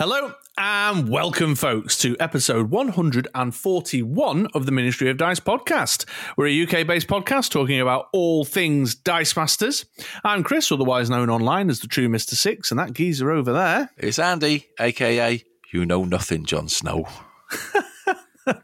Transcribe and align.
Hello 0.00 0.32
and 0.56 1.10
welcome, 1.10 1.54
folks, 1.54 1.98
to 1.98 2.16
episode 2.18 2.70
141 2.70 4.46
of 4.54 4.64
the 4.64 4.72
Ministry 4.72 5.10
of 5.10 5.18
Dice 5.18 5.40
podcast. 5.40 6.06
We're 6.38 6.46
a 6.46 6.62
UK 6.62 6.86
based 6.86 7.06
podcast 7.06 7.50
talking 7.50 7.78
about 7.82 8.06
all 8.14 8.46
things 8.46 8.94
Dice 8.94 9.36
Masters. 9.36 9.84
I'm 10.24 10.42
Chris, 10.42 10.72
otherwise 10.72 11.10
known 11.10 11.28
online 11.28 11.68
as 11.68 11.80
the 11.80 11.86
True 11.86 12.08
Mr. 12.08 12.30
Six, 12.30 12.70
and 12.70 12.80
that 12.80 12.94
geezer 12.94 13.30
over 13.30 13.52
there. 13.52 13.90
It's 13.98 14.18
Andy, 14.18 14.70
aka 14.80 15.44
You 15.70 15.84
Know 15.84 16.04
Nothing, 16.04 16.46
Jon 16.46 16.70
Snow. 16.70 17.06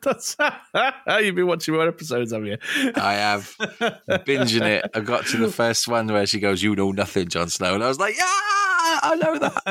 That's 0.03 0.37
you've 1.23 1.35
been 1.35 1.47
watching 1.47 1.75
more 1.75 1.89
episodes, 1.89 2.33
have 2.33 2.45
you? 2.47 2.57
I 2.97 3.15
have 3.15 3.55
binging 3.59 4.63
it. 4.63 4.91
I 4.95 5.01
got 5.01 5.27
to 5.27 5.37
the 5.37 5.51
first 5.51 5.89
one 5.89 6.07
where 6.09 6.27
she 6.27 6.41
goes, 6.41 6.63
You 6.63 6.75
know 6.75 6.93
nothing, 6.93 7.29
Jon 7.29 7.49
Snow. 7.49 7.75
And 7.75 7.85
I 7.85 7.89
was 7.89 7.99
like, 7.99 8.17
Yeah, 8.17 8.25
I 8.27 9.17
know 9.21 9.39
that. 9.39 9.65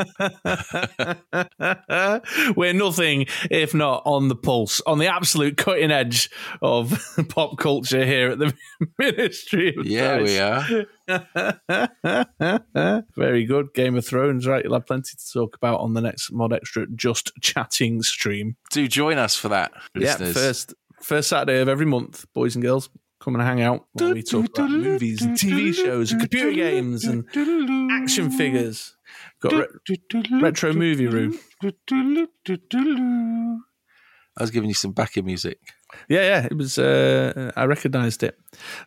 We're 2.56 2.74
nothing 2.74 3.26
if 3.50 3.74
not 3.74 4.04
on 4.06 4.28
the 4.28 4.36
pulse, 4.36 4.82
on 4.86 5.00
the 5.00 5.08
absolute 5.08 5.58
cutting 5.58 5.92
edge 5.92 6.30
of 6.62 6.94
pop 7.30 7.58
culture 7.58 8.06
here 8.06 8.32
at 8.32 8.40
the 8.40 8.54
Ministry 9.00 9.74
of 9.78 9.86
Yeah, 9.86 10.18
Dice. 10.18 10.28
we 10.28 10.40
are. 10.40 10.86
Very 13.16 13.46
good. 13.46 13.74
Game 13.74 13.96
of 13.96 14.06
Thrones, 14.06 14.48
right? 14.48 14.64
You'll 14.64 14.74
have 14.74 14.88
plenty 14.88 15.16
to 15.18 15.34
talk 15.34 15.56
about 15.56 15.80
on 15.80 15.94
the 15.94 16.02
next 16.02 16.32
Mod 16.32 16.54
Extra 16.54 16.88
Just 16.96 17.32
Chatting 17.42 18.02
stream. 18.02 18.56
Do 18.72 18.88
join 18.88 19.18
us 19.18 19.36
for 19.36 19.50
that, 19.50 19.72
listeners. 19.94 20.36
Yeah, 20.36 20.42
first 20.42 20.74
first 21.02 21.30
Saturday 21.30 21.62
of 21.62 21.70
every 21.70 21.86
month, 21.86 22.26
boys 22.34 22.56
and 22.56 22.64
girls, 22.64 22.90
come 23.20 23.36
and 23.36 23.44
hang 23.44 23.62
out 23.62 23.86
while 23.94 24.14
we 24.14 24.24
talk 24.24 24.46
about 24.46 24.72
movies 24.72 25.22
and 25.22 25.38
TV 25.38 25.74
shows 25.74 26.12
and 26.12 26.22
computer 26.22 26.52
games 26.52 27.06
and 27.06 27.26
action 27.92 28.32
figures. 28.32 28.96
Got 29.42 29.54
re- 29.54 30.42
retro 30.42 30.74
movie 30.74 31.08
room. 31.08 31.38
I 34.38 34.42
was 34.42 34.52
giving 34.52 34.70
you 34.70 34.74
some 34.74 34.92
backing 34.92 35.26
music. 35.26 35.60
Yeah, 36.10 36.22
yeah, 36.22 36.46
it 36.46 36.58
was. 36.58 36.78
Uh, 36.78 37.52
I 37.56 37.66
recognised 37.66 38.24
it. 38.24 38.38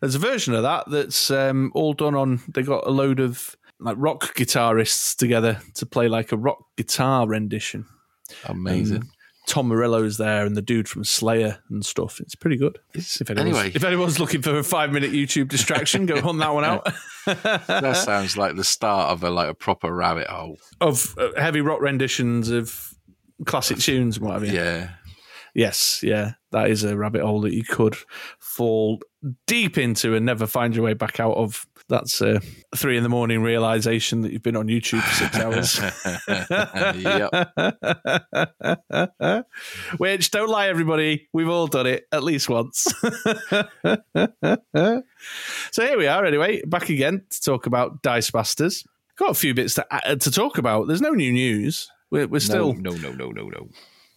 There's 0.00 0.14
a 0.14 0.18
version 0.20 0.54
of 0.54 0.62
that 0.62 0.90
that's 0.90 1.30
um, 1.30 1.72
all 1.74 1.92
done 1.92 2.14
on. 2.14 2.40
They 2.48 2.62
got 2.62 2.86
a 2.86 2.90
load 2.90 3.20
of 3.20 3.56
like 3.80 3.96
rock 3.98 4.34
guitarists 4.34 5.16
together 5.16 5.60
to 5.74 5.86
play 5.86 6.08
like 6.08 6.32
a 6.32 6.36
rock 6.36 6.64
guitar 6.76 7.28
rendition. 7.28 7.86
Amazing. 8.44 8.96
And 8.96 9.08
Tom 9.46 9.68
Morello's 9.68 10.18
there 10.18 10.44
and 10.44 10.56
the 10.56 10.62
dude 10.62 10.88
from 10.88 11.04
Slayer 11.04 11.58
and 11.70 11.84
stuff. 11.84 12.20
It's 12.20 12.34
pretty 12.34 12.56
good. 12.56 12.78
If 12.92 13.30
anyone's, 13.30 13.56
anyway. 13.56 13.72
if 13.74 13.82
anyone's 13.82 14.20
looking 14.20 14.42
for 14.42 14.58
a 14.58 14.62
five 14.62 14.92
minute 14.92 15.12
YouTube 15.12 15.48
distraction, 15.48 16.06
go 16.06 16.20
hunt 16.20 16.38
that 16.40 16.52
one 16.52 16.64
out. 16.64 16.86
that 17.24 17.96
sounds 17.96 18.36
like 18.36 18.56
the 18.56 18.64
start 18.64 19.10
of 19.10 19.24
a 19.24 19.30
like 19.30 19.48
a 19.48 19.54
proper 19.54 19.92
rabbit 19.92 20.26
hole. 20.26 20.58
of 20.80 21.16
uh, 21.18 21.28
heavy 21.40 21.62
rock 21.62 21.80
renditions 21.80 22.50
of 22.50 22.94
classic 23.46 23.78
tunes 23.78 24.18
and 24.18 24.26
what 24.26 24.34
have 24.34 24.44
you. 24.44 24.52
Yeah. 24.52 24.90
Yes, 25.54 26.00
yeah, 26.02 26.32
that 26.52 26.70
is 26.70 26.84
a 26.84 26.96
rabbit 26.96 27.22
hole 27.22 27.40
that 27.42 27.54
you 27.54 27.64
could 27.64 27.96
fall 28.38 29.00
deep 29.46 29.76
into 29.78 30.14
and 30.14 30.24
never 30.24 30.46
find 30.46 30.74
your 30.74 30.84
way 30.84 30.94
back 30.94 31.20
out 31.20 31.36
of. 31.36 31.66
That's 31.88 32.20
a 32.20 32.40
three 32.76 32.98
in 32.98 33.02
the 33.02 33.08
morning 33.08 33.42
realization 33.42 34.20
that 34.20 34.30
you've 34.32 34.42
been 34.42 34.56
on 34.56 34.66
YouTube 34.66 35.00
for 35.00 35.14
six 35.14 35.38
hours. 35.38 35.78
Which, 39.98 40.30
don't 40.30 40.50
lie, 40.50 40.68
everybody, 40.68 41.28
we've 41.32 41.48
all 41.48 41.66
done 41.66 41.86
it 41.86 42.06
at 42.12 42.22
least 42.22 42.50
once. 42.50 42.86
so 45.70 45.86
here 45.86 45.96
we 45.96 46.06
are, 46.06 46.26
anyway, 46.26 46.62
back 46.66 46.90
again 46.90 47.24
to 47.30 47.40
talk 47.40 47.64
about 47.64 48.02
Dice 48.02 48.34
Masters. 48.34 48.84
Got 49.16 49.30
a 49.30 49.34
few 49.34 49.54
bits 49.54 49.74
to 49.74 49.86
uh, 49.90 50.14
to 50.14 50.30
talk 50.30 50.58
about. 50.58 50.88
There's 50.88 51.00
no 51.00 51.10
new 51.10 51.32
news. 51.32 51.90
We're, 52.10 52.28
we're 52.28 52.40
still 52.40 52.74
no, 52.74 52.92
no, 52.92 53.12
no, 53.12 53.30
no, 53.30 53.48
no. 53.48 53.68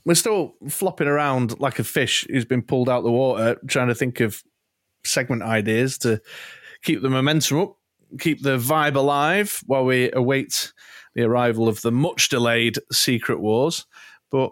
We're 0.06 0.16
still 0.16 0.56
flopping 0.70 1.08
around 1.08 1.60
like 1.60 1.80
a 1.80 1.84
fish 1.84 2.26
who's 2.30 2.46
been 2.46 2.62
pulled 2.62 2.90
out 2.90 3.04
the 3.04 3.12
water, 3.12 3.58
trying 3.68 3.88
to 3.90 3.96
think 3.96 4.20
of 4.20 4.42
segment 5.04 5.44
ideas 5.44 5.98
to 6.00 6.22
keep 6.84 7.02
the 7.02 7.10
momentum 7.10 7.60
up, 7.60 7.78
keep 8.20 8.42
the 8.42 8.58
vibe 8.58 8.96
alive 8.96 9.62
while 9.68 9.86
we 9.86 10.12
await 10.12 10.74
the 11.16 11.24
arrival 11.24 11.68
of 11.68 11.82
the 11.82 11.92
much 11.92 12.30
delayed 12.30 12.78
Secret 12.92 13.40
Wars. 13.40 13.86
But 14.32 14.52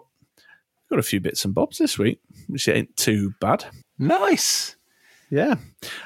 got 0.90 0.98
a 0.98 1.02
few 1.02 1.20
bits 1.20 1.44
and 1.44 1.54
bobs 1.54 1.78
this 1.78 1.98
week, 1.98 2.20
which 2.48 2.68
ain't 2.68 2.96
too 2.96 3.32
bad. 3.40 3.64
Nice. 3.98 4.76
Yeah. 5.30 5.54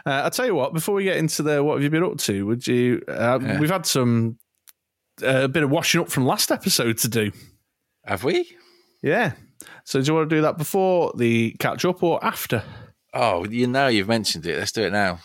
Uh, 0.04 0.10
I'll 0.10 0.30
tell 0.30 0.46
you 0.46 0.54
what, 0.54 0.74
before 0.74 0.94
we 0.94 1.04
get 1.04 1.16
into 1.16 1.42
the 1.42 1.64
what 1.64 1.74
have 1.74 1.82
you 1.82 1.90
been 1.90 2.04
up 2.04 2.18
to, 2.18 2.46
would 2.46 2.66
you? 2.66 3.02
Uh, 3.08 3.38
Yeah. 3.42 3.58
We've 3.58 3.70
had 3.70 3.86
some, 3.86 4.38
uh, 5.22 5.44
a 5.44 5.48
bit 5.48 5.62
of 5.62 5.70
washing 5.70 6.00
up 6.02 6.10
from 6.10 6.26
last 6.26 6.52
episode 6.52 6.98
to 6.98 7.08
do. 7.08 7.32
Have 8.04 8.22
we? 8.24 8.54
Yeah. 9.04 9.32
So 9.84 10.00
do 10.00 10.06
you 10.06 10.14
want 10.14 10.30
to 10.30 10.36
do 10.36 10.42
that 10.42 10.56
before 10.56 11.12
the 11.14 11.54
catch 11.58 11.84
up 11.84 12.02
or 12.02 12.24
after? 12.24 12.62
Oh, 13.12 13.44
you 13.44 13.66
know 13.66 13.86
you've 13.86 14.08
mentioned 14.08 14.46
it. 14.46 14.58
Let's 14.58 14.72
do 14.72 14.84
it 14.84 14.92
now. 14.92 15.18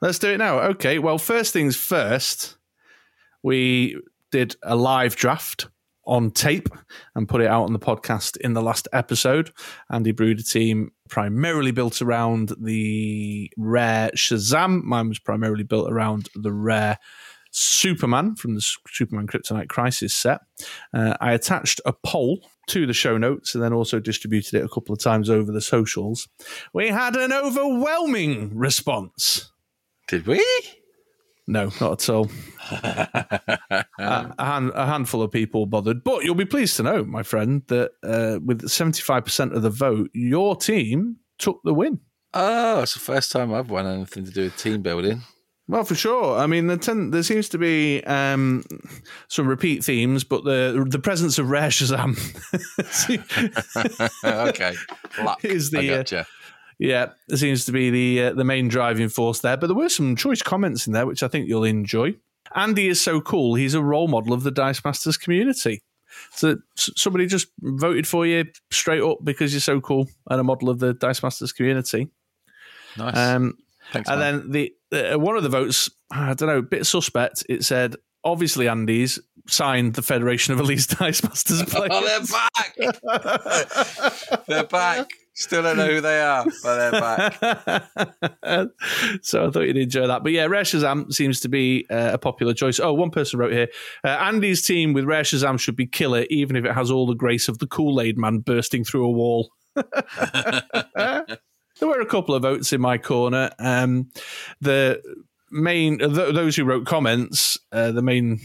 Let's 0.00 0.20
do 0.20 0.30
it 0.30 0.38
now. 0.38 0.60
Okay. 0.60 1.00
Well, 1.00 1.18
first 1.18 1.52
things 1.52 1.74
first, 1.74 2.56
we 3.42 4.00
did 4.30 4.54
a 4.62 4.76
live 4.76 5.16
draft 5.16 5.68
on 6.06 6.30
tape 6.30 6.68
and 7.16 7.28
put 7.28 7.40
it 7.40 7.48
out 7.48 7.64
on 7.64 7.72
the 7.72 7.78
podcast 7.80 8.36
in 8.36 8.52
the 8.52 8.62
last 8.62 8.86
episode. 8.92 9.50
Andy 9.90 10.12
brewed 10.12 10.38
a 10.38 10.44
team 10.44 10.92
primarily 11.08 11.72
built 11.72 12.00
around 12.00 12.52
the 12.60 13.50
rare 13.56 14.10
Shazam. 14.14 14.84
Mine 14.84 15.08
was 15.08 15.18
primarily 15.18 15.64
built 15.64 15.90
around 15.90 16.28
the 16.36 16.52
rare 16.52 16.98
Superman 17.50 18.36
from 18.36 18.54
the 18.54 18.60
Superman 18.88 19.26
Kryptonite 19.26 19.68
Crisis 19.68 20.14
set. 20.14 20.40
Uh, 20.92 21.16
I 21.20 21.32
attached 21.32 21.80
a 21.84 21.92
poll 21.92 22.40
to 22.68 22.86
the 22.86 22.92
show 22.92 23.16
notes 23.16 23.54
and 23.54 23.62
then 23.62 23.72
also 23.72 24.00
distributed 24.00 24.54
it 24.54 24.64
a 24.64 24.68
couple 24.68 24.92
of 24.92 25.00
times 25.00 25.30
over 25.30 25.52
the 25.52 25.60
socials. 25.60 26.28
We 26.72 26.88
had 26.88 27.16
an 27.16 27.32
overwhelming 27.32 28.56
response. 28.56 29.50
Did 30.08 30.26
we? 30.26 30.44
No, 31.46 31.70
not 31.80 31.92
at 32.02 32.08
all. 32.08 32.30
a, 32.70 33.84
a, 33.98 34.44
hand, 34.44 34.72
a 34.74 34.86
handful 34.86 35.22
of 35.22 35.30
people 35.30 35.66
bothered, 35.66 36.02
but 36.02 36.24
you'll 36.24 36.34
be 36.34 36.46
pleased 36.46 36.76
to 36.78 36.82
know, 36.82 37.04
my 37.04 37.22
friend, 37.22 37.62
that 37.68 37.90
uh, 38.02 38.38
with 38.44 38.66
seventy-five 38.68 39.24
percent 39.24 39.52
of 39.52 39.62
the 39.62 39.70
vote, 39.70 40.10
your 40.14 40.56
team 40.56 41.16
took 41.38 41.60
the 41.64 41.74
win. 41.74 42.00
Oh, 42.32 42.82
it's 42.82 42.94
the 42.94 43.00
first 43.00 43.30
time 43.30 43.52
I've 43.52 43.70
won 43.70 43.86
anything 43.86 44.24
to 44.24 44.30
do 44.30 44.44
with 44.44 44.56
team 44.56 44.80
building. 44.80 45.22
Well, 45.66 45.84
for 45.84 45.94
sure. 45.94 46.38
I 46.38 46.46
mean, 46.46 46.66
there, 46.66 46.76
tend, 46.76 47.14
there 47.14 47.22
seems 47.22 47.48
to 47.50 47.58
be 47.58 48.02
um, 48.04 48.64
some 49.28 49.46
repeat 49.46 49.82
themes, 49.82 50.22
but 50.22 50.44
the 50.44 50.84
the 50.86 50.98
presence 50.98 51.38
of 51.38 51.48
rare 51.48 51.70
Shazam 51.70 52.18
okay. 54.48 54.74
Luck. 55.22 55.38
is 55.44 55.74
I 55.74 55.80
the 55.80 56.18
uh, 56.18 56.24
yeah 56.78 57.10
it 57.28 57.38
seems 57.38 57.64
to 57.64 57.72
be 57.72 57.90
the 57.90 58.26
uh, 58.26 58.32
the 58.34 58.44
main 58.44 58.68
driving 58.68 59.08
force 59.08 59.40
there. 59.40 59.56
But 59.56 59.68
there 59.68 59.76
were 59.76 59.88
some 59.88 60.16
choice 60.16 60.42
comments 60.42 60.86
in 60.86 60.92
there, 60.92 61.06
which 61.06 61.22
I 61.22 61.28
think 61.28 61.48
you'll 61.48 61.64
enjoy. 61.64 62.14
Andy 62.54 62.88
is 62.88 63.00
so 63.00 63.22
cool; 63.22 63.54
he's 63.54 63.74
a 63.74 63.82
role 63.82 64.08
model 64.08 64.34
of 64.34 64.42
the 64.42 64.50
Dice 64.50 64.84
Masters 64.84 65.16
community. 65.16 65.82
So 66.32 66.58
somebody 66.76 67.26
just 67.26 67.48
voted 67.60 68.06
for 68.06 68.26
you 68.26 68.44
straight 68.70 69.02
up 69.02 69.18
because 69.24 69.52
you're 69.52 69.60
so 69.60 69.80
cool 69.80 70.08
and 70.30 70.40
a 70.40 70.44
model 70.44 70.68
of 70.68 70.78
the 70.78 70.92
Dice 70.92 71.22
Masters 71.22 71.52
community. 71.52 72.10
Nice. 72.96 73.16
Um, 73.16 73.56
Thanks, 73.94 74.10
and 74.10 74.20
man. 74.20 74.50
then 74.50 74.70
the 74.90 75.14
uh, 75.14 75.18
one 75.18 75.36
of 75.36 75.42
the 75.42 75.48
votes, 75.48 75.88
I 76.10 76.34
don't 76.34 76.48
know, 76.48 76.58
a 76.58 76.62
bit 76.62 76.84
suspect. 76.84 77.46
It 77.48 77.64
said 77.64 77.96
obviously 78.24 78.68
Andy's 78.68 79.20
signed 79.46 79.94
the 79.94 80.02
Federation 80.02 80.54
of 80.54 80.60
Elite 80.60 80.86
Dice 80.98 81.22
Masters 81.22 81.62
players. 81.68 81.90
Oh, 81.92 82.04
they're 82.04 82.20
back. 82.26 82.76
they're 84.48 84.64
back. 84.64 85.10
Still 85.36 85.62
don't 85.62 85.76
know 85.76 85.88
who 85.88 86.00
they 86.00 86.20
are, 86.20 86.44
but 86.62 86.90
they're 86.90 87.00
back. 87.00 87.34
so 89.22 89.46
I 89.46 89.50
thought 89.50 89.62
you'd 89.62 89.76
enjoy 89.76 90.06
that. 90.06 90.22
But 90.22 90.30
yeah, 90.30 90.44
Rare 90.44 90.62
Shazam 90.62 91.12
seems 91.12 91.40
to 91.40 91.48
be 91.48 91.86
uh, 91.90 92.10
a 92.12 92.18
popular 92.18 92.54
choice. 92.54 92.78
Oh, 92.78 92.92
one 92.92 93.10
person 93.10 93.40
wrote 93.40 93.52
here 93.52 93.68
uh, 94.04 94.08
Andy's 94.08 94.64
team 94.64 94.92
with 94.92 95.04
Rare 95.04 95.22
Shazam 95.24 95.58
should 95.58 95.76
be 95.76 95.86
killer, 95.86 96.24
even 96.30 96.54
if 96.54 96.64
it 96.64 96.72
has 96.72 96.90
all 96.90 97.06
the 97.06 97.16
grace 97.16 97.48
of 97.48 97.58
the 97.58 97.66
Kool 97.66 98.00
Aid 98.00 98.16
man 98.16 98.38
bursting 98.38 98.84
through 98.84 99.06
a 99.06 99.10
wall. 99.10 99.50
There 101.78 101.88
were 101.88 102.00
a 102.00 102.06
couple 102.06 102.34
of 102.34 102.42
votes 102.42 102.72
in 102.72 102.80
my 102.80 102.98
corner. 102.98 103.50
Um, 103.58 104.10
the 104.60 105.02
main, 105.50 105.98
th- 105.98 106.34
those 106.34 106.56
who 106.56 106.64
wrote 106.64 106.86
comments, 106.86 107.58
uh, 107.72 107.92
the 107.92 108.02
main 108.02 108.40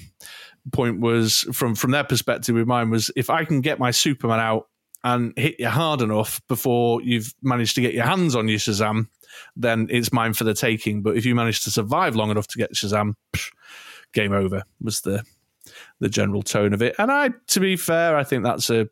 point 0.72 1.00
was 1.00 1.40
from 1.54 1.76
from 1.76 1.92
their 1.92 2.04
perspective 2.04 2.56
with 2.56 2.68
mine 2.68 2.90
was 2.90 3.12
if 3.16 3.30
I 3.30 3.46
can 3.46 3.62
get 3.62 3.80
my 3.80 3.92
Superman 3.92 4.40
out 4.40 4.68
and 5.04 5.34
hit 5.38 5.56
you 5.60 5.70
hard 5.70 6.02
enough 6.02 6.42
before 6.48 7.02
you've 7.02 7.34
managed 7.42 7.76
to 7.76 7.82
get 7.82 7.94
your 7.94 8.06
hands 8.06 8.36
on 8.36 8.48
your 8.50 8.60
Shazam, 8.60 9.08
then 9.56 9.88
it's 9.90 10.12
mine 10.12 10.34
for 10.34 10.44
the 10.44 10.54
taking. 10.54 11.02
But 11.02 11.16
if 11.16 11.26
you 11.26 11.36
manage 11.36 11.64
to 11.64 11.72
survive 11.72 12.16
long 12.16 12.32
enough 12.32 12.48
to 12.48 12.58
get 12.58 12.74
Shazam, 12.74 13.14
psh, 13.34 13.52
game 14.14 14.34
over 14.34 14.64
was 14.82 15.02
the 15.02 15.24
the 16.00 16.10
general 16.10 16.42
tone 16.42 16.74
of 16.74 16.82
it. 16.82 16.96
And 16.98 17.12
I, 17.12 17.32
to 17.48 17.60
be 17.60 17.76
fair, 17.76 18.18
I 18.18 18.24
think 18.24 18.44
that's 18.44 18.70
a, 18.70 18.88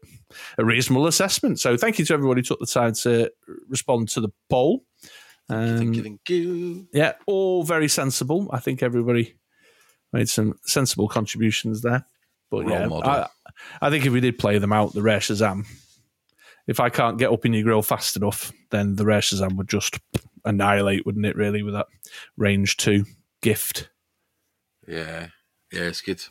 a 0.57 0.65
reasonable 0.65 1.07
assessment. 1.07 1.59
So 1.59 1.77
thank 1.77 1.99
you 1.99 2.05
to 2.05 2.13
everybody 2.13 2.39
who 2.39 2.43
took 2.43 2.59
the 2.59 2.65
time 2.65 2.93
to 2.93 3.31
respond 3.69 4.09
to 4.09 4.21
the 4.21 4.29
poll. 4.49 4.83
Um, 5.49 5.77
Thank 5.77 5.95
you, 5.95 6.03
thank 6.03 6.29
you. 6.29 6.87
yeah, 6.91 7.13
all 7.25 7.63
very 7.63 7.87
sensible. 7.87 8.49
I 8.51 8.59
think 8.59 8.83
everybody 8.83 9.37
made 10.11 10.27
some 10.27 10.59
sensible 10.65 11.07
contributions 11.07 11.81
there. 11.81 12.05
But 12.51 12.65
Role 12.65 13.01
yeah. 13.05 13.27
I, 13.81 13.87
I 13.87 13.89
think 13.89 14.05
if 14.05 14.11
we 14.11 14.19
did 14.19 14.39
play 14.39 14.57
them 14.57 14.73
out, 14.73 14.93
the 14.93 15.01
rare 15.01 15.19
Shazam, 15.19 15.65
if 16.67 16.81
I 16.81 16.89
can't 16.89 17.17
get 17.17 17.31
up 17.31 17.45
in 17.45 17.53
your 17.53 17.63
grill 17.63 17.81
fast 17.81 18.17
enough, 18.17 18.51
then 18.71 18.95
the 18.97 19.05
rare 19.05 19.21
Shazam 19.21 19.55
would 19.55 19.69
just 19.69 19.99
annihilate, 20.43 21.05
wouldn't 21.05 21.25
it? 21.25 21.35
Really, 21.35 21.63
with 21.63 21.73
that 21.73 21.87
range 22.35 22.75
two 22.77 23.05
gift. 23.41 23.89
Yeah, 24.85 25.27
yeah, 25.71 25.83
it's 25.83 26.01
good. 26.01 26.23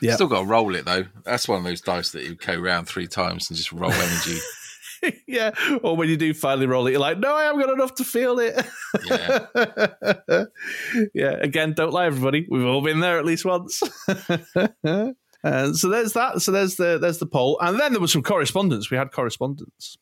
Yeah. 0.00 0.14
Still 0.14 0.28
got 0.28 0.40
to 0.40 0.46
roll 0.46 0.74
it 0.74 0.84
though. 0.84 1.04
That's 1.24 1.48
one 1.48 1.58
of 1.58 1.64
those 1.64 1.80
dice 1.80 2.10
that 2.12 2.24
you 2.24 2.34
go 2.34 2.56
round 2.56 2.88
three 2.88 3.06
times 3.06 3.50
and 3.50 3.56
just 3.56 3.72
roll 3.72 3.92
energy. 3.92 4.38
yeah. 5.26 5.50
Or 5.82 5.96
when 5.96 6.08
you 6.08 6.16
do 6.16 6.34
finally 6.34 6.66
roll 6.66 6.86
it, 6.86 6.92
you're 6.92 7.00
like, 7.00 7.18
no, 7.18 7.34
I 7.34 7.44
haven't 7.44 7.60
got 7.60 7.72
enough 7.72 7.94
to 7.96 8.04
feel 8.04 8.38
it. 8.38 8.64
yeah. 9.06 9.46
yeah. 11.14 11.36
Again, 11.40 11.72
don't 11.72 11.92
lie, 11.92 12.06
everybody. 12.06 12.46
We've 12.48 12.66
all 12.66 12.82
been 12.82 13.00
there 13.00 13.18
at 13.18 13.24
least 13.24 13.44
once. 13.44 13.82
Uh, 15.42 15.72
so 15.72 15.88
there's 15.88 16.12
that. 16.12 16.42
So 16.42 16.52
there's 16.52 16.76
the 16.76 16.98
there's 16.98 17.18
the 17.18 17.24
poll, 17.24 17.58
and 17.62 17.80
then 17.80 17.92
there 17.92 18.00
was 18.00 18.12
some 18.12 18.22
correspondence. 18.22 18.90
We 18.90 18.98
had 18.98 19.10
correspondence. 19.10 19.96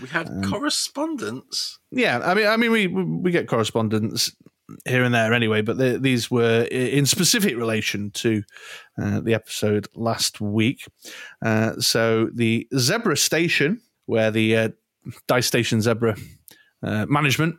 We 0.00 0.08
had 0.08 0.28
um, 0.28 0.42
correspondence. 0.42 1.78
Yeah, 1.92 2.18
I 2.18 2.34
mean, 2.34 2.46
I 2.48 2.56
mean, 2.56 2.72
we 2.72 2.88
we 2.88 3.30
get 3.30 3.46
correspondence 3.46 4.32
here 4.86 5.04
and 5.04 5.14
there 5.14 5.32
anyway, 5.32 5.62
but 5.62 5.78
the, 5.78 5.98
these 5.98 6.30
were 6.30 6.62
in 6.70 7.06
specific 7.06 7.56
relation 7.56 8.10
to 8.12 8.42
uh, 9.00 9.20
the 9.20 9.34
episode 9.34 9.86
last 9.94 10.40
week. 10.40 10.86
Uh, 11.44 11.74
so 11.78 12.28
the 12.34 12.66
Zebra 12.76 13.16
Station, 13.16 13.80
where 14.06 14.30
the 14.30 14.56
uh, 14.56 14.68
Dice 15.28 15.46
Station 15.46 15.80
Zebra 15.80 16.16
uh, 16.82 17.06
management 17.06 17.56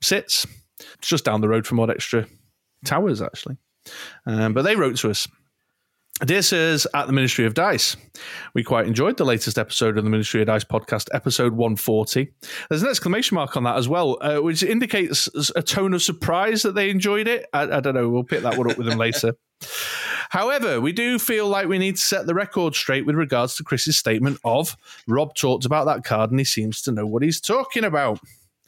sits, 0.00 0.46
it's 0.98 1.08
just 1.08 1.24
down 1.24 1.40
the 1.40 1.48
road 1.48 1.66
from 1.66 1.80
Odd 1.80 1.90
Extra 1.90 2.26
Towers, 2.84 3.22
actually. 3.22 3.56
Um, 4.26 4.54
but 4.54 4.62
they 4.62 4.76
wrote 4.76 4.96
to 4.98 5.10
us 5.10 5.28
this 6.20 6.52
is 6.52 6.86
at 6.94 7.06
the 7.06 7.12
Ministry 7.12 7.44
of 7.44 7.54
Dice. 7.54 7.96
We 8.54 8.62
quite 8.62 8.86
enjoyed 8.86 9.16
the 9.16 9.24
latest 9.24 9.58
episode 9.58 9.98
of 9.98 10.04
the 10.04 10.10
Ministry 10.10 10.40
of 10.40 10.46
Dice 10.46 10.64
podcast, 10.64 11.08
episode 11.12 11.54
140. 11.54 12.32
There's 12.68 12.82
an 12.82 12.88
exclamation 12.88 13.34
mark 13.34 13.56
on 13.56 13.64
that 13.64 13.76
as 13.76 13.88
well, 13.88 14.18
uh, 14.20 14.38
which 14.38 14.62
indicates 14.62 15.28
a 15.56 15.62
tone 15.62 15.92
of 15.92 16.02
surprise 16.02 16.62
that 16.62 16.74
they 16.74 16.88
enjoyed 16.88 17.26
it. 17.26 17.46
I, 17.52 17.62
I 17.62 17.80
don't 17.80 17.94
know. 17.94 18.08
We'll 18.08 18.22
pick 18.22 18.42
that 18.42 18.56
one 18.56 18.70
up 18.70 18.78
with 18.78 18.86
them 18.86 18.98
later. 18.98 19.34
However, 20.30 20.80
we 20.80 20.92
do 20.92 21.18
feel 21.18 21.48
like 21.48 21.68
we 21.68 21.78
need 21.78 21.96
to 21.96 22.02
set 22.02 22.26
the 22.26 22.34
record 22.34 22.74
straight 22.74 23.06
with 23.06 23.16
regards 23.16 23.56
to 23.56 23.64
Chris's 23.64 23.98
statement 23.98 24.38
of 24.44 24.76
Rob 25.06 25.34
talked 25.34 25.64
about 25.64 25.84
that 25.86 26.04
card 26.04 26.30
and 26.30 26.40
he 26.40 26.44
seems 26.44 26.82
to 26.82 26.92
know 26.92 27.06
what 27.06 27.22
he's 27.22 27.40
talking 27.40 27.84
about. 27.84 28.20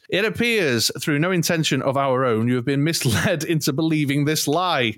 It 0.09 0.25
appears, 0.25 0.91
through 1.01 1.19
no 1.19 1.33
intention 1.33 1.83
of 1.83 1.97
our 1.97 2.25
own, 2.25 2.49
you 2.49 2.57
have 2.57 2.65
been 2.65 2.85
misled 2.85 3.45
into 3.49 3.73
believing 3.73 4.25
this 4.25 4.47
lie. 4.47 4.95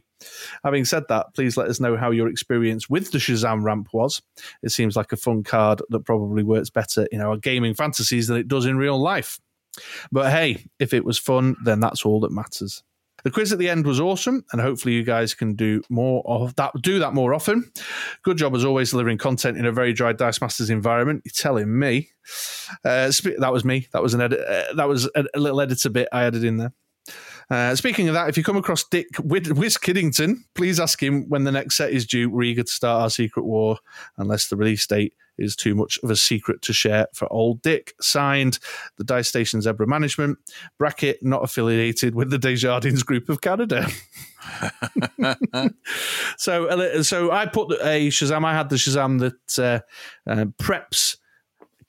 Having 0.65 0.85
said 0.87 1.05
that, 1.09 1.35
please 1.35 1.56
let 1.56 1.69
us 1.69 1.81
know 1.81 1.97
how 1.97 2.11
your 2.11 2.29
experience 2.29 2.88
with 2.88 3.11
the 3.11 3.19
Shazam 3.19 3.62
ramp 3.62 3.88
was. 3.93 4.23
It 4.62 4.70
seems 4.70 4.97
like 4.97 5.12
a 5.12 5.17
fun 5.17 5.43
card 5.43 5.82
that 5.91 6.05
probably 6.05 6.43
works 6.43 6.70
better 6.70 7.06
in 7.12 7.20
our 7.20 7.37
gaming 7.37 7.75
fantasies 7.75 8.29
than 8.29 8.37
it 8.37 8.49
does 8.49 8.67
in 8.67 8.76
real 8.76 8.99
life. 9.00 9.38
But 10.11 10.31
hey, 10.31 10.67
if 10.79 10.93
it 10.93 11.05
was 11.05 11.19
fun, 11.19 11.56
then 11.65 11.81
that's 11.81 12.05
all 12.05 12.20
that 12.20 12.32
matters. 12.32 12.82
The 13.25 13.32
quiz 13.32 13.53
at 13.53 13.59
the 13.59 13.69
end 13.69 13.85
was 13.85 13.99
awesome, 13.99 14.44
and 14.53 14.61
hopefully 14.61 14.94
you 14.94 15.03
guys 15.03 15.35
can 15.35 15.55
do 15.55 15.82
more 15.91 16.23
of 16.25 16.55
that. 16.55 16.73
Do 16.81 17.00
that 17.00 17.14
more 17.14 17.35
often. 17.35 17.71
Good 18.23 18.37
job 18.37 18.55
as 18.55 18.64
always 18.64 18.91
delivering 18.91 19.19
content 19.19 19.59
in 19.59 19.67
a 19.67 19.73
very 19.73 19.93
dry 19.93 20.12
Dice 20.12 20.41
Masters 20.41 20.71
environment. 20.71 21.23
You're 21.25 21.32
telling 21.35 21.76
me. 21.76 22.11
Uh, 22.85 23.11
that 23.38 23.50
was 23.53 23.64
me. 23.64 23.88
That 23.93 24.03
was 24.03 24.14
an 24.14 24.21
edit. 24.21 24.41
Uh, 24.41 24.73
that 24.75 24.88
was 24.88 25.11
a, 25.17 25.25
a 25.35 25.41
little 25.41 25.61
editor 25.61 25.91
bit 25.91 26.09
I 26.12 26.25
added 26.25 26.44
in 26.44 26.59
there. 26.59 26.73
Uh, 27.50 27.75
speaking 27.75 28.09
of 28.09 28.15
that, 28.15 28.29
if 28.29 28.37
you 28.37 28.45
come 28.45 28.56
across 28.56 28.85
Dick 28.85 29.09
Whiz 29.19 29.79
Kiddington, 29.79 30.45
please 30.55 30.79
ask 30.79 31.03
him 31.03 31.29
when 31.29 31.45
the 31.45 31.53
next 31.53 31.77
set 31.77 31.93
is 31.93 32.06
due. 32.06 32.29
We're 32.29 32.43
eager 32.43 32.62
to 32.62 32.71
start 32.71 33.03
our 33.03 33.11
secret 33.11 33.45
war, 33.45 33.79
unless 34.19 34.49
the 34.49 34.56
release 34.56 34.87
date 34.87 35.15
is 35.39 35.56
too 35.56 35.75
much 35.75 35.99
of 36.03 36.11
a 36.11 36.17
secret 36.17 36.61
to 36.62 36.73
share 36.73 37.06
for 37.15 37.33
old 37.33 37.62
Dick. 37.62 37.95
Signed, 38.00 38.59
the 38.97 39.05
Dice 39.05 39.29
Station 39.29 39.62
Zebra 39.62 39.87
Management, 39.87 40.39
bracket 40.79 41.23
not 41.23 41.43
affiliated 41.45 42.15
with 42.15 42.31
the 42.31 42.39
Desjardins 42.39 43.03
Group 43.03 43.29
of 43.29 43.41
Canada. 43.41 43.87
so, 46.37 47.03
so 47.03 47.31
I 47.31 47.47
put 47.47 47.71
a 47.81 48.09
Shazam. 48.09 48.45
I 48.45 48.55
had 48.55 48.69
the 48.69 48.77
Shazam 48.77 49.21
that 49.21 49.59
uh, 49.59 50.31
uh, 50.31 50.47
preps 50.61 51.17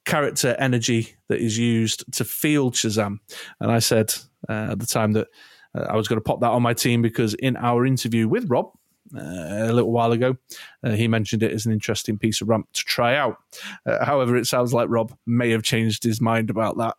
character 0.06 0.56
energy 0.58 1.16
that 1.28 1.40
is 1.40 1.58
used 1.58 2.12
to 2.14 2.24
field 2.24 2.76
Shazam, 2.76 3.18
and 3.60 3.72
I 3.72 3.80
said 3.80 4.14
uh, 4.50 4.70
at 4.72 4.80
the 4.80 4.86
time 4.86 5.14
that 5.14 5.28
uh, 5.76 5.86
I 5.90 5.96
was 5.96 6.08
going 6.08 6.18
to 6.18 6.24
pop 6.24 6.42
that 6.42 6.50
on 6.50 6.62
my 6.62 6.74
team 6.74 7.02
because 7.02 7.34
in 7.36 7.56
our 7.58 7.86
interview 7.86 8.28
with 8.28 8.50
Rob 8.50 8.72
uh, 9.16 9.20
a 9.22 9.74
little 9.74 9.92
while 9.92 10.12
ago, 10.12 10.36
uh, 10.84 10.92
he 10.92 11.08
mentioned 11.08 11.44
it 11.44 11.52
as 11.52 11.66
an 11.66 11.72
interesting 11.72 12.18
piece 12.18 12.42
of 12.42 12.50
ramp 12.50 12.68
to 12.74 12.84
try 12.84 13.16
out. 13.16 13.38
Uh, 13.86 14.04
however, 14.04 14.36
it 14.36 14.48
sounds 14.48 14.74
like 14.74 14.90
Rob 14.90 15.14
may 15.26 15.52
have 15.52 15.64
changed 15.64 16.04
his 16.04 16.20
mind 16.20 16.50
about 16.50 16.78
that. 16.78 16.96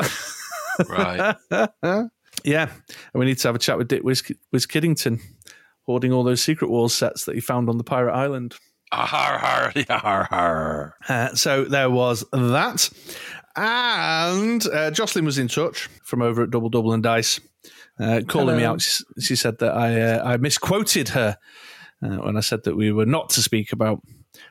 right. 0.88 1.36
yeah, 2.44 2.70
and 3.12 3.20
we 3.20 3.26
need 3.26 3.38
to 3.38 3.48
have 3.48 3.56
a 3.56 3.60
chat 3.60 3.78
with 3.78 3.88
Dick 3.88 4.02
Wiz, 4.02 4.22
Wiz 4.52 4.66
Kiddington, 4.66 5.20
hoarding 5.82 6.12
all 6.12 6.24
those 6.24 6.42
Secret 6.42 6.70
Wars 6.70 6.94
sets 6.94 7.24
that 7.24 7.34
he 7.34 7.40
found 7.40 7.68
on 7.68 7.78
the 7.78 7.84
Pirate 7.84 8.14
Island. 8.14 8.56
Har, 8.92 9.38
har, 9.38 9.72
har, 10.24 10.96
uh, 11.08 11.34
so 11.34 11.64
there 11.64 11.90
was 11.90 12.24
that. 12.32 12.90
And 13.56 14.64
uh, 14.68 14.90
Jocelyn 14.90 15.24
was 15.24 15.38
in 15.38 15.48
touch 15.48 15.88
from 16.04 16.22
over 16.22 16.42
at 16.42 16.50
Double 16.50 16.68
Double 16.68 16.92
and 16.92 17.02
Dice, 17.02 17.40
uh, 17.98 18.22
calling 18.26 18.48
Hello. 18.48 18.56
me 18.56 18.64
out. 18.64 18.82
She, 19.18 19.36
said 19.36 19.58
that 19.58 19.76
I 19.76 20.00
uh, 20.00 20.24
I 20.24 20.36
misquoted 20.36 21.10
her 21.10 21.36
uh, 22.02 22.16
when 22.16 22.36
I 22.36 22.40
said 22.40 22.64
that 22.64 22.76
we 22.76 22.92
were 22.92 23.06
not 23.06 23.30
to 23.30 23.42
speak 23.42 23.72
about 23.72 24.02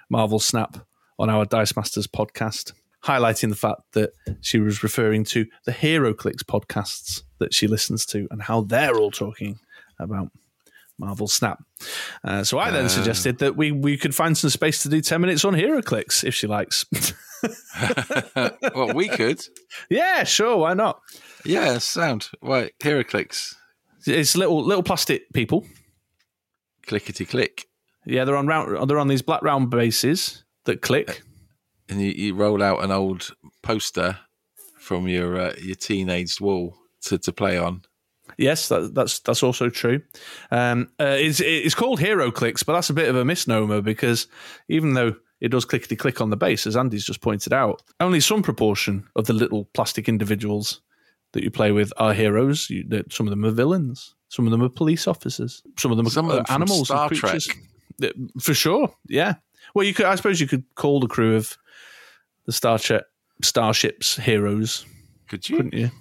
Marvel 0.10 0.40
Snap 0.40 0.78
on 1.18 1.30
our 1.30 1.46
Dice 1.46 1.76
Masters 1.76 2.08
podcast, 2.08 2.74
highlighting 3.04 3.50
the 3.50 3.56
fact 3.56 3.82
that 3.94 4.12
she 4.42 4.60
was 4.60 4.84
referring 4.84 5.24
to 5.26 5.46
the 5.66 5.72
HeroClix 5.72 6.44
podcasts 6.44 7.24
that 7.40 7.54
she 7.54 7.68
listens 7.68 8.06
to 8.08 8.28
and 8.32 8.42
how 8.42 8.62
they're 8.62 8.98
all 8.98 9.12
talking 9.12 9.60
about 9.98 10.30
Marvel 10.98 11.28
Snap. 11.28 11.64
Uh, 12.24 12.44
so 12.44 12.60
I 12.60 12.72
then 12.72 12.86
uh, 12.86 12.90
suggested 12.90 13.40
that 13.40 13.56
we 13.56 13.72
we 13.72 13.98
could 13.98 14.14
find 14.14 14.38
some 14.38 14.50
space 14.50 14.84
to 14.84 14.90
do 14.90 15.00
ten 15.00 15.22
minutes 15.22 15.46
on 15.46 15.54
HeroClix 15.54 16.26
if 16.26 16.36
she 16.36 16.48
likes. 16.48 16.86
well, 18.76 18.94
we 18.94 19.08
could. 19.10 19.42
Yeah, 19.90 20.24
sure. 20.24 20.58
Why 20.58 20.74
not? 20.74 21.00
Yeah, 21.46 21.78
sound. 21.78 22.30
Right, 22.42 22.74
clicks. 22.80 23.56
It's 24.06 24.36
little 24.36 24.64
little 24.64 24.84
plastic 24.84 25.32
people. 25.34 25.66
Clickety 26.88 27.26
click. 27.26 27.66
Yeah, 28.06 28.26
they're 28.26 28.38
on 28.38 28.48
round. 28.48 28.90
They're 28.90 29.00
on 29.00 29.08
these 29.08 29.22
black 29.22 29.42
round 29.42 29.70
bases 29.70 30.44
that 30.66 30.82
click. 30.82 31.22
And 31.90 32.02
you, 32.02 32.12
you 32.12 32.36
roll 32.36 32.62
out 32.62 32.84
an 32.84 32.92
old 32.92 33.30
poster 33.62 34.18
from 34.78 35.08
your 35.08 35.40
uh, 35.40 35.54
your 35.62 35.76
teenage 35.76 36.40
wall 36.40 36.76
to, 37.04 37.18
to 37.20 37.32
play 37.32 37.58
on. 37.58 37.84
Yes, 38.38 38.70
that, 38.70 38.94
that's 38.94 39.20
that's 39.20 39.44
also 39.44 39.70
true. 39.70 40.02
Um, 40.52 40.90
uh, 41.00 41.18
it's 41.20 41.42
it's 41.42 41.76
called 41.76 42.00
HeroClix, 42.00 42.66
but 42.66 42.74
that's 42.74 42.90
a 42.90 42.94
bit 42.94 43.10
of 43.10 43.16
a 43.16 43.26
misnomer 43.26 43.82
because 43.82 44.28
even 44.68 44.94
though 44.94 45.16
it 45.42 45.50
does 45.50 45.66
clickety 45.66 45.96
click 45.96 46.22
on 46.22 46.30
the 46.30 46.38
base, 46.38 46.68
as 46.68 46.76
Andy's 46.76 47.06
just 47.06 47.22
pointed 47.22 47.54
out. 47.54 47.82
Only 48.00 48.20
some 48.20 48.42
proportion 48.42 49.08
of 49.16 49.26
the 49.26 49.34
little 49.34 49.66
plastic 49.74 50.10
individuals 50.10 50.82
that 51.34 51.44
you 51.44 51.52
play 51.52 51.72
with 51.72 51.94
are 51.98 52.14
heroes. 52.14 52.70
You, 52.70 53.04
some 53.10 53.28
of 53.28 53.32
them 53.32 53.46
are 53.46 53.52
villains. 53.52 54.16
Some 54.30 54.46
of 54.46 54.52
them 54.52 54.64
are 54.64 54.70
police 54.70 55.08
officers. 55.08 55.64
Some 55.78 55.92
of 55.92 55.98
them 55.98 56.08
are 56.08 56.12
some 56.12 56.26
of 56.26 56.32
uh, 56.32 56.36
them 56.38 56.46
animals 56.50 56.88
Star 56.88 57.08
and 57.08 57.20
creatures. 57.20 57.48
Trek. 58.00 58.14
For 58.40 58.54
sure, 58.54 58.94
yeah. 59.08 59.36
Well, 59.74 59.86
you 59.86 59.94
could. 59.94 60.06
I 60.06 60.16
suppose 60.16 60.40
you 60.40 60.48
could 60.48 60.64
call 60.76 61.00
the 61.00 61.08
crew 61.08 61.36
of 61.36 61.58
the 62.46 62.52
Star 62.52 62.80
Trek 62.80 63.04
starships 63.42 64.16
heroes. 64.18 64.86
Could 65.28 65.50
you? 65.50 65.58
Couldn't 65.58 65.74
you? 65.74 65.92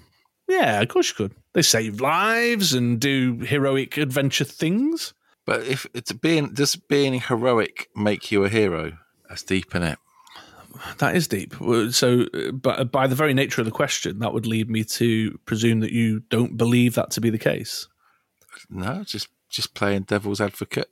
Yeah, 0.48 0.80
of 0.80 0.88
course 0.88 1.10
you 1.10 1.14
could. 1.14 1.34
They 1.52 1.62
save 1.62 2.00
lives 2.00 2.72
and 2.72 3.00
do 3.00 3.38
heroic 3.40 3.96
adventure 3.96 4.44
things. 4.44 5.12
But 5.44 5.66
if 5.66 5.86
it's 5.94 6.12
being 6.12 6.52
does 6.54 6.76
being 6.76 7.20
heroic 7.20 7.88
make 7.96 8.30
you 8.30 8.44
a 8.44 8.48
hero? 8.48 8.92
That's 9.28 9.42
deep 9.42 9.74
in 9.74 9.82
it. 9.82 9.98
That 10.98 11.16
is 11.16 11.28
deep. 11.28 11.54
So, 11.90 12.26
but 12.52 12.92
by 12.92 13.06
the 13.06 13.14
very 13.14 13.34
nature 13.34 13.60
of 13.60 13.64
the 13.64 13.72
question, 13.72 14.18
that 14.20 14.32
would 14.32 14.46
lead 14.46 14.70
me 14.70 14.84
to 14.84 15.38
presume 15.44 15.80
that 15.80 15.92
you 15.92 16.20
don't 16.30 16.56
believe 16.56 16.94
that 16.94 17.10
to 17.12 17.20
be 17.20 17.30
the 17.30 17.38
case. 17.38 17.88
No, 18.70 19.02
just 19.04 19.28
just 19.48 19.74
playing 19.74 20.02
devil's 20.02 20.40
advocate. 20.40 20.90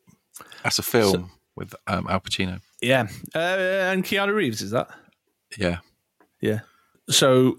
That's 0.63 0.79
a 0.79 0.83
film 0.83 1.13
so, 1.13 1.29
with 1.55 1.75
um, 1.87 2.07
Al 2.09 2.21
Pacino. 2.21 2.61
Yeah, 2.81 3.09
uh, 3.35 3.39
and 3.39 4.05
Keanu 4.05 4.35
Reeves 4.35 4.63
is 4.63 4.71
that? 4.71 4.89
Yeah, 5.57 5.79
yeah. 6.41 6.61
So, 7.09 7.59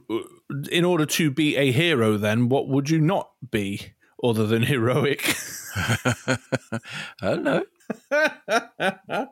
in 0.71 0.83
order 0.83 1.05
to 1.05 1.31
be 1.31 1.55
a 1.55 1.71
hero, 1.71 2.17
then 2.17 2.49
what 2.49 2.67
would 2.67 2.89
you 2.89 2.99
not 2.99 3.31
be 3.49 3.93
other 4.23 4.45
than 4.45 4.63
heroic? 4.63 5.35
I 5.75 6.37
don't 7.21 7.43
know. 7.43 7.65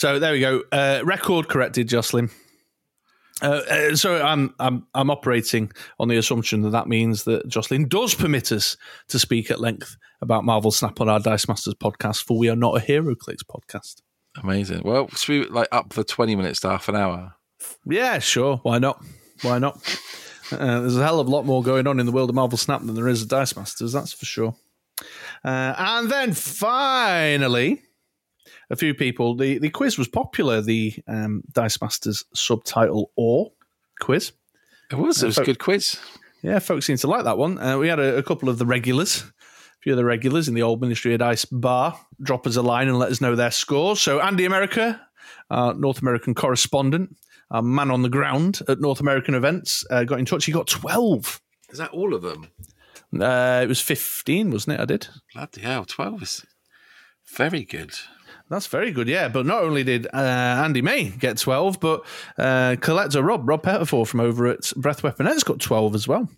So 0.00 0.18
there 0.18 0.32
we 0.32 0.40
go. 0.40 0.62
Uh, 0.72 1.02
record 1.04 1.48
corrected, 1.48 1.86
Jocelyn. 1.86 2.30
Uh, 3.42 3.60
uh, 3.70 3.94
so 3.94 4.24
I'm 4.24 4.54
I'm 4.58 4.86
I'm 4.94 5.10
operating 5.10 5.70
on 5.98 6.08
the 6.08 6.16
assumption 6.16 6.62
that 6.62 6.70
that 6.70 6.88
means 6.88 7.24
that 7.24 7.46
Jocelyn 7.46 7.86
does 7.86 8.14
permit 8.14 8.50
us 8.50 8.78
to 9.08 9.18
speak 9.18 9.50
at 9.50 9.60
length 9.60 9.98
about 10.22 10.46
Marvel 10.46 10.70
Snap 10.70 11.02
on 11.02 11.10
our 11.10 11.20
Dice 11.20 11.46
Masters 11.48 11.74
podcast, 11.74 12.24
for 12.24 12.38
we 12.38 12.48
are 12.48 12.56
not 12.56 12.78
a 12.78 12.80
HeroClix 12.80 13.40
podcast. 13.44 14.00
Amazing. 14.42 14.84
Well, 14.86 15.08
should 15.08 15.28
we 15.28 15.44
like 15.50 15.68
up 15.70 15.90
the 15.90 16.02
twenty 16.02 16.34
minutes 16.34 16.60
to 16.60 16.70
half 16.70 16.88
an 16.88 16.96
hour? 16.96 17.34
Yeah, 17.84 18.20
sure. 18.20 18.56
Why 18.62 18.78
not? 18.78 19.04
Why 19.42 19.58
not? 19.58 19.76
Uh, 20.50 20.80
there's 20.80 20.96
a 20.96 21.04
hell 21.04 21.20
of 21.20 21.26
a 21.26 21.30
lot 21.30 21.44
more 21.44 21.62
going 21.62 21.86
on 21.86 22.00
in 22.00 22.06
the 22.06 22.12
world 22.12 22.30
of 22.30 22.36
Marvel 22.36 22.56
Snap 22.56 22.80
than 22.80 22.94
there 22.94 23.08
is 23.08 23.24
at 23.24 23.28
Dice 23.28 23.54
Masters, 23.54 23.92
that's 23.92 24.14
for 24.14 24.24
sure. 24.24 24.56
Uh, 25.44 25.74
and 25.76 26.10
then 26.10 26.32
finally, 26.32 27.82
a 28.70 28.76
few 28.76 28.94
people. 28.94 29.36
The, 29.36 29.58
the 29.58 29.70
quiz 29.70 29.98
was 29.98 30.08
popular, 30.08 30.60
the 30.60 30.94
um, 31.06 31.42
Dice 31.52 31.80
Masters 31.80 32.24
subtitle 32.34 33.10
or 33.16 33.52
quiz. 34.00 34.32
It 34.90 34.98
was. 34.98 35.22
It 35.22 35.26
was 35.26 35.38
a 35.38 35.44
good 35.44 35.58
quiz. 35.58 35.98
Yeah, 36.42 36.58
folks 36.58 36.86
seem 36.86 36.96
to 36.98 37.06
like 37.06 37.24
that 37.24 37.38
one. 37.38 37.58
Uh, 37.58 37.78
we 37.78 37.88
had 37.88 37.98
a, 37.98 38.16
a 38.16 38.22
couple 38.22 38.48
of 38.48 38.58
the 38.58 38.66
regulars, 38.66 39.22
a 39.22 39.80
few 39.82 39.92
of 39.92 39.98
the 39.98 40.04
regulars 40.04 40.48
in 40.48 40.54
the 40.54 40.62
old 40.62 40.80
Ministry 40.80 41.12
of 41.12 41.20
Dice 41.20 41.44
bar 41.44 42.00
drop 42.22 42.46
us 42.46 42.56
a 42.56 42.62
line 42.62 42.88
and 42.88 42.98
let 42.98 43.10
us 43.10 43.20
know 43.20 43.34
their 43.34 43.50
scores. 43.50 44.00
So 44.00 44.20
Andy 44.20 44.44
America, 44.46 45.00
our 45.50 45.74
North 45.74 46.00
American 46.00 46.34
correspondent, 46.34 47.16
our 47.50 47.62
man 47.62 47.90
on 47.90 48.02
the 48.02 48.08
ground 48.08 48.60
at 48.68 48.80
North 48.80 49.00
American 49.00 49.34
events, 49.34 49.84
uh, 49.90 50.04
got 50.04 50.18
in 50.18 50.24
touch. 50.24 50.46
He 50.46 50.52
got 50.52 50.66
12. 50.66 51.40
Is 51.70 51.78
that 51.78 51.90
all 51.90 52.14
of 52.14 52.22
them? 52.22 52.48
Uh, 53.18 53.60
it 53.62 53.68
was 53.68 53.80
15, 53.80 54.50
wasn't 54.50 54.78
it? 54.78 54.80
I 54.80 54.84
did. 54.84 55.08
Bloody 55.34 55.60
hell, 55.62 55.84
twelve 55.84 56.22
is 56.22 56.44
very 57.36 57.64
good. 57.64 57.92
That's 58.50 58.66
very 58.66 58.90
good, 58.90 59.06
yeah. 59.06 59.28
But 59.28 59.46
not 59.46 59.62
only 59.62 59.84
did 59.84 60.06
uh, 60.12 60.18
Andy 60.64 60.82
May 60.82 61.10
get 61.10 61.38
12, 61.38 61.78
but 61.78 62.04
uh, 62.36 62.76
Collector 62.80 63.22
Rob, 63.22 63.48
Rob 63.48 63.62
Pettifor 63.62 64.06
from 64.06 64.18
over 64.20 64.48
at 64.48 64.72
Breath 64.76 65.04
Weapon 65.04 65.28
X 65.28 65.44
got 65.44 65.60
12 65.60 65.94
as 65.94 66.08
well. 66.08 66.28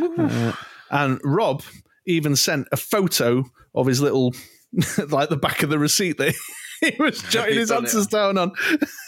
Uh, 0.00 0.52
and 0.90 1.20
Rob 1.24 1.62
even 2.06 2.36
sent 2.36 2.68
a 2.70 2.76
photo 2.76 3.44
of 3.74 3.86
his 3.86 4.00
little, 4.00 4.34
like 5.08 5.30
the 5.30 5.36
back 5.36 5.64
of 5.64 5.70
the 5.70 5.80
receipt 5.80 6.16
that 6.18 6.34
he 6.80 6.94
was 6.98 7.20
jotting 7.22 7.56
his 7.56 7.70
done 7.70 7.78
it. 7.78 7.86
answers 7.86 8.06
down 8.06 8.38
on. 8.38 8.52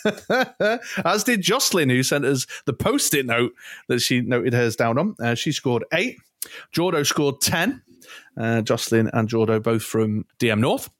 As 1.04 1.22
did 1.22 1.42
Jocelyn, 1.42 1.88
who 1.88 2.02
sent 2.02 2.24
us 2.24 2.46
the 2.66 2.72
post 2.72 3.14
it 3.14 3.26
note 3.26 3.52
that 3.88 4.00
she 4.00 4.22
noted 4.22 4.54
hers 4.54 4.74
down 4.74 4.98
on. 4.98 5.14
Uh, 5.20 5.36
she 5.36 5.52
scored 5.52 5.84
eight. 5.92 6.18
Jordo 6.74 7.06
scored 7.06 7.40
10. 7.40 7.80
Uh, 8.36 8.60
Jocelyn 8.62 9.08
and 9.12 9.28
Jordo 9.28 9.62
both 9.62 9.82
from 9.84 10.24
DM 10.40 10.58
North. 10.58 10.90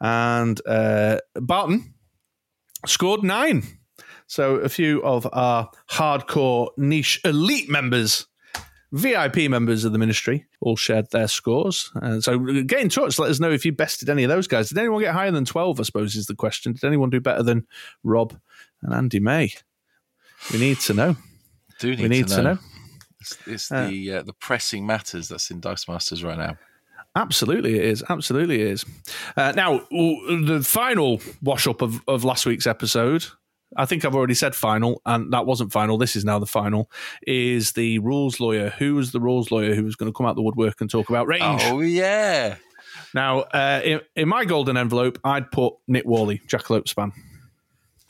And 0.00 0.60
uh, 0.66 1.18
Barton 1.34 1.94
scored 2.86 3.22
nine. 3.22 3.62
So 4.26 4.56
a 4.56 4.68
few 4.68 5.02
of 5.02 5.28
our 5.32 5.70
hardcore 5.90 6.70
niche 6.78 7.20
elite 7.24 7.68
members, 7.68 8.26
VIP 8.92 9.50
members 9.50 9.84
of 9.84 9.92
the 9.92 9.98
ministry, 9.98 10.46
all 10.60 10.76
shared 10.76 11.10
their 11.10 11.28
scores. 11.28 11.90
And 11.96 12.24
so 12.24 12.38
get 12.38 12.80
in 12.80 12.88
touch. 12.88 13.18
Let 13.18 13.30
us 13.30 13.40
know 13.40 13.50
if 13.50 13.64
you 13.66 13.72
bested 13.72 14.08
any 14.08 14.24
of 14.24 14.30
those 14.30 14.46
guys. 14.46 14.68
Did 14.68 14.78
anyone 14.78 15.02
get 15.02 15.12
higher 15.12 15.30
than 15.30 15.44
12, 15.44 15.80
I 15.80 15.82
suppose, 15.82 16.16
is 16.16 16.26
the 16.26 16.34
question. 16.34 16.72
Did 16.72 16.84
anyone 16.84 17.10
do 17.10 17.20
better 17.20 17.42
than 17.42 17.66
Rob 18.04 18.34
and 18.82 18.94
Andy 18.94 19.20
May? 19.20 19.52
We 20.52 20.58
need 20.58 20.80
to 20.80 20.94
know. 20.94 21.16
Do 21.78 21.90
need, 21.90 22.00
We 22.00 22.08
need 22.08 22.28
to 22.28 22.42
know. 22.42 22.58
It's, 23.20 23.38
it's 23.46 23.72
Uh, 23.72 23.86
the 23.88 24.12
uh, 24.12 24.22
the 24.22 24.32
pressing 24.32 24.84
matters 24.86 25.28
that's 25.28 25.50
in 25.50 25.60
Dice 25.60 25.86
Masters 25.88 26.24
right 26.24 26.38
now. 26.38 26.56
Absolutely, 27.14 27.78
it 27.78 27.84
is. 27.84 28.02
Absolutely, 28.08 28.62
it 28.62 28.68
is. 28.68 28.84
Uh, 29.36 29.52
now, 29.54 29.78
w- 29.90 30.44
the 30.46 30.62
final 30.62 31.20
wash 31.42 31.66
up 31.66 31.82
of, 31.82 32.00
of 32.08 32.24
last 32.24 32.46
week's 32.46 32.66
episode, 32.66 33.26
I 33.76 33.84
think 33.86 34.04
I've 34.04 34.14
already 34.14 34.34
said 34.34 34.54
final, 34.54 35.02
and 35.04 35.32
that 35.32 35.44
wasn't 35.44 35.72
final. 35.72 35.98
This 35.98 36.16
is 36.16 36.24
now 36.24 36.38
the 36.38 36.46
final. 36.46 36.90
Is 37.26 37.72
the 37.72 37.98
rules 37.98 38.40
lawyer? 38.40 38.70
Who 38.78 38.94
was 38.94 39.12
the 39.12 39.20
rules 39.20 39.50
lawyer 39.50 39.74
who 39.74 39.84
was 39.84 39.94
going 39.96 40.10
to 40.10 40.16
come 40.16 40.24
out 40.26 40.36
the 40.36 40.42
woodwork 40.42 40.80
and 40.80 40.88
talk 40.90 41.10
about 41.10 41.26
range? 41.26 41.60
Oh 41.66 41.80
yeah, 41.80 42.56
Now, 43.14 43.40
uh, 43.40 43.80
in, 43.84 44.00
in 44.16 44.28
my 44.28 44.44
golden 44.46 44.76
envelope, 44.78 45.18
I'd 45.22 45.50
put 45.50 45.74
Nick 45.86 46.04
Worley, 46.06 46.40
Jackalope 46.48 46.88
Span. 46.88 47.12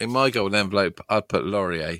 in 0.00 0.11
my 0.11 0.30
golden 0.30 0.59
envelope, 0.59 1.00
I'd 1.09 1.28
put 1.28 1.44
Laurier 1.44 1.99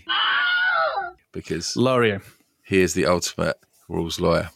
because 1.33 1.77
Laurier. 1.77 2.23
he 2.65 2.81
is 2.81 2.95
the 2.95 3.07
ultimate 3.07 3.57
rules 3.89 4.21
lawyer. 4.21 4.51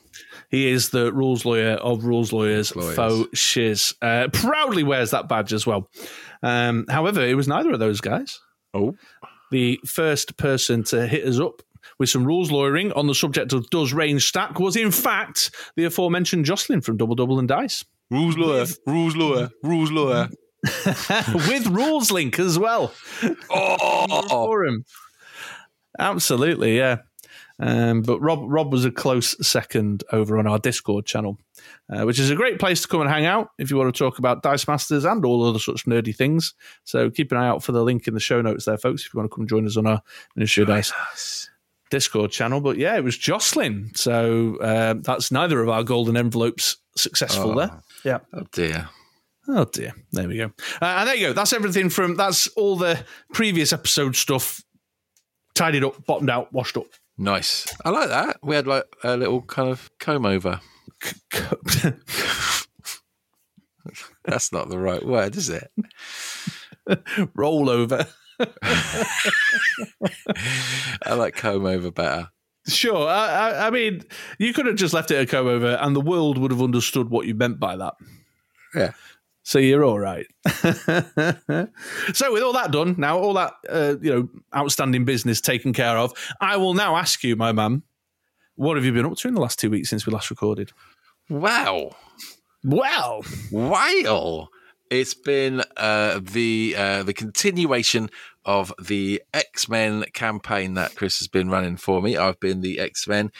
He 0.56 0.68
is 0.70 0.88
the 0.88 1.12
rules 1.12 1.44
lawyer 1.44 1.72
of 1.74 2.04
rules 2.04 2.32
lawyers, 2.32 2.74
Lawyers. 2.74 2.96
faux 2.96 3.38
shiz. 3.38 3.94
Uh, 4.00 4.28
proudly 4.32 4.82
wears 4.84 5.10
that 5.10 5.28
badge 5.28 5.52
as 5.52 5.66
well. 5.66 5.90
Um, 6.42 6.86
however, 6.88 7.20
it 7.20 7.34
was 7.34 7.46
neither 7.46 7.72
of 7.72 7.78
those 7.78 8.00
guys. 8.00 8.40
Oh, 8.72 8.94
the 9.50 9.78
first 9.84 10.38
person 10.38 10.82
to 10.84 11.06
hit 11.06 11.26
us 11.28 11.38
up 11.38 11.60
with 11.98 12.08
some 12.08 12.24
rules 12.24 12.50
lawyering 12.50 12.90
on 12.92 13.06
the 13.06 13.14
subject 13.14 13.52
of 13.52 13.68
does 13.70 13.92
range 13.92 14.26
stack 14.26 14.58
was 14.58 14.76
in 14.76 14.90
fact 14.90 15.50
the 15.76 15.84
aforementioned 15.84 16.44
Jocelyn 16.46 16.80
from 16.80 16.96
Double 16.96 17.14
Double 17.14 17.38
and 17.38 17.46
Dice 17.48 17.84
rules 18.10 18.36
lawyer, 18.38 18.64
rules 18.86 19.14
lawyer, 19.14 19.50
rules 19.62 19.90
lawyer. 19.90 20.28
with 21.48 21.66
rules 21.68 22.10
link 22.10 22.38
as 22.38 22.58
well 22.58 22.92
Oh, 23.50 24.26
for 24.48 24.64
him. 24.64 24.84
Absolutely, 25.98 26.76
yeah. 26.76 26.96
Um, 27.58 28.02
but 28.02 28.20
Rob 28.20 28.40
Rob 28.42 28.70
was 28.72 28.84
a 28.84 28.90
close 28.90 29.34
second 29.46 30.04
over 30.12 30.36
on 30.38 30.46
our 30.46 30.58
Discord 30.58 31.06
channel, 31.06 31.38
uh, 31.90 32.04
which 32.04 32.18
is 32.18 32.30
a 32.30 32.34
great 32.36 32.58
place 32.58 32.82
to 32.82 32.88
come 32.88 33.00
and 33.00 33.08
hang 33.08 33.24
out 33.24 33.48
if 33.58 33.70
you 33.70 33.78
want 33.78 33.94
to 33.94 33.98
talk 33.98 34.18
about 34.18 34.42
Dice 34.42 34.68
Masters 34.68 35.04
and 35.06 35.24
all 35.24 35.42
other 35.42 35.58
such 35.58 35.86
nerdy 35.86 36.14
things. 36.14 36.52
So 36.84 37.08
keep 37.10 37.32
an 37.32 37.38
eye 37.38 37.48
out 37.48 37.62
for 37.62 37.72
the 37.72 37.82
link 37.82 38.06
in 38.06 38.14
the 38.14 38.20
show 38.20 38.42
notes 38.42 38.66
there, 38.66 38.76
folks, 38.76 39.06
if 39.06 39.14
you 39.14 39.18
want 39.18 39.30
to 39.30 39.34
come 39.34 39.46
join 39.46 39.66
us 39.66 39.76
on 39.78 39.86
our 39.86 40.02
Ministry 40.34 40.62
of 40.64 40.68
Dice 40.68 41.48
Discord 41.90 42.30
channel. 42.30 42.60
But 42.60 42.76
yeah, 42.76 42.96
it 42.96 43.04
was 43.04 43.16
Jocelyn. 43.16 43.90
So 43.94 44.58
um, 44.60 45.00
that's 45.02 45.32
neither 45.32 45.62
of 45.62 45.68
our 45.70 45.82
golden 45.82 46.16
envelopes 46.16 46.76
successful 46.96 47.52
Oh. 47.52 47.54
there. 47.54 47.82
Yeah. 48.04 48.18
oh 48.34 48.44
dear. 48.52 48.88
Oh 49.48 49.64
dear. 49.64 49.92
There 50.12 50.28
we 50.28 50.36
go. 50.36 50.52
Uh, 50.82 50.84
and 50.84 51.08
there 51.08 51.14
you 51.16 51.28
go. 51.28 51.32
That's 51.32 51.52
everything 51.54 51.88
from 51.88 52.16
that's 52.16 52.48
all 52.48 52.76
the 52.76 53.02
previous 53.32 53.72
episode 53.72 54.14
stuff 54.16 54.62
tidied 55.54 55.84
up, 55.84 56.04
bottomed 56.04 56.28
out, 56.28 56.52
washed 56.52 56.76
up. 56.76 56.86
Nice. 57.18 57.66
I 57.84 57.90
like 57.90 58.08
that. 58.08 58.38
We 58.42 58.54
had 58.56 58.66
like 58.66 58.84
a 59.02 59.16
little 59.16 59.42
kind 59.42 59.70
of 59.70 59.90
comb 59.98 60.26
over. 60.26 60.60
That's 64.24 64.52
not 64.52 64.68
the 64.68 64.78
right 64.78 65.04
word, 65.04 65.36
is 65.36 65.48
it? 65.48 65.70
Roll 67.34 67.70
over. 67.70 68.06
I 71.02 71.14
like 71.14 71.36
comb 71.36 71.64
over 71.64 71.90
better. 71.90 72.28
Sure. 72.68 73.08
I, 73.08 73.28
I, 73.28 73.66
I 73.68 73.70
mean, 73.70 74.02
you 74.38 74.52
could 74.52 74.66
have 74.66 74.76
just 74.76 74.92
left 74.92 75.10
it 75.10 75.20
a 75.20 75.26
comb 75.26 75.46
over, 75.46 75.78
and 75.80 75.94
the 75.94 76.00
world 76.00 76.36
would 76.38 76.50
have 76.50 76.62
understood 76.62 77.08
what 77.10 77.26
you 77.26 77.34
meant 77.34 77.60
by 77.60 77.76
that. 77.76 77.94
Yeah. 78.74 78.92
So 79.46 79.60
you're 79.60 79.84
all 79.84 80.00
right. 80.00 80.26
so 80.48 82.32
with 82.32 82.42
all 82.42 82.52
that 82.54 82.70
done, 82.72 82.96
now 82.98 83.16
all 83.16 83.34
that 83.34 83.52
uh, 83.68 83.94
you 84.02 84.12
know 84.12 84.28
outstanding 84.52 85.04
business 85.04 85.40
taken 85.40 85.72
care 85.72 85.96
of, 85.96 86.12
I 86.40 86.56
will 86.56 86.74
now 86.74 86.96
ask 86.96 87.22
you, 87.22 87.36
my 87.36 87.52
man, 87.52 87.84
what 88.56 88.76
have 88.76 88.84
you 88.84 88.92
been 88.92 89.06
up 89.06 89.16
to 89.18 89.28
in 89.28 89.34
the 89.34 89.40
last 89.40 89.60
two 89.60 89.70
weeks 89.70 89.88
since 89.88 90.04
we 90.04 90.12
last 90.12 90.30
recorded? 90.30 90.72
Wow. 91.30 91.92
Well, 92.64 93.22
Wow. 93.52 94.48
It's 94.90 95.14
been 95.14 95.62
uh, 95.76 96.18
the 96.20 96.74
uh, 96.76 97.02
the 97.04 97.14
continuation 97.14 98.10
of 98.44 98.72
the 98.82 99.22
X 99.32 99.68
Men 99.68 100.06
campaign 100.12 100.74
that 100.74 100.96
Chris 100.96 101.20
has 101.20 101.28
been 101.28 101.50
running 101.50 101.76
for 101.76 102.02
me. 102.02 102.16
I've 102.16 102.40
been 102.40 102.62
the 102.62 102.80
X 102.80 103.06
Men, 103.06 103.30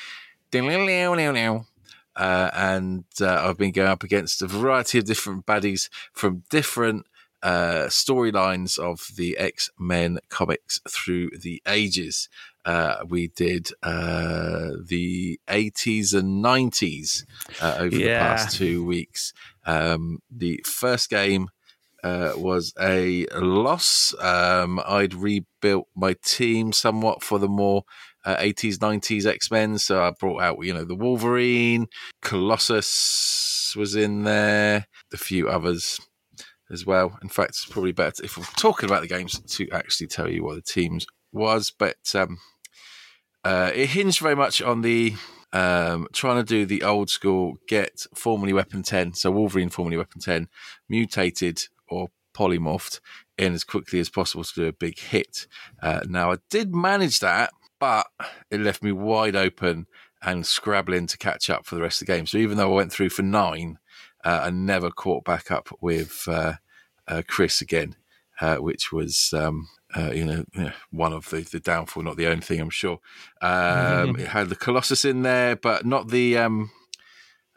uh, 2.16 2.50
and 2.52 3.04
uh, 3.20 3.49
I've 3.49 3.58
been 3.58 3.73
going 3.73 3.88
up 3.88 4.02
against 4.02 4.42
a 4.42 4.46
variety 4.46 4.99
of 4.99 5.04
different 5.04 5.46
baddies 5.46 5.88
from 6.12 6.42
different 6.50 7.06
uh, 7.42 7.87
storylines 7.88 8.78
of 8.78 9.08
the 9.16 9.37
X 9.37 9.70
Men 9.78 10.18
comics 10.28 10.80
through 10.88 11.30
the 11.38 11.62
ages. 11.66 12.28
Uh, 12.64 12.96
we 13.08 13.28
did 13.28 13.68
uh, 13.82 14.70
the 14.85 15.38
80s 15.46 16.12
and 16.14 16.44
90s 16.44 17.25
uh, 17.62 17.76
over 17.78 17.96
the 17.96 18.08
past 18.08 18.56
two 18.56 18.85
weeks. 18.85 19.32
Um, 19.64 20.18
the 20.28 20.61
first 20.66 21.08
game 21.08 21.50
uh, 22.02 22.32
was 22.37 22.73
a 22.80 23.26
loss. 23.35 24.14
Um, 24.18 24.80
I'd 24.85 25.14
rebuilt 25.14 25.88
my 25.94 26.16
team 26.25 26.73
somewhat 26.73 27.23
for 27.23 27.38
the 27.38 27.49
more 27.49 27.85
uh, 28.26 28.37
80s, 28.37 28.76
90s 28.76 29.25
X 29.25 29.50
Men. 29.50 29.78
So 29.78 30.02
I 30.02 30.11
brought 30.11 30.42
out, 30.42 30.59
you 30.62 30.75
know, 30.75 30.85
the 30.85 30.95
Wolverine, 30.95 31.87
Colossus 32.21 33.75
was 33.76 33.97
in 33.97 34.25
there, 34.25 34.87
a 35.12 35.16
few 35.16 35.49
others 35.49 36.00
as 36.71 36.85
well. 36.85 37.18
In 37.23 37.28
fact, 37.28 37.50
it's 37.50 37.64
probably 37.64 37.92
better 37.92 38.25
if 38.25 38.37
we're 38.37 38.45
talking 38.56 38.88
about 38.88 39.02
the 39.02 39.09
games 39.09 39.38
to 39.38 39.71
actually 39.71 40.09
tell 40.09 40.28
you 40.28 40.45
what 40.45 40.56
the 40.56 40.62
teams 40.62 41.06
was. 41.33 41.71
But 41.71 42.14
um, 42.14 42.38
uh, 43.45 43.71
it 43.75 43.90
hinged 43.90 44.21
very 44.21 44.37
much 44.37 44.61
on 44.61 44.83
the 44.83 45.14
um, 45.52 46.09
trying 46.12 46.37
to 46.37 46.42
do 46.42 46.66
the 46.66 46.83
old 46.83 47.09
school 47.09 47.59
get 47.68 48.04
formerly 48.14 48.52
Weapon 48.52 48.83
10, 48.83 49.14
so 49.14 49.30
Wolverine 49.30 49.71
formerly 49.71 49.97
Weapon 49.97 50.21
10, 50.21 50.49
mutated 50.88 51.62
or 51.88 52.09
polymorphed 52.37 53.00
in 53.38 53.54
as 53.54 53.64
quickly 53.64 54.00
as 54.00 54.11
possible 54.11 54.45
to 54.45 54.54
do 54.54 54.66
a 54.66 54.73
big 54.73 54.99
hit. 54.99 55.47
Uh, 55.83 56.00
now, 56.09 56.33
I 56.33 56.37
did 56.50 56.75
manage 56.75 57.21
that, 57.21 57.52
but 57.87 58.07
it 58.50 58.61
left 58.61 58.83
me 58.83 58.90
wide 58.90 59.37
open 59.37 59.87
and 60.21 60.45
scrabbling 60.45 61.07
to 61.07 61.16
catch 61.16 61.49
up 61.49 61.64
for 61.64 61.76
the 61.76 61.83
rest 61.83 62.02
of 62.02 62.07
the 62.07 62.12
game. 62.12 62.26
So 62.26 62.37
even 62.38 62.57
though 62.57 62.73
I 62.73 62.75
went 62.75 62.93
through 62.93 63.11
for 63.11 63.23
nine, 63.23 63.78
uh, 64.25 64.40
I 64.45 64.50
never 64.50 64.90
caught 64.90 65.25
back 65.25 65.52
up 65.52 65.69
with 65.81 66.25
uh, 66.26 66.55
uh, 67.07 67.23
Chris 67.28 67.61
again. 67.61 67.95
uh, 68.40 68.57
which 68.57 68.93
was 68.93 69.33
um, 69.35 69.69
uh, 69.97 70.11
you, 70.12 70.25
know, 70.25 70.45
you, 70.52 70.64
know, 70.64 70.73
one 70.90 71.12
of 71.12 71.31
the, 71.31 71.43
the 71.43 71.61
downfall, 71.61 72.02
not 72.02 72.16
the 72.16 72.26
only 72.26 72.43
thing, 72.43 72.61
I'm 72.61 72.71
sure. 72.71 72.99
Um, 73.40 74.16
it 74.19 74.28
had 74.28 74.49
the 74.49 74.57
Colossus 74.57 75.05
in 75.05 75.23
there, 75.23 75.55
but 75.55 75.87
not 75.87 76.09
the 76.09 76.37
um, 76.38 76.71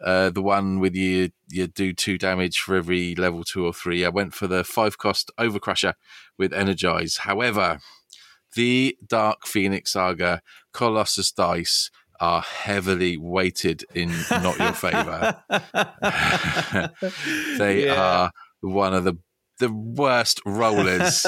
uh, 0.02 0.30
the 0.30 0.44
one 0.44 0.80
with 0.80 0.96
you 0.96 1.32
you 1.50 1.66
do 1.68 1.92
two 1.92 2.18
damage 2.20 2.60
for 2.60 2.76
every 2.76 3.16
level 3.16 3.44
two 3.44 3.66
or 3.66 3.74
three. 3.74 4.06
I 4.06 4.10
went 4.10 4.36
for 4.36 4.46
the 4.46 4.64
five 4.64 5.00
cost 5.00 5.32
Overcrusher 5.40 5.96
with 6.38 6.54
Energize. 6.54 7.18
However, 7.18 7.80
the 8.56 8.98
Dark 9.06 9.46
Phoenix 9.46 9.92
Saga 9.94 10.42
Colossus 10.74 11.32
dice 11.32 11.92
are 12.20 12.42
heavily 12.42 13.18
weighted 13.18 13.86
in 13.96 14.12
not 14.30 14.60
your 14.60 14.74
favor. 14.74 15.42
they 17.58 17.86
yeah. 17.86 17.96
are 17.96 18.32
one 18.62 18.94
of 18.94 19.04
the 19.06 19.18
the 19.60 19.72
worst 19.72 20.42
rollers 20.46 21.26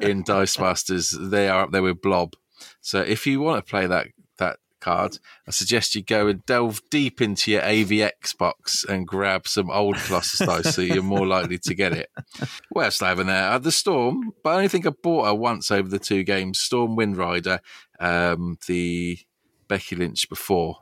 in 0.00 0.22
Dice 0.26 0.58
Masters. 0.58 1.16
They 1.18 1.48
are 1.48 1.62
up 1.62 1.70
there 1.70 1.82
with 1.82 2.02
Blob. 2.02 2.34
So 2.80 3.00
if 3.00 3.26
you 3.26 3.40
want 3.40 3.64
to 3.64 3.70
play 3.70 3.86
that 3.86 4.08
that 4.08 4.08
card, 4.80 5.18
I 5.46 5.50
suggest 5.50 5.94
you 5.94 6.02
go 6.02 6.28
and 6.28 6.44
delve 6.46 6.80
deep 6.90 7.20
into 7.20 7.50
your 7.50 7.62
AVX 7.62 8.36
box 8.36 8.84
and 8.84 9.06
grab 9.06 9.46
some 9.46 9.70
old 9.70 9.96
Colossus 9.96 10.46
dice, 10.46 10.74
so 10.74 10.82
you're 10.82 11.02
more 11.02 11.26
likely 11.26 11.58
to 11.58 11.74
get 11.74 11.92
it. 11.92 12.10
What 12.70 12.86
else 12.86 13.02
I 13.02 13.08
have 13.08 13.20
in 13.20 13.26
there? 13.26 13.50
Uh, 13.50 13.58
the 13.58 13.72
Storm, 13.72 14.32
but 14.42 14.50
I 14.50 14.54
only 14.56 14.68
think 14.68 14.86
I 14.86 14.90
bought 14.90 15.26
her 15.26 15.34
once 15.34 15.70
over 15.70 15.88
the 15.88 15.98
two 15.98 16.22
games. 16.22 16.58
Storm 16.58 16.96
Windrider, 16.96 17.60
um, 18.00 18.58
the 18.66 19.18
Becky 19.68 19.96
Lynch 19.96 20.28
before 20.28 20.78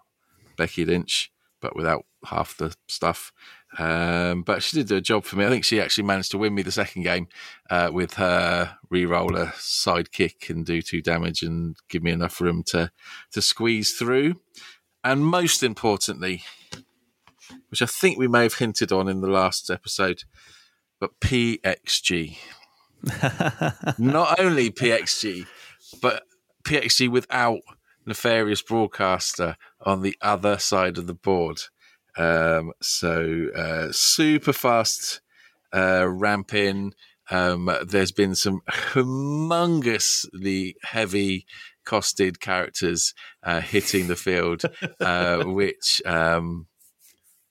Becky 0.57 0.85
Lynch, 0.85 1.31
but 1.61 1.77
without 1.77 2.05
half 2.25 2.57
the 2.57 2.75
stuff. 2.89 3.33
Um, 3.79 4.43
but 4.43 4.63
she 4.63 4.77
did 4.79 4.89
do 4.89 4.97
a 4.97 5.01
job 5.01 5.25
for 5.25 5.37
me. 5.37 5.45
I 5.45 5.51
think 5.51 5.65
she 5.65 5.81
actually 5.81 6.05
managed 6.05 6.31
to 6.31 6.39
win 6.39 6.55
me 6.55 6.63
the 6.63 6.73
second 6.73 7.03
game 7.03 7.29
uh, 7.69 7.91
with 7.93 8.15
her 8.15 8.79
re-roller 8.89 9.53
sidekick 9.57 10.49
and 10.49 10.65
do 10.65 10.81
two 10.81 11.03
damage 11.03 11.43
and 11.43 11.77
give 11.89 12.03
me 12.03 12.11
enough 12.11 12.41
room 12.41 12.63
to 12.69 12.91
to 13.33 13.43
squeeze 13.43 13.93
through. 13.93 14.41
And 15.05 15.25
most 15.25 15.63
importantly, 15.63 16.43
which 17.69 17.83
I 17.83 17.87
think 17.87 18.19
we 18.19 18.29
may 18.29 18.45
have 18.45 18.55
hinted 18.55 18.93
on 18.93 19.09
in 19.09 19.21
the 19.21 19.29
last 19.29 19.71
episode, 19.71 20.25
but 20.99 21.21
PXG. 21.21 22.39
Not 23.99 24.41
only 24.41 24.71
PXG, 24.71 25.47
but 26.01 26.25
PXG 26.65 27.09
without 27.09 27.61
nefarious 28.07 28.63
broadcaster 28.63 29.57
on 29.85 30.03
the 30.03 30.17
other 30.21 30.59
side 30.59 30.97
of 30.99 31.07
the 31.07 31.15
board. 31.15 31.61
Um, 32.17 32.73
so 32.81 33.49
uh, 33.55 33.89
super 33.93 34.53
fast 34.53 35.21
uh, 35.75 36.07
ramp 36.09 36.55
in. 36.55 36.93
Um, 37.31 37.71
there's 37.87 38.13
been 38.13 38.35
some 38.35 38.61
humongously 38.69 40.75
heavy 40.83 41.47
costed 41.87 42.41
characters 42.41 43.15
uh, 43.43 43.61
hitting 43.61 44.09
the 44.09 44.17
field, 44.17 44.63
uh, 45.01 45.43
which 45.45 46.03
um, 46.05 46.67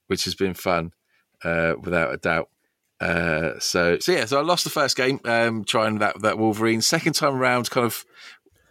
which 0.08 0.26
has 0.26 0.36
been 0.36 0.54
fun 0.54 0.92
uh, 1.44 1.74
without 1.82 2.14
a 2.14 2.18
doubt. 2.18 2.50
Uh, 3.02 3.60
so, 3.60 4.00
so 4.00 4.14
yeah, 4.14 4.26
so 4.26 4.40
I 4.40 4.42
lost 4.42 4.64
the 4.64 4.70
first 4.70 4.96
game 4.96 5.20
um, 5.26 5.66
trying 5.66 6.00
that 6.00 6.22
that 6.22 6.38
Wolverine. 6.38 6.82
Second 6.82 7.14
time 7.14 7.36
around, 7.36 7.70
kind 7.70 7.86
of 7.86 8.06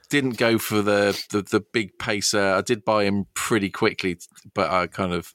didn't 0.09 0.39
go 0.39 0.59
for 0.59 0.81
the, 0.81 1.21
the 1.31 1.43
the 1.43 1.61
big 1.61 1.99
pacer. 1.99 2.55
I 2.55 2.61
did 2.61 2.85
buy 2.85 3.05
him 3.05 3.27
pretty 3.35 3.71
quickly, 3.71 4.19
but 4.55 4.71
I 4.71 4.87
kind 4.87 5.13
of 5.13 5.35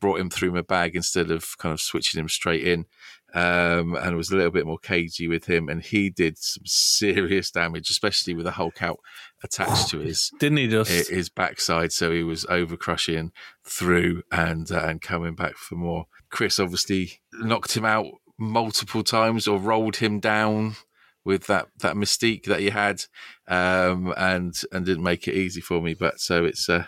brought 0.00 0.20
him 0.20 0.30
through 0.30 0.52
my 0.52 0.62
bag 0.62 0.96
instead 0.96 1.30
of 1.30 1.56
kind 1.58 1.72
of 1.72 1.80
switching 1.80 2.18
him 2.20 2.28
straight 2.28 2.66
in. 2.66 2.86
Um, 3.32 3.94
and 3.94 4.16
was 4.16 4.30
a 4.30 4.36
little 4.36 4.50
bit 4.50 4.66
more 4.66 4.78
cagey 4.78 5.28
with 5.28 5.44
him, 5.44 5.68
and 5.68 5.80
he 5.80 6.10
did 6.10 6.36
some 6.36 6.64
serious 6.66 7.52
damage, 7.52 7.88
especially 7.88 8.34
with 8.34 8.44
a 8.44 8.52
Hulk 8.52 8.82
out 8.82 8.98
attached 9.44 9.88
to 9.90 10.00
his 10.00 10.32
didn't 10.40 10.58
he 10.58 10.66
just 10.66 11.08
his 11.08 11.28
backside. 11.28 11.92
So 11.92 12.10
he 12.10 12.24
was 12.24 12.44
over 12.46 12.76
crushing 12.76 13.30
through 13.64 14.24
and 14.32 14.70
uh, 14.72 14.80
and 14.80 15.00
coming 15.00 15.36
back 15.36 15.56
for 15.56 15.76
more. 15.76 16.06
Chris 16.28 16.58
obviously 16.58 17.20
knocked 17.34 17.76
him 17.76 17.84
out 17.84 18.06
multiple 18.36 19.04
times 19.04 19.46
or 19.46 19.60
rolled 19.60 19.96
him 19.96 20.18
down 20.18 20.74
with 21.24 21.46
that 21.46 21.68
that 21.78 21.94
mystique 21.94 22.44
that 22.46 22.60
he 22.60 22.70
had, 22.70 23.04
um, 23.46 24.12
and 24.16 24.60
and 24.72 24.86
didn't 24.86 25.04
make 25.04 25.28
it 25.28 25.34
easy 25.34 25.60
for 25.60 25.80
me. 25.80 25.94
But 25.94 26.20
so 26.20 26.44
it's 26.44 26.68
uh, 26.68 26.86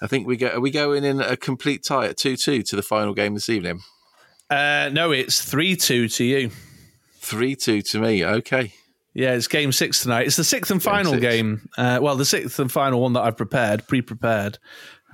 I 0.00 0.06
think 0.06 0.26
we 0.26 0.36
go. 0.36 0.48
Are 0.48 0.60
we 0.60 0.70
going 0.70 1.04
in 1.04 1.20
a 1.20 1.36
complete 1.36 1.82
tie 1.84 2.06
at 2.06 2.16
two 2.16 2.36
two 2.36 2.62
to 2.62 2.76
the 2.76 2.82
final 2.82 3.14
game 3.14 3.34
this 3.34 3.48
evening? 3.48 3.80
Uh, 4.50 4.90
no, 4.92 5.10
it's 5.10 5.42
three 5.42 5.76
two 5.76 6.08
to 6.08 6.24
you. 6.24 6.50
Three 7.18 7.56
two 7.56 7.82
to 7.82 7.98
me. 8.00 8.24
Okay. 8.24 8.72
Yeah, 9.14 9.34
it's 9.34 9.46
game 9.46 9.70
six 9.70 10.02
tonight. 10.02 10.26
It's 10.26 10.36
the 10.36 10.44
sixth 10.44 10.70
and 10.72 10.82
final 10.82 11.12
game. 11.12 11.20
game. 11.20 11.68
Uh, 11.78 12.00
well, 12.02 12.16
the 12.16 12.24
sixth 12.24 12.58
and 12.58 12.70
final 12.70 13.00
one 13.00 13.12
that 13.12 13.22
I've 13.22 13.36
prepared, 13.36 13.86
pre-prepared. 13.86 14.58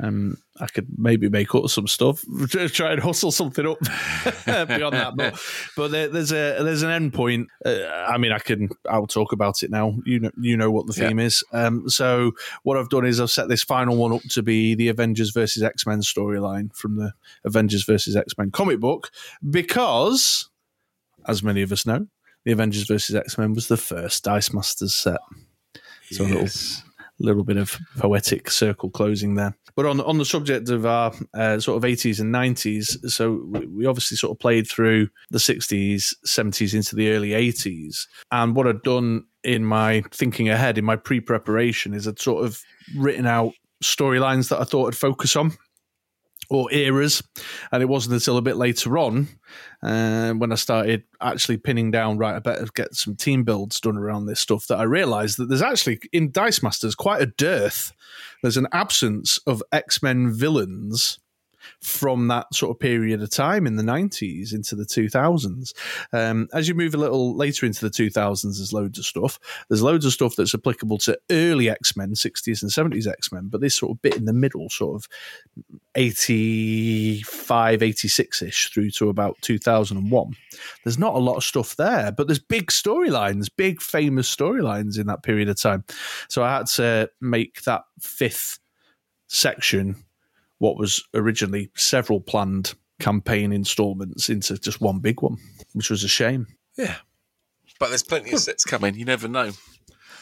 Um, 0.02 0.38
I 0.60 0.66
could 0.66 0.86
maybe 0.98 1.28
make 1.28 1.54
up 1.54 1.68
some 1.68 1.86
stuff, 1.86 2.24
try 2.48 2.92
and 2.92 3.02
hustle 3.02 3.32
something 3.32 3.66
up 3.66 3.78
beyond 4.44 4.94
that. 4.94 5.12
But 5.16 5.40
but 5.76 5.90
there, 5.90 6.08
there's 6.08 6.32
a 6.32 6.62
there's 6.62 6.82
an 6.82 6.90
end 6.90 7.14
point. 7.14 7.48
Uh, 7.64 7.86
I 7.86 8.18
mean, 8.18 8.32
I 8.32 8.38
can 8.38 8.68
I'll 8.88 9.06
talk 9.06 9.32
about 9.32 9.62
it 9.62 9.70
now. 9.70 9.98
You 10.04 10.20
know 10.20 10.30
you 10.38 10.56
know 10.56 10.70
what 10.70 10.86
the 10.86 10.92
theme 10.92 11.18
yeah. 11.18 11.26
is. 11.26 11.42
Um, 11.52 11.88
so 11.88 12.32
what 12.62 12.76
I've 12.76 12.90
done 12.90 13.06
is 13.06 13.20
I've 13.20 13.30
set 13.30 13.48
this 13.48 13.62
final 13.62 13.96
one 13.96 14.12
up 14.12 14.22
to 14.30 14.42
be 14.42 14.74
the 14.74 14.88
Avengers 14.88 15.30
versus 15.30 15.62
X 15.62 15.86
Men 15.86 16.00
storyline 16.00 16.74
from 16.74 16.96
the 16.96 17.12
Avengers 17.44 17.84
versus 17.84 18.14
X 18.14 18.36
Men 18.36 18.50
comic 18.50 18.80
book 18.80 19.10
because, 19.48 20.50
as 21.26 21.42
many 21.42 21.62
of 21.62 21.72
us 21.72 21.86
know, 21.86 22.06
the 22.44 22.52
Avengers 22.52 22.86
versus 22.86 23.16
X 23.16 23.38
Men 23.38 23.54
was 23.54 23.68
the 23.68 23.76
first 23.76 24.24
Dice 24.24 24.52
Masters 24.52 24.94
set. 24.94 25.20
So 26.10 26.24
yes 26.24 26.34
little 26.34 26.89
bit 27.44 27.56
of 27.56 27.78
poetic 27.98 28.50
circle 28.50 28.90
closing 28.90 29.34
there. 29.34 29.56
But 29.76 29.86
on 29.86 30.00
on 30.00 30.18
the 30.18 30.24
subject 30.24 30.68
of 30.70 30.86
our 30.86 31.12
uh, 31.34 31.60
sort 31.60 31.76
of 31.76 31.84
eighties 31.84 32.20
and 32.20 32.32
nineties, 32.32 32.98
so 33.12 33.44
we 33.68 33.86
obviously 33.86 34.16
sort 34.16 34.32
of 34.32 34.38
played 34.38 34.68
through 34.68 35.08
the 35.30 35.40
sixties, 35.40 36.14
seventies 36.24 36.74
into 36.74 36.96
the 36.96 37.10
early 37.10 37.32
eighties, 37.32 38.08
and 38.30 38.56
what 38.56 38.66
I'd 38.66 38.82
done 38.82 39.24
in 39.42 39.64
my 39.64 40.02
thinking 40.12 40.48
ahead 40.48 40.78
in 40.78 40.84
my 40.84 40.96
pre 40.96 41.20
preparation 41.20 41.94
is 41.94 42.06
I'd 42.06 42.18
sort 42.18 42.44
of 42.44 42.60
written 42.96 43.26
out 43.26 43.52
storylines 43.82 44.50
that 44.50 44.60
I 44.60 44.64
thought 44.64 44.88
I'd 44.88 44.96
focus 44.96 45.36
on 45.36 45.52
or 46.50 46.70
eras. 46.72 47.22
And 47.72 47.82
it 47.82 47.86
wasn't 47.86 48.14
until 48.14 48.36
a 48.36 48.42
bit 48.42 48.56
later 48.56 48.98
on 48.98 49.28
uh, 49.82 50.32
when 50.32 50.52
I 50.52 50.56
started 50.56 51.04
actually 51.20 51.56
pinning 51.56 51.90
down, 51.90 52.18
right, 52.18 52.34
I 52.34 52.40
better 52.40 52.66
get 52.74 52.94
some 52.94 53.16
team 53.16 53.44
builds 53.44 53.80
done 53.80 53.96
around 53.96 54.26
this 54.26 54.40
stuff 54.40 54.66
that 54.66 54.78
I 54.78 54.82
realized 54.82 55.38
that 55.38 55.48
there's 55.48 55.62
actually 55.62 56.00
in 56.12 56.32
Dice 56.32 56.62
Masters 56.62 56.94
quite 56.94 57.22
a 57.22 57.26
dearth. 57.26 57.92
There's 58.42 58.56
an 58.56 58.68
absence 58.72 59.38
of 59.46 59.62
X 59.72 60.02
Men 60.02 60.32
villains 60.32 61.18
from 61.80 62.28
that 62.28 62.52
sort 62.54 62.74
of 62.74 62.80
period 62.80 63.22
of 63.22 63.30
time 63.30 63.66
in 63.66 63.76
the 63.76 63.82
90s 63.82 64.54
into 64.54 64.74
the 64.74 64.84
2000s. 64.84 65.72
Um, 66.12 66.48
as 66.52 66.68
you 66.68 66.74
move 66.74 66.94
a 66.94 66.98
little 66.98 67.36
later 67.36 67.66
into 67.66 67.88
the 67.88 67.90
2000s, 67.90 68.42
there's 68.42 68.72
loads 68.72 68.98
of 68.98 69.04
stuff. 69.04 69.38
There's 69.68 69.82
loads 69.82 70.04
of 70.04 70.12
stuff 70.12 70.36
that's 70.36 70.54
applicable 70.54 70.98
to 70.98 71.18
early 71.30 71.70
X 71.70 71.96
Men, 71.96 72.14
60s 72.14 72.62
and 72.62 72.70
70s 72.70 73.06
X 73.06 73.32
Men, 73.32 73.48
but 73.48 73.60
this 73.60 73.76
sort 73.76 73.92
of 73.92 74.02
bit 74.02 74.16
in 74.16 74.24
the 74.24 74.32
middle, 74.32 74.68
sort 74.68 74.96
of 74.96 75.08
85, 75.94 77.82
86 77.82 78.42
ish 78.42 78.70
through 78.72 78.90
to 78.90 79.08
about 79.08 79.36
2001. 79.42 80.36
There's 80.84 80.98
not 80.98 81.14
a 81.14 81.18
lot 81.18 81.36
of 81.36 81.44
stuff 81.44 81.76
there, 81.76 82.12
but 82.12 82.26
there's 82.26 82.38
big 82.38 82.68
storylines, 82.68 83.48
big 83.54 83.80
famous 83.80 84.34
storylines 84.34 84.98
in 84.98 85.06
that 85.06 85.22
period 85.22 85.48
of 85.48 85.60
time. 85.60 85.84
So 86.28 86.42
I 86.42 86.56
had 86.56 86.66
to 86.66 87.10
make 87.20 87.62
that 87.62 87.82
fifth 88.00 88.58
section 89.28 89.96
what 90.60 90.78
was 90.78 91.02
originally 91.14 91.70
several 91.74 92.20
planned 92.20 92.74
campaign 93.00 93.52
installments 93.52 94.28
into 94.28 94.56
just 94.58 94.80
one 94.80 95.00
big 95.00 95.20
one, 95.22 95.36
which 95.72 95.90
was 95.90 96.04
a 96.04 96.08
shame. 96.08 96.46
Yeah. 96.76 96.96
But 97.80 97.88
there's 97.88 98.02
plenty 98.02 98.32
of 98.32 98.40
sets 98.40 98.64
coming. 98.64 98.94
You 98.94 99.06
never 99.06 99.26
know. 99.26 99.52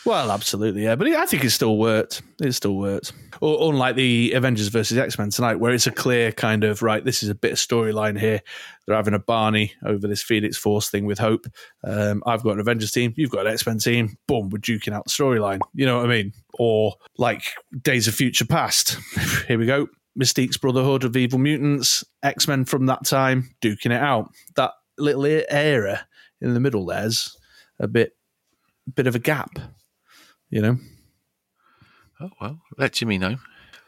Well, 0.04 0.30
absolutely, 0.30 0.84
yeah. 0.84 0.94
But 0.94 1.08
I 1.08 1.26
think 1.26 1.44
it 1.44 1.50
still 1.50 1.76
worked. 1.76 2.22
It 2.40 2.52
still 2.52 2.76
worked. 2.76 3.12
Or, 3.40 3.68
unlike 3.68 3.96
the 3.96 4.32
Avengers 4.32 4.68
versus 4.68 4.96
X 4.96 5.18
Men 5.18 5.30
tonight, 5.30 5.56
where 5.56 5.72
it's 5.72 5.88
a 5.88 5.90
clear 5.90 6.30
kind 6.30 6.62
of 6.62 6.82
right. 6.82 7.04
This 7.04 7.22
is 7.22 7.28
a 7.28 7.34
bit 7.34 7.52
of 7.52 7.58
storyline 7.58 8.18
here. 8.18 8.40
They're 8.86 8.96
having 8.96 9.12
a 9.12 9.18
Barney 9.18 9.74
over 9.84 10.06
this 10.06 10.22
Phoenix 10.22 10.56
Force 10.56 10.88
thing 10.88 11.04
with 11.04 11.18
Hope. 11.18 11.46
Um, 11.84 12.22
I've 12.24 12.44
got 12.44 12.54
an 12.54 12.60
Avengers 12.60 12.92
team. 12.92 13.12
You've 13.16 13.30
got 13.30 13.46
an 13.46 13.52
X 13.52 13.66
Men 13.66 13.78
team. 13.78 14.16
Boom, 14.28 14.50
we're 14.50 14.58
duking 14.58 14.92
out 14.92 15.04
the 15.04 15.10
storyline. 15.10 15.60
You 15.74 15.84
know 15.84 15.96
what 15.96 16.06
I 16.06 16.08
mean? 16.08 16.32
Or 16.54 16.94
like 17.18 17.42
Days 17.82 18.06
of 18.06 18.14
Future 18.14 18.46
Past. 18.46 18.96
here 19.48 19.58
we 19.58 19.66
go. 19.66 19.88
Mystique's 20.18 20.56
Brotherhood 20.56 21.04
of 21.04 21.16
Evil 21.16 21.38
Mutants, 21.38 22.04
X 22.22 22.48
Men 22.48 22.64
from 22.64 22.86
that 22.86 23.04
time, 23.04 23.50
duking 23.62 23.92
it 23.92 24.02
out. 24.02 24.30
That 24.56 24.72
little 24.98 25.24
era 25.24 26.06
in 26.40 26.54
the 26.54 26.60
middle 26.60 26.86
there's 26.86 27.36
a 27.78 27.86
bit, 27.86 28.16
bit 28.94 29.06
of 29.06 29.14
a 29.14 29.20
gap, 29.20 29.58
you 30.50 30.60
know. 30.60 30.78
Oh 32.20 32.30
well, 32.40 32.60
let 32.76 32.94
Jimmy 32.94 33.18
know. 33.18 33.36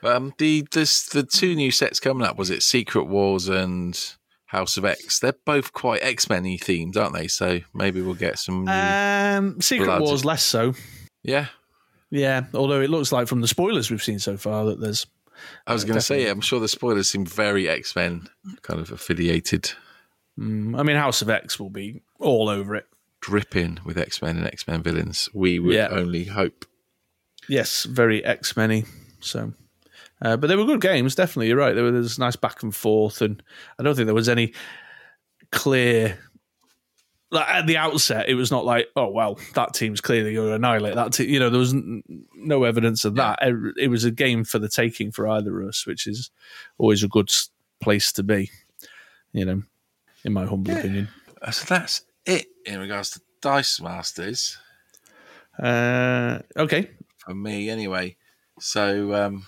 Um, 0.03 0.33
the 0.39 0.67
this 0.71 1.07
the 1.07 1.25
two 1.25 1.55
new 1.55 1.71
sets 1.71 2.01
coming 2.01 2.27
up 2.27 2.39
was 2.39 2.51
it 2.51 2.63
Secret 2.63 3.05
Wars 3.05 3.49
and 3.49 3.99
House 4.47 4.77
of 4.77 4.85
X. 4.85 5.19
They're 5.19 5.35
both 5.45 5.73
quite 5.73 6.03
X 6.03 6.29
Men 6.29 6.45
themed, 6.45 6.97
aren't 6.97 7.15
they? 7.15 7.29
So 7.29 7.61
maybe 7.75 8.01
we'll 8.01 8.15
get 8.15 8.39
some. 8.39 8.65
New... 8.65 8.73
Um, 8.73 9.61
Secret 9.61 9.87
Blood. 9.87 10.03
Wars 10.03 10.25
less 10.25 10.45
so. 10.45 10.75
yeah, 11.23 11.47
Yeah, 12.11 12.47
although 12.55 12.81
it 12.81 12.91
looks 12.91 13.13
like 13.13 13.29
from 13.29 13.41
the 13.41 13.49
spoilers 13.49 13.91
we've 13.91 14.03
seen 14.03 14.19
so 14.19 14.37
far 14.37 14.67
that 14.67 14.81
there's. 14.81 15.07
I 15.67 15.73
was 15.73 15.85
going 15.85 15.95
to 15.99 16.01
say. 16.01 16.29
I'm 16.29 16.41
sure 16.41 16.61
the 16.61 16.69
spoilers 16.69 17.09
seem 17.09 17.25
very 17.27 17.69
X 17.69 17.95
Men 17.97 18.29
kind 18.63 18.81
of 18.81 18.91
affiliated, 18.91 19.73
Mm, 20.39 20.79
I 20.79 20.83
mean, 20.85 20.97
House 20.97 21.21
of 21.23 21.29
X 21.29 21.59
will 21.61 21.69
be 21.71 22.03
all 22.19 22.49
over 22.49 22.75
it. 22.75 22.87
dripping 23.21 23.79
with 23.85 23.99
X 23.99 24.23
Men 24.23 24.39
and 24.39 24.47
X 24.47 24.67
Men 24.67 24.83
villains. 24.83 25.29
We 25.35 25.59
would 25.59 25.75
Yeah. 25.75 25.89
only 25.91 26.25
hope. 26.25 26.65
Yes, 27.49 27.85
very 27.85 28.25
X 28.25 28.57
many. 28.57 28.85
So, 29.21 29.53
uh, 30.23 30.37
but 30.39 30.47
they 30.47 30.57
were 30.57 30.65
good 30.65 30.81
games. 30.81 31.15
Definitely, 31.15 31.49
you're 31.49 31.59
right. 31.59 31.75
There 31.75 31.85
was, 31.85 31.93
there 31.93 32.01
was 32.01 32.19
nice 32.19 32.37
back 32.37 32.63
and 32.63 32.75
forth, 32.75 33.21
and 33.21 33.43
I 33.79 33.83
don't 33.83 33.95
think 33.95 34.07
there 34.07 34.15
was 34.15 34.29
any 34.29 34.55
clear. 35.53 36.19
Like 37.33 37.49
at 37.49 37.67
the 37.69 37.77
outset, 37.77 38.29
it 38.29 38.35
was 38.35 38.51
not 38.51 38.65
like, 38.65 38.89
oh 38.97 39.09
well, 39.09 39.39
that 39.55 39.73
team's 39.73 40.01
clearly 40.01 40.35
going 40.35 40.49
to 40.49 40.55
annihilate 40.55 40.97
that 40.97 41.13
team. 41.13 41.31
You 41.31 41.39
know, 41.39 41.49
there 41.49 41.61
was 41.61 41.73
n- 41.75 42.03
no 42.35 42.65
evidence 42.65 43.05
of 43.05 43.15
that. 43.17 43.39
It, 43.41 43.75
it 43.85 43.89
was 43.89 44.05
a 44.05 44.11
game 44.11 44.43
for 44.43 44.59
the 44.59 44.69
taking 44.69 45.13
for 45.13 45.29
either 45.29 45.61
of 45.61 45.69
us, 45.69 45.87
which 45.87 46.07
is 46.09 46.31
always 46.79 47.05
a 47.05 47.09
good 47.09 47.31
place 47.81 48.11
to 48.13 48.25
be. 48.25 48.51
You 49.33 49.45
know, 49.45 49.63
in 50.25 50.33
my 50.33 50.45
humble 50.45 50.77
opinion. 50.77 51.09
Uh, 51.41 51.53
So 51.53 51.65
that's 51.73 52.03
it 52.27 52.47
in 52.67 52.81
regards 52.81 53.11
to 53.11 53.21
Dice 53.41 53.81
Masters 53.81 54.59
Uh, 55.59 56.41
okay, 56.57 56.91
for 57.19 57.35
me, 57.35 57.71
anyway. 57.71 58.17
So 58.59 59.15
um, 59.15 59.47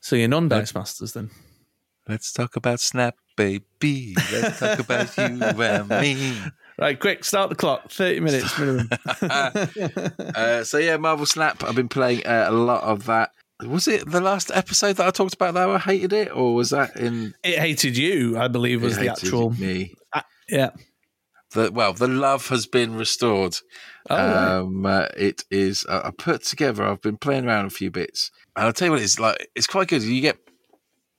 so 0.00 0.16
you're 0.16 0.28
non-dice 0.28 0.74
masters 0.74 1.12
then. 1.14 1.30
let's 2.08 2.32
talk 2.32 2.56
about 2.56 2.78
Snap, 2.80 3.16
baby. 3.36 4.14
Let's 4.32 4.58
talk 4.58 4.78
about 4.78 5.16
you 5.16 5.24
and 5.42 5.88
me. 5.88 6.38
Right, 6.78 7.00
quick, 7.00 7.24
start 7.24 7.48
the 7.48 7.56
clock. 7.56 7.90
Thirty 7.90 8.20
minutes 8.20 8.58
minimum. 8.58 8.90
Uh, 10.36 10.62
so 10.62 10.76
yeah, 10.76 10.98
Marvel 10.98 11.24
Snap. 11.24 11.64
I've 11.64 11.74
been 11.74 11.88
playing 11.88 12.26
uh, 12.26 12.46
a 12.48 12.52
lot 12.52 12.82
of 12.82 13.06
that. 13.06 13.30
Was 13.66 13.88
it 13.88 14.10
the 14.10 14.20
last 14.20 14.50
episode 14.52 14.96
that 14.96 15.06
I 15.06 15.10
talked 15.10 15.32
about 15.32 15.54
that 15.54 15.70
I 15.70 15.78
hated 15.78 16.12
it, 16.12 16.36
or 16.36 16.54
was 16.54 16.68
that 16.70 16.96
in? 16.96 17.34
It 17.42 17.58
hated 17.58 17.96
you, 17.96 18.36
I 18.36 18.48
believe, 18.48 18.82
was 18.82 18.98
the 18.98 19.08
actual. 19.08 19.50
me. 19.50 19.94
Yeah. 20.50 20.70
The, 21.52 21.72
well, 21.72 21.94
the 21.94 22.08
love 22.08 22.48
has 22.48 22.66
been 22.66 22.96
restored. 22.96 23.56
Oh, 24.10 24.16
right. 24.16 24.58
um, 24.58 24.84
uh, 24.84 25.06
it 25.16 25.44
is. 25.50 25.86
Uh, 25.88 26.02
I 26.04 26.10
put 26.10 26.44
together. 26.44 26.84
I've 26.84 27.00
been 27.00 27.16
playing 27.16 27.46
around 27.46 27.64
a 27.64 27.70
few 27.70 27.90
bits, 27.90 28.30
and 28.54 28.66
I'll 28.66 28.72
tell 28.74 28.86
you 28.86 28.92
what. 28.92 29.00
It's 29.00 29.18
like. 29.18 29.48
It's 29.54 29.66
quite 29.66 29.88
good. 29.88 30.02
You 30.02 30.20
get 30.20 30.38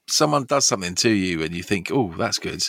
someone 0.08 0.46
does 0.46 0.66
something 0.66 0.96
to 0.96 1.10
you, 1.10 1.44
and 1.44 1.54
you 1.56 1.64
think, 1.64 1.92
"Oh, 1.92 2.14
that's 2.18 2.40
good." 2.40 2.64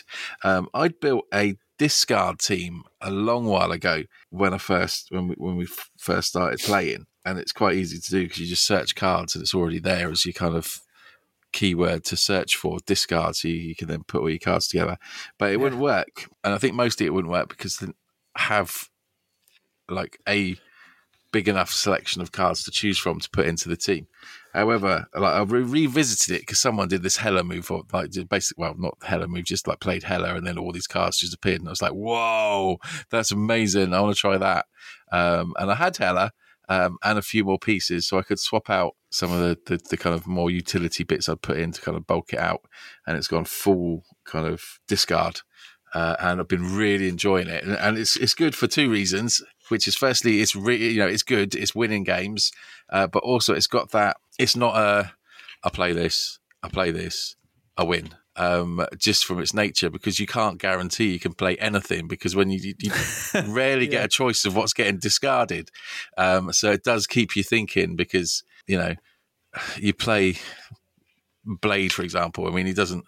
Um, 0.44 0.68
I 0.74 0.88
built 0.88 1.24
a 1.32 1.56
discard 1.78 2.40
team 2.40 2.82
a 3.00 3.10
long 3.10 3.46
while 3.46 3.70
ago 3.70 4.02
when 4.30 4.52
I 4.52 4.58
first 4.58 5.08
when 5.10 5.28
we 5.28 5.34
when 5.36 5.56
we 5.56 5.66
first 5.98 6.28
started 6.28 6.60
playing, 6.60 7.06
and 7.24 7.38
it's 7.38 7.52
quite 7.52 7.76
easy 7.76 7.98
to 7.98 8.10
do 8.10 8.22
because 8.24 8.40
you 8.40 8.46
just 8.46 8.66
search 8.66 8.94
cards 8.94 9.34
and 9.34 9.42
it's 9.42 9.54
already 9.54 9.78
there 9.78 10.10
as 10.10 10.26
your 10.26 10.32
kind 10.32 10.54
of 10.56 10.80
keyword 11.52 12.04
to 12.04 12.16
search 12.16 12.56
for 12.56 12.78
discard, 12.86 13.36
so 13.36 13.48
you, 13.48 13.54
you 13.54 13.76
can 13.76 13.88
then 13.88 14.02
put 14.04 14.20
all 14.20 14.30
your 14.30 14.38
cards 14.38 14.68
together. 14.68 14.98
But 15.38 15.52
it 15.52 15.60
wouldn't 15.60 15.80
work, 15.80 16.28
and 16.44 16.54
I 16.54 16.58
think 16.58 16.74
mostly 16.74 17.06
it 17.06 17.14
wouldn't 17.14 17.32
work 17.32 17.48
because 17.48 17.78
they 17.78 17.88
have 18.36 18.88
like 19.88 20.18
a 20.28 20.56
big 21.32 21.48
enough 21.48 21.70
selection 21.70 22.22
of 22.22 22.32
cards 22.32 22.64
to 22.64 22.70
choose 22.70 22.98
from 22.98 23.20
to 23.20 23.30
put 23.30 23.46
into 23.46 23.68
the 23.68 23.76
team. 23.76 24.06
However, 24.54 25.06
like 25.14 25.34
I 25.34 25.42
re- 25.42 25.62
revisited 25.62 26.36
it 26.36 26.42
because 26.42 26.58
someone 26.60 26.88
did 26.88 27.02
this 27.02 27.18
Hela 27.18 27.44
move, 27.44 27.70
or 27.70 27.82
like 27.92 28.10
did 28.10 28.28
basically, 28.28 28.62
well, 28.62 28.74
not 28.78 28.96
Hela 29.02 29.28
move, 29.28 29.44
just 29.44 29.68
like 29.68 29.80
played 29.80 30.04
Hela, 30.04 30.34
and 30.34 30.46
then 30.46 30.58
all 30.58 30.72
these 30.72 30.86
cards 30.86 31.18
just 31.18 31.34
appeared, 31.34 31.60
and 31.60 31.68
I 31.68 31.72
was 31.72 31.82
like, 31.82 31.92
"Whoa, 31.92 32.78
that's 33.10 33.30
amazing! 33.30 33.92
I 33.92 34.00
want 34.00 34.16
to 34.16 34.20
try 34.20 34.38
that." 34.38 34.66
Um, 35.12 35.54
and 35.58 35.70
I 35.70 35.74
had 35.74 35.96
Hela 35.96 36.32
um, 36.68 36.98
and 37.02 37.18
a 37.18 37.22
few 37.22 37.44
more 37.44 37.58
pieces, 37.58 38.06
so 38.06 38.18
I 38.18 38.22
could 38.22 38.38
swap 38.38 38.68
out 38.70 38.94
some 39.10 39.32
of 39.32 39.40
the, 39.40 39.58
the 39.66 39.80
the 39.90 39.96
kind 39.96 40.14
of 40.14 40.26
more 40.26 40.50
utility 40.50 41.04
bits 41.04 41.28
I'd 41.28 41.42
put 41.42 41.58
in 41.58 41.72
to 41.72 41.80
kind 41.80 41.96
of 41.96 42.06
bulk 42.06 42.32
it 42.32 42.38
out, 42.38 42.62
and 43.06 43.16
it's 43.16 43.28
gone 43.28 43.44
full 43.44 44.04
kind 44.24 44.46
of 44.46 44.62
discard. 44.86 45.40
Uh, 45.94 46.16
and 46.20 46.40
I've 46.40 46.48
been 46.48 46.76
really 46.76 47.08
enjoying 47.08 47.48
it, 47.48 47.64
and, 47.64 47.76
and 47.76 47.98
it's 47.98 48.16
it's 48.16 48.34
good 48.34 48.54
for 48.54 48.66
two 48.66 48.90
reasons. 48.90 49.42
Which 49.68 49.86
is 49.86 49.96
firstly, 49.96 50.40
it's 50.40 50.54
really 50.54 50.88
you 50.88 51.00
know 51.00 51.06
it's 51.06 51.22
good, 51.22 51.54
it's 51.54 51.74
winning 51.74 52.04
games, 52.04 52.52
uh, 52.90 53.06
but 53.06 53.22
also 53.22 53.54
it's 53.54 53.66
got 53.66 53.90
that 53.92 54.16
it's 54.38 54.56
not 54.56 54.76
a 54.76 55.12
I 55.64 55.70
play 55.70 55.92
this, 55.92 56.38
I 56.62 56.68
play 56.68 56.90
this, 56.90 57.36
I 57.76 57.84
win. 57.84 58.14
Um, 58.36 58.86
just 58.96 59.24
from 59.24 59.40
its 59.40 59.52
nature, 59.52 59.90
because 59.90 60.20
you 60.20 60.26
can't 60.28 60.60
guarantee 60.60 61.12
you 61.12 61.18
can 61.18 61.34
play 61.34 61.56
anything, 61.56 62.06
because 62.06 62.36
when 62.36 62.50
you, 62.50 62.60
you, 62.60 62.74
you 62.78 62.92
rarely 63.48 63.88
get 63.88 64.04
a 64.04 64.08
choice 64.08 64.44
of 64.44 64.54
what's 64.54 64.72
getting 64.72 65.00
discarded. 65.00 65.72
Um, 66.16 66.52
so 66.52 66.70
it 66.70 66.84
does 66.84 67.08
keep 67.08 67.34
you 67.34 67.42
thinking, 67.42 67.96
because 67.96 68.44
you 68.68 68.78
know 68.78 68.94
you 69.76 69.92
play 69.92 70.36
Blade, 71.48 71.92
for 71.92 72.02
example. 72.02 72.46
I 72.46 72.50
mean, 72.50 72.66
he 72.66 72.74
doesn't 72.74 73.04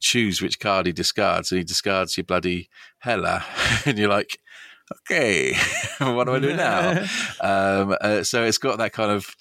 choose 0.00 0.42
which 0.42 0.58
card 0.58 0.86
he 0.86 0.92
discards, 0.92 1.52
and 1.52 1.58
he 1.58 1.64
discards 1.64 2.16
your 2.16 2.24
bloody 2.24 2.68
Hela, 2.98 3.44
and 3.86 3.98
you're 3.98 4.08
like, 4.08 4.40
okay, 4.92 5.54
what 5.98 6.24
do 6.24 6.34
I 6.34 6.38
do 6.38 6.56
now? 6.56 7.04
um, 7.40 7.96
uh, 8.00 8.22
so 8.22 8.44
it's 8.44 8.58
got 8.58 8.78
that 8.78 8.92
kind 8.92 9.10
of 9.10 9.34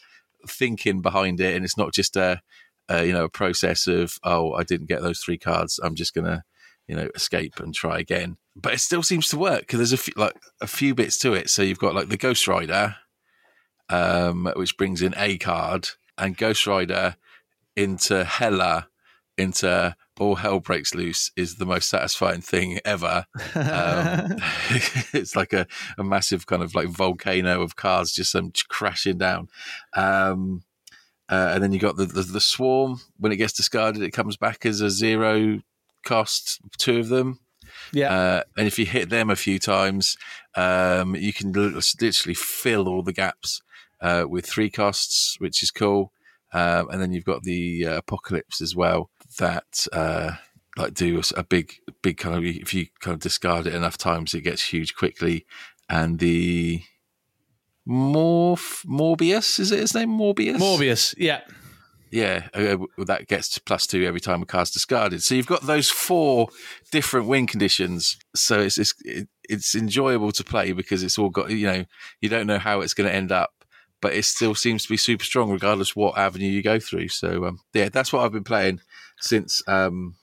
thinking 0.47 1.01
behind 1.01 1.39
it, 1.39 1.55
and 1.55 1.65
it's 1.65 1.77
not 1.77 1.93
just 1.93 2.15
a, 2.15 2.41
a 2.89 3.05
you 3.05 3.13
know 3.13 3.25
a 3.25 3.29
process 3.29 3.87
of 3.87 4.17
oh 4.23 4.53
I 4.53 4.63
didn't 4.63 4.87
get 4.87 5.01
those 5.01 5.19
three 5.19 5.37
cards, 5.37 5.79
I'm 5.83 5.95
just 5.95 6.13
gonna 6.13 6.43
you 6.87 6.95
know 6.95 7.09
escape 7.15 7.59
and 7.59 7.73
try 7.73 7.99
again. 7.99 8.37
But 8.55 8.73
it 8.73 8.79
still 8.79 9.03
seems 9.03 9.29
to 9.29 9.37
work 9.37 9.61
because 9.61 9.79
there's 9.79 9.93
a 9.93 9.97
few, 9.97 10.13
like 10.15 10.35
a 10.61 10.67
few 10.67 10.93
bits 10.93 11.17
to 11.19 11.33
it. 11.33 11.49
So 11.49 11.61
you've 11.61 11.79
got 11.79 11.95
like 11.95 12.09
the 12.09 12.17
Ghost 12.17 12.47
Rider, 12.47 12.95
um, 13.89 14.51
which 14.55 14.77
brings 14.77 15.01
in 15.01 15.13
a 15.17 15.37
card, 15.37 15.89
and 16.17 16.37
Ghost 16.37 16.67
Rider 16.67 17.15
into 17.75 18.23
Hela 18.23 18.87
into 19.37 19.95
all 20.19 20.35
hell 20.35 20.59
breaks 20.59 20.93
loose 20.93 21.31
is 21.35 21.55
the 21.55 21.65
most 21.65 21.89
satisfying 21.89 22.41
thing 22.41 22.79
ever. 22.85 23.25
Um, 23.55 24.37
it's 25.13 25.35
like 25.35 25.53
a, 25.53 25.67
a 25.97 26.03
massive 26.03 26.45
kind 26.45 26.61
of 26.61 26.75
like 26.75 26.87
volcano 26.87 27.61
of 27.61 27.75
cards 27.75 28.13
just 28.13 28.35
um, 28.35 28.51
crashing 28.69 29.17
down. 29.17 29.49
Um, 29.95 30.63
uh, 31.29 31.51
and 31.53 31.63
then 31.63 31.71
you 31.71 31.79
got 31.79 31.95
the, 31.95 32.05
the 32.05 32.21
the 32.21 32.41
swarm. 32.41 32.99
When 33.17 33.31
it 33.31 33.37
gets 33.37 33.53
discarded, 33.53 34.03
it 34.03 34.11
comes 34.11 34.37
back 34.37 34.65
as 34.65 34.81
a 34.81 34.89
zero 34.89 35.61
cost. 36.05 36.59
Two 36.77 36.99
of 36.99 37.07
them, 37.07 37.39
yeah. 37.91 38.13
uh, 38.13 38.43
and 38.57 38.67
if 38.67 38.77
you 38.77 38.85
hit 38.85 39.09
them 39.09 39.29
a 39.29 39.35
few 39.35 39.57
times, 39.57 40.17
um, 40.55 41.15
you 41.15 41.33
can 41.33 41.51
literally 41.53 42.35
fill 42.35 42.87
all 42.87 43.01
the 43.01 43.13
gaps 43.13 43.61
uh, 44.01 44.25
with 44.27 44.45
three 44.45 44.69
costs, 44.69 45.39
which 45.39 45.63
is 45.63 45.71
cool. 45.71 46.11
Um, 46.53 46.89
and 46.89 47.01
then 47.01 47.11
you've 47.11 47.25
got 47.25 47.43
the 47.43 47.87
uh, 47.87 47.97
apocalypse 47.97 48.61
as 48.61 48.75
well 48.75 49.09
that 49.39 49.87
uh, 49.91 50.33
like 50.77 50.93
do 50.93 51.21
a 51.35 51.43
big, 51.43 51.73
big 52.01 52.17
kind 52.17 52.35
of 52.35 52.43
if 52.43 52.73
you 52.73 52.87
kind 52.99 53.15
of 53.15 53.21
discard 53.21 53.67
it 53.67 53.73
enough 53.73 53.97
times, 53.97 54.33
it 54.33 54.41
gets 54.41 54.71
huge 54.71 54.95
quickly. 54.95 55.45
And 55.89 56.19
the 56.19 56.81
Morph 57.87 58.85
Morbius 58.85 59.59
is 59.59 59.71
it 59.71 59.79
his 59.79 59.93
name 59.93 60.09
Morbius? 60.09 60.57
Morbius. 60.57 61.15
Yeah. 61.17 61.41
Yeah, 62.11 62.47
uh, 62.53 62.77
that 63.05 63.27
gets 63.27 63.49
to 63.49 63.61
plus 63.61 63.87
two 63.87 64.05
every 64.05 64.19
time 64.19 64.43
a 64.43 64.45
card's 64.45 64.69
discarded. 64.69 65.23
So 65.23 65.33
you've 65.33 65.47
got 65.47 65.63
those 65.63 65.89
four 65.89 66.49
different 66.91 67.27
win 67.27 67.47
conditions. 67.47 68.17
So 68.35 68.59
it's 68.59 68.77
it's, 68.77 68.93
it's 69.49 69.73
enjoyable 69.73 70.31
to 70.33 70.43
play 70.43 70.73
because 70.73 71.01
it's 71.01 71.17
all 71.17 71.31
got 71.31 71.49
you 71.49 71.65
know 71.65 71.85
you 72.21 72.29
don't 72.29 72.45
know 72.45 72.59
how 72.59 72.81
it's 72.81 72.93
going 72.93 73.09
to 73.09 73.15
end 73.15 73.31
up, 73.31 73.62
but 74.03 74.13
it 74.13 74.25
still 74.25 74.53
seems 74.53 74.83
to 74.83 74.89
be 74.89 74.97
super 74.97 75.23
strong 75.23 75.49
regardless 75.49 75.95
what 75.95 76.17
avenue 76.17 76.49
you 76.49 76.61
go 76.61 76.77
through. 76.77 77.07
So 77.07 77.45
um, 77.45 77.59
yeah, 77.73 77.87
that's 77.87 78.11
what 78.11 78.21
I've 78.21 78.33
been 78.33 78.43
playing 78.43 78.81
since 79.21 79.63
um, 79.65 80.15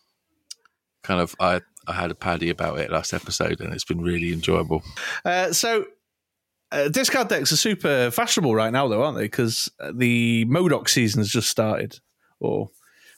kind 1.03 1.19
of 1.19 1.35
I 1.41 1.63
I 1.87 1.95
had 1.95 2.11
a 2.11 2.15
paddy 2.15 2.51
about 2.51 2.79
it 2.79 2.93
last 2.93 3.15
episode, 3.15 3.59
and 3.61 3.73
it's 3.73 3.87
been 3.87 4.03
really 4.03 4.33
enjoyable. 4.33 4.85
Uh, 5.25 5.53
so. 5.53 5.87
Uh, 6.73 6.89
discard 6.89 7.27
decks 7.27 7.51
are 7.51 7.57
super 7.57 8.13
fashionable 8.13 8.55
right 8.55 8.73
now, 8.73 8.87
though, 8.87 9.03
aren't 9.03 9.17
they? 9.17 9.25
Because 9.25 9.69
the 9.93 10.45
MODOK 10.45 10.89
season 10.89 11.19
has 11.19 11.29
just 11.29 11.49
started, 11.49 11.99
or 12.39 12.71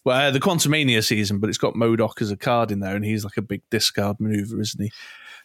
well, 0.06 0.28
uh, 0.28 0.30
the 0.30 0.40
Quantumania 0.40 1.04
season, 1.04 1.38
but 1.38 1.50
it's 1.50 1.58
got 1.58 1.74
MODOK 1.74 2.22
as 2.22 2.30
a 2.30 2.36
card 2.38 2.70
in 2.70 2.80
there, 2.80 2.96
and 2.96 3.04
he's 3.04 3.24
like 3.24 3.36
a 3.36 3.42
big 3.42 3.60
discard 3.68 4.18
maneuver, 4.20 4.58
isn't 4.58 4.82
he? 4.82 4.90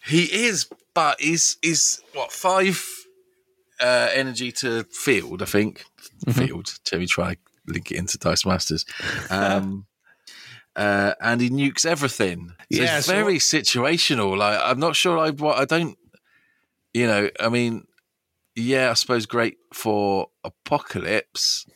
He 0.06 0.46
is, 0.46 0.70
but 0.94 1.20
is 1.20 1.58
is 1.62 2.00
what 2.14 2.32
five 2.32 2.82
uh, 3.80 4.08
energy 4.12 4.52
to 4.52 4.84
field? 4.84 5.42
I 5.42 5.46
think 5.46 5.84
field. 6.32 6.78
Let 6.92 7.00
me 7.00 7.06
try 7.06 7.36
link 7.66 7.90
it 7.90 7.96
into 7.96 8.18
Dice 8.18 8.44
Masters. 8.44 8.84
Um, 9.30 9.86
uh, 10.76 11.14
and 11.20 11.40
he 11.40 11.50
nukes 11.50 11.84
everything. 11.84 12.54
So 12.72 12.82
Yeah, 12.82 12.98
it's 12.98 13.06
so 13.06 13.14
very 13.14 13.38
situational. 13.38 14.36
Like 14.36 14.58
I'm 14.62 14.80
not 14.80 14.96
sure. 14.96 15.18
I 15.18 15.30
what 15.30 15.58
I 15.58 15.64
don't. 15.64 15.96
You 16.94 17.06
know, 17.06 17.30
I 17.38 17.48
mean, 17.48 17.86
yeah, 18.56 18.90
I 18.90 18.94
suppose 18.94 19.26
great 19.26 19.58
for 19.72 20.28
Apocalypse 20.42 21.66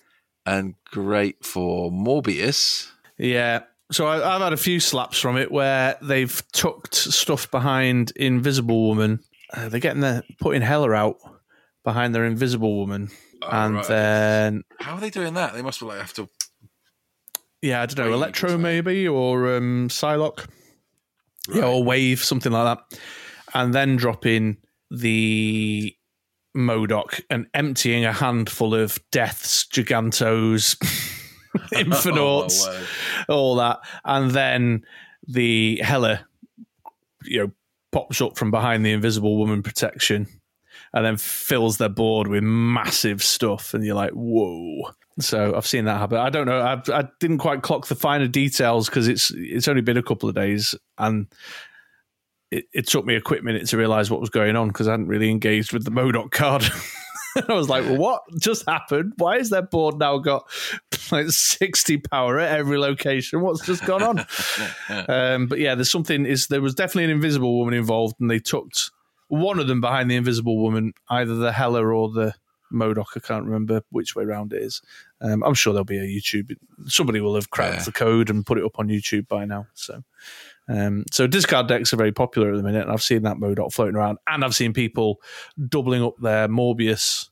and 0.46 0.74
great 0.90 1.44
for 1.44 1.90
Morbius. 1.92 2.90
Yeah. 3.18 3.60
So 3.92 4.06
I, 4.06 4.34
I've 4.34 4.40
had 4.40 4.54
a 4.54 4.58
few 4.58 4.80
slaps 4.80 5.18
from 5.18 5.36
it 5.36 5.52
where 5.52 5.96
they've 6.00 6.42
tucked 6.52 6.94
stuff 6.94 7.50
behind 7.50 8.12
Invisible 8.16 8.88
Woman. 8.88 9.20
Uh, 9.52 9.68
they're 9.68 9.80
getting 9.80 10.00
their 10.00 10.22
putting 10.40 10.62
Hela 10.62 10.92
out 10.92 11.18
behind 11.84 12.14
their 12.14 12.24
Invisible 12.24 12.76
Woman, 12.76 13.10
Oh, 13.42 13.48
and 13.50 13.74
right. 13.76 13.86
then 13.88 14.62
How 14.80 14.94
are 14.94 15.00
they 15.00 15.10
doing 15.10 15.34
that? 15.34 15.52
They 15.54 15.62
must 15.62 15.80
be 15.80 15.86
like 15.86 15.98
have 16.00 16.12
to. 16.14 16.28
yeah, 17.60 17.82
I 17.82 17.86
don't 17.86 18.06
know, 18.06 18.12
Electro 18.14 18.56
maybe 18.56 19.08
or 19.08 19.56
um, 19.56 19.88
Psylocke, 19.88 20.46
yeah, 21.52 21.64
or 21.64 21.82
Wave, 21.82 22.22
something 22.22 22.52
like 22.52 22.78
that, 22.78 23.00
and 23.54 23.74
then 23.74 23.96
dropping 23.96 24.58
the 24.90 25.96
MODOK 26.56 27.22
and 27.30 27.46
emptying 27.54 28.04
a 28.04 28.12
handful 28.12 28.74
of 28.74 28.98
Deaths, 29.10 29.66
Gigantos, 29.66 30.76
Infinauts. 31.72 32.66
Oh, 33.28 33.34
all 33.34 33.54
that, 33.56 33.78
and 34.04 34.30
then 34.32 34.84
the 35.28 35.80
Hela, 35.82 36.26
you 37.24 37.38
know, 37.40 37.50
pops 37.92 38.20
up 38.20 38.36
from 38.36 38.50
behind 38.50 38.84
the 38.84 38.92
Invisible 38.92 39.36
Woman 39.38 39.62
protection, 39.62 40.26
and 40.94 41.04
then 41.04 41.16
fills 41.16 41.78
their 41.78 41.88
board 41.88 42.28
with 42.28 42.42
massive 42.42 43.22
stuff, 43.22 43.74
and 43.74 43.84
you're 43.84 43.96
like, 43.96 44.12
whoa. 44.12 44.90
So 45.20 45.54
I've 45.54 45.66
seen 45.66 45.84
that 45.84 45.98
happen. 45.98 46.18
I 46.18 46.30
don't 46.30 46.46
know. 46.46 46.60
I, 46.60 46.80
I 46.92 47.04
didn't 47.20 47.38
quite 47.38 47.62
clock 47.62 47.86
the 47.86 47.94
finer 47.94 48.28
details 48.28 48.88
because 48.88 49.08
it's 49.08 49.30
it's 49.34 49.68
only 49.68 49.82
been 49.82 49.98
a 49.98 50.02
couple 50.02 50.28
of 50.28 50.34
days, 50.34 50.74
and 50.98 51.26
it, 52.50 52.64
it 52.72 52.86
took 52.86 53.04
me 53.04 53.14
a 53.14 53.20
quick 53.20 53.42
minute 53.42 53.66
to 53.68 53.76
realize 53.76 54.10
what 54.10 54.20
was 54.20 54.30
going 54.30 54.56
on 54.56 54.68
because 54.68 54.88
I 54.88 54.92
hadn't 54.92 55.08
really 55.08 55.30
engaged 55.30 55.72
with 55.72 55.84
the 55.84 55.90
MODOK 55.90 56.30
card. 56.30 56.64
I 57.48 57.54
was 57.54 57.68
like, 57.68 57.84
well, 57.84 57.96
what 57.96 58.22
just 58.38 58.68
happened? 58.68 59.14
Why 59.16 59.38
is 59.38 59.48
their 59.48 59.62
board 59.62 59.98
now 59.98 60.18
got 60.18 60.44
like 61.10 61.30
60 61.30 61.98
power 61.98 62.38
at 62.38 62.58
every 62.58 62.78
location? 62.78 63.40
What's 63.40 63.64
just 63.64 63.84
gone 63.86 64.02
on? 64.02 64.26
um, 65.08 65.46
but 65.46 65.58
yeah, 65.58 65.74
there's 65.74 65.90
something 65.90 66.26
is 66.26 66.48
there 66.48 66.60
was 66.60 66.74
definitely 66.74 67.04
an 67.04 67.10
invisible 67.10 67.58
woman 67.58 67.74
involved, 67.74 68.16
and 68.20 68.30
they 68.30 68.38
tucked 68.38 68.90
one 69.32 69.58
of 69.58 69.66
them 69.66 69.80
behind 69.80 70.10
the 70.10 70.16
invisible 70.16 70.58
woman, 70.58 70.92
either 71.08 71.34
the 71.34 71.52
Hela 71.52 71.82
or 71.82 72.10
the 72.12 72.34
MODOK. 72.70 73.06
I 73.16 73.20
can't 73.20 73.46
remember 73.46 73.80
which 73.88 74.14
way 74.14 74.24
round 74.26 74.52
it 74.52 74.60
is. 74.62 74.82
Um, 75.22 75.42
I'm 75.42 75.54
sure 75.54 75.72
there'll 75.72 75.86
be 75.86 75.96
a 75.96 76.02
YouTube. 76.02 76.54
Somebody 76.86 77.22
will 77.22 77.34
have 77.34 77.48
cracked 77.48 77.76
Yeah. 77.78 77.82
the 77.84 77.92
code 77.92 78.28
and 78.28 78.44
put 78.44 78.58
it 78.58 78.64
up 78.64 78.78
on 78.78 78.88
YouTube 78.88 79.28
by 79.28 79.46
now. 79.46 79.68
So, 79.72 80.04
um, 80.68 81.04
so 81.10 81.26
discard 81.26 81.66
decks 81.66 81.94
are 81.94 81.96
very 81.96 82.12
popular 82.12 82.50
at 82.52 82.56
the 82.58 82.62
minute, 82.62 82.82
and 82.82 82.90
I've 82.90 83.02
seen 83.02 83.22
that 83.22 83.38
MODOK 83.38 83.72
floating 83.72 83.96
around, 83.96 84.18
and 84.26 84.44
I've 84.44 84.54
seen 84.54 84.74
people 84.74 85.22
doubling 85.66 86.02
up 86.02 86.16
their 86.20 86.46
Morbius 86.46 87.30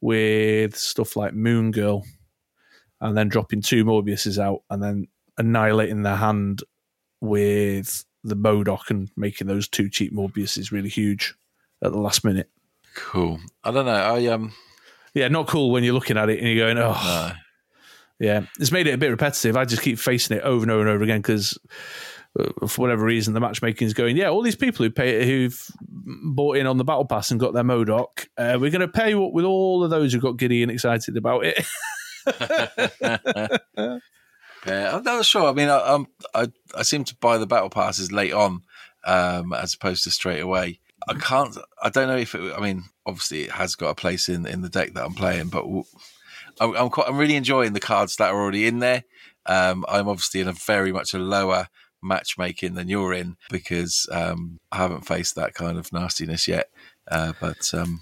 with 0.00 0.74
stuff 0.74 1.16
like 1.16 1.34
Moon 1.34 1.70
Girl, 1.70 2.02
and 3.02 3.14
then 3.14 3.28
dropping 3.28 3.60
two 3.60 3.84
Morbiuses 3.84 4.38
out, 4.38 4.62
and 4.70 4.82
then 4.82 5.06
annihilating 5.36 6.02
their 6.02 6.16
hand 6.16 6.62
with 7.20 8.06
the 8.24 8.36
MODOK 8.36 8.88
and 8.88 9.10
making 9.18 9.48
those 9.48 9.68
two 9.68 9.90
cheap 9.90 10.14
Morbiuses 10.14 10.70
really 10.72 10.88
huge 10.88 11.34
at 11.82 11.92
the 11.92 11.98
last 11.98 12.24
minute. 12.24 12.48
Cool. 12.94 13.40
I 13.64 13.70
don't 13.70 13.86
know. 13.86 13.92
I 13.92 14.26
um. 14.26 14.52
Yeah, 15.14 15.28
not 15.28 15.46
cool 15.46 15.70
when 15.70 15.84
you're 15.84 15.92
looking 15.94 16.16
at 16.16 16.30
it 16.30 16.38
and 16.38 16.48
you're 16.48 16.66
going, 16.66 16.78
oh, 16.78 16.92
No. 16.92 17.32
yeah. 18.18 18.46
It's 18.58 18.72
made 18.72 18.86
it 18.86 18.94
a 18.94 18.98
bit 18.98 19.10
repetitive. 19.10 19.56
I 19.58 19.66
just 19.66 19.82
keep 19.82 19.98
facing 19.98 20.38
it 20.38 20.42
over 20.42 20.62
and 20.62 20.70
over 20.70 20.80
and 20.80 20.88
over 20.90 21.04
again 21.04 21.20
because 21.20 21.58
uh, 22.38 22.66
for 22.66 22.80
whatever 22.80 23.04
reason, 23.04 23.34
the 23.34 23.40
matchmaking 23.40 23.86
is 23.86 23.92
going, 23.92 24.16
yeah, 24.16 24.30
all 24.30 24.40
these 24.40 24.56
people 24.56 24.84
who 24.86 24.90
pay 24.90 25.26
who've 25.26 25.70
bought 25.80 26.56
in 26.56 26.66
on 26.66 26.78
the 26.78 26.84
battle 26.84 27.04
pass 27.04 27.30
and 27.30 27.38
got 27.38 27.52
their 27.52 27.62
MODOK, 27.62 28.26
uh, 28.38 28.56
we're 28.58 28.70
going 28.70 28.80
to 28.80 28.88
pay 28.88 29.14
what 29.14 29.34
with 29.34 29.44
all 29.44 29.84
of 29.84 29.90
those 29.90 30.14
who 30.14 30.18
got 30.20 30.38
giddy 30.38 30.62
and 30.62 30.70
excited 30.72 31.16
about 31.16 31.44
it. 31.44 31.62
Yeah, 34.64 34.96
I'm 34.96 35.02
not 35.02 35.24
sure. 35.24 35.48
I 35.48 35.52
mean, 35.52 35.68
I, 35.68 35.76
um, 35.78 36.06
I 36.34 36.46
I 36.76 36.82
seem 36.82 37.02
to 37.04 37.16
buy 37.16 37.36
the 37.38 37.46
battle 37.48 37.68
passes 37.68 38.12
late 38.12 38.32
on, 38.32 38.62
um, 39.04 39.52
as 39.52 39.74
opposed 39.74 40.04
to 40.04 40.12
straight 40.12 40.38
away. 40.40 40.78
I 41.08 41.14
can't. 41.14 41.56
I 41.82 41.90
don't 41.90 42.08
know 42.08 42.16
if 42.16 42.34
it. 42.34 42.54
I 42.56 42.60
mean, 42.60 42.84
obviously, 43.06 43.42
it 43.42 43.52
has 43.52 43.74
got 43.74 43.90
a 43.90 43.94
place 43.94 44.28
in 44.28 44.46
in 44.46 44.62
the 44.62 44.68
deck 44.68 44.94
that 44.94 45.04
I'm 45.04 45.14
playing, 45.14 45.48
but 45.48 45.64
I'm 46.60 46.76
I'm, 46.76 46.90
quite, 46.90 47.08
I'm 47.08 47.18
really 47.18 47.36
enjoying 47.36 47.72
the 47.72 47.80
cards 47.80 48.16
that 48.16 48.32
are 48.32 48.40
already 48.40 48.66
in 48.66 48.78
there. 48.78 49.04
Um, 49.46 49.84
I'm 49.88 50.08
obviously 50.08 50.40
in 50.40 50.48
a 50.48 50.52
very 50.52 50.92
much 50.92 51.14
a 51.14 51.18
lower 51.18 51.68
matchmaking 52.02 52.74
than 52.74 52.88
you're 52.88 53.12
in 53.12 53.36
because 53.50 54.08
um, 54.12 54.60
I 54.70 54.76
haven't 54.76 55.06
faced 55.06 55.34
that 55.36 55.54
kind 55.54 55.78
of 55.78 55.92
nastiness 55.92 56.48
yet. 56.48 56.68
Uh, 57.10 57.32
but 57.40 57.72
um, 57.74 58.00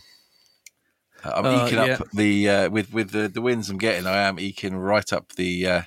I'm 1.24 1.46
Uh, 1.46 1.66
eking 1.66 1.78
yeah. 1.78 1.84
up 1.94 2.10
the 2.12 2.48
uh, 2.48 2.70
with 2.70 2.92
with 2.92 3.10
the, 3.10 3.28
the 3.28 3.40
wins 3.40 3.70
I'm 3.70 3.78
getting. 3.78 4.06
I 4.06 4.22
am 4.22 4.38
eking 4.38 4.76
right 4.76 5.12
up 5.12 5.32
the 5.32 5.66
uh, 5.66 5.82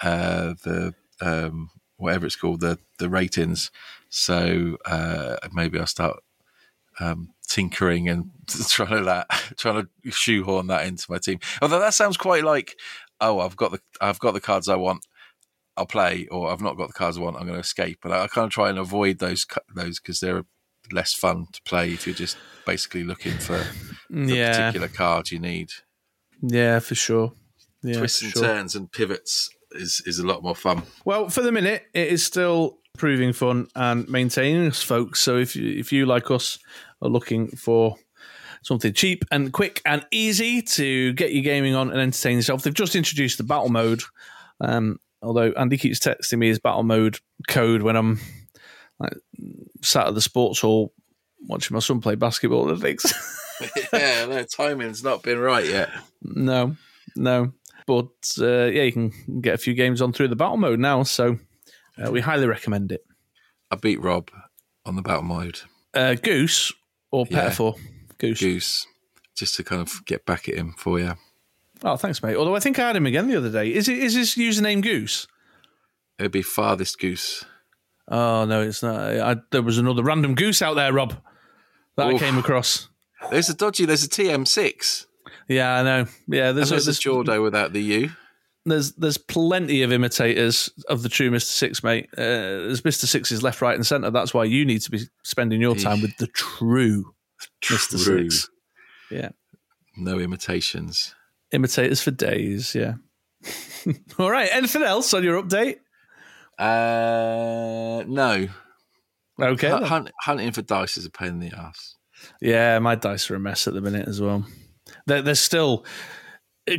uh, 0.00 0.54
the 0.64 0.94
um, 1.20 1.70
whatever 1.96 2.26
it's 2.26 2.36
called 2.36 2.60
the 2.60 2.78
the 2.98 3.08
ratings. 3.08 3.70
So 4.08 4.76
uh, 4.86 5.36
maybe 5.52 5.78
I'll 5.78 5.86
start 5.86 6.20
um, 7.00 7.30
tinkering 7.48 8.08
and 8.08 8.30
trying 8.68 8.96
to 8.96 9.04
that 9.04 9.28
trying 9.56 9.82
to 9.82 10.10
shoehorn 10.10 10.66
that 10.68 10.86
into 10.86 11.06
my 11.10 11.18
team. 11.18 11.38
Although 11.62 11.80
that 11.80 11.94
sounds 11.94 12.16
quite 12.16 12.44
like 12.44 12.76
oh 13.20 13.40
I've 13.40 13.56
got 13.56 13.72
the 13.72 13.80
I've 14.00 14.18
got 14.18 14.34
the 14.34 14.40
cards 14.40 14.68
I 14.68 14.76
want. 14.76 15.06
I'll 15.78 15.86
play, 15.86 16.26
or 16.30 16.50
I've 16.50 16.62
not 16.62 16.78
got 16.78 16.86
the 16.86 16.94
cards 16.94 17.18
I 17.18 17.20
want. 17.20 17.36
I'm 17.36 17.42
going 17.42 17.52
to 17.52 17.60
escape, 17.60 17.98
and 18.04 18.14
I, 18.14 18.24
I 18.24 18.28
kind 18.28 18.46
of 18.46 18.50
try 18.50 18.70
and 18.70 18.78
avoid 18.78 19.18
those 19.18 19.46
those 19.74 20.00
because 20.00 20.20
they're 20.20 20.44
less 20.90 21.12
fun 21.12 21.48
to 21.52 21.60
play 21.62 21.92
if 21.92 22.06
you're 22.06 22.14
just 22.14 22.38
basically 22.64 23.04
looking 23.04 23.36
for 23.38 23.62
the 24.08 24.34
yeah, 24.34 24.52
particular 24.56 24.88
card 24.88 25.30
you 25.30 25.38
need. 25.38 25.70
yeah, 26.40 26.78
for 26.78 26.94
sure. 26.94 27.32
Yeah, 27.82 27.98
Twists 27.98 28.20
for 28.20 28.24
and 28.24 28.32
sure. 28.32 28.42
turns 28.42 28.74
and 28.74 28.90
pivots 28.90 29.50
is 29.72 30.02
is 30.06 30.18
a 30.18 30.26
lot 30.26 30.42
more 30.42 30.56
fun. 30.56 30.82
Well, 31.04 31.28
for 31.28 31.42
the 31.42 31.52
minute, 31.52 31.84
it 31.92 32.08
is 32.08 32.24
still 32.24 32.78
proving 32.96 33.32
fun 33.32 33.68
and 33.74 34.08
maintaining 34.08 34.66
us, 34.66 34.82
folks. 34.82 35.20
So 35.20 35.36
if 35.36 35.54
you, 35.54 35.78
if 35.78 35.92
you 35.92 36.06
like 36.06 36.30
us 36.30 36.58
are 37.06 37.10
looking 37.10 37.48
for 37.48 37.96
something 38.62 38.92
cheap 38.92 39.24
and 39.30 39.52
quick 39.52 39.80
and 39.86 40.04
easy 40.10 40.60
to 40.60 41.12
get 41.12 41.32
your 41.32 41.42
gaming 41.42 41.74
on 41.74 41.90
and 41.90 42.00
entertain 42.00 42.36
yourself, 42.36 42.62
they've 42.62 42.74
just 42.74 42.96
introduced 42.96 43.38
the 43.38 43.44
battle 43.44 43.68
mode. 43.68 44.02
Um, 44.60 44.98
although 45.22 45.52
Andy 45.52 45.78
keeps 45.78 46.00
texting 46.00 46.38
me 46.38 46.48
his 46.48 46.58
battle 46.58 46.82
mode 46.82 47.18
code 47.48 47.82
when 47.82 47.96
I'm 47.96 48.20
like 48.98 49.16
sat 49.82 50.08
at 50.08 50.14
the 50.14 50.20
sports 50.20 50.60
hall 50.60 50.92
watching 51.40 51.74
my 51.74 51.80
son 51.80 52.00
play 52.00 52.14
basketball 52.14 52.70
and 52.70 52.80
things. 52.80 53.12
yeah, 53.92 54.26
no, 54.26 54.42
timing's 54.44 55.02
not 55.02 55.22
been 55.22 55.38
right 55.38 55.64
yet. 55.64 55.88
no, 56.22 56.76
no. 57.14 57.52
But 57.86 58.34
uh, 58.38 58.64
yeah, 58.64 58.82
you 58.82 58.92
can 58.92 59.40
get 59.40 59.54
a 59.54 59.58
few 59.58 59.74
games 59.74 60.02
on 60.02 60.12
through 60.12 60.28
the 60.28 60.36
battle 60.36 60.56
mode 60.56 60.80
now. 60.80 61.04
So 61.04 61.38
uh, 62.02 62.10
we 62.10 62.20
highly 62.20 62.46
recommend 62.46 62.92
it. 62.92 63.04
I 63.70 63.76
beat 63.76 64.02
Rob 64.02 64.30
on 64.84 64.96
the 64.96 65.02
battle 65.02 65.22
mode. 65.22 65.60
Uh, 65.94 66.14
Goose 66.14 66.72
or 67.16 67.26
Yeah. 67.30 67.48
Pettifor? 67.50 67.78
Goose. 68.18 68.40
Goose, 68.40 68.86
just 69.36 69.54
to 69.56 69.64
kind 69.64 69.82
of 69.82 70.04
get 70.06 70.24
back 70.26 70.48
at 70.48 70.54
him 70.56 70.74
for 70.78 70.98
you. 70.98 71.14
Oh, 71.84 71.96
thanks, 71.96 72.22
mate. 72.22 72.36
Although 72.36 72.56
I 72.56 72.60
think 72.60 72.78
I 72.78 72.86
had 72.86 72.96
him 72.96 73.06
again 73.06 73.28
the 73.28 73.36
other 73.36 73.50
day. 73.50 73.72
Is 73.72 73.88
it? 73.88 73.98
Is 73.98 74.14
his 74.14 74.34
username 74.34 74.82
Goose? 74.82 75.26
It'd 76.18 76.32
be 76.32 76.40
farthest 76.42 76.98
goose. 76.98 77.44
Oh 78.08 78.44
no, 78.46 78.62
it's 78.62 78.82
not. 78.82 78.96
I, 79.20 79.36
there 79.50 79.62
was 79.62 79.76
another 79.78 80.02
random 80.02 80.34
goose 80.34 80.62
out 80.62 80.74
there, 80.74 80.92
Rob. 80.92 81.14
That 81.96 82.06
I 82.06 82.18
came 82.18 82.38
across. 82.38 82.88
There's 83.30 83.48
a 83.50 83.54
dodgy. 83.54 83.84
There's 83.86 84.04
a 84.04 84.08
TM6. 84.08 85.06
Yeah, 85.48 85.74
I 85.78 85.82
know. 85.82 86.06
Yeah, 86.28 86.48
And 86.50 86.58
there's 86.58 86.70
there's 86.70 86.84
a 86.86 86.90
there's, 86.90 87.00
Jordo 87.00 87.42
without 87.42 87.72
the 87.72 87.82
U. 87.82 88.10
there's 88.70 88.92
there's 88.92 89.18
plenty 89.18 89.82
of 89.82 89.92
imitators 89.92 90.70
of 90.88 91.02
the 91.02 91.08
true 91.08 91.30
Mister 91.30 91.50
Six, 91.52 91.82
mate. 91.82 92.08
Uh, 92.12 92.66
there's 92.66 92.84
Mister 92.84 93.06
Six's 93.06 93.42
left, 93.42 93.62
right, 93.62 93.74
and 93.74 93.86
centre. 93.86 94.10
That's 94.10 94.34
why 94.34 94.44
you 94.44 94.64
need 94.64 94.82
to 94.82 94.90
be 94.90 95.00
spending 95.24 95.60
your 95.60 95.74
time 95.76 96.02
with 96.02 96.16
the 96.18 96.26
true 96.28 97.14
Mister 97.70 97.98
Six. 97.98 98.48
Yeah, 99.10 99.28
No 99.96 100.18
imitations. 100.18 101.14
imitators 101.52 102.02
for 102.02 102.10
days. 102.10 102.74
Yeah. 102.74 102.94
All 104.18 104.30
right. 104.30 104.48
Anything 104.52 104.82
else 104.82 105.14
on 105.14 105.22
your 105.22 105.40
update? 105.42 105.76
Uh, 106.58 108.02
no. 108.06 108.48
Okay. 109.40 109.68
Hunt, 109.68 109.84
hunt, 109.84 110.10
hunting 110.22 110.50
for 110.52 110.62
dice 110.62 110.96
is 110.96 111.04
a 111.06 111.10
pain 111.10 111.28
in 111.28 111.38
the 111.40 111.52
ass. 111.56 111.94
Yeah, 112.40 112.78
my 112.78 112.94
dice 112.94 113.30
are 113.30 113.36
a 113.36 113.38
mess 113.40 113.68
at 113.68 113.74
the 113.74 113.80
minute 113.82 114.08
as 114.08 114.20
well. 114.20 114.44
There, 115.06 115.20
there's 115.22 115.38
still 115.40 115.84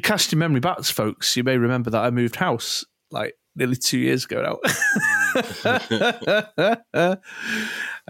cast 0.04 0.32
your 0.32 0.40
memory 0.40 0.60
back, 0.60 0.84
folks. 0.84 1.36
You 1.36 1.44
may 1.44 1.58
remember 1.58 1.90
that 1.92 2.04
I 2.04 2.10
moved 2.10 2.36
house 2.36 2.86
like 3.12 3.36
nearly 3.56 3.76
two 3.76 3.98
years 3.98 4.26
ago 4.26 4.60
now. 6.94 7.18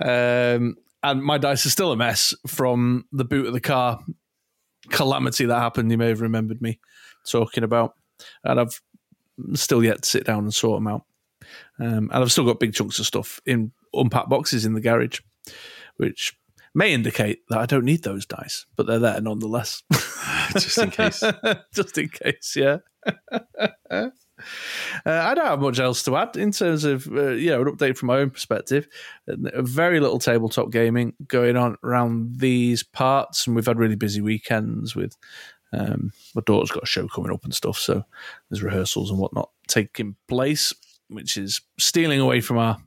um, 0.01 0.75
and 1.03 1.23
my 1.23 1.37
dice 1.37 1.65
are 1.65 1.69
still 1.69 1.91
a 1.91 1.95
mess 1.95 2.33
from 2.45 3.05
the 3.11 3.25
boot 3.25 3.47
of 3.47 3.53
the 3.53 3.61
car 3.61 3.99
calamity 4.89 5.45
that 5.45 5.59
happened. 5.59 5.91
You 5.91 5.97
may 5.97 6.09
have 6.09 6.21
remembered 6.21 6.61
me 6.61 6.79
talking 7.25 7.63
about, 7.63 7.93
and 8.43 8.59
I've 8.59 8.81
still 9.53 9.83
yet 9.83 10.01
to 10.01 10.09
sit 10.09 10.25
down 10.25 10.39
and 10.39 10.53
sort 10.53 10.77
them 10.77 10.87
out. 10.87 11.03
Um, 11.79 12.09
and 12.11 12.13
I've 12.13 12.31
still 12.31 12.45
got 12.45 12.59
big 12.59 12.73
chunks 12.73 12.99
of 12.99 13.05
stuff 13.05 13.39
in 13.45 13.71
unpacked 13.93 14.29
boxes 14.29 14.65
in 14.65 14.73
the 14.73 14.81
garage, 14.81 15.19
which 15.97 16.35
may 16.77 16.93
indicate 16.93 17.39
that 17.49 17.57
I 17.57 17.65
don't 17.65 17.85
need 17.85 18.03
those 18.03 18.27
dice, 18.27 18.67
but 18.75 18.85
they're 18.85 18.99
there 18.99 19.19
nonetheless. 19.19 19.81
Just 20.53 20.77
in 20.77 20.91
case. 20.91 21.23
Just 21.73 21.97
in 21.97 22.09
case, 22.09 22.55
yeah. 22.55 22.77
Uh, 25.03 25.09
I 25.09 25.33
don't 25.33 25.47
have 25.47 25.61
much 25.61 25.79
else 25.79 26.03
to 26.03 26.15
add 26.15 26.37
in 26.37 26.51
terms 26.51 26.83
of 26.83 27.07
uh, 27.07 27.29
you 27.29 27.49
know 27.49 27.63
an 27.63 27.75
update 27.75 27.97
from 27.97 28.05
my 28.05 28.19
own 28.19 28.29
perspective. 28.29 28.87
Uh, 29.27 29.63
very 29.63 29.99
little 29.99 30.19
tabletop 30.19 30.69
gaming 30.69 31.15
going 31.27 31.57
on 31.57 31.75
around 31.83 32.37
these 32.37 32.83
parts, 32.83 33.47
and 33.47 33.55
we've 33.55 33.65
had 33.65 33.79
really 33.79 33.95
busy 33.95 34.21
weekends 34.21 34.95
with 34.95 35.17
um, 35.73 36.11
my 36.35 36.43
daughter's 36.45 36.69
got 36.69 36.83
a 36.83 36.85
show 36.85 37.07
coming 37.07 37.31
up 37.31 37.43
and 37.45 37.55
stuff, 37.55 37.79
so 37.79 38.03
there's 38.51 38.61
rehearsals 38.61 39.09
and 39.09 39.17
whatnot 39.17 39.49
taking 39.67 40.15
place, 40.27 40.71
which 41.07 41.35
is 41.35 41.61
stealing 41.79 42.19
away 42.19 42.39
from 42.39 42.59
our 42.59 42.77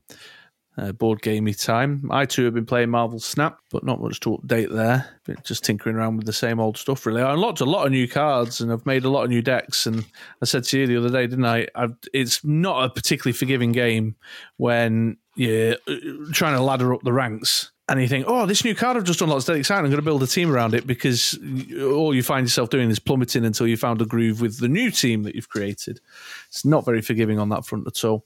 uh, 0.77 0.93
board 0.93 1.21
gamey 1.23 1.53
time. 1.53 2.09
I 2.11 2.25
too 2.25 2.45
have 2.45 2.55
been 2.55 2.67
playing 2.67 2.91
Marvel 2.91 3.19
Snap, 3.19 3.59
but 3.71 3.85
not 3.85 4.01
much 4.01 4.21
to 4.21 4.39
update 4.39 4.73
there. 4.73 5.19
But 5.25 5.45
just 5.45 5.65
tinkering 5.65 5.97
around 5.97 6.17
with 6.17 6.27
the 6.27 6.33
same 6.33 6.61
old 6.61 6.77
stuff, 6.77 7.05
really. 7.07 7.23
I 7.23 7.33
unlocked 7.33 7.61
a 7.61 7.65
lot 7.65 7.87
of 7.87 7.93
new 7.93 8.09
cards 8.09 8.61
and 8.61 8.73
I've 8.73 8.87
made 8.87 9.05
a 9.05 9.11
lot 9.11 9.25
of 9.25 9.31
new 9.31 9.43
decks. 9.43 9.87
And 9.87 10.05
I 10.41 10.45
said 10.45 10.65
to 10.65 10.79
you 10.79 10.87
the 10.87 10.97
other 10.97 11.11
day, 11.11 11.27
didn't 11.27 11.45
I? 11.45 11.67
I've, 11.75 11.97
it's 12.13 12.45
not 12.45 12.85
a 12.85 12.91
particularly 12.91 13.37
forgiving 13.37 13.73
game 13.73 14.17
when 14.57 15.17
you're 15.37 15.77
uh, 15.89 15.95
trying 16.33 16.55
to 16.55 16.63
ladder 16.63 16.95
up 16.95 17.03
the 17.03 17.13
ranks 17.13 17.73
and 17.91 18.01
you 18.01 18.07
think, 18.07 18.27
oh, 18.29 18.47
this 18.47 18.65
new 18.65 18.75
card 18.75 18.97
I've 18.97 19.05
just 19.05 19.21
unlocked 19.21 19.39
is 19.39 19.45
dead 19.47 19.57
exciting. 19.57 19.85
I'm 19.85 19.91
going 19.91 20.01
to 20.01 20.05
build 20.05 20.23
a 20.23 20.27
team 20.29 20.53
around 20.53 20.75
it 20.75 20.87
because 20.87 21.37
all 21.83 22.15
you 22.15 22.23
find 22.23 22.47
yourself 22.47 22.71
doing 22.71 22.89
is 22.89 23.01
plummeting 23.01 23.45
until 23.45 23.67
you 23.67 23.77
found 23.77 24.01
a 24.01 24.05
groove 24.05 24.41
with 24.41 24.61
the 24.61 24.69
new 24.69 24.93
team 24.93 25.25
that 25.25 25.35
you've 25.35 25.49
created. 25.49 26.01
It's 26.47 26.65
not 26.65 26.85
very 26.85 27.03
forgiving 27.03 27.41
on 27.41 27.49
that 27.49 27.67
front 27.67 27.89
at 27.89 28.05
all. 28.05 28.25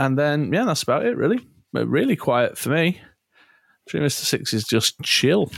No. 0.00 0.06
And 0.06 0.18
then, 0.18 0.52
yeah, 0.52 0.64
that's 0.64 0.82
about 0.82 1.04
it, 1.04 1.16
really. 1.16 1.46
But 1.72 1.86
really 1.86 2.16
quiet 2.16 2.58
for 2.58 2.70
me. 2.70 3.00
True 3.88 4.00
Mr. 4.00 4.24
Six 4.24 4.52
is 4.54 4.64
just 4.64 5.00
chill 5.02 5.50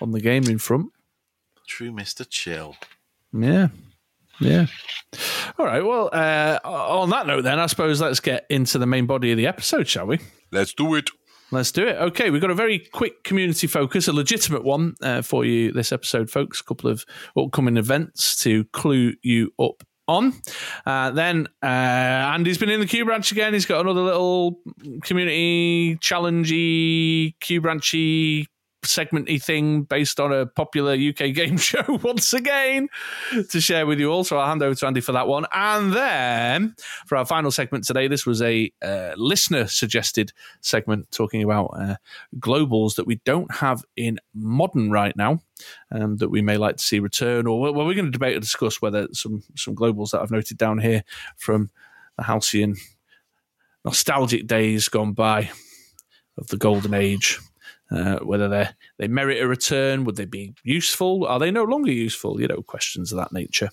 on 0.00 0.12
the 0.12 0.20
gaming 0.20 0.58
front. 0.58 0.92
True 1.66 1.90
Mr. 1.90 2.26
Chill. 2.28 2.76
Yeah. 3.32 3.68
Yeah. 4.40 4.66
All 5.58 5.66
right. 5.66 5.84
Well, 5.84 6.10
uh, 6.12 6.58
on 6.64 7.10
that 7.10 7.26
note, 7.26 7.42
then, 7.42 7.58
I 7.58 7.66
suppose 7.66 8.00
let's 8.00 8.20
get 8.20 8.46
into 8.50 8.78
the 8.78 8.86
main 8.86 9.06
body 9.06 9.30
of 9.30 9.38
the 9.38 9.46
episode, 9.46 9.88
shall 9.88 10.06
we? 10.06 10.18
Let's 10.52 10.74
do 10.74 10.94
it. 10.94 11.10
Let's 11.50 11.72
do 11.72 11.86
it. 11.86 11.96
Okay, 11.96 12.30
we've 12.30 12.40
got 12.40 12.50
a 12.50 12.54
very 12.54 12.78
quick 12.78 13.22
community 13.22 13.66
focus, 13.66 14.08
a 14.08 14.12
legitimate 14.12 14.64
one 14.64 14.94
uh, 15.02 15.22
for 15.22 15.44
you 15.44 15.72
this 15.72 15.92
episode, 15.92 16.30
folks. 16.30 16.60
A 16.60 16.64
couple 16.64 16.90
of 16.90 17.04
upcoming 17.36 17.76
events 17.76 18.42
to 18.42 18.64
clue 18.72 19.14
you 19.22 19.52
up 19.60 19.84
on. 20.08 20.34
Uh, 20.86 21.10
then 21.10 21.48
uh, 21.62 21.66
Andy's 21.66 22.58
been 22.58 22.70
in 22.70 22.80
the 22.80 22.86
Q 22.86 23.04
branch 23.04 23.32
again. 23.32 23.52
He's 23.52 23.66
got 23.66 23.80
another 23.80 24.02
little 24.02 24.60
community 25.02 25.96
challengey, 25.96 27.38
Q 27.40 27.60
branchy 27.60 28.46
segmenty 28.84 29.42
thing 29.42 29.82
based 29.82 30.20
on 30.20 30.32
a 30.32 30.46
popular 30.46 30.92
UK 30.92 31.16
game 31.34 31.56
show 31.56 31.82
once 32.02 32.32
again 32.32 32.88
to 33.50 33.60
share 33.60 33.86
with 33.86 33.98
you 33.98 34.10
all. 34.10 34.24
So 34.24 34.38
I'll 34.38 34.48
hand 34.48 34.62
over 34.62 34.74
to 34.74 34.86
Andy 34.86 35.00
for 35.00 35.12
that 35.12 35.28
one. 35.28 35.46
And 35.52 35.92
then 35.92 36.74
for 37.06 37.16
our 37.16 37.24
final 37.24 37.50
segment 37.50 37.84
today, 37.84 38.08
this 38.08 38.26
was 38.26 38.42
a 38.42 38.72
uh, 38.82 39.12
listener 39.16 39.66
suggested 39.66 40.32
segment 40.60 41.10
talking 41.10 41.42
about 41.42 41.66
uh, 41.78 41.96
globals 42.38 42.96
that 42.96 43.06
we 43.06 43.20
don't 43.24 43.52
have 43.54 43.84
in 43.96 44.18
modern 44.34 44.90
right 44.90 45.16
now. 45.16 45.40
Um, 45.92 46.16
that 46.16 46.30
we 46.30 46.42
may 46.42 46.56
like 46.56 46.78
to 46.78 46.82
see 46.82 46.98
return, 46.98 47.46
or 47.46 47.60
well, 47.60 47.86
we're 47.86 47.94
going 47.94 48.06
to 48.06 48.10
debate 48.10 48.34
and 48.34 48.42
discuss 48.42 48.82
whether 48.82 49.06
some 49.12 49.44
some 49.56 49.76
globals 49.76 50.10
that 50.10 50.20
I've 50.20 50.32
noted 50.32 50.58
down 50.58 50.78
here 50.78 51.04
from 51.36 51.70
the 52.16 52.24
halcyon 52.24 52.74
nostalgic 53.84 54.46
days 54.46 54.88
gone 54.88 55.12
by 55.12 55.50
of 56.38 56.48
the 56.48 56.56
golden 56.56 56.94
age 56.94 57.38
uh, 57.94 58.18
whether 58.20 58.48
they 58.48 58.68
they 58.98 59.08
merit 59.08 59.42
a 59.42 59.46
return, 59.46 60.04
would 60.04 60.16
they 60.16 60.24
be 60.24 60.54
useful? 60.64 61.26
Are 61.26 61.38
they 61.38 61.50
no 61.50 61.64
longer 61.64 61.92
useful? 61.92 62.40
You 62.40 62.48
know, 62.48 62.62
questions 62.62 63.12
of 63.12 63.18
that 63.18 63.32
nature. 63.32 63.70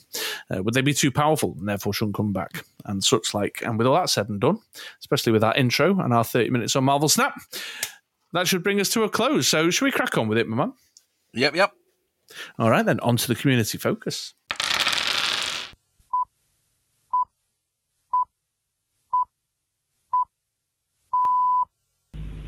Uh, 0.50 0.62
would 0.64 0.74
they 0.74 0.82
be 0.82 0.94
too 0.94 1.12
powerful 1.12 1.56
and 1.60 1.68
therefore 1.68 1.94
shouldn't 1.94 2.16
come 2.16 2.34
back? 2.34 2.66
And 2.86 3.04
such 3.04 3.34
like. 3.34 3.62
And 3.66 3.78
with 3.78 3.88
all 3.88 3.96
that 3.96 4.10
said 4.10 4.30
and 4.30 4.40
done, 4.40 4.60
especially 5.00 5.32
with 5.32 5.42
that 5.42 5.58
intro 5.58 6.00
and 6.00 6.14
our 6.14 6.24
thirty 6.24 6.50
minutes 6.50 6.76
on 6.76 6.84
Marvel 6.84 7.10
Snap, 7.10 7.34
that 8.34 8.48
should 8.48 8.64
bring 8.64 8.80
us 8.80 8.90
to 8.90 9.04
a 9.04 9.10
close. 9.10 9.48
So, 9.48 9.70
should 9.70 9.86
we 9.86 9.92
crack 9.92 10.18
on 10.18 10.28
with 10.28 10.38
it, 10.38 10.48
my 10.48 10.58
man? 10.58 10.74
Yep, 11.34 11.56
yep. 11.56 11.72
All 12.58 12.70
right, 12.70 12.86
then 12.86 13.00
on 13.02 13.18
to 13.18 13.28
the 13.28 13.36
community 13.36 13.78
focus. 13.78 14.34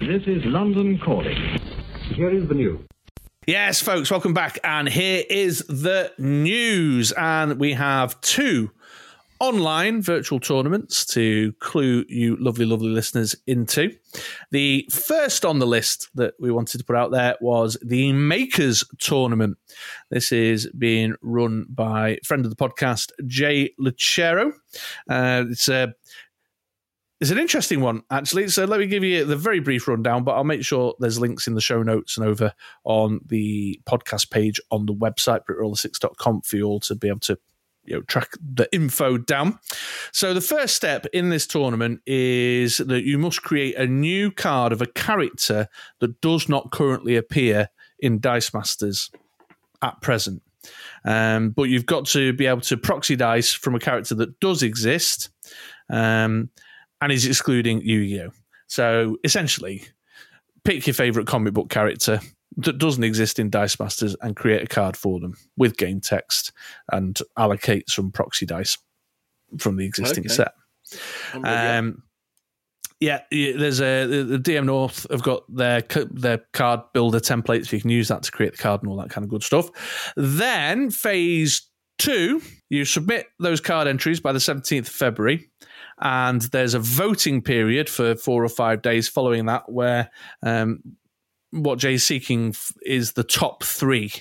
This 0.08 0.24
is 0.28 0.44
London 0.44 1.00
calling. 1.00 1.38
Here 2.13 2.30
is 2.30 2.50
the 2.50 2.56
news. 2.56 2.82
Yes, 3.48 3.82
folks, 3.82 4.12
welcome 4.12 4.34
back. 4.34 4.60
And 4.62 4.89
here 4.89 5.24
is 5.30 5.60
the 5.60 6.12
news. 6.18 7.13
And 7.13 7.58
we 7.58 7.72
have 7.72 8.20
two 8.20 8.72
online 9.39 10.02
virtual 10.02 10.42
tournaments 10.42 11.06
to 11.06 11.54
clue 11.60 12.04
you 12.10 12.36
lovely, 12.36 12.66
lovely 12.66 12.89
listeners 12.89 13.34
into. 13.48 13.96
The 14.52 14.88
first 14.92 15.46
on 15.46 15.60
the 15.60 15.68
list 15.68 16.10
that 16.16 16.34
we 16.38 16.52
wanted 16.52 16.80
to 16.80 16.84
put 16.84 16.98
out 16.98 17.12
there 17.12 17.38
was 17.39 17.78
the 17.82 18.12
Makers 18.12 18.84
Tournament. 19.00 19.58
This 20.12 20.34
is 20.34 20.70
being 20.78 21.16
run 21.22 21.66
by 21.70 22.20
friend 22.26 22.46
of 22.46 22.52
the 22.52 22.58
podcast, 22.58 23.12
Jay 23.26 23.74
Lucero. 23.80 24.52
Uh, 25.10 25.46
it's 25.50 25.70
a 25.70 25.94
it's 27.21 27.32
an 27.32 27.38
interesting 27.38 27.80
one, 27.80 28.04
actually. 28.12 28.49
So 28.49 28.65
let 28.65 28.80
me 28.80 28.86
give 28.86 29.04
you 29.04 29.23
the 29.23 29.38
very 29.38 29.60
brief 29.60 29.88
rundown, 29.88 30.23
but 30.23 30.34
I'll 30.34 30.43
make 30.43 30.63
sure 30.63 30.95
there's 30.99 31.19
links 31.19 31.47
in 31.47 31.54
the 31.54 31.62
show 31.62 31.82
notes 31.84 32.17
and 32.17 32.28
over 32.28 32.54
on 32.84 33.21
the 33.26 33.80
podcast 33.86 34.30
page 34.30 34.60
on 34.71 34.86
the 34.86 34.93
website, 34.93 35.41
britroller6.com, 35.49 36.41
for 36.41 36.58
you 36.58 36.65
all 36.65 36.80
to 36.82 36.95
be 36.95 37.08
able 37.08 37.19
to 37.21 37.38
you 37.86 37.95
know 37.95 38.02
track 38.04 38.32
the 38.41 38.67
info 38.73 39.17
down. 39.17 39.60
So 40.12 40.34
the 40.34 40.41
first 40.41 40.76
step 40.76 41.06
in 41.13 41.30
this 41.30 41.47
tournament 41.47 42.02
is 42.06 42.78
that 42.78 43.04
you 43.04 43.17
must 43.17 43.43
create 43.43 43.76
a 43.76 43.88
new 43.88 44.32
card 44.32 44.71
of 44.71 44.82
a 44.82 44.88
character 44.88 45.67
that 45.99 46.21
does 46.21 46.49
not 46.49 46.71
currently 46.71 47.15
appear 47.15 47.69
in 47.99 48.19
Dice 48.19 48.54
Masters 48.54 49.12
at 49.82 50.02
present. 50.02 50.41
Um, 51.06 51.49
but 51.49 51.63
you've 51.63 51.86
got 51.86 52.06
to 52.08 52.32
be 52.34 52.45
able 52.45 52.62
to 52.62 52.78
proxy 52.78 53.15
dice 53.15 53.52
from 53.52 53.76
a 53.76 53.80
character 53.80 54.15
that 54.15 54.39
does 54.39 54.63
exist. 54.63 55.30
Um, 55.89 56.49
and 57.04 57.12
he's 57.12 57.26
excluding 57.26 57.82
Yu-Gi-Oh. 57.82 58.32
So 58.68 59.18
essentially, 59.24 59.84
pick 60.63 60.88
your 60.88 60.94
favorite 60.94 61.28
comic 61.28 61.54
book 61.54 61.70
character 61.70 62.20
that 62.58 62.78
doesn't 62.78 63.04
exist 63.04 63.39
in 63.39 63.50
Dice 63.50 63.80
Masters 63.80 64.16
and 64.22 64.36
create 64.36 64.63
a 64.63 64.68
card 64.68 64.96
for 64.96 65.20
them 65.20 65.36
with 65.58 65.78
game 65.78 66.00
text 66.00 66.52
and 66.92 67.20
allocate 67.38 67.89
some 67.89 68.12
proxy 68.12 68.46
dice 68.46 68.78
from 69.58 69.76
the 69.76 69.86
existing 69.86 70.26
okay. 70.26 70.34
set. 70.34 70.54
Um, 71.44 72.04
yeah, 73.00 73.22
there's 73.32 73.82
a 73.82 74.06
the 74.06 74.39
DM 74.39 74.66
North 74.66 75.06
have 75.12 75.24
got 75.24 75.44
their 75.54 75.82
their 76.12 76.39
card 76.54 76.82
builder 76.94 77.20
templates. 77.20 77.68
So 77.68 77.76
you 77.76 77.82
can 77.82 77.89
use 77.89 78.08
that 78.08 78.24
to 78.24 78.32
create 78.32 78.54
the 78.54 78.58
card 78.60 78.82
and 78.82 78.89
all 78.89 78.98
that 78.98 79.10
kind 79.10 79.26
of 79.26 79.30
good 79.30 79.44
stuff. 79.44 80.13
Then 80.16 80.89
phase 80.89 81.63
two, 81.98 82.42
you 82.70 82.86
submit 82.86 83.28
those 83.39 83.60
card 83.60 83.88
entries 83.88 84.22
by 84.22 84.32
the 84.32 84.39
17th 84.39 84.80
of 84.80 84.88
February 84.88 85.50
and 86.04 86.42
there's 86.42 86.74
a 86.74 86.80
voting 86.80 87.42
period 87.42 87.89
for 87.89 88.16
four 88.16 88.44
or 88.44 88.50
five 88.50 88.82
days 88.82 89.08
following 89.08 89.46
that 89.46 89.72
where 89.72 90.12
um, 90.44 90.82
what 91.52 91.80
Jay's 91.80 92.04
seeking 92.04 92.54
is 92.86 93.13
the 93.13 93.24
top 93.24 93.63
three 93.63 94.12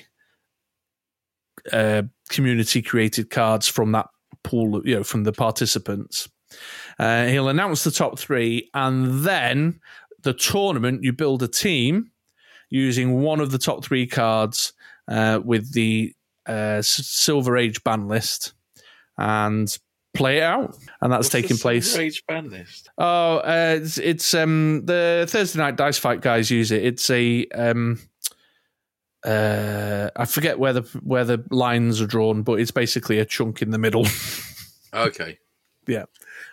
uh, 1.72 2.02
community 2.28 2.82
created 2.82 3.30
cards 3.30 3.66
from 3.66 3.90
that 3.92 4.06
pool, 4.44 4.80
you 4.86 4.94
know, 4.94 5.02
from 5.02 5.24
the 5.24 5.32
participants. 5.32 6.28
Uh, 7.00 7.26
he'll 7.26 7.48
announce 7.48 7.82
the 7.82 7.90
top 7.90 8.16
three, 8.16 8.70
and 8.74 9.24
then 9.24 9.80
the 10.22 10.34
tournament, 10.34 11.02
you 11.02 11.12
build 11.12 11.42
a 11.42 11.48
team 11.48 12.12
using 12.70 13.22
one 13.22 13.40
of 13.40 13.50
the 13.50 13.58
top 13.58 13.84
three 13.84 14.06
cards 14.06 14.72
uh, 15.08 15.40
with 15.44 15.72
the 15.72 16.14
uh, 16.46 16.80
Silver 16.80 17.56
Age 17.56 17.82
ban 17.82 18.06
list, 18.06 18.52
and 19.18 19.78
play 20.14 20.38
it 20.38 20.42
out, 20.42 20.76
and 21.00 21.12
that's 21.12 21.26
What's 21.26 21.28
taking 21.30 21.56
place. 21.56 21.96
Age 21.96 22.22
ban 22.26 22.50
list. 22.50 22.90
Oh, 22.98 23.38
uh, 23.38 23.78
it's, 23.80 23.98
it's 23.98 24.34
um 24.34 24.84
the 24.84 25.26
Thursday 25.28 25.58
night 25.58 25.76
dice 25.76 25.98
fight 25.98 26.20
guys 26.20 26.50
use 26.50 26.70
it. 26.70 26.84
It's 26.84 27.08
a 27.10 27.46
um 27.54 27.98
uh 29.24 30.10
I 30.16 30.24
forget 30.24 30.58
where 30.58 30.72
the 30.72 30.82
where 31.02 31.24
the 31.24 31.44
lines 31.50 32.00
are 32.00 32.06
drawn, 32.06 32.42
but 32.42 32.60
it's 32.60 32.70
basically 32.70 33.18
a 33.18 33.24
chunk 33.24 33.62
in 33.62 33.70
the 33.70 33.78
middle. 33.78 34.06
okay. 34.94 35.38
Yeah. 35.86 36.04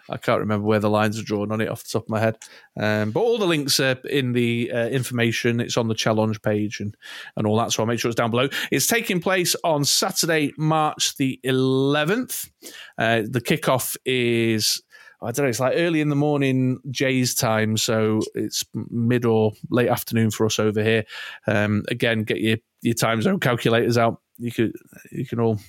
I 0.10 0.18
can't 0.18 0.40
remember 0.40 0.66
where 0.66 0.80
the 0.80 0.90
lines 0.90 1.20
are 1.20 1.24
drawn 1.24 1.52
on 1.52 1.62
it 1.62 1.70
off 1.70 1.84
the 1.84 1.90
top 1.90 2.04
of 2.04 2.10
my 2.10 2.20
head. 2.20 2.38
Um, 2.80 3.12
but 3.12 3.20
all 3.20 3.38
the 3.38 3.46
links 3.46 3.80
are 3.80 3.98
in 4.10 4.34
the 4.34 4.72
uh, 4.72 4.88
information. 4.88 5.60
It's 5.60 5.78
on 5.78 5.88
the 5.88 5.94
challenge 5.94 6.42
page 6.42 6.80
and, 6.80 6.96
and 7.36 7.46
all 7.46 7.58
that. 7.58 7.72
So 7.72 7.84
I'll 7.84 7.88
make 7.88 8.00
sure 8.00 8.10
it's 8.10 8.16
down 8.16 8.32
below. 8.32 8.50
It's 8.72 8.88
taking 8.88 9.22
place 9.22 9.56
on 9.64 9.86
Saturday, 9.86 10.54
March 10.58 11.16
the 11.18 11.40
11th. 11.46 12.50
Uh, 12.98 13.24
the 13.30 13.42
kickoff 13.42 13.96
is. 14.06 14.82
I 15.22 15.32
don't 15.32 15.44
know. 15.44 15.50
It's 15.50 15.60
like 15.60 15.74
early 15.76 16.00
in 16.00 16.08
the 16.08 16.16
morning, 16.16 16.80
Jay's 16.90 17.36
time, 17.36 17.76
so 17.76 18.22
it's 18.36 18.64
mid 18.74 19.26
or 19.26 19.52
late 19.70 19.90
afternoon 19.90 20.32
for 20.32 20.46
us 20.46 20.60
over 20.60 20.82
here. 20.82 21.04
Um, 21.46 21.84
again, 21.90 22.24
get 22.24 22.40
your 22.40 22.56
your 22.82 22.94
time 22.94 23.22
zone 23.22 23.42
calculators 23.42 23.98
out 23.98 24.22
you 24.40 24.52
could 24.52 24.74
you 25.12 25.26
can 25.26 25.40
all. 25.40 25.60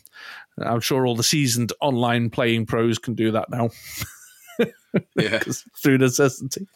I'm 0.58 0.80
sure 0.80 1.06
all 1.06 1.16
the 1.16 1.22
seasoned 1.22 1.72
online 1.80 2.30
playing 2.30 2.66
pros 2.66 2.98
can 2.98 3.14
do 3.14 3.32
that 3.32 3.50
now. 3.50 3.70
Yeah. 5.14 5.38
through 5.80 5.98
necessity. 5.98 6.66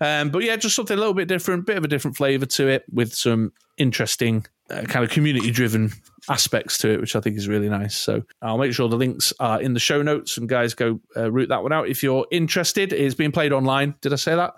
Um, 0.00 0.30
but 0.30 0.42
yeah, 0.42 0.56
just 0.56 0.76
something 0.76 0.96
a 0.96 1.00
little 1.00 1.14
bit 1.14 1.26
different, 1.26 1.66
bit 1.66 1.78
of 1.78 1.84
a 1.84 1.88
different 1.88 2.16
flavour 2.16 2.46
to 2.46 2.68
it, 2.68 2.84
with 2.92 3.14
some 3.14 3.52
interesting 3.78 4.44
uh, 4.70 4.82
kind 4.82 5.04
of 5.04 5.10
community 5.10 5.50
driven 5.50 5.90
aspects 6.28 6.78
to 6.78 6.90
it, 6.90 7.00
which 7.00 7.16
I 7.16 7.20
think 7.20 7.36
is 7.36 7.48
really 7.48 7.68
nice. 7.68 7.96
So 7.96 8.22
I'll 8.42 8.58
make 8.58 8.74
sure 8.74 8.88
the 8.88 8.96
links 8.96 9.32
are 9.40 9.60
in 9.60 9.74
the 9.74 9.80
show 9.80 10.02
notes, 10.02 10.36
and 10.36 10.48
guys, 10.48 10.74
go 10.74 11.00
uh, 11.16 11.32
root 11.32 11.48
that 11.48 11.62
one 11.62 11.72
out 11.72 11.88
if 11.88 12.02
you're 12.02 12.26
interested. 12.30 12.92
It's 12.92 13.14
being 13.14 13.32
played 13.32 13.52
online. 13.52 13.94
Did 14.00 14.12
I 14.12 14.16
say 14.16 14.34
that? 14.36 14.54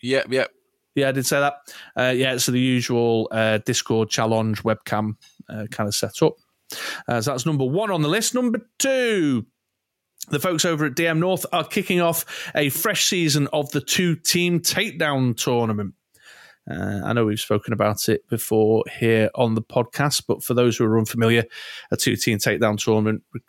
Yep, 0.00 0.26
yep. 0.30 0.30
Yeah, 0.30 0.46
I 0.96 1.12
did 1.12 1.26
say 1.26 1.40
that. 1.40 1.54
Uh, 1.96 2.12
yeah, 2.14 2.36
so 2.36 2.52
the 2.52 2.60
usual 2.60 3.28
uh, 3.30 3.58
Discord 3.58 4.10
challenge 4.10 4.62
webcam 4.62 5.16
uh, 5.48 5.66
kind 5.70 5.88
of 5.88 5.94
setup. 5.94 6.34
Uh, 7.08 7.20
so 7.20 7.32
that's 7.32 7.46
number 7.46 7.64
one 7.64 7.90
on 7.90 8.02
the 8.02 8.08
list. 8.08 8.34
Number 8.34 8.60
two, 8.78 9.46
the 10.28 10.40
folks 10.40 10.64
over 10.64 10.86
at 10.86 10.94
DM 10.94 11.18
North 11.18 11.44
are 11.52 11.64
kicking 11.64 12.00
off 12.00 12.50
a 12.54 12.70
fresh 12.70 13.06
season 13.06 13.48
of 13.52 13.70
the 13.72 13.80
two 13.80 14.16
team 14.16 14.60
takedown 14.60 15.36
tournament. 15.36 15.94
Uh, 16.70 17.02
I 17.04 17.12
know 17.12 17.26
we've 17.26 17.38
spoken 17.38 17.74
about 17.74 18.08
it 18.08 18.26
before 18.28 18.84
here 18.98 19.28
on 19.34 19.54
the 19.54 19.62
podcast, 19.62 20.22
but 20.26 20.42
for 20.42 20.54
those 20.54 20.78
who 20.78 20.84
are 20.86 20.98
unfamiliar, 20.98 21.44
a 21.90 21.96
two 21.96 22.16
team 22.16 22.38
takedown 22.38 22.82
tournament 22.82 23.22
re- 23.34 23.40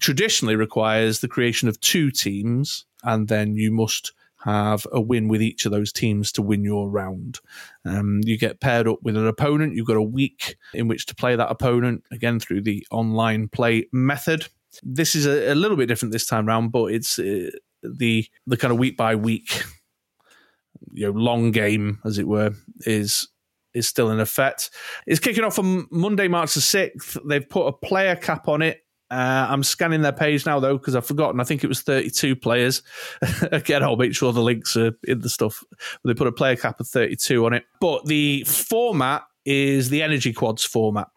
traditionally 0.00 0.56
requires 0.56 1.20
the 1.20 1.28
creation 1.28 1.68
of 1.68 1.78
two 1.80 2.10
teams, 2.10 2.86
and 3.04 3.28
then 3.28 3.54
you 3.54 3.70
must 3.70 4.12
have 4.44 4.86
a 4.92 5.00
win 5.00 5.28
with 5.28 5.42
each 5.42 5.64
of 5.66 5.72
those 5.72 5.92
teams 5.92 6.30
to 6.32 6.42
win 6.42 6.62
your 6.64 6.88
round. 6.88 7.40
Um, 7.84 8.20
you 8.24 8.38
get 8.38 8.60
paired 8.60 8.86
up 8.86 8.98
with 9.02 9.16
an 9.16 9.26
opponent. 9.26 9.74
You've 9.74 9.86
got 9.86 9.96
a 9.96 10.02
week 10.02 10.56
in 10.74 10.88
which 10.88 11.06
to 11.06 11.14
play 11.14 11.36
that 11.36 11.50
opponent, 11.50 12.04
again, 12.10 12.38
through 12.38 12.62
the 12.62 12.86
online 12.90 13.48
play 13.48 13.86
method. 13.92 14.48
This 14.82 15.14
is 15.14 15.26
a, 15.26 15.52
a 15.52 15.54
little 15.54 15.76
bit 15.76 15.86
different 15.86 16.12
this 16.12 16.26
time 16.26 16.46
round, 16.46 16.70
but 16.70 16.86
it's 16.92 17.18
uh, 17.18 17.50
the 17.82 18.26
the 18.46 18.56
kind 18.56 18.72
of 18.72 18.78
week 18.78 18.96
by 18.96 19.14
week, 19.14 19.62
you 20.92 21.06
know, 21.06 21.18
long 21.18 21.50
game, 21.50 21.98
as 22.04 22.18
it 22.18 22.28
were, 22.28 22.52
is 22.80 23.28
is 23.74 23.86
still 23.86 24.10
in 24.10 24.20
effect. 24.20 24.70
It's 25.06 25.20
kicking 25.20 25.44
off 25.44 25.58
on 25.58 25.86
Monday, 25.90 26.28
March 26.28 26.54
the 26.54 26.60
sixth. 26.60 27.16
They've 27.26 27.48
put 27.48 27.66
a 27.66 27.72
player 27.72 28.16
cap 28.16 28.48
on 28.48 28.62
it. 28.62 28.85
Uh, 29.10 29.46
I'm 29.48 29.62
scanning 29.62 30.02
their 30.02 30.12
page 30.12 30.46
now 30.46 30.58
though 30.58 30.78
because 30.78 30.96
I've 30.96 31.06
forgotten. 31.06 31.40
I 31.40 31.44
think 31.44 31.62
it 31.62 31.68
was 31.68 31.82
32 31.82 32.36
players. 32.36 32.82
Again, 33.52 33.82
I'll 33.82 33.96
make 33.96 34.14
sure 34.14 34.32
the 34.32 34.40
links 34.40 34.76
are 34.76 34.92
in 35.04 35.20
the 35.20 35.28
stuff. 35.28 35.62
They 36.04 36.14
put 36.14 36.26
a 36.26 36.32
player 36.32 36.56
cap 36.56 36.80
of 36.80 36.88
32 36.88 37.46
on 37.46 37.52
it. 37.52 37.64
But 37.80 38.06
the 38.06 38.44
format 38.44 39.22
is 39.44 39.90
the 39.90 40.02
energy 40.02 40.32
quads 40.32 40.64
format. 40.64 41.08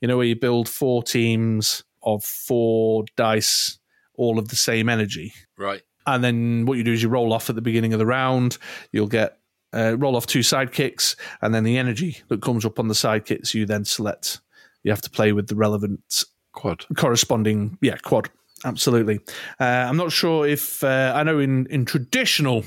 You 0.00 0.08
know 0.08 0.16
where 0.16 0.26
you 0.26 0.36
build 0.36 0.68
four 0.68 1.02
teams 1.02 1.84
of 2.02 2.24
four 2.24 3.04
dice, 3.16 3.78
all 4.14 4.38
of 4.38 4.48
the 4.48 4.56
same 4.56 4.88
energy. 4.88 5.32
Right. 5.56 5.82
And 6.06 6.22
then 6.22 6.66
what 6.66 6.78
you 6.78 6.84
do 6.84 6.92
is 6.92 7.02
you 7.02 7.08
roll 7.08 7.32
off 7.32 7.48
at 7.50 7.56
the 7.56 7.62
beginning 7.62 7.92
of 7.92 7.98
the 7.98 8.06
round. 8.06 8.58
You'll 8.92 9.08
get 9.08 9.38
uh, 9.72 9.96
roll 9.98 10.16
off 10.16 10.26
two 10.26 10.40
sidekicks, 10.40 11.16
and 11.42 11.54
then 11.54 11.64
the 11.64 11.76
energy 11.76 12.18
that 12.28 12.42
comes 12.42 12.64
up 12.64 12.78
on 12.78 12.88
the 12.88 12.94
sidekicks 12.94 13.54
you 13.54 13.66
then 13.66 13.84
select. 13.84 14.40
You 14.82 14.92
have 14.92 15.02
to 15.02 15.10
play 15.10 15.32
with 15.32 15.48
the 15.48 15.56
relevant 15.56 16.24
Quad. 16.56 16.84
corresponding, 16.96 17.78
yeah, 17.80 17.96
quad. 17.98 18.28
Absolutely. 18.64 19.20
Uh, 19.60 19.64
I'm 19.64 19.96
not 19.96 20.10
sure 20.10 20.46
if 20.46 20.82
uh, 20.82 21.12
I 21.14 21.22
know 21.22 21.38
in 21.38 21.66
in 21.66 21.84
traditional 21.84 22.64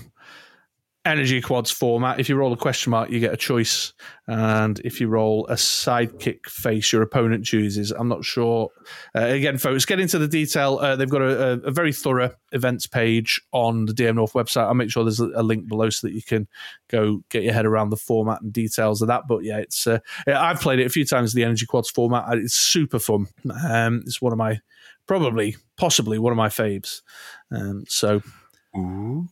energy 1.05 1.41
quads 1.41 1.71
format, 1.71 2.19
if 2.19 2.29
you 2.29 2.35
roll 2.35 2.51
a 2.51 2.57
question 2.57 2.91
mark, 2.91 3.09
you 3.09 3.19
get 3.19 3.33
a 3.33 3.37
choice, 3.37 3.93
and 4.27 4.79
if 4.79 4.99
you 4.99 5.07
roll 5.07 5.47
a 5.47 5.53
sidekick 5.53 6.45
face, 6.45 6.91
your 6.91 7.01
opponent 7.01 7.45
chooses. 7.45 7.91
I'm 7.91 8.07
not 8.07 8.25
sure. 8.25 8.69
Uh, 9.15 9.21
again, 9.21 9.57
folks, 9.57 9.85
get 9.85 9.99
into 9.99 10.19
the 10.19 10.27
detail. 10.27 10.77
Uh, 10.79 10.95
they've 10.95 11.09
got 11.09 11.21
a, 11.21 11.61
a, 11.63 11.71
very 11.71 11.93
thorough 11.93 12.31
events 12.51 12.85
page 12.85 13.41
on 13.51 13.85
the 13.85 13.93
DM 13.93 14.15
North 14.15 14.33
website. 14.33 14.63
I'll 14.63 14.73
make 14.73 14.91
sure 14.91 15.03
there's 15.03 15.19
a, 15.19 15.43
link 15.43 15.67
below 15.67 15.89
so 15.89 16.05
that 16.07 16.13
you 16.13 16.21
can 16.21 16.47
go 16.89 17.23
get 17.29 17.43
your 17.43 17.53
head 17.53 17.65
around 17.65 17.89
the 17.89 17.97
format 17.97 18.41
and 18.41 18.53
details 18.53 19.01
of 19.01 19.07
that. 19.07 19.23
But 19.27 19.43
yeah, 19.43 19.57
it's 19.57 19.87
uh, 19.87 19.99
I've 20.27 20.61
played 20.61 20.79
it 20.79 20.85
a 20.85 20.89
few 20.89 21.05
times. 21.05 21.33
The 21.33 21.43
energy 21.43 21.65
quads 21.65 21.89
format, 21.89 22.37
it's 22.37 22.55
super 22.55 22.99
fun. 22.99 23.27
Um, 23.67 24.03
it's 24.05 24.21
one 24.21 24.31
of 24.31 24.37
my 24.37 24.59
probably, 25.07 25.55
possibly 25.75 26.19
one 26.19 26.31
of 26.31 26.37
my 26.37 26.49
faves. 26.49 27.01
Um, 27.51 27.85
so 27.87 28.21
Ooh. 28.77 29.27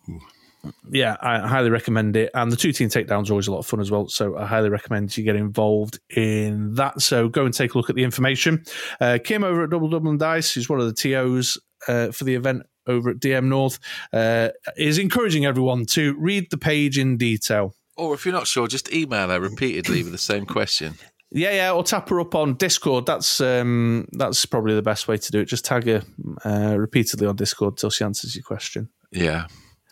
Yeah, 0.90 1.18
I 1.22 1.48
highly 1.48 1.70
recommend 1.70 2.16
it. 2.16 2.32
And 2.34 2.52
the 2.52 2.56
two 2.56 2.72
team 2.72 2.90
takedowns 2.90 3.30
are 3.30 3.34
always 3.34 3.48
a 3.48 3.52
lot 3.52 3.60
of 3.60 3.66
fun 3.68 3.80
as 3.80 3.92
well. 3.92 4.08
So 4.08 4.38
I 4.38 4.46
highly 4.46 4.70
recommend 4.70 5.16
you 5.18 5.24
get 5.24 5.36
involved 5.36 6.00
in 6.10 6.76
that. 6.76 7.02
So 7.02 7.30
go 7.30 7.46
and 7.46 7.54
take 7.54 7.74
a 7.74 7.78
look 7.78 7.90
at 7.90 7.96
the 7.96 8.04
information. 8.04 8.64
Uh, 9.00 9.20
Kim 9.24 9.44
over 9.44 9.64
at 9.64 9.70
Double 9.70 9.90
Dublin 9.90 10.18
Dice, 10.18 10.54
who's 10.54 10.70
one 10.70 10.80
of 10.80 10.88
the 10.88 10.94
TOs 10.94 11.58
uh, 11.88 12.12
for 12.12 12.24
the 12.24 12.36
event 12.36 12.64
over 12.86 13.10
at 13.10 13.18
DM 13.18 13.46
North, 13.46 13.80
uh, 14.14 14.50
is 14.78 14.98
encouraging 14.98 15.46
everyone 15.46 15.86
to 15.88 16.16
read 16.20 16.50
the 16.52 16.58
page 16.58 16.98
in 16.98 17.18
detail. 17.18 17.76
Or 17.96 18.14
if 18.14 18.26
you're 18.26 18.34
not 18.34 18.48
sure, 18.48 18.68
just 18.68 18.92
email 18.94 19.30
her 19.30 19.40
repeatedly 19.40 20.04
with 20.04 20.12
the 20.12 20.20
same 20.20 20.46
question. 20.46 20.96
Yeah, 21.32 21.52
yeah, 21.52 21.72
or 21.74 21.84
tap 21.84 22.08
her 22.10 22.22
up 22.22 22.36
on 22.36 22.54
Discord. 22.54 23.06
That's 23.06 23.42
um, 23.42 24.08
that's 24.14 24.46
probably 24.46 24.76
the 24.76 24.82
best 24.82 25.10
way 25.10 25.18
to 25.18 25.32
do 25.32 25.42
it. 25.42 25.46
Just 25.46 25.66
tag 25.66 25.86
her 25.86 26.04
uh, 26.46 26.78
repeatedly 26.78 27.28
on 27.28 27.36
Discord 27.36 27.78
till 27.78 27.90
she 27.90 28.06
answers 28.06 28.36
your 28.36 28.44
question. 28.44 28.90
Yeah. 29.12 29.48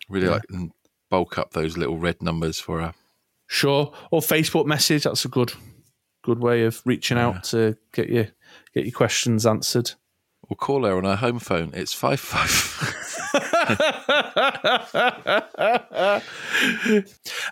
Really 0.10 0.28
like 0.28 0.44
and 0.50 0.72
bulk 1.10 1.38
up 1.38 1.52
those 1.52 1.78
little 1.78 1.98
red 1.98 2.22
numbers 2.22 2.60
for 2.60 2.80
her. 2.82 2.94
Sure, 3.48 3.94
or 4.12 4.22
Facebook 4.22 4.66
message. 4.66 5.04
That's 5.04 5.26
a 5.26 5.30
good 5.30 5.54
good 6.24 6.40
way 6.40 6.64
of 6.64 6.82
reaching 6.86 7.18
out 7.18 7.44
to 7.46 7.78
get 7.94 8.10
your 8.10 8.28
get 8.74 8.86
your 8.86 8.92
questions 8.92 9.46
answered. 9.46 9.92
Or 10.48 10.56
call 10.56 10.86
her 10.86 10.98
on 10.98 11.04
her 11.04 11.16
home 11.16 11.40
phone. 11.40 11.72
It's 11.74 11.94
five 11.94 12.20
five. 12.20 12.96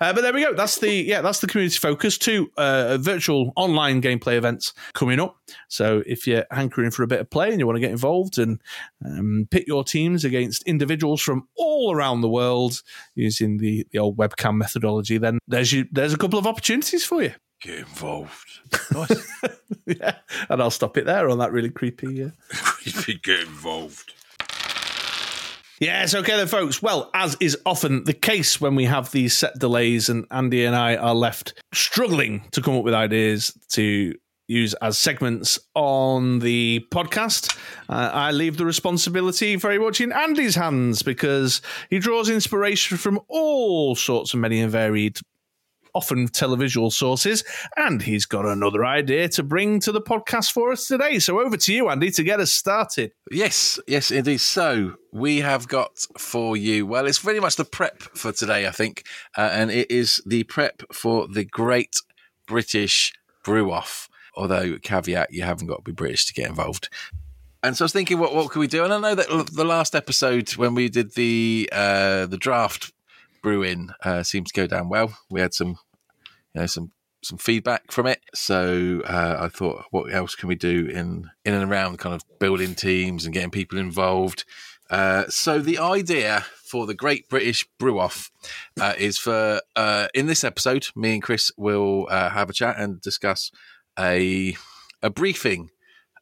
Uh, 0.02 0.14
but 0.14 0.22
there 0.22 0.34
we 0.34 0.42
go. 0.42 0.54
That's 0.54 0.80
the 0.80 0.92
yeah. 0.92 1.22
That's 1.22 1.40
the 1.40 1.48
community 1.48 1.78
focus. 1.78 2.18
Two 2.18 2.52
uh, 2.58 2.98
virtual 3.00 3.52
online 3.56 4.02
gameplay 4.02 4.36
events 4.36 4.74
coming 4.94 5.20
up. 5.20 5.38
So 5.68 6.04
if 6.06 6.28
you're 6.28 6.46
hankering 6.52 6.92
for 6.92 7.04
a 7.04 7.08
bit 7.08 7.20
of 7.20 7.30
play 7.30 7.50
and 7.50 7.60
you 7.60 7.66
want 7.66 7.78
to 7.78 7.82
get 7.82 7.92
involved 7.92 8.38
and 8.38 8.62
um, 9.06 9.48
pit 9.52 9.66
your 9.68 9.84
teams 9.84 10.26
against 10.26 10.64
individuals 10.64 11.22
from 11.22 11.48
all 11.58 11.94
around 11.94 12.22
the 12.22 12.30
world 12.30 12.82
using 13.16 13.58
the 13.58 13.86
the 13.92 14.00
old 14.00 14.18
webcam 14.18 14.56
methodology, 14.58 15.18
then 15.18 15.40
there's 15.48 15.72
you 15.72 15.86
there's 15.92 16.14
a 16.14 16.18
couple 16.18 16.40
of 16.40 16.48
opportunities 16.48 17.06
for 17.06 17.24
you. 17.24 17.34
Get 17.62 17.80
involved. 17.80 18.60
yeah, 19.86 20.18
and 20.50 20.62
I'll 20.62 20.70
stop 20.70 20.98
it 20.98 21.06
there 21.06 21.30
on 21.30 21.38
that 21.38 21.54
really 21.54 21.70
creepy. 21.70 22.24
Uh, 22.24 22.30
Get 23.24 23.40
involved. 23.40 24.14
Yes, 25.80 26.14
okay 26.14 26.38
then, 26.38 26.48
folks. 26.48 26.82
Well, 26.82 27.10
as 27.14 27.36
is 27.40 27.58
often 27.66 28.04
the 28.04 28.14
case 28.14 28.62
when 28.62 28.76
we 28.76 28.86
have 28.86 29.12
these 29.12 29.38
set 29.38 29.58
delays, 29.60 30.08
and 30.10 30.26
Andy 30.32 30.66
and 30.66 30.76
I 30.76 30.96
are 30.96 31.16
left 31.16 31.54
struggling 31.74 32.46
to 32.52 32.62
come 32.62 32.76
up 32.76 32.84
with 32.84 32.94
ideas 32.94 33.58
to 33.70 34.14
use 34.48 34.74
as 34.76 34.98
segments 34.98 35.60
on 35.74 36.40
the 36.40 36.86
podcast, 36.92 37.58
uh, 37.90 38.12
I 38.14 38.32
leave 38.32 38.58
the 38.58 38.66
responsibility 38.66 39.56
very 39.56 39.80
much 39.80 40.00
in 40.00 40.12
Andy's 40.12 40.56
hands 40.56 41.02
because 41.02 41.62
he 41.90 42.00
draws 42.00 42.30
inspiration 42.30 42.98
from 42.98 43.20
all 43.28 43.96
sorts 43.96 44.34
of 44.34 44.40
many 44.40 44.60
and 44.62 44.72
varied 44.72 45.18
often 45.94 46.28
televisual 46.28 46.92
sources, 46.92 47.44
and 47.78 48.02
he's 48.02 48.26
got 48.26 48.46
another 48.46 48.86
idea 48.86 49.30
to 49.30 49.44
bring 49.44 49.80
to 49.82 49.92
the 49.92 50.02
podcast 50.02 50.52
for 50.52 50.72
us 50.72 50.88
today. 50.88 51.20
So 51.20 51.40
over 51.40 51.58
to 51.58 51.74
you, 51.74 51.90
Andy, 51.90 52.12
to 52.12 52.24
get 52.24 52.40
us 52.40 52.52
started. 52.52 53.12
Yes, 53.32 53.80
yes, 53.88 54.12
indeed. 54.12 54.40
So 54.40 54.96
we 55.12 55.40
have 55.40 55.68
got 55.68 56.06
for 56.18 56.58
you. 56.58 56.86
Well, 56.86 57.06
it's 57.06 57.20
very 57.20 57.40
much 57.40 57.56
the 57.56 57.66
prep 57.66 58.02
for 58.02 58.32
today, 58.32 58.68
I 58.68 58.72
think, 58.72 59.04
uh, 59.38 59.50
and 59.52 59.72
it 59.72 59.90
is 59.92 60.22
the 60.26 60.44
prep 60.44 60.82
for 60.92 61.28
the 61.28 61.46
Great 61.46 61.96
British 62.48 63.14
Brew 63.44 63.72
Off. 63.72 64.10
Although 64.36 64.80
caveat, 64.80 65.32
you 65.32 65.44
haven't 65.44 65.68
got 65.68 65.78
to 65.78 65.84
be 65.84 65.92
British 65.92 66.26
to 66.26 66.34
get 66.34 66.50
involved. 66.50 66.90
And 67.62 67.78
so 67.78 67.84
I 67.84 67.86
was 67.86 67.94
thinking, 67.94 68.20
what 68.20 68.34
what 68.36 68.50
could 68.50 68.60
we 68.60 68.68
do? 68.68 68.84
And 68.84 68.94
I 68.94 69.00
know 69.00 69.16
that 69.16 69.50
the 69.54 69.64
last 69.64 69.96
episode 69.96 70.50
when 70.52 70.76
we 70.76 70.90
did 70.90 71.14
the 71.14 71.70
uh, 71.72 72.26
the 72.26 72.38
draft 72.38 72.92
brewing 73.44 73.92
uh, 74.04 74.24
seemed 74.24 74.48
to 74.48 74.54
go 74.54 74.66
down 74.66 74.90
well. 74.90 75.16
We 75.30 75.42
had 75.42 75.54
some, 75.54 75.78
you 76.54 76.62
know, 76.62 76.66
some 76.66 76.92
some 77.24 77.38
feedback 77.38 77.92
from 77.92 78.08
it. 78.08 78.22
So 78.34 79.02
uh, 79.06 79.38
I 79.40 79.48
thought, 79.50 79.86
what 79.92 80.14
else 80.14 80.36
can 80.36 80.50
we 80.50 80.56
do 80.56 80.88
in 80.88 81.30
in 81.46 81.54
and 81.54 81.72
around 81.72 82.00
kind 82.00 82.16
of 82.16 82.24
building 82.40 82.74
teams 82.74 83.26
and 83.26 83.34
getting 83.34 83.52
people 83.52 83.78
involved? 83.78 84.46
Uh, 84.90 85.26
so 85.30 85.60
the 85.60 85.78
idea 85.78 86.46
for 86.64 86.86
the 86.86 86.94
Great 86.94 87.30
British 87.30 87.68
Brew 87.80 88.00
Off 88.00 88.32
uh, 88.80 88.94
is 88.98 89.18
for 89.18 89.62
uh, 89.76 90.08
in 90.14 90.26
this 90.26 90.44
episode, 90.44 90.88
me 90.96 91.14
and 91.14 91.24
Chris 91.24 91.52
will 91.58 92.08
uh, 92.10 92.30
have 92.30 92.50
a 92.50 92.54
chat 92.54 92.78
and 92.78 93.02
discuss 93.02 93.52
a 93.98 94.56
a 95.02 95.10
briefing 95.10 95.70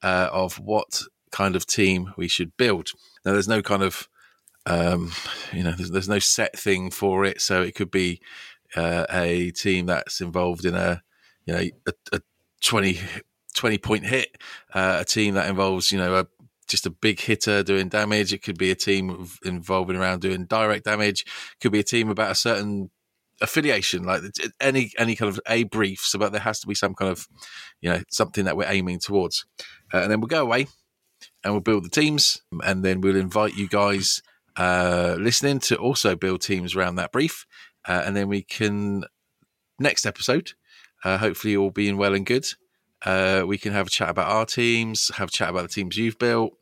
uh, 0.04 0.30
of 0.32 0.60
what 0.60 1.04
kind 1.32 1.56
of 1.56 1.66
team 1.66 2.14
we 2.18 2.28
should 2.28 2.56
build. 2.58 2.90
Now, 3.26 3.34
there's 3.34 3.48
no 3.48 3.62
kind 3.62 3.84
of 3.84 4.10
um, 4.72 5.12
you 5.52 5.64
know, 5.64 5.72
there's, 5.72 5.92
there's 5.92 6.10
no 6.10 6.20
set 6.20 6.58
thing 6.58 6.92
for 6.92 7.26
it, 7.26 7.42
so 7.42 7.62
it 7.62 7.76
could 7.76 7.92
be 7.92 8.22
uh, 8.76 9.06
a 9.10 9.52
team 9.52 9.88
that's 9.88 10.22
involved 10.22 10.66
in 10.66 10.76
a 10.76 11.02
you 11.46 11.54
know 11.54 11.60
a, 11.88 11.94
a 12.14 12.22
20 12.62 13.00
20 13.54 13.78
point 13.80 14.06
hit, 14.06 14.38
uh, 14.74 14.98
a 15.02 15.06
team 15.06 15.36
that 15.36 15.50
involves, 15.50 15.92
you 15.92 15.98
know, 15.98 16.16
a, 16.16 16.28
just 16.68 16.86
a 16.86 16.90
big 16.90 17.20
hitter 17.20 17.64
doing 17.64 17.90
damage. 17.90 18.32
It 18.32 18.44
could 18.44 18.58
be 18.58 18.72
a 18.72 18.76
team 18.76 19.28
involving 19.44 19.98
around 19.98 20.22
doing 20.22 20.46
direct 20.46 20.86
damage. 20.86 21.22
It 21.22 21.60
Could 21.60 21.74
be 21.74 21.80
a 21.80 21.84
team 21.84 22.10
about 22.10 22.32
a 22.32 22.36
certain 22.36 22.90
affiliation, 23.42 24.04
like 24.04 24.22
any 24.62 24.92
any 24.98 25.16
kind 25.16 25.30
of 25.30 25.40
a 25.48 25.64
briefs 25.64 26.14
about 26.14 26.32
there 26.32 26.42
has 26.42 26.60
to 26.62 26.68
be 26.68 26.76
some 26.76 26.94
kind 26.94 27.12
of, 27.12 27.28
you 27.82 27.90
know, 27.90 28.02
something 28.10 28.46
that 28.46 28.56
we're 28.56 28.72
aiming 28.72 29.00
towards, 29.00 29.46
uh, 29.94 29.98
and 29.98 30.12
then 30.12 30.22
we'll 30.22 30.28
go 30.28 30.42
away 30.42 30.68
and 31.44 31.54
we'll 31.54 31.62
build 31.62 31.84
the 31.84 31.90
teams, 31.90 32.42
and 32.64 32.86
then 32.86 33.02
we'll 33.02 33.16
invite 33.16 33.56
you 33.56 33.68
guys 33.68 34.22
uh, 34.58 35.16
listening 35.20 35.60
to 35.60 35.76
also 35.76 36.16
build 36.16 36.42
teams 36.42 36.76
around 36.76 36.96
that 36.96 37.12
brief, 37.12 37.46
uh, 37.88 38.04
and 38.06 38.16
then 38.16 38.28
we 38.28 38.42
can 38.44 39.04
next 39.80 40.06
episode, 40.06 40.54
uh, 41.04 41.18
hopefully 41.18 41.56
all 41.56 41.72
being 41.72 41.98
well 41.98 42.14
and 42.14 42.26
good. 42.26 42.46
Uh, 43.04 43.44
we 43.48 43.58
can 43.58 43.74
have 43.74 43.88
a 43.88 43.90
chat 43.90 44.10
about 44.10 44.30
our 44.30 44.46
teams, 44.46 45.10
have 45.16 45.30
a 45.30 45.32
chat 45.32 45.50
about 45.50 45.64
the 45.64 45.68
teams 45.68 45.98
you've 45.98 46.20
built, 46.20 46.54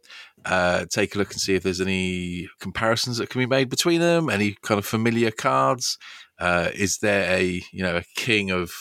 uh, 0.45 0.85
take 0.89 1.13
a 1.13 1.17
look 1.17 1.31
and 1.31 1.41
see 1.41 1.55
if 1.55 1.63
there's 1.63 1.81
any 1.81 2.47
comparisons 2.61 3.17
that 3.17 3.29
can 3.29 3.39
be 3.39 3.45
made 3.45 3.69
between 3.69 3.99
them, 3.99 4.29
any 4.29 4.55
kind 4.61 4.77
of 4.77 4.85
familiar 4.85 5.31
cards. 5.31 5.97
Uh, 6.39 6.69
is 6.73 6.99
there 6.99 7.29
a 7.29 7.61
you 7.73 7.83
know 7.83 7.97
a 7.97 8.03
king 8.15 8.51
of 8.51 8.71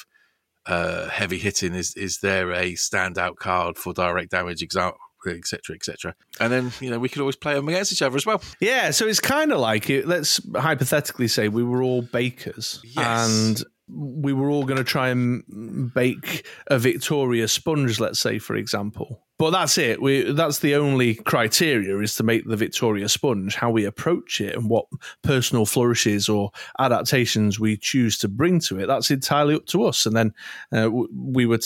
uh, 0.67 1.09
heavy 1.09 1.39
hitting? 1.39 1.75
Is 1.75 1.97
is 1.97 2.19
there 2.19 2.53
a 2.53 2.75
standout 2.75 3.37
card 3.37 3.77
for 3.77 3.93
direct 3.93 4.31
damage? 4.31 4.63
Example. 4.63 5.01
Etc. 5.37 5.75
Etc. 5.75 6.15
And 6.41 6.53
then 6.53 6.73
you 6.81 6.91
know 6.91 6.99
we 6.99 7.09
could 7.09 7.21
always 7.21 7.37
play 7.37 7.55
them 7.55 7.69
against 7.69 7.93
each 7.93 8.03
other 8.03 8.17
as 8.17 8.27
well. 8.27 8.41
Yeah, 8.61 8.91
so 8.91 9.07
it's 9.07 9.21
kind 9.21 9.53
of 9.53 9.61
like 9.61 9.91
it. 9.91 10.07
Let's 10.07 10.41
hypothetically 10.57 11.29
say 11.29 11.49
we 11.49 11.65
were 11.65 11.83
all 11.83 12.03
bakers, 12.03 12.81
Yes. 12.85 13.29
and 13.29 13.65
we 13.91 14.35
were 14.35 14.51
all 14.51 14.65
going 14.67 14.77
to 14.77 14.85
try 14.85 15.09
and 15.09 15.93
bake 15.95 16.47
a 16.67 16.79
Victoria 16.79 17.49
sponge. 17.49 17.99
Let's 17.99 18.19
say, 18.21 18.39
for 18.39 18.55
example. 18.55 19.25
But 19.39 19.51
that's 19.53 19.79
it. 19.79 20.03
We 20.03 20.33
that's 20.33 20.59
the 20.59 20.75
only 20.75 21.15
criteria 21.15 21.97
is 22.01 22.17
to 22.17 22.25
make 22.25 22.45
the 22.47 22.57
Victoria 22.57 23.09
sponge. 23.09 23.55
How 23.55 23.71
we 23.71 23.85
approach 23.85 24.41
it 24.41 24.57
and 24.57 24.69
what 24.69 24.87
personal 25.23 25.65
flourishes 25.65 26.29
or 26.29 26.51
adaptations 26.81 27.61
we 27.61 27.77
choose 27.77 28.19
to 28.19 28.29
bring 28.29 28.59
to 28.63 28.81
it. 28.81 28.87
That's 28.87 29.13
entirely 29.13 29.55
up 29.55 29.67
to 29.67 29.85
us. 29.85 30.07
And 30.07 30.17
then 30.17 30.35
uh, 30.73 30.91
we 31.15 31.47
would 31.47 31.65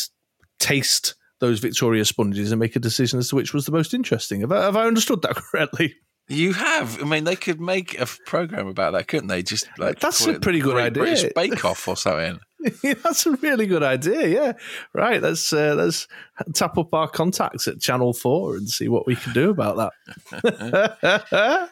taste 0.59 1.15
those 1.43 1.59
Victoria 1.59 2.05
sponges 2.05 2.53
and 2.53 2.61
make 2.61 2.77
a 2.77 2.79
decision 2.79 3.19
as 3.19 3.29
to 3.29 3.37
which 3.37 3.53
was 3.53 3.67
the 3.67 3.73
most 3.73 3.93
interesting. 3.93 4.43
Have 4.43 4.53
I, 4.53 4.63
have 4.63 4.77
I 4.77 4.87
understood 4.87 5.23
that 5.23 5.35
correctly? 5.37 5.97
You 6.29 6.53
have. 6.53 7.03
I 7.03 7.05
mean, 7.05 7.25
they 7.25 7.35
could 7.35 7.61
make 7.61 7.99
a 8.01 8.07
program 8.27 8.69
about 8.69 8.93
that, 8.93 9.09
couldn't 9.09 9.27
they? 9.27 9.43
Just 9.43 9.67
like 9.77 9.99
That's 9.99 10.25
a 10.25 10.39
pretty 10.39 10.61
good 10.61 10.75
Great 10.75 10.85
idea. 10.85 11.03
British 11.03 11.33
Bake 11.35 11.65
Off 11.65 11.89
or 11.89 11.97
something. 11.97 12.39
That's 13.03 13.27
a 13.27 13.33
really 13.33 13.67
good 13.67 13.83
idea. 13.83 14.29
Yeah, 14.29 14.53
right. 14.95 15.21
Let's 15.21 15.53
uh, 15.53 15.75
let's 15.77 16.07
tap 16.55 16.79
up 16.79 16.95
our 16.95 17.09
contacts 17.09 17.67
at 17.67 17.81
Channel 17.81 18.13
Four 18.13 18.55
and 18.55 18.71
see 18.71 18.87
what 18.87 19.05
we 19.05 19.17
can 19.17 19.33
do 19.33 19.51
about 19.51 19.91
that. 20.33 21.71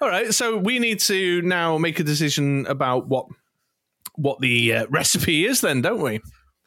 All 0.00 0.08
right. 0.08 0.34
So 0.34 0.56
we 0.56 0.80
need 0.80 0.98
to 1.02 1.40
now 1.42 1.78
make 1.78 2.00
a 2.00 2.04
decision 2.04 2.66
about 2.66 3.06
what 3.06 3.28
what 4.16 4.40
the 4.40 4.74
uh, 4.74 4.86
recipe 4.90 5.46
is, 5.46 5.60
then, 5.60 5.82
don't 5.82 6.02
we? 6.02 6.20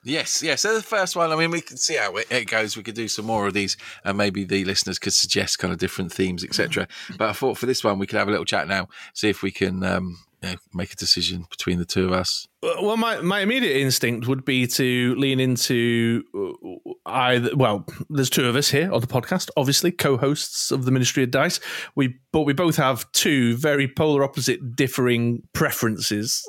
Yes, 0.04 0.42
yes. 0.42 0.62
So 0.62 0.74
the 0.74 0.82
first 0.82 1.16
one, 1.16 1.32
I 1.32 1.36
mean, 1.36 1.52
we 1.52 1.62
can 1.62 1.78
see 1.78 1.96
how 1.96 2.16
it, 2.16 2.48
goes. 2.48 2.76
We 2.76 2.84
could 2.84 2.96
do 2.96 3.08
some 3.08 3.26
more 3.26 3.48
of 3.48 3.54
these, 3.54 3.78
and 4.04 4.18
maybe 4.18 4.44
the 4.44 4.66
listeners 4.66 4.98
could 4.98 5.14
suggest 5.14 5.60
kind 5.60 5.72
of 5.72 5.80
different 5.80 6.12
themes, 6.12 6.44
etc. 6.44 6.88
But 7.18 7.30
I 7.30 7.34
thought 7.34 7.58
for 7.58 7.68
this 7.68 7.84
one, 7.84 8.00
we 8.00 8.08
could 8.08 8.18
have 8.18 8.28
a 8.28 8.32
little 8.32 8.46
chat 8.46 8.68
now, 8.68 8.88
see 9.14 9.30
if 9.30 9.44
we 9.44 9.52
can 9.52 9.84
um, 9.84 10.18
you 10.42 10.50
know, 10.50 10.56
make 10.74 10.92
a 10.92 10.96
decision 10.96 11.46
between 11.50 11.78
the 11.78 11.86
two 11.86 12.06
of 12.06 12.14
us. 12.14 12.48
Well, 12.64 12.98
my, 12.98 13.22
my 13.22 13.42
immediate 13.42 13.80
instinct 13.80 14.28
would 14.28 14.44
be 14.44 14.66
to 14.68 15.16
lean 15.16 15.40
into 15.40 16.24
uh, 16.36 16.90
either. 17.06 17.56
Well, 17.56 17.86
there's 18.10 18.30
two 18.30 18.48
of 18.48 18.56
us 18.56 18.72
here 18.72 18.92
on 18.92 19.02
the 19.02 19.08
podcast, 19.08 19.50
obviously 19.56 19.92
co-hosts 19.92 20.72
of 20.72 20.86
the 20.86 20.92
Ministry 20.92 21.24
of 21.24 21.32
Dice. 21.32 21.60
We 21.96 22.16
but 22.32 22.42
we 22.42 22.54
both 22.54 22.78
have 22.78 23.12
two 23.12 23.56
very 23.58 23.88
polar 23.88 24.24
opposite, 24.24 24.76
differing 24.76 25.44
preferences. 25.54 26.44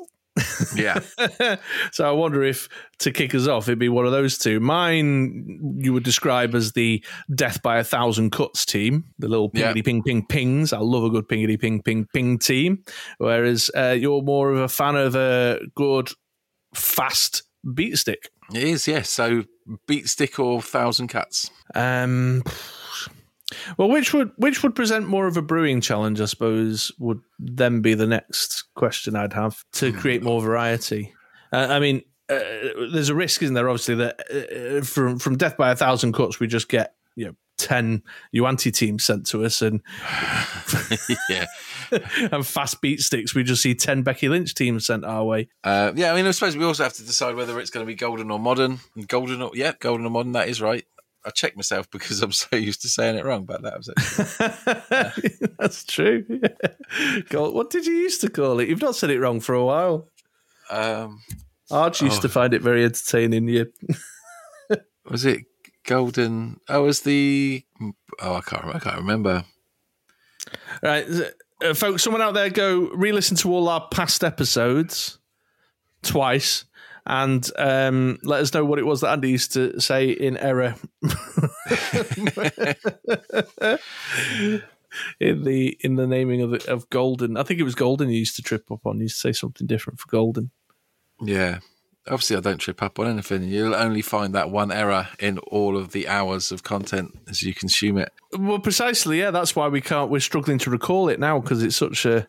Yeah, 0.74 1.00
so 1.92 2.08
I 2.08 2.12
wonder 2.12 2.42
if 2.42 2.68
to 3.00 3.10
kick 3.12 3.34
us 3.34 3.46
off, 3.46 3.68
it'd 3.68 3.78
be 3.78 3.90
one 3.90 4.06
of 4.06 4.12
those 4.12 4.38
two. 4.38 4.60
Mine, 4.60 5.76
you 5.78 5.92
would 5.92 6.04
describe 6.04 6.54
as 6.54 6.72
the 6.72 7.04
death 7.34 7.62
by 7.62 7.78
a 7.78 7.84
thousand 7.84 8.30
cuts 8.32 8.64
team, 8.64 9.04
the 9.18 9.28
little 9.28 9.50
Yeah. 9.52 9.74
ping 9.74 10.02
ping 10.02 10.24
pings. 10.26 10.72
I 10.72 10.78
love 10.78 11.04
a 11.04 11.10
good 11.10 11.28
pingity 11.28 11.60
ping 11.60 11.82
ping 11.82 12.06
ping 12.14 12.38
team. 12.38 12.82
Whereas 13.18 13.70
uh, 13.76 13.96
you're 13.98 14.22
more 14.22 14.50
of 14.52 14.58
a 14.58 14.68
fan 14.68 14.96
of 14.96 15.14
a 15.14 15.60
good, 15.74 16.10
fast 16.74 17.42
beat 17.74 17.98
stick. 17.98 18.30
it 18.54 18.62
is. 18.62 18.88
Yes. 18.88 19.10
So 19.10 19.44
beat 19.86 20.08
stick 20.08 20.38
or 20.38 20.62
thousand 20.62 21.08
cuts. 21.08 21.50
Um, 21.74 22.42
well, 23.76 23.88
which 23.88 24.12
would 24.12 24.30
which 24.36 24.62
would 24.62 24.74
present 24.74 25.08
more 25.08 25.26
of 25.26 25.36
a 25.36 25.42
brewing 25.42 25.80
challenge? 25.80 26.20
I 26.20 26.26
suppose 26.26 26.92
would 26.98 27.20
then 27.38 27.80
be 27.80 27.94
the 27.94 28.06
next 28.06 28.64
question 28.74 29.16
I'd 29.16 29.32
have 29.32 29.64
to 29.74 29.92
create 29.92 30.22
more 30.22 30.40
variety. 30.40 31.12
Uh, 31.52 31.66
I 31.70 31.80
mean, 31.80 32.02
uh, 32.28 32.40
there's 32.92 33.08
a 33.08 33.14
risk, 33.14 33.42
isn't 33.42 33.54
there? 33.54 33.68
Obviously, 33.68 33.96
that 33.96 34.20
uh, 34.30 34.84
from 34.84 35.18
from 35.18 35.36
death 35.36 35.56
by 35.56 35.70
a 35.70 35.76
thousand 35.76 36.12
cuts, 36.12 36.40
we 36.40 36.46
just 36.46 36.68
get 36.68 36.94
you 37.16 37.26
know 37.26 37.34
ten 37.58 38.02
Yuan-ti 38.32 38.70
teams 38.70 39.04
sent 39.04 39.26
to 39.26 39.44
us, 39.44 39.62
and 39.62 39.80
yeah, 41.28 41.46
and 42.32 42.46
fast 42.46 42.80
beat 42.80 43.00
sticks, 43.00 43.34
we 43.34 43.42
just 43.42 43.62
see 43.62 43.74
ten 43.74 44.02
Becky 44.02 44.28
Lynch 44.28 44.54
teams 44.54 44.86
sent 44.86 45.04
our 45.04 45.24
way. 45.24 45.48
uh, 45.64 45.92
yeah. 45.94 46.12
I 46.12 46.16
mean, 46.16 46.26
I 46.26 46.30
suppose 46.30 46.56
we 46.56 46.64
also 46.64 46.82
have 46.84 46.94
to 46.94 47.04
decide 47.04 47.34
whether 47.34 47.58
it's 47.60 47.70
going 47.70 47.84
to 47.84 47.90
be 47.90 47.94
golden 47.94 48.30
or 48.30 48.38
modern. 48.38 48.80
Golden, 49.06 49.42
or, 49.42 49.50
yeah, 49.54 49.72
golden 49.78 50.06
or 50.06 50.10
modern. 50.10 50.32
That 50.32 50.48
is 50.48 50.60
right. 50.62 50.84
I 51.24 51.30
checked 51.30 51.56
myself 51.56 51.88
because 51.90 52.20
I'm 52.22 52.32
so 52.32 52.56
used 52.56 52.82
to 52.82 52.88
saying 52.88 53.16
it 53.16 53.24
wrong, 53.24 53.44
but 53.44 53.62
that 53.62 53.76
was 53.78 53.88
it. 53.88 55.52
That's 55.58 55.84
true. 55.84 56.24
Gold- 57.28 57.54
What 57.54 57.70
did 57.70 57.86
you 57.86 57.94
used 57.94 58.20
to 58.22 58.30
call 58.30 58.58
it? 58.60 58.68
You've 58.68 58.82
not 58.82 58.96
said 58.96 59.10
it 59.10 59.20
wrong 59.20 59.40
for 59.40 59.54
a 59.54 59.64
while. 59.64 60.08
Um, 60.70 61.20
Arch 61.70 62.02
used 62.02 62.18
Oh. 62.18 62.22
to 62.22 62.28
find 62.28 62.54
it 62.54 62.62
very 62.62 62.84
entertaining. 62.84 63.48
You, 63.48 63.72
was 65.10 65.24
it 65.24 65.42
golden? 65.84 66.58
Oh, 66.68 66.82
was 66.84 67.00
the? 67.00 67.64
Oh, 68.20 68.34
I 68.34 68.40
can't. 68.40 68.62
remember. 68.64 68.76
I 68.76 68.80
can't 68.80 68.96
remember. 69.00 69.44
right, 70.82 71.06
uh, 71.64 71.74
folks. 71.74 72.02
Someone 72.02 72.22
out 72.22 72.34
there, 72.34 72.50
go 72.50 72.90
re-listen 72.94 73.36
to 73.38 73.52
all 73.52 73.68
our 73.68 73.86
past 73.92 74.24
episodes 74.24 75.18
twice, 76.02 76.64
and 77.06 77.48
um, 77.56 78.18
let 78.22 78.40
us 78.40 78.54
know 78.54 78.64
what 78.64 78.78
it 78.78 78.86
was 78.86 79.00
that 79.00 79.10
Andy 79.10 79.30
used 79.30 79.52
to 79.54 79.80
say 79.80 80.10
in 80.10 80.36
error. 80.36 80.76
in 85.20 85.44
the 85.44 85.76
in 85.80 85.96
the 85.96 86.06
naming 86.06 86.42
of 86.42 86.52
it, 86.54 86.66
of 86.66 86.88
golden, 86.90 87.36
I 87.36 87.42
think 87.42 87.60
it 87.60 87.64
was 87.64 87.74
golden. 87.74 88.08
You 88.10 88.18
used 88.18 88.36
to 88.36 88.42
trip 88.42 88.70
up 88.70 88.86
on. 88.86 88.98
You 88.98 89.04
used 89.04 89.20
to 89.20 89.28
say 89.28 89.32
something 89.32 89.66
different 89.66 89.98
for 89.98 90.08
golden. 90.08 90.50
Yeah. 91.20 91.58
Obviously, 92.08 92.36
I 92.36 92.40
don't 92.40 92.58
trip 92.58 92.82
up 92.82 92.98
on 92.98 93.06
anything. 93.06 93.44
You'll 93.44 93.76
only 93.76 94.02
find 94.02 94.34
that 94.34 94.50
one 94.50 94.72
error 94.72 95.08
in 95.20 95.38
all 95.38 95.76
of 95.76 95.92
the 95.92 96.08
hours 96.08 96.50
of 96.50 96.64
content 96.64 97.16
as 97.28 97.44
you 97.44 97.54
consume 97.54 97.96
it. 97.96 98.10
Well, 98.36 98.58
precisely, 98.58 99.20
yeah. 99.20 99.30
That's 99.30 99.54
why 99.54 99.68
we 99.68 99.80
can't. 99.80 100.10
We're 100.10 100.18
struggling 100.18 100.58
to 100.58 100.70
recall 100.70 101.08
it 101.08 101.20
now 101.20 101.38
because 101.38 101.62
it's 101.62 101.76
such 101.76 102.04
a 102.04 102.26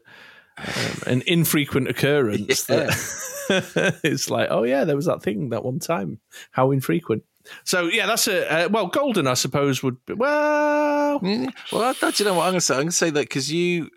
um, 0.58 1.02
an 1.08 1.24
infrequent 1.26 1.88
occurrence 1.88 2.64
that 2.66 4.00
it's 4.04 4.30
like, 4.30 4.48
oh 4.52 4.64
yeah, 4.64 4.84
there 4.84 4.96
was 4.96 5.06
that 5.06 5.22
thing 5.22 5.50
that 5.50 5.64
one 5.64 5.80
time. 5.80 6.20
How 6.52 6.72
infrequent. 6.72 7.24
So 7.66 7.86
yeah, 7.86 8.06
that's 8.06 8.28
a 8.28 8.66
uh, 8.66 8.70
well, 8.70 8.88
golden, 8.88 9.28
I 9.28 9.34
suppose 9.34 9.84
would 9.84 10.04
be 10.06 10.14
well. 10.14 11.20
Yeah. 11.22 11.48
Well, 11.72 11.84
I, 11.84 12.12
do 12.12 12.24
you 12.24 12.26
know 12.26 12.36
what 12.36 12.44
I'm 12.44 12.52
going 12.52 12.56
to 12.56 12.62
say? 12.62 12.76
I'm 12.76 12.82
going 12.82 12.90
to 12.90 12.96
say 12.96 13.10
that 13.10 13.22
because 13.22 13.52
you 13.52 13.90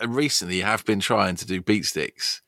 uh, 0.00 0.08
recently 0.08 0.60
have 0.60 0.84
been 0.84 1.00
trying 1.00 1.36
to 1.36 1.46
do 1.46 1.62
beat 1.62 1.86
sticks, 1.86 2.42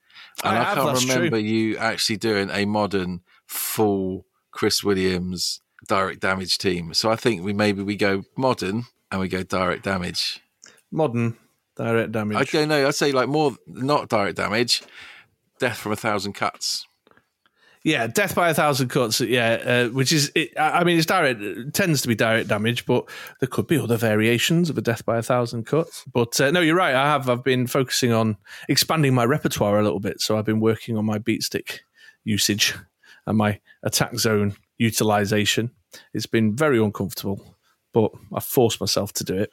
and 0.45 0.57
I 0.57 0.61
I, 0.61 0.65
have, 0.65 0.79
can't 0.79 1.01
remember 1.09 1.39
you 1.39 1.79
actually 1.79 2.19
doing 2.19 2.51
a 2.51 2.67
modern 2.67 3.21
full 3.47 4.27
Chris 4.51 4.85
Williams 4.85 5.61
direct 5.89 6.21
damage 6.21 6.59
team. 6.59 6.95
So 6.95 7.11
I 7.11 7.17
think 7.17 7.43
we 7.43 7.53
maybe 7.53 7.83
we 7.83 7.97
go 7.97 8.25
modern 8.37 8.85
and 9.11 9.21
we 9.21 9.29
go 9.29 9.43
direct 9.43 9.85
damage. 9.85 10.41
Modern 10.91 11.37
direct 11.77 12.13
damage. 12.13 12.37
I 12.37 12.45
don't 12.45 12.69
know. 12.69 12.87
I'd 12.87 12.95
say 12.95 13.13
like 13.13 13.29
more 13.29 13.57
not 13.67 14.09
direct 14.09 14.37
damage, 14.37 14.83
death 15.59 15.79
from 15.79 15.93
a 15.93 15.97
thousand 15.97 16.35
cuts. 16.35 16.87
Yeah, 17.85 18.07
death 18.07 18.37
by 18.37 18.49
a 18.49 18.55
thousand 18.55 18.91
cuts. 18.91 19.21
Yeah, 19.21 19.55
uh, 19.55 19.89
which 19.89 20.13
is, 20.13 20.31
it, 20.37 20.51
I 20.57 20.85
mean, 20.85 20.99
it's 20.99 21.07
direct. 21.07 21.41
It 21.43 21.75
tends 21.75 22.01
to 22.03 22.09
be 22.09 22.15
direct 22.15 22.49
damage, 22.49 22.87
but 22.87 23.09
there 23.41 23.49
could 23.49 23.67
be 23.67 23.77
other 23.77 23.97
variations 23.97 24.71
of 24.71 24.79
a 24.79 24.81
death 24.81 25.05
by 25.05 25.19
a 25.19 25.23
thousand 25.23 25.67
cuts. 25.67 26.05
But 26.13 26.41
uh, 26.41 26.53
no, 26.53 26.61
you're 26.61 26.77
right. 26.77 26.95
I 26.95 27.07
have. 27.07 27.29
I've 27.29 27.43
been 27.43 27.67
focusing 27.67 28.13
on 28.13 28.37
expanding 28.69 29.15
my 29.15 29.25
repertoire 29.25 29.81
a 29.81 29.83
little 29.83 29.99
bit. 29.99 30.21
So 30.21 30.39
I've 30.39 30.45
been 30.45 30.61
working 30.61 30.97
on 30.97 31.05
my 31.05 31.19
beat 31.19 31.43
stick 31.43 31.81
usage 32.23 32.75
and 33.27 33.37
my 33.37 33.59
attack 33.83 34.17
zone 34.17 34.55
utilization. 34.79 35.73
It's 36.15 36.27
been 36.27 36.55
very 36.55 36.79
uncomfortable, 36.79 37.57
but 37.93 38.13
I 38.33 38.39
forced 38.39 38.81
myself 38.81 39.13
to 39.15 39.25
do 39.25 39.37
it. 39.37 39.51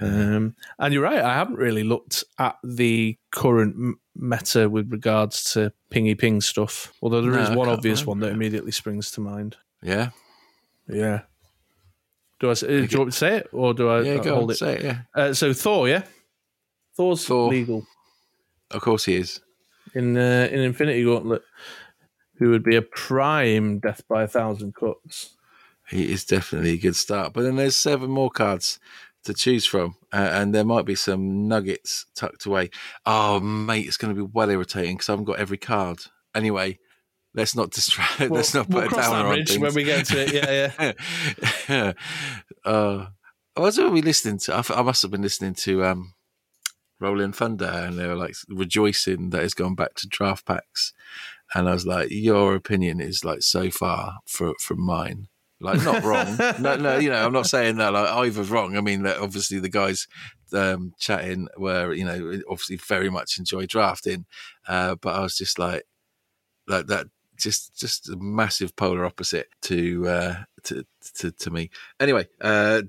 Um, 0.00 0.54
and 0.78 0.94
you're 0.94 1.02
right. 1.02 1.18
I 1.20 1.34
haven't 1.34 1.56
really 1.56 1.84
looked 1.84 2.24
at 2.38 2.56
the 2.64 3.18
current 3.30 3.96
meta 4.16 4.68
with 4.68 4.90
regards 4.90 5.52
to 5.52 5.72
pingy 5.90 6.16
ping 6.18 6.40
stuff. 6.40 6.92
Although 7.02 7.22
there 7.22 7.32
No, 7.32 7.42
is 7.42 7.50
one 7.50 7.68
obvious 7.68 8.06
one 8.06 8.20
that 8.20 8.32
immediately 8.32 8.72
springs 8.72 9.10
to 9.12 9.20
mind. 9.20 9.56
Yeah. 9.82 10.10
Yeah. 10.88 11.22
Do 12.40 12.48
I 12.48 12.52
uh, 12.52 12.54
Do 12.54 12.66
you 12.66 12.80
want 12.80 12.92
me 12.92 13.04
to 13.06 13.12
say 13.12 13.36
it 13.36 13.48
or 13.52 13.74
do 13.74 13.88
I 13.90 14.00
Yeah, 14.00 14.14
uh, 14.14 14.22
go 14.22 14.34
hold 14.34 14.44
on, 14.44 14.50
it? 14.52 14.56
say 14.56 14.76
it. 14.76 14.82
Yeah, 14.84 14.98
Uh, 15.14 15.32
so 15.34 15.52
Thor, 15.52 15.88
yeah, 15.88 16.04
Thor's 16.96 17.24
Thor. 17.26 17.50
legal 17.50 17.86
of 18.70 18.80
course 18.80 19.04
he 19.04 19.16
is. 19.16 19.40
in 19.94 20.16
uh, 20.16 20.48
in 20.50 20.60
Infinity 20.60 21.04
Gauntlet. 21.04 21.42
Who 22.38 22.48
would 22.50 22.62
be 22.62 22.76
a 22.76 22.80
prime 22.82 23.80
death 23.80 24.02
by 24.08 24.22
a 24.22 24.26
thousand 24.28 24.74
cuts? 24.74 25.36
He 25.90 26.10
is 26.10 26.24
definitely 26.24 26.70
a 26.72 26.78
good 26.78 26.96
start. 26.96 27.34
But 27.34 27.42
then 27.42 27.56
there's 27.56 27.76
seven 27.76 28.08
more 28.10 28.30
cards 28.30 28.78
to 29.24 29.34
choose 29.34 29.66
from, 29.66 29.96
uh, 30.12 30.30
and 30.32 30.54
there 30.54 30.64
might 30.64 30.86
be 30.86 30.94
some 30.94 31.46
nuggets 31.48 32.06
tucked 32.14 32.46
away. 32.46 32.70
Oh, 33.04 33.40
mate, 33.40 33.86
it's 33.86 33.96
going 33.96 34.14
to 34.14 34.26
be 34.26 34.30
well 34.32 34.50
irritating 34.50 34.96
because 34.96 35.08
I 35.08 35.12
haven't 35.12 35.26
got 35.26 35.38
every 35.38 35.58
card. 35.58 36.00
Anyway, 36.34 36.78
let's 37.34 37.54
not 37.54 37.70
distract. 37.70 38.20
let's 38.30 38.54
not 38.54 38.66
put 38.66 38.76
we'll 38.76 38.84
a 38.84 38.88
cross 38.88 39.06
downer 39.06 39.28
that 39.28 39.38
on 39.40 39.44
things. 39.44 39.58
when 39.58 39.74
we 39.74 39.84
get 39.84 40.06
to 40.06 40.20
it. 40.20 40.32
Yeah, 40.32 40.92
yeah. 41.68 41.92
uh, 42.64 43.06
what 43.54 43.76
were 43.76 43.90
we 43.90 44.02
listening 44.02 44.38
to? 44.38 44.54
I 44.54 44.82
must 44.82 45.02
have 45.02 45.10
been 45.10 45.22
listening 45.22 45.54
to 45.54 45.84
um, 45.84 46.14
Rolling 47.00 47.32
Thunder, 47.32 47.66
and 47.66 47.98
they 47.98 48.06
were 48.06 48.16
like 48.16 48.34
rejoicing 48.48 49.30
that 49.30 49.42
it's 49.42 49.54
gone 49.54 49.74
back 49.74 49.94
to 49.96 50.08
draft 50.08 50.46
packs. 50.46 50.92
And 51.54 51.68
I 51.68 51.72
was 51.72 51.86
like, 51.86 52.08
"Your 52.10 52.54
opinion 52.54 53.00
is 53.00 53.24
like 53.24 53.42
so 53.42 53.70
far 53.70 54.18
fro- 54.26 54.54
from 54.60 54.80
mine." 54.80 55.28
Like, 55.60 55.82
not 55.84 56.02
wrong. 56.02 56.36
no, 56.60 56.76
no, 56.76 56.98
you 56.98 57.10
know, 57.10 57.24
I'm 57.24 57.32
not 57.32 57.46
saying 57.46 57.76
that 57.76 57.92
like 57.92 58.08
either's 58.08 58.50
wrong. 58.50 58.76
I 58.76 58.80
mean, 58.80 59.06
obviously 59.06 59.60
the 59.60 59.68
guys 59.68 60.08
um, 60.52 60.94
chatting 60.98 61.48
were, 61.56 61.92
you 61.92 62.04
know, 62.04 62.40
obviously 62.48 62.76
very 62.76 63.10
much 63.10 63.38
enjoy 63.38 63.66
drafting, 63.66 64.24
uh, 64.66 64.94
but 64.94 65.14
I 65.14 65.20
was 65.20 65.36
just 65.36 65.58
like, 65.58 65.84
like 66.66 66.86
that 66.86 67.06
just 67.40 67.76
just 67.76 68.08
a 68.08 68.16
massive 68.16 68.76
polar 68.76 69.04
opposite 69.04 69.48
to 69.62 70.06
uh 70.06 70.34
to 70.62 70.84
to, 71.14 71.32
to 71.32 71.50
me 71.50 71.70
anyway 71.98 72.28
uh 72.40 72.82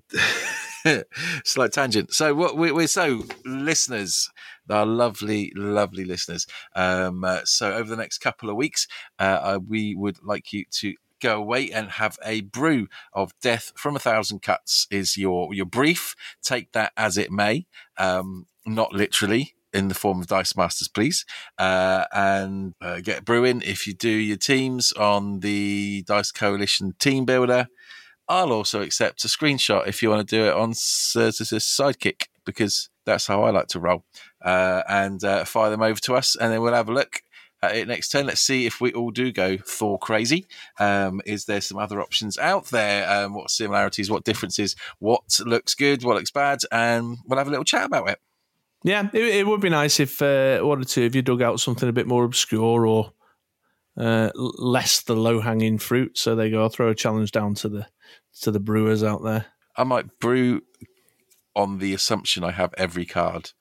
slight 1.45 1.71
tangent 1.71 2.13
so 2.13 2.35
what 2.35 2.57
we, 2.57 2.71
we're 2.71 2.87
so 2.87 3.23
listeners 3.45 4.29
our 4.69 4.85
lovely 4.85 5.51
lovely 5.55 6.03
listeners 6.03 6.45
um 6.75 7.23
uh, 7.23 7.39
so 7.45 7.73
over 7.73 7.89
the 7.89 7.95
next 7.95 8.17
couple 8.17 8.49
of 8.49 8.55
weeks 8.55 8.87
uh, 9.19 9.59
we 9.67 9.95
would 9.95 10.17
like 10.23 10.51
you 10.51 10.65
to 10.71 10.93
go 11.21 11.37
away 11.37 11.71
and 11.71 11.91
have 11.91 12.17
a 12.25 12.41
brew 12.41 12.87
of 13.13 13.33
death 13.41 13.71
from 13.75 13.95
a 13.95 13.99
thousand 13.99 14.41
cuts 14.41 14.87
is 14.91 15.17
your 15.17 15.53
your 15.53 15.65
brief 15.65 16.15
take 16.41 16.71
that 16.73 16.91
as 16.97 17.17
it 17.17 17.31
may 17.31 17.65
um 17.97 18.45
not 18.65 18.93
literally 18.93 19.55
in 19.73 19.87
the 19.87 19.95
form 19.95 20.19
of 20.19 20.27
Dice 20.27 20.55
Masters, 20.57 20.87
please, 20.89 21.25
uh, 21.57 22.03
and 22.11 22.73
uh, 22.81 22.99
get 22.99 23.23
brewing. 23.23 23.61
If 23.65 23.87
you 23.87 23.93
do 23.93 24.09
your 24.09 24.37
teams 24.37 24.91
on 24.93 25.39
the 25.39 26.03
Dice 26.05 26.31
Coalition 26.31 26.93
Team 26.99 27.25
Builder, 27.25 27.67
I'll 28.27 28.51
also 28.51 28.81
accept 28.81 29.25
a 29.25 29.27
screenshot 29.27 29.87
if 29.87 30.01
you 30.01 30.09
want 30.09 30.27
to 30.27 30.35
do 30.35 30.45
it 30.45 30.53
on 30.53 30.71
S- 30.71 31.15
S- 31.17 31.41
S- 31.41 31.51
Sidekick 31.51 32.27
because 32.45 32.89
that's 33.05 33.27
how 33.27 33.43
I 33.43 33.51
like 33.51 33.67
to 33.67 33.79
roll, 33.79 34.03
uh, 34.43 34.83
and 34.87 35.23
uh, 35.23 35.45
fire 35.45 35.69
them 35.69 35.81
over 35.81 35.99
to 36.01 36.15
us, 36.15 36.35
and 36.35 36.51
then 36.51 36.61
we'll 36.61 36.73
have 36.73 36.89
a 36.89 36.93
look. 36.93 37.23
It 37.63 37.87
next 37.87 38.09
turn. 38.09 38.25
Let's 38.25 38.41
see 38.41 38.65
if 38.65 38.81
we 38.81 38.91
all 38.93 39.11
do 39.11 39.31
go 39.31 39.55
Thor 39.55 39.99
crazy. 39.99 40.47
Um, 40.79 41.21
is 41.27 41.45
there 41.45 41.61
some 41.61 41.77
other 41.77 42.01
options 42.01 42.39
out 42.39 42.65
there? 42.67 43.07
Um, 43.07 43.35
what 43.35 43.51
similarities? 43.51 44.09
What 44.09 44.23
differences? 44.23 44.75
What 44.97 45.39
looks 45.45 45.75
good? 45.75 46.03
What 46.03 46.15
looks 46.15 46.31
bad? 46.31 46.61
And 46.71 47.19
we'll 47.27 47.37
have 47.37 47.47
a 47.47 47.51
little 47.51 47.63
chat 47.63 47.85
about 47.85 48.09
it. 48.09 48.19
Yeah, 48.83 49.09
it, 49.13 49.21
it 49.21 49.47
would 49.47 49.61
be 49.61 49.69
nice 49.69 49.99
if 49.99 50.23
uh, 50.23 50.61
one 50.61 50.81
or 50.81 50.85
two 50.85 51.05
of 51.05 51.15
you 51.15 51.21
dug 51.21 51.43
out 51.43 51.59
something 51.59 51.87
a 51.87 51.93
bit 51.93 52.07
more 52.07 52.23
obscure 52.23 52.87
or 52.87 53.13
uh, 53.95 54.31
less 54.35 55.01
the 55.01 55.15
low 55.15 55.39
hanging 55.39 55.77
fruit. 55.77 56.17
So 56.17 56.35
they 56.35 56.49
go, 56.49 56.63
I'll 56.63 56.69
throw 56.69 56.89
a 56.89 56.95
challenge 56.95 57.31
down 57.31 57.53
to 57.55 57.69
the 57.69 57.87
to 58.41 58.49
the 58.49 58.59
brewers 58.59 59.03
out 59.03 59.23
there. 59.23 59.45
I 59.77 59.83
might 59.83 60.19
brew 60.19 60.61
on 61.55 61.77
the 61.77 61.93
assumption 61.93 62.43
I 62.43 62.51
have 62.51 62.73
every 62.75 63.05
card, 63.05 63.51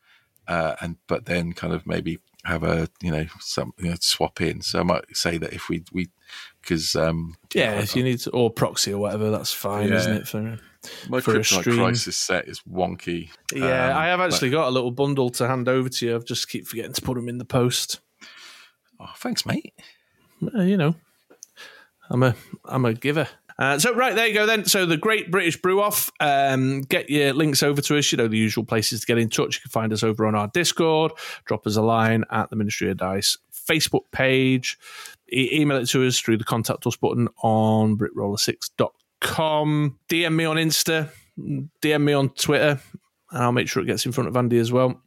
uh, 0.49 0.77
and 0.81 0.97
but 1.07 1.27
then 1.27 1.53
kind 1.53 1.75
of 1.75 1.87
maybe 1.87 2.19
have 2.45 2.63
a 2.63 2.89
you 3.03 3.11
know 3.11 3.27
some 3.41 3.73
you 3.79 3.91
know, 3.91 3.97
swap 4.01 4.41
in. 4.41 4.63
So 4.63 4.81
I 4.81 4.83
might 4.83 5.17
say 5.17 5.39
that 5.39 5.53
if 5.53 5.69
we 5.69 5.85
we 5.93 6.09
because 6.63 6.95
um, 6.97 7.35
Yeah, 7.55 7.81
if 7.81 7.97
you 7.97 8.03
need 8.03 8.19
to, 8.21 8.31
or 8.31 8.51
proxy 8.51 8.93
or 8.93 8.99
whatever, 8.99 9.31
that's 9.31 9.53
fine, 9.53 9.89
Yeah. 9.89 9.97
isn't 9.97 10.17
it? 10.17 10.29
For 10.29 10.59
my 11.09 11.21
for 11.21 11.35
Kryptonite. 11.35 11.77
Crisis 11.77 12.17
set 12.17 12.49
is 12.49 12.61
wonky. 12.71 13.31
yeah, 13.55 13.91
Um, 13.91 13.97
I 13.99 14.07
have 14.07 14.21
actually 14.21 14.51
got 14.51 14.69
a 14.69 14.71
little 14.71 14.91
bundle 14.91 15.29
to 15.31 15.47
hand 15.49 15.69
over 15.69 15.89
to 15.89 16.07
you. 16.07 16.15
I've 16.15 16.25
just 16.25 16.49
keep 16.49 16.67
forgetting 16.67 16.93
to 16.95 17.03
put 17.03 17.15
them 17.17 17.29
in 17.29 17.39
the 17.39 17.45
post. 17.45 18.01
Oh, 18.99 19.11
thanks, 19.17 19.45
mate. 19.47 19.75
Uh, 20.55 20.63
you 20.63 20.77
know, 20.77 20.95
I'm 22.11 22.23
a 22.23 22.35
I'm 22.65 22.85
a 22.85 22.95
giver. 22.95 23.29
Uh, 23.61 23.79
so 23.79 23.95
right 23.95 24.15
there 24.15 24.27
you 24.27 24.33
go 24.33 24.47
then. 24.47 24.65
So 24.65 24.87
the 24.87 24.97
Great 24.97 25.31
British 25.31 25.61
Brew 25.61 25.83
Off. 25.83 26.11
Um, 26.19 26.81
get 26.81 27.11
your 27.11 27.35
links 27.35 27.63
over 27.63 27.83
to 27.83 27.99
us. 27.99 28.11
You 28.11 28.17
know 28.17 28.27
the 28.27 28.39
usual 28.39 28.65
places 28.65 29.03
to 29.03 29.07
get 29.07 29.19
in 29.19 29.29
touch. 29.29 29.57
You 29.57 29.61
can 29.61 29.71
find 29.71 29.93
us 29.93 30.03
over 30.03 30.27
on 30.27 30.35
our 30.35 30.49
Discord. 30.49 31.13
Drop 31.45 31.67
us 31.67 31.77
a 31.77 31.83
line 31.83 32.25
at 32.31 32.49
the 32.49 32.57
Ministry 32.57 32.91
of 32.91 32.97
Dice 32.97 33.37
Facebook 33.53 34.05
page. 34.13 34.79
E- 35.31 35.61
email 35.61 35.77
it 35.77 35.91
to 35.91 36.07
us 36.07 36.19
through 36.19 36.39
the 36.39 36.45
contact 36.45 36.87
us 36.87 36.97
button 36.97 37.29
on 37.43 37.99
britroller6.com. 37.99 39.99
DM 40.09 40.35
me 40.35 40.45
on 40.47 40.57
Insta. 40.57 41.11
DM 41.39 42.03
me 42.03 42.15
on 42.15 42.31
Twitter, 42.31 42.81
and 43.31 43.43
I'll 43.43 43.53
make 43.53 43.69
sure 43.69 43.83
it 43.83 43.87
gets 43.87 44.07
in 44.07 44.13
front 44.13 44.29
of 44.29 44.37
Andy 44.37 44.59
as 44.59 44.73
well. 44.73 45.03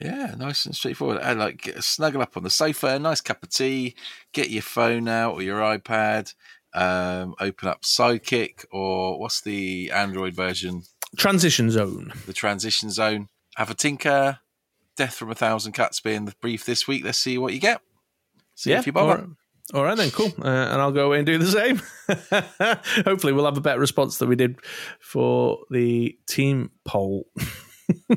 Yeah, 0.00 0.34
nice 0.36 0.66
and 0.66 0.74
straightforward. 0.74 1.20
And 1.22 1.38
like 1.38 1.72
snuggle 1.80 2.22
up 2.22 2.36
on 2.36 2.42
the 2.42 2.50
sofa, 2.50 2.98
nice 2.98 3.20
cup 3.20 3.44
of 3.44 3.50
tea, 3.50 3.94
get 4.32 4.50
your 4.50 4.62
phone 4.62 5.06
out 5.06 5.34
or 5.34 5.42
your 5.42 5.60
iPad, 5.60 6.34
um, 6.74 7.34
open 7.40 7.68
up 7.68 7.82
Sidekick 7.82 8.64
or 8.72 9.18
what's 9.18 9.40
the 9.40 9.90
Android 9.90 10.34
version? 10.34 10.82
Transition 11.16 11.70
Zone. 11.70 12.12
the 12.26 12.32
transition 12.32 12.90
zone. 12.90 13.28
Have 13.56 13.70
a 13.70 13.74
tinker. 13.74 14.40
Death 14.96 15.14
from 15.14 15.30
a 15.30 15.34
thousand 15.34 15.72
cuts 15.72 16.00
being 16.00 16.24
the 16.24 16.34
brief 16.40 16.64
this 16.64 16.86
week. 16.86 17.04
Let's 17.04 17.18
see 17.18 17.38
what 17.38 17.52
you 17.52 17.60
get. 17.60 17.80
See 18.54 18.72
if 18.72 18.86
you 18.86 18.92
bother. 18.92 19.28
All 19.72 19.82
right 19.82 19.96
then, 19.96 20.10
cool. 20.10 20.30
Uh, 20.38 20.46
and 20.46 20.80
I'll 20.80 20.92
go 20.92 21.06
away 21.06 21.18
and 21.18 21.26
do 21.26 21.38
the 21.38 21.46
same. 21.46 21.80
Hopefully, 23.04 23.32
we'll 23.32 23.46
have 23.46 23.56
a 23.56 23.62
better 23.62 23.80
response 23.80 24.18
than 24.18 24.28
we 24.28 24.36
did 24.36 24.58
for 25.00 25.60
the 25.70 26.18
team 26.28 26.70
poll. 26.84 27.26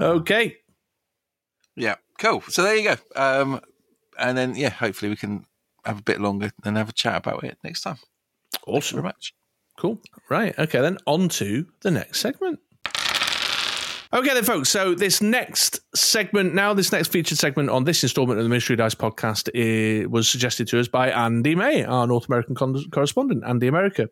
okay. 0.00 0.56
Yeah, 1.76 1.94
cool. 2.18 2.42
So 2.48 2.62
there 2.62 2.76
you 2.76 2.82
go. 2.82 2.96
Um, 3.14 3.60
and 4.18 4.36
then 4.36 4.56
yeah, 4.56 4.70
hopefully 4.70 5.10
we 5.10 5.16
can 5.16 5.44
have 5.86 5.98
a 6.00 6.02
bit 6.02 6.20
longer 6.20 6.50
and 6.64 6.76
have 6.76 6.88
a 6.88 6.92
chat 6.92 7.16
about 7.16 7.44
it 7.44 7.58
next 7.64 7.82
time. 7.82 7.98
Awesome. 8.66 8.96
very 8.96 9.04
much. 9.04 9.34
Cool. 9.78 10.00
Right. 10.30 10.58
Okay, 10.58 10.80
then 10.80 10.98
on 11.06 11.28
to 11.30 11.66
the 11.82 11.90
next 11.90 12.20
segment. 12.20 12.60
Okay, 14.12 14.32
then, 14.32 14.44
folks. 14.44 14.68
So, 14.70 14.94
this 14.94 15.20
next 15.20 15.80
segment, 15.94 16.54
now, 16.54 16.72
this 16.72 16.92
next 16.92 17.08
featured 17.08 17.38
segment 17.38 17.70
on 17.70 17.84
this 17.84 18.02
installment 18.02 18.38
of 18.38 18.44
the 18.44 18.48
Mystery 18.48 18.76
Dice 18.76 18.94
podcast 18.94 19.50
eh, 19.54 20.06
was 20.06 20.28
suggested 20.28 20.68
to 20.68 20.80
us 20.80 20.86
by 20.86 21.10
Andy 21.10 21.54
May, 21.56 21.84
our 21.84 22.06
North 22.06 22.28
American 22.28 22.54
con- 22.54 22.82
correspondent, 22.92 23.42
Andy 23.44 23.66
America. 23.66 24.08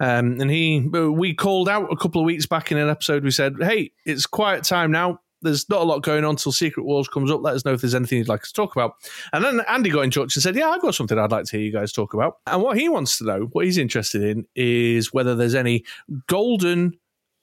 Um, 0.00 0.40
and 0.40 0.50
he, 0.50 0.80
we 0.80 1.34
called 1.34 1.68
out 1.68 1.92
a 1.92 1.96
couple 1.96 2.22
of 2.22 2.24
weeks 2.24 2.46
back 2.46 2.72
in 2.72 2.78
an 2.78 2.88
episode. 2.88 3.24
We 3.24 3.30
said, 3.30 3.54
"Hey, 3.60 3.92
it's 4.04 4.26
quiet 4.26 4.64
time 4.64 4.90
now. 4.90 5.20
There's 5.46 5.68
not 5.68 5.80
a 5.80 5.84
lot 5.84 6.02
going 6.02 6.24
on 6.24 6.36
till 6.36 6.52
Secret 6.52 6.84
Wars 6.84 7.08
comes 7.08 7.30
up. 7.30 7.40
Let 7.42 7.54
us 7.54 7.64
know 7.64 7.72
if 7.72 7.80
there's 7.80 7.94
anything 7.94 8.18
you'd 8.18 8.28
like 8.28 8.42
us 8.42 8.52
to 8.52 8.54
talk 8.54 8.76
about." 8.76 8.94
And 9.32 9.44
then 9.44 9.62
Andy 9.68 9.90
got 9.90 10.02
in 10.02 10.10
touch 10.10 10.36
and 10.36 10.42
said, 10.42 10.56
"Yeah, 10.56 10.68
I've 10.68 10.82
got 10.82 10.94
something 10.94 11.18
I'd 11.18 11.30
like 11.30 11.44
to 11.46 11.56
hear 11.56 11.66
you 11.66 11.72
guys 11.72 11.92
talk 11.92 12.12
about." 12.14 12.38
And 12.46 12.62
what 12.62 12.78
he 12.78 12.88
wants 12.88 13.18
to 13.18 13.24
know, 13.24 13.48
what 13.52 13.64
he's 13.64 13.78
interested 13.78 14.22
in, 14.22 14.46
is 14.54 15.12
whether 15.12 15.34
there's 15.34 15.54
any 15.54 15.84
golden 16.26 16.98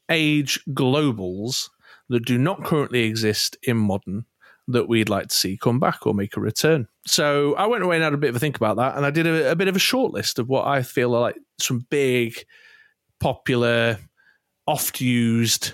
age 0.09 0.59
globals 0.69 1.69
that 2.09 2.25
do 2.25 2.37
not 2.37 2.63
currently 2.63 3.03
exist 3.03 3.57
in 3.63 3.77
modern 3.77 4.25
that 4.67 4.87
we'd 4.87 5.09
like 5.09 5.27
to 5.27 5.35
see 5.35 5.57
come 5.57 5.79
back 5.79 6.05
or 6.05 6.13
make 6.13 6.37
a 6.37 6.41
return. 6.41 6.87
So 7.05 7.53
I 7.55 7.65
went 7.65 7.83
away 7.83 7.97
and 7.97 8.03
had 8.03 8.13
a 8.13 8.17
bit 8.17 8.29
of 8.29 8.35
a 8.35 8.39
think 8.39 8.55
about 8.55 8.77
that, 8.77 8.95
and 8.95 9.05
I 9.05 9.09
did 9.09 9.27
a, 9.27 9.51
a 9.51 9.55
bit 9.55 9.67
of 9.67 9.75
a 9.75 9.79
short 9.79 10.13
list 10.13 10.39
of 10.39 10.47
what 10.47 10.67
I 10.67 10.83
feel 10.83 11.13
are 11.15 11.21
like 11.21 11.37
some 11.59 11.85
big, 11.89 12.35
popular, 13.19 13.99
oft 14.67 15.01
used 15.01 15.73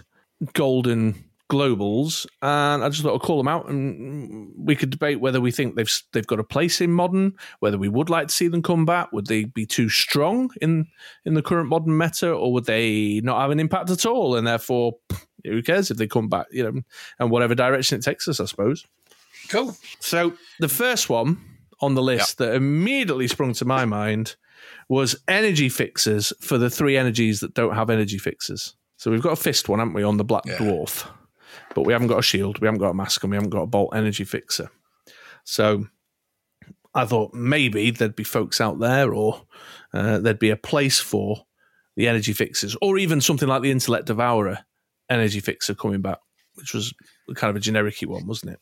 golden 0.54 1.29
globals, 1.50 2.26
and 2.42 2.84
I 2.84 2.90
just 2.90 3.02
thought 3.02 3.16
I'd 3.16 3.22
call 3.22 3.38
them 3.38 3.48
out, 3.48 3.68
and 3.70 4.52
we 4.56 4.76
could 4.76 4.90
debate 4.90 5.20
whether 5.20 5.42
we 5.42 5.52
think 5.52 5.76
they've 5.76 6.02
they've 6.14 6.28
got 6.28 6.40
a 6.40 6.44
place 6.44 6.80
in 6.82 6.92
modern, 6.94 7.34
whether 7.60 7.78
we 7.78 7.90
would 7.90 8.10
like 8.10 8.28
to 8.28 8.34
see 8.34 8.48
them 8.48 8.62
come 8.62 8.86
back, 8.86 9.12
would 9.12 9.28
they 9.28 9.46
be 9.46 9.66
too 9.66 9.90
strong 9.90 10.52
in 10.62 10.88
in 11.26 11.34
the 11.34 11.42
current 11.42 11.70
modern 11.70 11.98
meta, 11.98 12.32
or 12.32 12.54
would 12.54 12.66
they 12.66 13.20
not 13.24 13.42
have 13.42 13.52
an 13.52 13.60
impact 13.60 13.90
at 13.90 14.06
all, 14.06 14.36
and 14.36 14.46
therefore 14.48 14.98
who 15.46 15.62
cares 15.64 15.90
if 15.90 15.98
they 15.98 16.08
come 16.08 16.28
back, 16.28 16.46
you 16.52 16.64
know, 16.64 16.82
and 17.20 17.32
whatever 17.32 17.56
direction 17.56 17.98
it 17.98 18.04
takes 18.04 18.28
us, 18.28 18.40
I 18.40 18.46
suppose. 18.46 18.86
Cool. 19.48 19.76
So 20.00 20.34
the 20.60 20.68
first 20.68 21.10
one 21.10 21.40
on 21.82 21.96
the 21.96 22.04
list 22.04 22.38
that 22.40 22.54
immediately 22.54 23.28
sprung 23.28 23.54
to 23.54 23.66
my 23.66 23.86
mind 23.86 24.36
was 24.90 25.16
energy 25.30 25.70
fixes 25.70 26.34
for 26.42 26.58
the 26.58 26.70
three 26.70 26.98
energies 26.98 27.40
that 27.40 27.54
don't 27.54 27.74
have 27.74 27.90
energy 27.90 28.18
fixes. 28.18 28.76
So 28.98 29.10
we've 29.12 29.22
got 29.22 29.32
a 29.32 29.38
fist 29.38 29.70
one, 29.70 29.80
haven't 29.80 29.94
we, 29.94 30.04
on 30.04 30.18
the 30.18 30.26
black 30.26 30.44
Yeah. 30.46 30.58
dwarf, 30.58 31.08
but 31.76 31.84
we 31.84 31.94
haven't 31.94 32.08
got 32.08 32.20
a 32.20 32.24
shield, 32.24 32.60
we 32.60 32.68
haven't 32.68 32.82
got 32.82 32.92
a 32.92 32.96
mask, 32.96 33.24
and 33.24 33.32
we 33.32 33.38
haven't 33.38 33.52
got 33.52 33.64
a 33.64 33.68
bolt 33.68 33.96
energy 33.96 34.24
fixer. 34.24 34.70
So 35.44 35.88
I 36.94 37.06
thought 37.06 37.34
maybe 37.34 37.92
there'd 37.92 38.16
be 38.16 38.24
folks 38.24 38.60
out 38.62 38.80
there, 38.80 39.14
or 39.14 39.42
uh, 39.94 40.20
there'd 40.20 40.40
be 40.40 40.50
a 40.50 40.58
place 40.58 41.00
for 41.00 41.46
the 41.96 42.08
energy 42.08 42.34
fixers, 42.34 42.76
or 42.82 42.98
even 42.98 43.22
something 43.22 43.48
like 43.48 43.62
the 43.62 43.72
Intellect 43.72 44.08
Devourer 44.08 44.60
energy 45.10 45.40
fixer 45.40 45.76
coming 45.76 46.02
back, 46.02 46.20
which 46.56 46.74
was 46.74 46.94
kind 47.36 47.50
of 47.50 47.56
a 47.56 47.60
generic 47.60 48.00
one, 48.02 48.26
wasn't 48.28 48.54
it? 48.54 48.60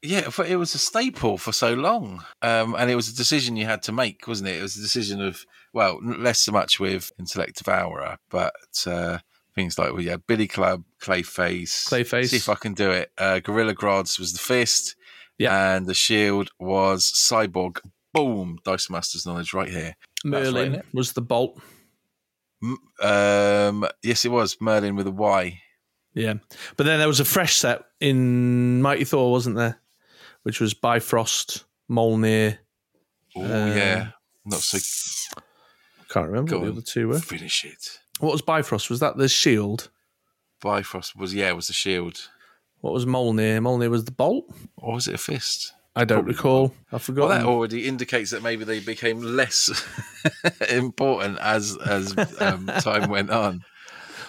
Yeah, 0.00 0.30
it 0.46 0.56
was 0.56 0.74
a 0.76 0.78
staple 0.78 1.38
for 1.38 1.52
so 1.52 1.74
long, 1.74 2.24
um, 2.40 2.76
and 2.76 2.88
it 2.88 2.94
was 2.94 3.08
a 3.08 3.16
decision 3.16 3.56
you 3.56 3.66
had 3.66 3.82
to 3.82 3.92
make, 3.92 4.28
wasn't 4.28 4.48
it? 4.48 4.58
It 4.58 4.62
was 4.62 4.76
a 4.76 4.80
decision 4.80 5.20
of 5.20 5.44
well, 5.74 6.00
less 6.02 6.40
so 6.40 6.52
much 6.52 6.78
with 6.78 7.12
Intellect 7.18 7.58
Devourer, 7.58 8.18
but 8.30 8.54
uh, 8.86 9.18
things 9.58 9.76
like 9.76 9.92
we 9.92 10.06
had 10.06 10.24
Billy 10.28 10.46
Club, 10.46 10.84
Clayface, 11.02 11.88
Clayface. 11.88 12.28
See 12.28 12.36
if 12.36 12.48
I 12.48 12.54
can 12.54 12.74
do 12.74 12.90
it. 12.92 13.10
Uh, 13.18 13.40
Gorilla 13.40 13.74
Grodd's 13.74 14.16
was 14.18 14.32
the 14.32 14.38
fist, 14.38 14.94
Yeah. 15.36 15.74
and 15.74 15.86
the 15.86 15.94
shield 15.94 16.50
was 16.60 17.10
Cyborg. 17.10 17.80
Boom, 18.14 18.58
Dice 18.64 18.88
Masters 18.88 19.26
knowledge 19.26 19.52
right 19.52 19.68
here. 19.68 19.96
Merlyn 20.24 20.76
right. 20.76 20.84
was 20.94 21.12
the 21.12 21.20
bolt. 21.22 21.60
Um, 23.00 23.86
yes, 24.02 24.24
it 24.24 24.30
was 24.30 24.56
Merlyn 24.56 24.96
with 24.96 25.06
a 25.08 25.10
Y. 25.12 25.60
Yeah, 26.14 26.34
but 26.76 26.86
then 26.86 26.98
there 26.98 27.08
was 27.08 27.20
a 27.20 27.24
fresh 27.24 27.54
set 27.56 27.82
in 28.00 28.80
Mighty 28.82 29.04
Thor, 29.04 29.30
wasn't 29.30 29.56
there? 29.56 29.80
Which 30.44 30.60
was 30.60 30.72
Bifrost, 30.74 31.64
Mjolnir. 31.90 32.58
Oh 33.36 33.42
Uh, 33.42 33.74
yeah, 33.74 34.08
not 34.44 34.60
so. 34.60 34.78
I 35.38 36.12
can't 36.12 36.28
remember 36.28 36.58
what 36.58 36.64
the 36.64 36.72
other 36.72 36.80
two 36.80 37.08
were. 37.08 37.18
Finish 37.20 37.64
it. 37.64 37.98
What 38.20 38.32
was 38.32 38.42
Bifrost? 38.42 38.90
Was 38.90 39.00
that 39.00 39.16
the 39.16 39.28
shield? 39.28 39.90
Bifrost 40.60 41.16
was 41.16 41.34
yeah, 41.34 41.52
was 41.52 41.68
the 41.68 41.72
shield. 41.72 42.28
What 42.80 42.92
was 42.92 43.06
Mjolnir? 43.06 43.58
Mjolnir 43.60 43.90
was 43.90 44.04
the 44.04 44.12
bolt. 44.12 44.44
Or 44.76 44.94
was 44.94 45.08
it 45.08 45.14
a 45.14 45.18
fist? 45.18 45.72
I 45.96 46.04
don't 46.04 46.18
Probably 46.18 46.34
recall. 46.34 46.74
I 46.92 46.94
Well, 46.94 46.98
forgot. 47.00 47.28
that 47.28 47.44
already 47.46 47.86
indicates 47.88 48.30
that 48.30 48.42
maybe 48.42 48.64
they 48.64 48.78
became 48.80 49.20
less 49.20 49.68
important 50.70 51.38
as 51.40 51.76
as 51.84 52.16
um, 52.40 52.66
time 52.80 53.10
went 53.10 53.30
on. 53.30 53.64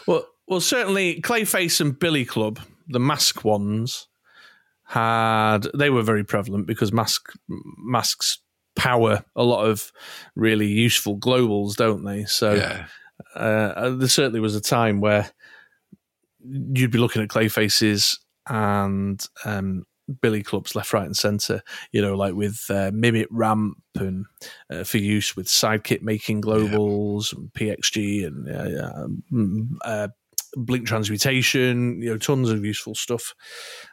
Well, 0.07 0.25
well, 0.47 0.61
certainly 0.61 1.21
Clayface 1.21 1.79
and 1.79 1.97
Billy 1.97 2.25
Club, 2.25 2.59
the 2.87 2.99
mask 2.99 3.43
ones, 3.43 4.07
had 4.85 5.67
they 5.75 5.91
were 5.91 6.01
very 6.01 6.23
prevalent 6.23 6.65
because 6.65 6.91
mask 6.91 7.31
masks 7.47 8.39
power 8.75 9.23
a 9.35 9.43
lot 9.43 9.65
of 9.65 9.91
really 10.35 10.67
useful 10.67 11.19
globals, 11.19 11.75
don't 11.75 12.03
they? 12.03 12.25
So 12.25 12.53
Yeah, 12.53 12.87
uh, 13.35 13.89
there 13.91 14.07
certainly 14.07 14.39
was 14.39 14.55
a 14.55 14.61
time 14.61 15.01
where 15.01 15.29
you'd 16.43 16.91
be 16.91 16.97
looking 16.97 17.21
at 17.21 17.29
Clayfaces 17.29 18.17
and 18.47 19.25
um, 19.45 19.85
Billy 20.21 20.43
clubs 20.43 20.75
left, 20.75 20.93
right, 20.93 21.05
and 21.05 21.15
centre. 21.15 21.61
You 21.91 22.01
know, 22.01 22.15
like 22.15 22.33
with 22.33 22.65
uh, 22.69 22.91
Mimic 22.93 23.27
Ramp 23.29 23.77
and 23.95 24.25
uh, 24.69 24.83
for 24.83 24.97
use 24.97 25.35
with 25.35 25.47
Sidekick 25.47 26.01
making 26.01 26.41
globals, 26.41 27.33
and 27.33 27.51
PXG, 27.53 28.25
and 28.25 28.49
uh, 28.49 29.07
yeah, 29.31 29.89
uh, 29.89 30.07
Blink 30.55 30.87
transmutation. 30.87 32.01
You 32.01 32.11
know, 32.11 32.17
tons 32.17 32.49
of 32.49 32.65
useful 32.65 32.95
stuff 32.95 33.35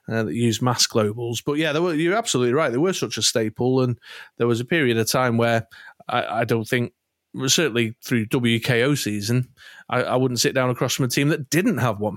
uh, 0.09 0.23
that 0.23 0.35
use 0.35 0.63
mask 0.63 0.93
globals. 0.93 1.43
But 1.45 1.55
yeah, 1.55 1.79
were, 1.79 1.95
you're 1.95 2.17
absolutely 2.17 2.55
right. 2.55 2.71
They 2.71 2.79
were 2.79 2.95
such 2.95 3.19
a 3.19 3.23
staple, 3.23 3.83
and 3.83 3.99
there 4.39 4.47
was 4.47 4.61
a 4.61 4.65
period 4.65 4.97
of 4.97 5.11
time 5.11 5.37
where 5.37 5.67
I, 6.09 6.41
I 6.41 6.45
don't 6.45 6.67
think 6.67 6.93
certainly 7.47 7.95
through 8.03 8.27
WKO 8.27 8.97
season, 8.97 9.49
I, 9.89 10.03
I 10.03 10.17
wouldn't 10.17 10.41
sit 10.41 10.55
down 10.55 10.71
across 10.71 10.95
from 10.95 11.05
a 11.05 11.09
team 11.09 11.29
that 11.29 11.51
didn't 11.51 11.79
have 11.79 12.01
one. 12.01 12.17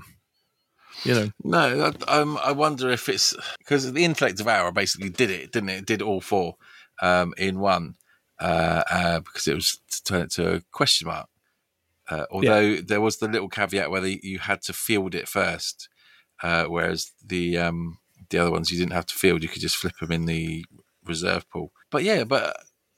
You 1.04 1.14
know, 1.14 1.30
no, 1.44 1.92
I, 2.06 2.20
um, 2.20 2.38
I 2.42 2.52
wonder 2.52 2.90
if 2.90 3.08
it's 3.08 3.34
because 3.58 3.90
the 3.90 4.04
Intellect 4.04 4.36
Devourer 4.36 4.72
basically 4.72 5.08
did 5.08 5.30
it, 5.30 5.52
didn't 5.52 5.70
it? 5.70 5.78
It 5.78 5.86
did 5.86 6.02
all 6.02 6.20
four 6.20 6.56
um, 7.00 7.32
in 7.38 7.58
one 7.58 7.94
uh, 8.38 8.82
uh, 8.90 9.20
because 9.20 9.46
it 9.46 9.54
was 9.54 9.80
to 9.90 10.04
turn 10.04 10.22
it 10.22 10.30
to 10.32 10.56
a 10.56 10.60
question 10.72 11.08
mark. 11.08 11.28
Uh, 12.08 12.26
although 12.30 12.76
there 12.76 13.00
was 13.00 13.18
the 13.18 13.28
little 13.28 13.48
caveat 13.48 13.90
where 13.90 14.00
the, 14.00 14.20
you 14.22 14.40
had 14.40 14.60
to 14.62 14.72
field 14.72 15.14
it 15.14 15.28
first, 15.28 15.88
uh, 16.42 16.64
whereas 16.64 17.12
the 17.24 17.56
um, 17.56 17.98
the 18.30 18.38
other 18.38 18.50
ones 18.50 18.70
you 18.70 18.78
didn't 18.78 18.92
have 18.92 19.06
to 19.06 19.14
field; 19.14 19.42
you 19.42 19.48
could 19.48 19.62
just 19.62 19.76
flip 19.76 19.96
them 20.00 20.10
in 20.10 20.26
the 20.26 20.64
reserve 21.04 21.48
pool. 21.50 21.72
But 21.90 22.02
yeah, 22.02 22.24
but 22.24 22.56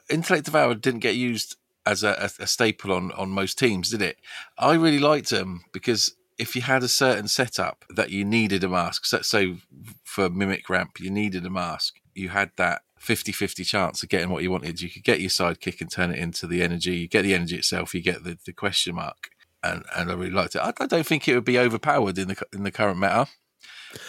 Intellect 0.09 0.47
Devourer 0.47 0.75
didn't 0.75 1.01
get 1.01 1.15
used 1.15 1.57
as 1.85 2.03
a, 2.05 2.31
a, 2.39 2.47
staple 2.47 2.93
on 2.93 3.13
on 3.13 3.31
most 3.31 3.59
teams, 3.59 3.91
did 3.91 4.03
it? 4.03 4.19
I 4.59 4.75
really 4.75 4.99
liked 4.99 5.31
them 5.31 5.63
because 5.73 6.15
if 6.39 6.57
you 6.57 6.63
had 6.63 6.83
a 6.83 6.89
certain 6.89 7.29
setup 7.29 7.85
that 7.91 8.11
you 8.11 8.25
needed 8.25 8.65
a 8.65 8.69
mask, 8.69 9.05
so, 9.07 9.21
so 9.23 9.57
for 10.05 10.29
Mimic 10.29 10.69
Ramp, 10.69 10.99
you 10.99 11.11
needed 11.11 11.45
a 11.45 11.51
mask, 11.51 12.01
you 12.15 12.31
had 12.31 12.51
that 12.57 12.83
50 12.99 13.33
50 13.33 13.65
chance 13.65 14.03
of 14.03 14.09
getting 14.09 14.31
what 14.31 14.43
you 14.43 14.51
wanted. 14.51 14.81
You 14.81 14.89
could 14.89 15.03
get 15.03 15.21
your 15.21 15.31
sidekick 15.31 15.81
and 15.81 15.91
turn 15.91 16.13
it 16.13 16.19
into 16.19 16.47
the 16.47 16.63
energy. 16.63 16.97
You 16.97 17.09
get 17.09 17.23
the 17.23 17.35
energy 17.35 17.57
itself, 17.57 17.95
you 17.95 18.01
get 18.01 18.25
the, 18.25 18.39
the 18.45 18.53
question 18.53 18.95
mark. 18.95 19.31
And, 19.65 19.85
and 19.97 20.11
I 20.11 20.15
really 20.15 20.31
liked 20.31 20.55
it. 20.57 20.61
I, 20.61 20.73
I 20.79 20.87
don't 20.87 21.07
think 21.07 21.29
it 21.29 21.35
would 21.35 21.45
be 21.45 21.59
overpowered 21.59 22.19
in 22.19 22.29
the 22.29 22.37
in 22.53 22.65
the 22.65 22.73
current 22.73 22.99
meta. 22.99 23.27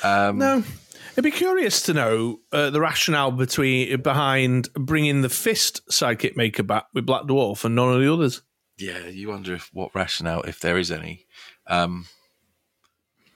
Um, 0.04 0.38
no. 0.38 0.64
It'd 1.14 1.24
be 1.24 1.32
curious 1.32 1.82
to 1.84 1.94
know 1.94 2.40
uh, 2.52 2.70
the 2.72 2.82
rationale 2.82 3.32
between 3.32 4.02
behind 4.02 4.70
bringing 4.74 5.22
the 5.22 5.30
fist 5.30 5.82
sidekick 5.90 6.36
maker 6.36 6.64
back 6.64 6.86
with 6.94 7.06
Black 7.06 7.24
Dwarf 7.24 7.64
and 7.66 7.76
none 7.76 7.94
of 7.94 8.02
the 8.02 8.12
others. 8.12 8.42
Yeah, 8.78 9.08
you 9.08 9.30
wonder 9.30 9.54
if 9.54 9.70
what 9.74 9.94
rationale, 9.94 10.42
if 10.42 10.60
there 10.60 10.78
is 10.80 10.90
any. 10.92 11.28
Um, 11.68 12.08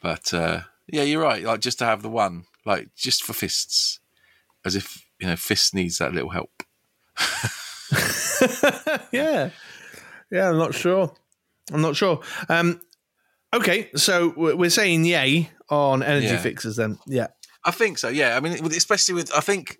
but 0.01 0.33
uh, 0.33 0.61
yeah, 0.87 1.03
you're 1.03 1.21
right. 1.21 1.43
Like 1.43 1.59
just 1.61 1.77
to 1.79 1.85
have 1.85 2.01
the 2.01 2.09
one, 2.09 2.45
like 2.65 2.89
just 2.95 3.21
for 3.23 3.33
fists, 3.33 3.99
as 4.65 4.75
if 4.75 5.05
you 5.19 5.27
know, 5.27 5.35
fists 5.35 5.73
needs 5.73 5.99
that 5.99 6.13
little 6.13 6.31
help. 6.31 6.63
yeah, 9.11 9.49
yeah. 10.31 10.49
I'm 10.49 10.57
not 10.57 10.73
sure. 10.73 11.13
I'm 11.71 11.81
not 11.81 11.95
sure. 11.95 12.21
Um, 12.49 12.81
okay, 13.53 13.89
so 13.95 14.33
we're 14.35 14.55
we're 14.55 14.69
saying 14.69 15.05
yay 15.05 15.51
on 15.69 16.01
energy 16.03 16.27
Yeah. 16.27 16.37
fixes 16.37 16.75
then. 16.77 16.97
Yeah, 17.05 17.27
I 17.67 17.71
think 17.71 17.97
so. 17.97 18.07
Yeah, 18.07 18.37
I 18.37 18.39
mean, 18.39 18.53
especially 18.67 19.13
with 19.13 19.29
I 19.35 19.41
think 19.41 19.77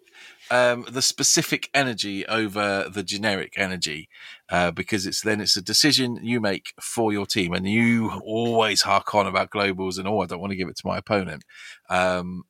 um, 0.52 0.86
the 0.92 1.02
specific 1.02 1.70
energy 1.74 2.26
over 2.28 2.90
the 2.94 3.02
generic 3.02 3.54
energy, 3.56 4.10
uh, 4.50 4.72
because 4.72 5.06
it's 5.06 5.22
then 5.22 5.40
it's 5.40 5.56
a 5.56 5.62
decision 5.62 6.20
you 6.22 6.42
make 6.42 6.74
for 6.82 7.14
your 7.14 7.26
team, 7.26 7.54
and 7.54 7.66
you 7.66 8.12
always 8.26 8.82
hark 8.82 9.16
on 9.16 9.26
about 9.26 9.52
globals 9.52 9.98
and 9.98 10.06
oh, 10.06 10.20
I 10.20 10.26
don't 10.26 10.42
want 10.42 10.52
to 10.52 10.58
give 10.58 10.68
it 10.68 10.76
to 10.76 10.88
my 10.88 10.98
opponent. 10.98 11.46
Um, 11.90 12.44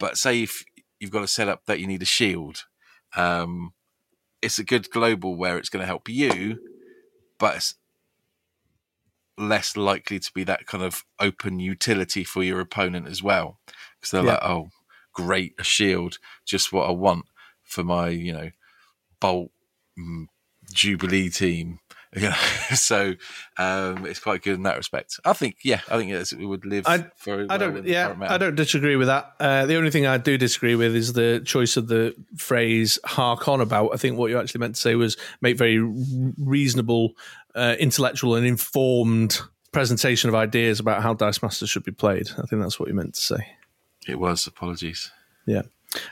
but 0.00 0.18
say 0.18 0.42
if 0.42 0.64
you've 0.98 1.12
got 1.12 1.22
a 1.22 1.28
setup 1.28 1.66
that 1.66 1.78
you 1.78 1.86
need 1.86 2.02
a 2.02 2.06
shield, 2.06 2.64
um, 3.16 3.74
it's 4.42 4.58
a 4.58 4.64
good 4.64 4.90
global 4.90 5.36
where 5.36 5.56
it's 5.56 5.68
going 5.68 5.82
to 5.82 5.86
help 5.86 6.08
you, 6.08 6.58
but 7.38 7.54
it's 7.54 7.76
less 9.38 9.76
likely 9.76 10.18
to 10.18 10.32
be 10.34 10.42
that 10.44 10.66
kind 10.66 10.82
of 10.82 11.04
open 11.20 11.60
utility 11.60 12.24
for 12.24 12.42
your 12.42 12.58
opponent 12.58 13.06
as 13.06 13.22
well 13.22 13.58
because 14.04 14.10
they're 14.10 14.24
Yeah. 14.24 14.32
like, 14.34 14.44
oh, 14.44 14.68
great, 15.12 15.54
a 15.58 15.64
shield, 15.64 16.18
just 16.44 16.72
what 16.72 16.88
I 16.88 16.92
want 16.92 17.24
for 17.62 17.82
my, 17.82 18.08
you 18.08 18.32
know, 18.32 18.50
Bolt 19.20 19.50
mm, 19.98 20.26
Jubilee 20.72 21.30
team. 21.30 21.78
You 22.16 22.28
know, 22.28 22.36
so 22.76 23.14
um, 23.58 24.06
it's 24.06 24.20
quite 24.20 24.42
good 24.44 24.54
in 24.54 24.62
that 24.62 24.76
respect. 24.76 25.18
I 25.24 25.32
think, 25.32 25.56
yeah, 25.64 25.80
I 25.90 25.96
think 25.96 26.12
yes, 26.12 26.30
it 26.30 26.44
would 26.44 26.64
live 26.64 26.84
I- 26.86 27.06
very 27.24 27.48
I 27.50 27.56
don't. 27.56 27.84
Yeah. 27.84 28.14
I 28.20 28.38
don't 28.38 28.54
disagree 28.54 28.94
with 28.94 29.08
that. 29.08 29.32
Uh, 29.40 29.66
the 29.66 29.74
only 29.76 29.90
thing 29.90 30.06
I 30.06 30.18
do 30.18 30.38
disagree 30.38 30.76
with 30.76 30.94
is 30.94 31.14
the 31.14 31.42
choice 31.44 31.76
of 31.76 31.88
the 31.88 32.14
phrase 32.36 33.00
"hark 33.04 33.48
on 33.48 33.60
about." 33.60 33.88
I 33.94 33.96
think 33.96 34.16
what 34.16 34.30
you 34.30 34.38
actually 34.38 34.60
meant 34.60 34.76
to 34.76 34.80
say 34.80 34.94
was 34.94 35.16
make 35.40 35.58
very 35.58 35.80
reasonable, 36.38 37.14
uh, 37.56 37.74
intellectual, 37.80 38.36
and 38.36 38.46
informed 38.46 39.40
presentation 39.72 40.28
of 40.28 40.36
ideas 40.36 40.78
about 40.78 41.02
how 41.02 41.14
Dice 41.14 41.42
Masters 41.42 41.68
should 41.68 41.82
be 41.82 41.90
played. 41.90 42.28
I 42.38 42.42
think 42.46 42.62
that's 42.62 42.78
what 42.78 42.88
you 42.88 42.94
meant 42.94 43.14
to 43.14 43.20
say. 43.20 43.48
It 44.06 44.18
was. 44.18 44.46
Apologies. 44.46 45.10
Yeah. 45.46 45.62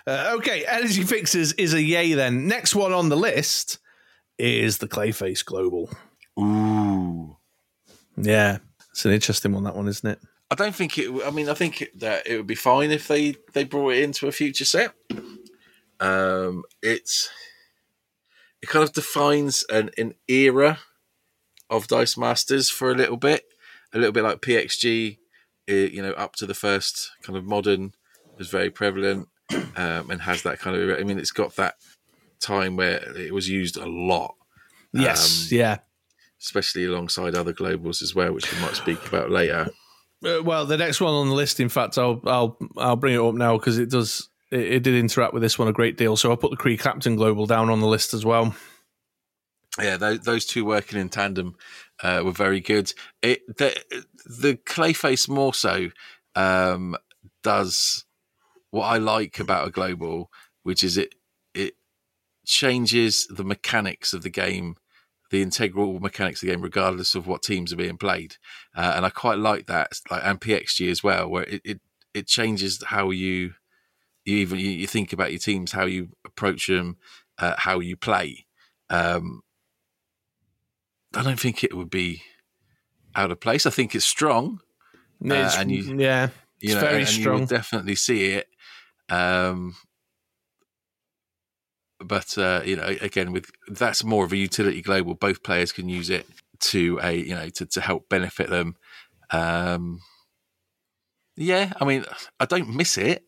Uh, 0.07 0.35
okay, 0.37 0.65
energy 0.67 1.03
fixes 1.03 1.53
is 1.55 1.75
a 1.75 1.83
yay. 1.83 2.15
Then 2.15 2.47
next 2.47 2.75
one 2.75 2.93
on 2.93 3.09
the 3.09 3.17
list 3.17 3.79
is 4.39 4.79
the 4.79 4.89
Clayface 4.89 5.45
Global. 5.45 5.91
Ooh. 6.39 7.37
Yeah, 8.17 8.59
it's 8.91 9.05
an 9.05 9.13
interesting 9.13 9.53
one. 9.53 9.65
That 9.65 9.77
one, 9.77 9.89
isn't 9.89 10.09
it? 10.09 10.21
I 10.51 10.55
don't 10.55 10.75
think 10.75 10.99
it. 10.99 11.11
I 11.25 11.31
mean, 11.31 11.49
I 11.49 11.55
think 11.55 11.89
that 11.97 12.27
it 12.27 12.37
would 12.37 12.47
be 12.47 12.55
fine 12.55 12.91
if 12.91 13.09
they 13.09 13.37
they 13.53 13.65
brought 13.65 13.95
it 13.95 14.03
into 14.03 14.29
a 14.29 14.33
future 14.33 14.65
set. 14.65 14.93
Um, 15.99 16.65
it's 16.83 17.31
it 18.61 18.69
kind 18.69 18.83
of 18.83 18.93
defines 18.93 19.65
an 19.71 19.91
an 19.97 20.15
era 20.29 20.79
of 21.71 21.89
Dice 21.89 22.19
Masters 22.19 22.69
for 22.69 22.91
a 22.91 22.95
little 22.95 23.17
bit, 23.17 23.45
a 23.93 23.99
little 23.99 24.13
bit 24.13 24.25
like 24.25 24.43
PXG. 24.43 25.19
It, 25.73 25.93
you 25.93 26.03
know, 26.03 26.13
up 26.13 26.37
to 26.37 26.47
the 26.47 26.55
first 26.55 27.11
kind 27.23 27.37
of 27.37 27.45
modern 27.45 27.93
was 28.39 28.49
very 28.49 28.71
prevalent 28.71 29.29
um, 29.77 30.11
and 30.11 30.21
has 30.23 30.43
that 30.43 30.59
kind 30.61 30.77
of. 30.77 30.99
I 30.99 31.03
mean, 31.03 31.19
it's 31.19 31.33
got 31.33 31.57
that 31.57 31.77
time 32.41 32.77
where 32.77 32.99
it 33.17 33.33
was 33.33 33.49
used 33.49 33.77
a 33.77 33.87
lot, 33.87 34.35
Yes. 34.93 35.51
Um, 35.51 35.59
yeah. 35.59 35.79
especially 36.41 36.85
alongside 36.85 37.35
other 37.35 37.53
globals 37.53 38.03
as 38.03 38.15
well, 38.15 38.33
which 38.33 38.53
we 38.53 38.61
might 38.61 38.75
speak 38.75 39.05
about 39.07 39.31
later. 39.31 39.69
Uh, 40.25 40.43
well, 40.43 40.67
the 40.67 40.77
next 40.77 41.01
one 41.01 41.15
on 41.15 41.29
the 41.29 41.35
list, 41.35 41.59
in 41.61 41.69
fact, 41.69 41.99
I'll 41.99 42.21
I'll 42.27 42.57
I'll 42.77 42.97
bring 42.97 43.15
it 43.15 43.21
up 43.21 43.35
now 43.35 43.57
because 43.59 43.79
it 43.79 43.91
does 43.91 44.29
it, 44.51 44.61
it 44.61 44.83
did 44.83 44.95
interact 44.95 45.33
with 45.35 45.43
this 45.43 45.59
one 45.59 45.69
a 45.69 45.73
great 45.73 45.97
deal. 45.97 46.17
So 46.17 46.31
I'll 46.31 46.37
put 46.37 46.51
the 46.51 46.57
Kree 46.57 46.79
Captain 46.79 47.17
Global 47.17 47.47
down 47.47 47.71
on 47.71 47.81
the 47.81 47.87
list 47.89 48.15
as 48.15 48.25
well. 48.25 48.55
Yeah, 49.81 49.97
those, 49.97 50.21
those 50.21 50.45
two 50.45 50.65
working 50.65 51.01
in 51.01 51.09
tandem 51.09 51.57
uh, 52.03 52.23
were 52.25 52.33
very 52.33 52.61
good. 52.61 52.93
It 53.23 53.57
the 53.57 53.81
the 54.27 54.57
Clayface 54.57 55.29
more 55.29 55.55
so 55.55 55.91
um, 56.35 56.97
does 57.43 58.05
what 58.71 58.87
I 58.87 58.99
like 58.99 59.39
about 59.39 59.69
a 59.69 59.71
global, 59.71 60.31
which 60.63 60.83
is 60.83 60.97
it 60.97 61.15
it 61.55 61.75
changes 62.47 63.27
the 63.29 63.45
mechanics 63.45 64.13
of 64.13 64.23
the 64.23 64.31
game, 64.31 64.77
the 65.31 65.43
integral 65.43 66.01
mechanics 66.01 66.43
of 66.43 66.49
the 66.49 66.53
game, 66.55 66.63
regardless 66.63 67.15
of 67.15 67.27
what 67.27 67.43
teams 67.43 67.73
are 67.73 67.77
being 67.77 67.99
played. 67.99 68.37
Uh, 68.75 68.95
and 68.97 69.07
I 69.07 69.11
quite 69.11 69.39
like 69.39 69.67
that, 69.67 70.01
like 70.11 70.23
and 70.25 70.41
PXG 70.41 70.91
as 70.91 71.03
well, 71.03 71.29
where 71.29 71.45
it 71.45 71.63
it, 71.65 71.81
it 72.15 72.27
changes 72.27 72.83
how 72.85 73.11
you 73.11 73.55
you 74.25 74.37
even 74.39 74.59
you, 74.59 74.87
think 74.87 75.13
about 75.13 75.33
your 75.33 75.39
teams, 75.39 75.73
how 75.73 75.85
you 75.85 76.11
approach 76.25 76.67
them, 76.67 76.97
uh, 77.39 77.55
how 77.59 77.81
you 77.81 77.97
play. 77.97 78.47
Um, 78.89 79.43
I 81.15 81.23
don't 81.23 81.39
think 81.41 81.63
it 81.65 81.75
would 81.77 81.91
be 81.91 82.23
out 83.15 83.31
of 83.31 83.41
place. 83.41 83.67
I 83.67 83.71
think 83.71 83.95
it's 83.95 84.05
strong. 84.05 84.61
Uh, 85.25 85.35
It's- 85.35 85.57
and 85.59 85.71
you- 85.71 85.99
yeah, 85.99 86.29
You 86.61 86.71
it's 86.71 86.75
know, 86.75 86.81
very 86.81 87.03
and 87.03 87.09
you 87.15 87.21
strong. 87.23 87.41
will 87.41 87.47
definitely 87.47 87.95
see 87.97 88.27
it. 88.27 88.49
Um, 89.09 89.77
but 92.01 92.37
uh, 92.39 92.63
you 92.65 92.77
know, 92.77 92.87
again, 93.01 93.33
with 93.33 93.51
that's 93.69 94.03
more 94.05 94.25
of 94.25 94.33
a 94.33 94.37
utility 94.37 94.83
global. 94.83 95.15
Both 95.15 95.43
players 95.43 95.71
can 95.73 95.89
use 95.89 96.11
it 96.11 96.27
to 96.61 96.99
a 97.03 97.13
you 97.13 97.35
know 97.35 97.49
to, 97.51 97.67
to 97.67 97.81
help 97.81 98.09
benefit 98.09 98.51
them. 98.51 98.77
Um, 99.31 100.01
yeah, 101.37 101.73
I 101.81 101.85
mean, 101.85 102.05
I 102.41 102.45
don't 102.47 102.75
miss 102.75 102.99
it. 102.99 103.25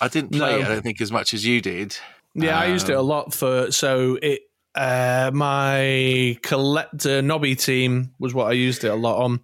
I 0.00 0.08
didn't 0.08 0.30
play 0.32 0.52
No. 0.52 0.58
it. 0.58 0.64
I 0.64 0.68
don't 0.68 0.82
think 0.82 1.00
as 1.00 1.12
much 1.12 1.34
as 1.34 1.44
you 1.44 1.60
did. 1.60 1.96
Yeah, 2.34 2.58
I 2.58 2.66
used 2.66 2.88
it 2.88 2.94
a 2.94 3.00
Um, 3.00 3.06
lot 3.06 3.34
for 3.34 3.70
so 3.72 4.18
it 4.22 4.42
uh 4.74 5.30
my 5.34 6.38
collector 6.42 7.22
nobby 7.22 7.54
team 7.54 8.14
was 8.18 8.34
what 8.34 8.46
I 8.46 8.52
used 8.52 8.84
it 8.84 8.88
a 8.88 8.94
lot 8.94 9.22
on 9.22 9.40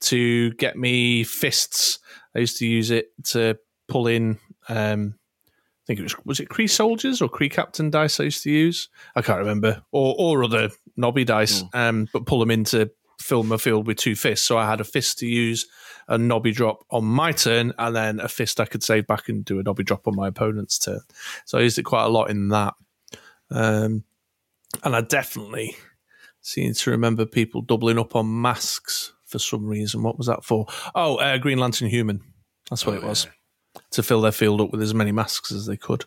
to 0.00 0.52
get 0.52 0.76
me 0.76 1.24
fists. 1.24 1.98
I 2.36 2.40
used 2.40 2.58
to 2.58 2.66
use 2.66 2.90
it 2.90 3.12
to 3.24 3.58
pull 3.88 4.06
in 4.06 4.38
um 4.68 5.14
I 5.16 5.84
think 5.86 6.00
it 6.00 6.02
was 6.02 6.16
was 6.24 6.40
it 6.40 6.48
Kree 6.48 6.68
soldiers 6.68 7.22
or 7.22 7.28
Kree 7.28 7.50
captain 7.50 7.90
dice 7.90 8.20
I 8.20 8.24
used 8.24 8.42
to 8.42 8.50
use? 8.50 8.88
I 9.16 9.22
can't 9.22 9.38
remember. 9.38 9.82
Or 9.90 10.14
or 10.18 10.44
other 10.44 10.70
nobby 10.96 11.24
dice. 11.24 11.64
Um 11.72 12.08
but 12.12 12.26
pull 12.26 12.40
them 12.40 12.50
in 12.50 12.64
to 12.64 12.90
fill 13.20 13.42
my 13.42 13.56
field 13.56 13.86
with 13.86 13.96
two 13.98 14.14
fists. 14.14 14.46
So 14.46 14.58
I 14.58 14.68
had 14.68 14.80
a 14.80 14.84
fist 14.84 15.18
to 15.18 15.26
use 15.26 15.66
a 16.08 16.16
nobby 16.16 16.52
drop 16.52 16.84
on 16.90 17.04
my 17.04 17.32
turn, 17.32 17.72
and 17.78 17.94
then 17.94 18.20
a 18.20 18.28
fist 18.28 18.60
I 18.60 18.64
could 18.64 18.82
save 18.82 19.06
back 19.06 19.28
and 19.28 19.44
do 19.44 19.58
a 19.58 19.62
nobby 19.62 19.84
drop 19.84 20.08
on 20.08 20.16
my 20.16 20.28
opponent's 20.28 20.78
turn. 20.78 21.00
So 21.44 21.58
I 21.58 21.62
used 21.62 21.78
it 21.78 21.82
quite 21.82 22.04
a 22.04 22.08
lot 22.08 22.30
in 22.30 22.48
that. 22.48 22.74
Um, 23.50 24.04
and 24.84 24.94
I 24.96 25.00
definitely 25.00 25.76
seem 26.40 26.72
to 26.74 26.90
remember 26.90 27.26
people 27.26 27.62
doubling 27.62 27.98
up 27.98 28.14
on 28.16 28.40
masks 28.40 29.12
for 29.26 29.38
some 29.38 29.66
reason. 29.66 30.02
What 30.02 30.16
was 30.18 30.26
that 30.26 30.44
for? 30.44 30.66
Oh, 30.94 31.16
uh, 31.16 31.38
Green 31.38 31.58
Lantern 31.58 31.88
Human. 31.88 32.20
That's 32.70 32.86
what 32.86 32.94
Oh, 32.94 32.98
it 32.98 33.02
was. 33.04 33.26
To 33.92 34.02
fill 34.02 34.20
their 34.20 34.32
field 34.32 34.60
up 34.60 34.70
with 34.72 34.82
as 34.82 34.94
many 34.94 35.12
masks 35.12 35.52
as 35.52 35.66
they 35.66 35.76
could. 35.76 36.04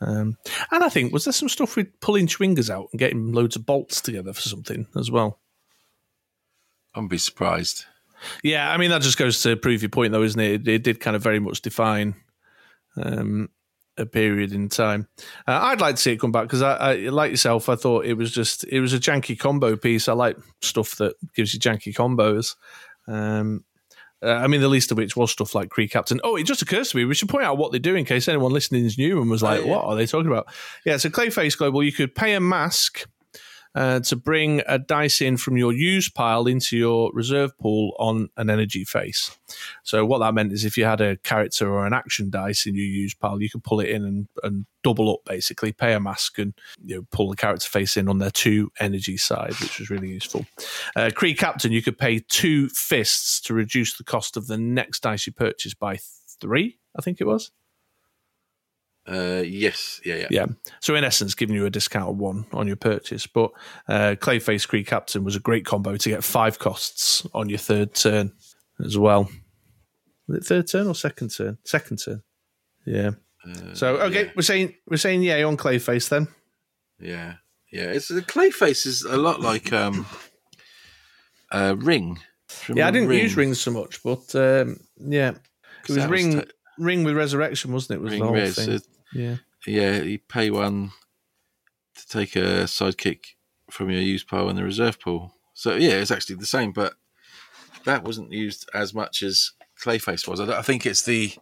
Um, 0.00 0.36
and 0.70 0.84
I 0.84 0.88
think, 0.88 1.12
was 1.12 1.24
there 1.24 1.32
some 1.32 1.48
stuff 1.48 1.74
with 1.76 2.00
pulling 2.00 2.26
Schwingers 2.28 2.70
out 2.70 2.88
and 2.92 2.98
getting 2.98 3.32
loads 3.32 3.56
of 3.56 3.66
bolts 3.66 4.00
together 4.00 4.32
for 4.32 4.42
something 4.42 4.86
as 4.96 5.10
well? 5.10 5.40
I 6.94 6.98
wouldn't 7.00 7.10
be 7.10 7.18
surprised. 7.18 7.84
Yeah, 8.42 8.70
I 8.70 8.76
mean 8.76 8.90
that 8.90 9.02
just 9.02 9.18
goes 9.18 9.42
to 9.42 9.56
prove 9.56 9.82
your 9.82 9.88
point, 9.90 10.12
though, 10.12 10.22
isn't 10.22 10.40
it? 10.40 10.62
It, 10.62 10.68
it 10.68 10.82
did 10.82 11.00
kind 11.00 11.14
of 11.16 11.22
very 11.22 11.38
much 11.38 11.62
define 11.62 12.14
um, 12.96 13.48
a 13.98 14.06
period 14.06 14.52
in 14.52 14.68
time. 14.68 15.08
Uh, 15.46 15.58
I'd 15.62 15.80
like 15.80 15.96
to 15.96 16.02
see 16.02 16.12
it 16.12 16.20
come 16.20 16.32
back 16.32 16.44
because 16.44 16.62
I, 16.62 16.74
I, 16.74 16.94
like 17.08 17.30
yourself, 17.30 17.68
I 17.68 17.76
thought 17.76 18.06
it 18.06 18.14
was 18.14 18.30
just 18.30 18.64
it 18.64 18.80
was 18.80 18.92
a 18.92 18.98
janky 18.98 19.38
combo 19.38 19.76
piece. 19.76 20.08
I 20.08 20.12
like 20.12 20.36
stuff 20.62 20.96
that 20.96 21.14
gives 21.34 21.52
you 21.52 21.60
janky 21.60 21.94
combos. 21.94 22.54
Um, 23.06 23.64
uh, 24.22 24.30
I 24.30 24.48
mean, 24.48 24.60
the 24.60 24.68
least 24.68 24.90
of 24.90 24.98
which 24.98 25.16
was 25.16 25.30
stuff 25.30 25.54
like 25.54 25.68
Kree 25.68 25.90
Captain. 25.90 26.20
Oh, 26.24 26.36
it 26.36 26.44
just 26.44 26.62
occurs 26.62 26.90
to 26.90 26.96
me 26.96 27.04
we 27.04 27.14
should 27.14 27.28
point 27.28 27.44
out 27.44 27.58
what 27.58 27.72
they 27.72 27.78
do 27.78 27.94
in 27.94 28.04
case 28.04 28.26
anyone 28.28 28.52
listening 28.52 28.84
is 28.84 28.98
new 28.98 29.20
and 29.20 29.30
was 29.30 29.42
like, 29.42 29.64
yeah. 29.64 29.70
"What 29.70 29.84
are 29.84 29.94
they 29.94 30.06
talking 30.06 30.30
about?" 30.30 30.48
Yeah, 30.84 30.96
so 30.96 31.08
Clayface 31.08 31.56
Global, 31.56 31.82
you 31.82 31.92
could 31.92 32.14
pay 32.14 32.34
a 32.34 32.40
mask 32.40 33.06
uh, 33.78 34.00
to 34.00 34.16
bring 34.16 34.60
a 34.66 34.76
dice 34.76 35.20
in 35.20 35.36
from 35.36 35.56
your 35.56 35.72
use 35.72 36.08
pile 36.08 36.48
into 36.48 36.76
your 36.76 37.12
reserve 37.14 37.56
pool 37.58 37.92
on 38.00 38.28
an 38.36 38.50
energy 38.50 38.82
face. 38.82 39.30
So 39.84 40.04
what 40.04 40.18
that 40.18 40.34
meant 40.34 40.52
is 40.52 40.64
if 40.64 40.76
you 40.76 40.84
had 40.84 41.00
a 41.00 41.16
character 41.18 41.72
or 41.72 41.86
an 41.86 41.92
action 41.92 42.28
dice 42.28 42.66
in 42.66 42.74
your 42.74 42.84
use 42.84 43.14
pile, 43.14 43.40
you 43.40 43.48
could 43.48 43.62
pull 43.62 43.78
it 43.78 43.88
in 43.88 44.04
and, 44.04 44.28
and 44.42 44.66
double 44.82 45.12
up 45.12 45.20
basically, 45.24 45.70
pay 45.70 45.92
a 45.92 46.00
mask 46.00 46.40
and 46.40 46.54
you 46.84 46.96
know 46.96 47.06
pull 47.12 47.30
the 47.30 47.36
character 47.36 47.68
face 47.68 47.96
in 47.96 48.08
on 48.08 48.18
their 48.18 48.32
two 48.32 48.72
energy 48.80 49.16
side, 49.16 49.54
which 49.60 49.78
was 49.78 49.90
really 49.90 50.08
useful. 50.08 50.44
Uh, 50.96 51.10
Kree 51.14 51.38
Captain, 51.38 51.70
you 51.70 51.80
could 51.80 51.98
pay 51.98 52.18
two 52.28 52.68
fists 52.70 53.40
to 53.42 53.54
reduce 53.54 53.96
the 53.96 54.02
cost 54.02 54.36
of 54.36 54.48
the 54.48 54.58
next 54.58 55.04
dice 55.04 55.24
you 55.24 55.32
purchase 55.32 55.74
by 55.74 56.00
three, 56.40 56.80
I 56.98 57.02
think 57.02 57.20
it 57.20 57.28
was. 57.28 57.52
Uh, 59.08 59.42
yes, 59.44 60.00
yeah, 60.04 60.16
yeah. 60.16 60.26
Yeah. 60.30 60.46
So 60.80 60.94
in 60.94 61.04
essence, 61.04 61.34
giving 61.34 61.56
you 61.56 61.64
a 61.64 61.70
discount 61.70 62.10
of 62.10 62.18
one 62.18 62.46
on 62.52 62.66
your 62.66 62.76
purchase. 62.76 63.26
But 63.26 63.52
uh, 63.88 64.16
Clayface 64.20 64.68
Kree 64.68 64.86
Captain 64.86 65.24
was 65.24 65.36
a 65.36 65.40
great 65.40 65.64
combo 65.64 65.96
to 65.96 66.08
get 66.08 66.22
five 66.22 66.58
costs 66.58 67.26
on 67.32 67.48
your 67.48 67.58
third 67.58 67.94
turn 67.94 68.32
as 68.84 68.98
well. 68.98 69.30
Was 70.26 70.38
it 70.38 70.44
third 70.44 70.66
turn 70.68 70.86
or 70.86 70.94
second 70.94 71.30
turn? 71.30 71.58
Second 71.64 71.98
turn. 71.98 72.22
Yeah. 72.84 73.12
so 73.72 73.96
okay, 73.96 74.26
yeah. 74.26 74.32
we're 74.36 74.42
saying 74.42 74.74
we're 74.86 74.98
saying 74.98 75.22
yay 75.22 75.42
on 75.42 75.56
Clayface 75.56 76.10
then. 76.10 76.28
Yeah, 77.00 77.34
yeah. 77.72 77.84
It's 77.84 78.08
the 78.08 78.20
Clayface 78.20 78.86
is 78.86 79.04
a 79.04 79.16
lot 79.16 79.40
like 79.40 79.72
um, 79.72 80.06
uh, 81.50 81.76
Ring. 81.78 82.18
Yeah, 82.74 82.88
I 82.88 82.90
didn't 82.90 83.10
use 83.10 83.36
rings 83.36 83.60
so 83.60 83.70
much, 83.70 84.02
but 84.02 84.34
um, 84.34 84.80
yeah, 84.98 85.32
it 85.88 85.88
was 85.88 86.06
ring 86.06 86.40
t- 86.40 86.46
ring 86.78 87.04
with 87.04 87.16
resurrection, 87.16 87.72
wasn't 87.72 87.98
it? 87.98 88.02
Was 88.02 88.12
Ring 88.12 88.20
the 88.20 88.26
whole 88.26 88.34
Res. 88.34 88.56
thing? 88.56 88.80
Yeah. 89.12 89.36
yeah, 89.66 90.02
you 90.02 90.18
pay 90.18 90.50
one 90.50 90.92
to 91.96 92.08
take 92.08 92.36
a 92.36 92.64
sidekick 92.64 93.20
from 93.70 93.90
your 93.90 94.00
used 94.00 94.28
pile 94.28 94.48
in 94.48 94.56
the 94.56 94.64
reserve 94.64 95.00
pool. 95.00 95.34
So 95.54 95.74
yeah, 95.74 95.92
it's 95.94 96.10
actually 96.10 96.36
the 96.36 96.46
same, 96.46 96.72
but 96.72 96.94
that 97.84 98.04
wasn't 98.04 98.32
used 98.32 98.68
as 98.74 98.94
much 98.94 99.22
as 99.22 99.52
Clayface 99.82 100.28
was. 100.28 100.40
I, 100.40 100.58
I 100.58 100.62
think 100.62 100.86
it's 100.86 101.02
the 101.02 101.32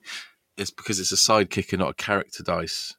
it's 0.57 0.71
because 0.71 0.99
it's 1.01 1.13
a 1.13 1.17
sidekick 1.17 1.73
and 1.73 1.81
not 1.81 1.91
a 1.91 1.95
character 1.95 2.43
dice. 2.43 2.95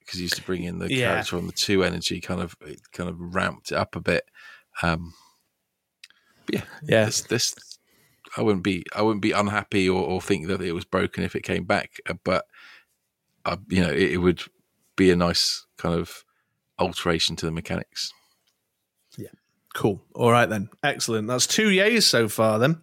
Because 0.00 0.18
you 0.20 0.24
used 0.24 0.36
to 0.36 0.42
bring 0.42 0.64
in 0.64 0.80
the 0.80 0.92
Yeah. 0.92 1.12
character 1.12 1.36
on 1.36 1.46
the 1.46 1.52
two 1.52 1.82
energy, 1.82 2.20
kind 2.20 2.40
of 2.40 2.56
it 2.60 2.80
kind 2.92 3.08
of 3.08 3.16
ramped 3.18 3.72
it 3.72 3.78
up 3.78 3.96
a 3.96 4.00
bit. 4.00 4.24
Um, 4.82 5.14
yeah, 6.52 6.62
Yeah. 6.82 7.06
this 7.06 7.22
this 7.22 7.54
I 8.36 8.42
wouldn't 8.42 8.64
be 8.64 8.84
I 8.94 9.02
wouldn't 9.02 9.22
be 9.22 9.32
unhappy 9.32 9.88
or, 9.88 10.02
or 10.02 10.20
think 10.20 10.48
that 10.48 10.60
it 10.60 10.72
was 10.72 10.84
broken 10.84 11.22
if 11.24 11.34
it 11.36 11.42
came 11.42 11.64
back, 11.64 12.00
uh, 12.08 12.14
but 12.24 12.46
uh, 13.44 13.56
you 13.68 13.82
know 13.82 13.90
it, 13.90 14.12
it 14.12 14.18
would 14.18 14.42
be 14.96 15.10
a 15.10 15.16
nice 15.16 15.66
kind 15.76 15.94
of 15.94 16.24
alteration 16.78 17.36
to 17.36 17.46
the 17.46 17.52
mechanics. 17.52 18.12
Yeah. 19.16 19.28
Cool. 19.74 20.02
All 20.14 20.30
right 20.30 20.48
then. 20.48 20.68
Excellent. 20.82 21.28
That's 21.28 21.46
two 21.46 21.68
yays 21.68 22.04
so 22.04 22.28
far 22.28 22.58
then. 22.58 22.82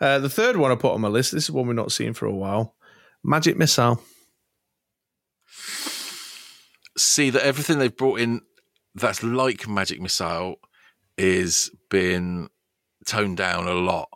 Uh, 0.00 0.18
the 0.18 0.28
third 0.28 0.56
one 0.56 0.70
I 0.70 0.74
put 0.74 0.92
on 0.92 1.00
my 1.00 1.08
list, 1.08 1.32
this 1.32 1.44
is 1.44 1.50
one 1.50 1.66
we're 1.66 1.72
not 1.72 1.92
seeing 1.92 2.12
for 2.12 2.26
a 2.26 2.34
while. 2.34 2.74
Magic 3.24 3.56
Missile. 3.56 4.02
See 6.98 7.30
that 7.30 7.42
everything 7.44 7.78
they've 7.78 7.94
brought 7.94 8.20
in 8.20 8.42
that's 8.94 9.22
like 9.22 9.68
Magic 9.68 10.00
Missile 10.00 10.56
is 11.18 11.70
been 11.90 12.48
toned 13.06 13.36
down 13.36 13.66
a 13.66 13.74
lot. 13.74 14.08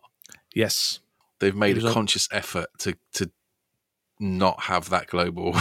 Yes. 0.55 1.01
They've 1.39 1.55
made 1.55 1.79
a 1.79 1.87
a- 1.87 1.93
conscious 1.93 2.29
effort 2.33 2.69
to 2.81 2.97
to 3.15 3.31
not 4.21 4.61
have 4.61 4.91
that 4.91 5.07
global 5.09 5.57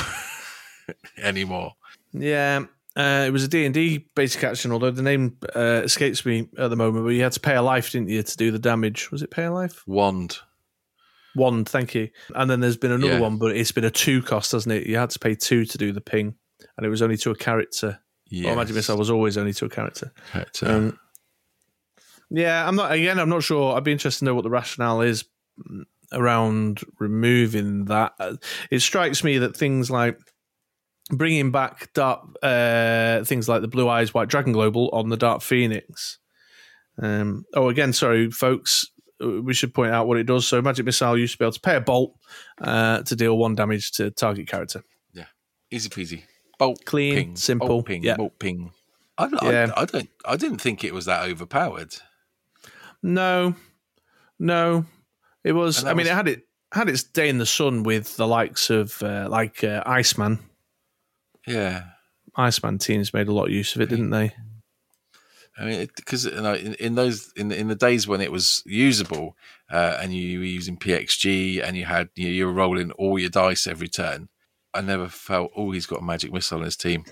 anymore. 1.17 1.73
Yeah. 2.13 2.65
Uh, 2.97 3.23
it 3.27 3.31
was 3.31 3.43
a 3.43 3.47
D&D 3.47 4.09
basic 4.15 4.43
action, 4.43 4.71
although 4.71 4.91
the 4.91 5.01
name 5.01 5.37
uh, 5.55 5.81
escapes 5.85 6.25
me 6.25 6.49
at 6.57 6.69
the 6.69 6.75
moment, 6.75 7.05
but 7.05 7.11
you 7.11 7.23
had 7.23 7.31
to 7.31 7.39
pay 7.39 7.55
a 7.55 7.61
life, 7.61 7.91
didn't 7.91 8.09
you, 8.09 8.21
to 8.21 8.37
do 8.37 8.51
the 8.51 8.59
damage. 8.59 9.09
Was 9.11 9.21
it 9.21 9.31
pay 9.31 9.45
a 9.45 9.51
life? 9.51 9.83
Wand. 9.87 10.39
One, 11.35 11.63
thank 11.63 11.95
you. 11.95 12.09
And 12.35 12.49
then 12.49 12.59
there's 12.59 12.75
been 12.77 12.91
another 12.91 13.13
Yeah. 13.13 13.19
one, 13.19 13.37
but 13.37 13.55
it's 13.55 13.71
been 13.71 13.85
a 13.85 13.91
two 13.91 14.21
cost, 14.21 14.51
hasn't 14.51 14.73
it? 14.73 14.87
You 14.87 14.97
had 14.97 15.11
to 15.11 15.19
pay 15.19 15.35
two 15.35 15.63
to 15.65 15.77
do 15.77 15.93
the 15.93 16.01
ping, 16.01 16.35
and 16.75 16.85
it 16.85 16.89
was 16.89 17.01
only 17.01 17.15
to 17.17 17.29
a 17.31 17.35
character. 17.35 17.99
Yeah, 18.27 18.51
Or 18.51 18.55
Magic 18.57 18.75
Missile 18.75 18.97
was 18.97 19.09
always 19.09 19.37
only 19.37 19.53
to 19.53 19.65
a 19.65 19.69
character. 19.69 20.11
Character. 20.31 20.67
Um, 20.69 20.99
yeah, 22.29 22.67
I'm 22.67 22.75
not. 22.75 22.91
Again, 22.91 23.19
I'm 23.19 23.29
not 23.29 23.43
sure. 23.43 23.75
I'd 23.77 23.83
be 23.83 23.91
interested 23.91 24.19
to 24.19 24.25
know 24.25 24.35
what 24.35 24.43
the 24.43 24.49
rationale 24.49 25.01
is 25.01 25.23
around 26.11 26.81
removing 26.99 27.85
that. 27.85 28.13
It 28.71 28.79
strikes 28.79 29.23
me 29.23 29.37
that 29.39 29.55
things 29.55 29.89
like 29.91 30.17
bringing 31.11 31.51
back 31.51 31.91
dark 31.93 32.21
uh, 32.43 33.23
things 33.23 33.49
like 33.49 33.61
the 33.61 33.67
Blue 33.67 33.89
Eyes 33.89 34.13
White 34.13 34.29
Dragon 34.29 34.53
Global 34.53 34.89
on 34.89 35.09
the 35.09 35.17
Dark 35.17 35.41
Phoenix. 35.41 36.19
Um, 37.01 37.45
oh, 37.53 37.69
again, 37.69 37.93
sorry, 37.93 38.29
folks. 38.29 38.85
We 39.19 39.53
should 39.53 39.73
point 39.73 39.91
out 39.91 40.07
what 40.07 40.17
it 40.17 40.23
does. 40.23 40.47
So, 40.47 40.61
Magic 40.61 40.85
Missile 40.85 41.17
used 41.17 41.33
to 41.33 41.39
be 41.39 41.45
able 41.45 41.51
to 41.51 41.59
pay 41.59 41.75
a 41.75 41.81
bolt 41.81 42.13
uh, 42.61 43.01
to 43.03 43.15
deal 43.15 43.37
one 43.37 43.53
damage 43.53 43.91
to 43.93 44.11
target 44.11 44.47
character. 44.47 44.81
Yeah, 45.13 45.25
easy 45.71 45.89
peasy. 45.89 46.23
Bolt 46.57 46.83
Clean, 46.85 47.15
ping, 47.15 47.35
simple, 47.35 47.67
Bolt 47.67 47.85
ping, 47.85 48.03
yeah. 48.03 48.15
bolt 48.15 48.39
ping. 48.39 48.71
I, 49.17 49.27
Yeah. 49.41 49.71
I, 49.75 49.81
I 49.81 49.85
don't. 49.85 50.09
I 50.25 50.35
didn't 50.37 50.59
think 50.59 50.83
it 50.83 50.93
was 50.93 51.05
that 51.05 51.29
overpowered. 51.29 51.95
No, 53.03 53.55
no, 54.39 54.85
it 55.43 55.53
was. 55.53 55.83
I 55.83 55.89
mean, 55.89 55.97
was- 55.97 56.07
it 56.07 56.13
had 56.13 56.27
it 56.27 56.47
had 56.71 56.89
its 56.89 57.03
day 57.03 57.29
in 57.29 57.37
the 57.37 57.45
sun 57.45 57.83
with 57.83 58.15
the 58.17 58.27
likes 58.27 58.69
of 58.69 59.01
uh, 59.01 59.27
like 59.29 59.63
uh, 59.63 59.83
Iceman. 59.85 60.39
Yeah. 61.47 61.83
Iceman 62.35 62.77
teams 62.77 63.13
made 63.13 63.27
a 63.27 63.33
lot 63.33 63.45
of 63.45 63.51
use 63.51 63.75
of 63.75 63.81
it, 63.81 63.89
didn't 63.89 64.11
they? 64.11 64.33
I 65.57 65.65
mean, 65.65 65.89
because 65.95 66.25
you 66.25 66.41
know, 66.41 66.53
in, 66.53 66.73
in 66.75 66.95
those 66.95 67.33
in 67.35 67.51
in 67.51 67.67
the 67.67 67.75
days 67.75 68.07
when 68.07 68.21
it 68.21 68.31
was 68.31 68.63
usable, 68.65 69.35
uh, 69.69 69.97
and 69.99 70.13
you 70.13 70.39
were 70.39 70.45
using 70.45 70.77
PXG, 70.77 71.61
and 71.61 71.75
you 71.75 71.85
had 71.85 72.09
you, 72.15 72.29
you 72.29 72.45
were 72.45 72.53
rolling 72.53 72.91
all 72.91 73.19
your 73.19 73.29
dice 73.29 73.67
every 73.67 73.89
turn, 73.89 74.29
I 74.73 74.81
never 74.81 75.07
felt, 75.09 75.51
oh, 75.55 75.71
he's 75.71 75.85
got 75.85 75.99
a 75.99 76.03
magic 76.05 76.31
missile 76.31 76.59
on 76.59 76.65
his 76.65 76.77
team. 76.77 77.03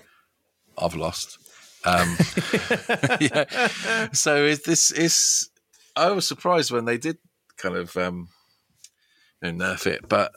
I've 0.78 0.94
lost. 0.94 1.38
Um, 1.84 2.16
yeah. 3.20 4.08
So 4.12 4.44
is 4.44 4.62
this 4.62 4.90
is 4.92 5.50
I 5.96 6.10
was 6.10 6.26
surprised 6.26 6.70
when 6.70 6.84
they 6.84 6.96
did 6.98 7.18
kind 7.58 7.76
of 7.76 7.96
um, 7.96 8.28
you 9.42 9.52
know, 9.52 9.64
nerf 9.66 9.86
it, 9.86 10.08
but 10.08 10.32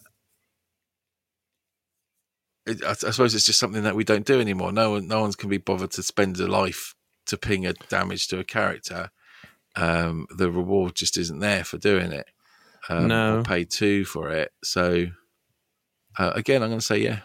it, 2.65 2.83
I, 2.83 2.91
I 2.91 2.93
suppose 2.93 3.33
it's 3.35 3.45
just 3.45 3.59
something 3.59 3.83
that 3.83 3.95
we 3.95 4.03
don't 4.03 4.25
do 4.25 4.39
anymore. 4.39 4.71
No 4.71 4.91
one, 4.91 5.07
no 5.07 5.21
one's 5.21 5.35
can 5.35 5.49
be 5.49 5.57
bothered 5.57 5.91
to 5.91 6.03
spend 6.03 6.39
a 6.39 6.47
life 6.47 6.95
to 7.27 7.37
ping 7.37 7.65
a 7.65 7.73
damage 7.89 8.27
to 8.29 8.39
a 8.39 8.43
character. 8.43 9.09
Um, 9.75 10.27
the 10.35 10.51
reward 10.51 10.95
just 10.95 11.17
isn't 11.17 11.39
there 11.39 11.63
for 11.63 11.77
doing 11.77 12.11
it. 12.11 12.27
Um, 12.89 13.07
No. 13.07 13.43
pay 13.45 13.63
two 13.63 14.05
for 14.05 14.29
it. 14.31 14.51
So 14.63 15.05
uh, 16.19 16.31
again, 16.35 16.61
I'm 16.61 16.69
going 16.69 16.79
to 16.79 16.85
say 16.85 16.99
yeah. 16.99 17.19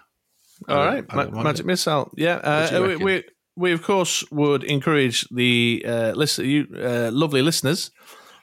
I 0.69 0.73
All 0.73 0.85
don't- 0.85 0.95
right, 0.95 1.05
I 1.11 1.31
Ma- 1.31 1.43
Magic 1.43 1.65
it. 1.65 1.67
Missile. 1.67 2.11
Yeah, 2.17 2.71
you 2.71 2.77
uh, 2.79 2.87
we, 2.89 2.97
we 2.97 3.25
we 3.57 3.73
of 3.73 3.83
course 3.83 4.25
would 4.31 4.65
encourage 4.65 5.27
the 5.31 5.85
uh, 5.87 6.13
listen, 6.15 6.47
you 6.47 6.67
uh, 6.77 7.11
lovely 7.13 7.43
listeners 7.43 7.91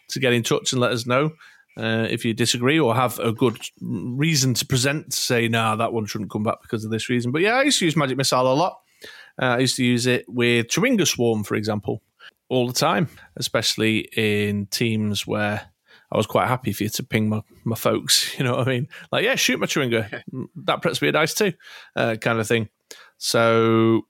to 0.10 0.20
get 0.20 0.34
in 0.34 0.44
touch 0.44 0.72
and 0.72 0.82
let 0.82 0.92
us 0.92 1.06
know 1.06 1.32
uh, 1.78 2.08
if 2.10 2.24
you 2.26 2.34
disagree 2.34 2.80
or 2.80 2.96
have 2.96 3.20
a 3.20 3.32
good 3.32 3.58
reason 3.82 4.54
to 4.56 4.66
present. 4.66 5.12
To 5.12 5.18
say, 5.18 5.48
no, 5.48 5.76
that 5.78 5.94
one 5.94 6.06
shouldn't 6.06 6.32
come 6.32 6.44
back 6.44 6.62
because 6.62 6.86
of 6.86 6.92
this 6.92 7.10
reason. 7.10 7.32
But 7.32 7.42
yeah, 7.42 7.56
I 7.56 7.64
used 7.64 7.80
to 7.80 7.86
use 7.86 7.96
Magic 7.96 8.18
Missile 8.18 8.52
a 8.52 8.54
lot. 8.54 8.80
Uh, 9.42 9.46
I 9.46 9.60
used 9.60 9.76
to 9.78 9.86
use 9.86 10.06
it 10.06 10.26
with 10.28 10.68
Chewinga 10.68 11.08
Swarm, 11.08 11.44
for 11.44 11.56
example, 11.56 12.02
all 12.50 12.68
the 12.68 12.74
time, 12.74 13.10
especially 13.36 14.10
in 14.16 14.68
teams 14.68 15.26
where. 15.28 15.70
I 16.12 16.18
was 16.18 16.28
quite 16.28 16.48
happy 16.48 16.74
for 16.74 16.84
you 16.84 16.90
to 16.90 17.04
ping 17.04 17.28
my, 17.28 17.42
my 17.64 17.76
folks, 17.76 18.36
you 18.38 18.44
know 18.44 18.56
what 18.56 18.68
I 18.68 18.72
mean? 18.72 18.88
Like, 19.12 19.26
yeah, 19.26 19.34
shoot 19.34 19.60
my 19.60 19.66
Chewinga. 19.66 20.22
That 20.58 20.84
prets 20.84 21.02
me 21.02 21.08
a 21.08 21.12
dice 21.12 21.34
too, 21.34 21.54
uh, 21.96 22.18
kind 22.22 22.40
of 22.40 22.48
thing. 22.48 22.70
So 23.18 24.04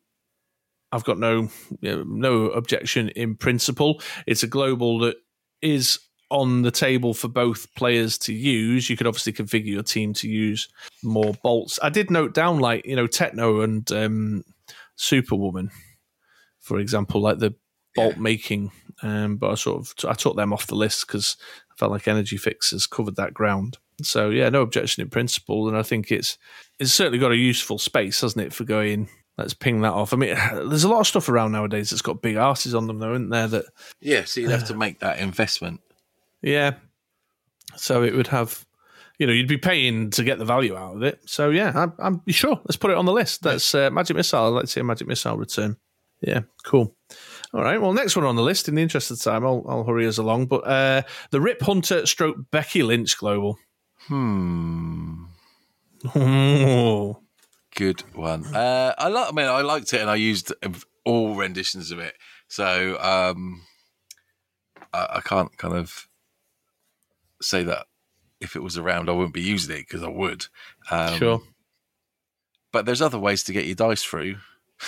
I've 0.94 1.04
got 1.04 1.18
no 1.18 1.50
you 1.82 1.96
know, 1.96 2.04
no 2.06 2.46
objection 2.50 3.10
in 3.10 3.36
principle. 3.36 4.02
It's 4.28 4.44
a 4.44 4.48
global 4.48 5.00
that 5.00 5.16
is 5.64 6.00
on 6.30 6.64
the 6.64 6.72
table 6.72 7.14
for 7.14 7.28
both 7.28 7.74
players 7.76 8.18
to 8.18 8.34
use. 8.34 8.90
You 8.90 8.98
could 8.98 9.08
obviously 9.08 9.34
configure 9.34 9.68
your 9.68 9.84
team 9.84 10.14
to 10.16 10.28
use 10.28 10.68
more 11.04 11.34
bolts. 11.44 11.80
I 11.82 11.90
did 11.90 12.12
note 12.12 12.34
down 12.34 12.60
like 12.60 12.86
you 12.86 12.96
know 12.96 13.08
Techno 13.08 13.62
and 13.62 13.90
um, 13.92 14.44
Superwoman, 14.96 15.72
for 16.60 16.80
example, 16.80 17.22
like 17.22 17.40
the 17.40 17.56
bolt 17.96 18.18
making. 18.18 18.72
Um, 19.02 19.38
but 19.38 19.52
I 19.52 19.56
sort 19.56 19.80
of 19.80 19.94
I 20.10 20.14
took 20.14 20.36
them 20.36 20.54
off 20.54 20.68
the 20.68 20.76
list 20.76 21.08
because 21.08 21.38
I 21.72 21.76
felt 21.78 21.92
like 21.92 22.08
Energy 22.08 22.38
Fix 22.38 22.72
has 22.72 22.88
covered 22.88 23.16
that 23.16 23.34
ground. 23.34 23.78
So 24.02 24.30
yeah, 24.30 24.50
no 24.50 24.62
objection 24.62 25.02
in 25.04 25.10
principle, 25.10 25.68
and 25.68 25.78
I 25.78 25.84
think 25.84 26.12
it's 26.12 26.38
it's 26.80 26.92
certainly 26.92 27.20
got 27.20 27.32
a 27.32 27.38
useful 27.38 27.78
space, 27.78 28.22
hasn't 28.22 28.46
it, 28.46 28.54
for 28.54 28.64
going. 28.64 29.10
Let's 29.38 29.54
ping 29.54 29.82
that 29.82 29.94
off. 29.94 30.14
I 30.14 30.18
mean, 30.18 30.36
there's 30.70 30.84
a 30.84 30.90
lot 30.90 31.00
of 31.02 31.08
stuff 31.08 31.28
around 31.30 31.52
nowadays 31.54 31.90
that's 31.90 32.02
got 32.02 32.22
big 32.22 32.36
arses 32.36 32.78
on 32.78 32.88
them, 32.88 33.00
though, 33.00 33.14
isn't 33.14 33.30
there? 33.30 33.48
That 33.48 33.66
Yeah, 34.00 34.26
so 34.26 34.42
you'd 34.42 34.52
have 34.52 34.68
to 34.68 34.74
make 34.78 35.00
that 35.00 35.20
investment. 35.20 35.82
yeah. 36.42 36.74
So 37.76 38.04
it 38.04 38.14
would 38.14 38.28
have, 38.28 38.64
you 39.18 39.26
know, 39.26 39.34
you'd 39.34 39.48
be 39.48 39.58
paying 39.58 40.12
to 40.12 40.24
get 40.24 40.38
the 40.38 40.46
value 40.46 40.76
out 40.78 40.96
of 40.96 41.02
it. 41.02 41.22
So 41.26 41.50
yeah, 41.50 41.72
I'm, 41.76 41.94
I'm 41.98 42.22
sure. 42.28 42.60
Let's 42.66 42.76
put 42.76 42.92
it 42.92 42.98
on 42.98 43.06
the 43.06 43.12
list. 43.14 43.42
That's 43.42 43.74
uh, 43.74 43.90
Magic 43.90 44.16
Missile. 44.16 44.46
I'd 44.46 44.50
like 44.50 44.66
to 44.66 44.68
see 44.72 44.80
a 44.80 44.84
Magic 44.84 45.08
Missile 45.08 45.38
return. 45.38 45.78
Yeah, 46.22 46.42
cool. 46.64 46.96
All 47.52 47.64
right. 47.64 47.82
Well, 47.82 47.94
next 47.94 48.16
one 48.16 48.26
on 48.26 48.36
the 48.36 48.44
list. 48.44 48.70
In 48.70 48.76
the 48.76 48.82
interest 48.84 49.10
of 49.10 49.20
time, 49.22 49.44
I'll, 49.44 49.66
I'll 49.68 49.84
hurry 49.84 50.06
us 50.06 50.20
along. 50.20 50.46
But 50.46 50.68
uh, 50.68 51.02
the 51.32 51.42
Rip 51.42 51.62
Hunter 51.64 52.06
stroke 52.06 52.38
Becky 52.52 52.84
Lynch 52.84 53.18
global. 53.18 53.58
Hmm. 54.08 55.24
Oh, 56.16 57.23
Good 57.76 58.02
one. 58.16 58.46
Uh, 58.56 58.94
I 58.98 59.08
like. 59.08 59.30
I 59.30 59.32
mean, 59.36 59.48
I 59.48 59.62
liked 59.62 59.94
it, 59.94 60.02
and 60.02 60.10
I 60.10 60.16
used 60.16 60.54
all 61.06 61.36
renditions 61.36 61.92
of 61.92 62.00
it. 62.00 62.16
So 62.48 63.00
um, 63.00 63.64
I, 64.94 65.08
I 65.16 65.22
can't 65.22 65.56
kind 65.58 65.76
of 65.76 66.08
say 67.42 67.64
that 67.64 67.88
if 68.40 68.56
it 68.56 68.62
was 68.62 68.78
around, 68.78 69.10
I 69.10 69.14
wouldn't 69.14 69.34
be 69.34 69.42
using 69.42 69.76
it 69.76 69.88
because 69.88 70.04
I 70.04 70.10
would. 70.10 70.48
Um, 70.92 71.18
sure. 71.18 71.42
But 72.72 72.86
there's 72.86 73.02
other 73.02 73.20
ways 73.20 73.44
to 73.46 73.54
get 73.54 73.66
your 73.66 73.76
dice 73.76 74.04
through. 74.04 74.38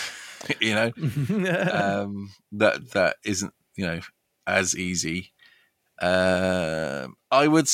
you 0.59 0.75
know, 0.75 0.91
um, 1.71 2.31
that 2.51 2.91
that 2.91 3.17
isn't 3.23 3.53
you 3.75 3.85
know 3.85 4.01
as 4.45 4.75
easy. 4.75 5.31
Um, 6.01 7.15
I 7.31 7.47
would. 7.47 7.69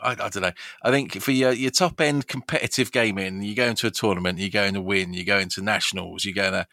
I 0.00 0.14
don't 0.14 0.42
know. 0.42 0.52
I 0.82 0.90
think 0.90 1.20
for 1.20 1.32
your 1.32 1.52
your 1.52 1.70
top 1.70 2.00
end 2.00 2.26
competitive 2.26 2.92
gaming, 2.92 3.42
you 3.42 3.54
go 3.54 3.66
into 3.66 3.86
a 3.86 3.90
tournament, 3.90 4.38
you're 4.38 4.48
going 4.48 4.74
to 4.74 4.80
win, 4.80 5.12
you 5.12 5.24
go 5.24 5.38
into 5.38 5.62
nationals, 5.62 6.24
you're 6.24 6.34
going 6.34 6.52
to 6.52 6.66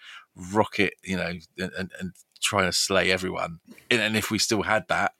rock 0.54 0.80
it, 0.80 0.94
you 1.04 1.18
know, 1.18 1.34
and, 1.58 1.92
and, 2.00 2.12
try 2.42 2.64
to 2.64 2.72
slay 2.72 3.12
everyone. 3.12 3.60
And, 3.90 4.02
and 4.02 4.16
if 4.16 4.30
we 4.30 4.38
still 4.38 4.62
had 4.62 4.88
that, 4.90 5.14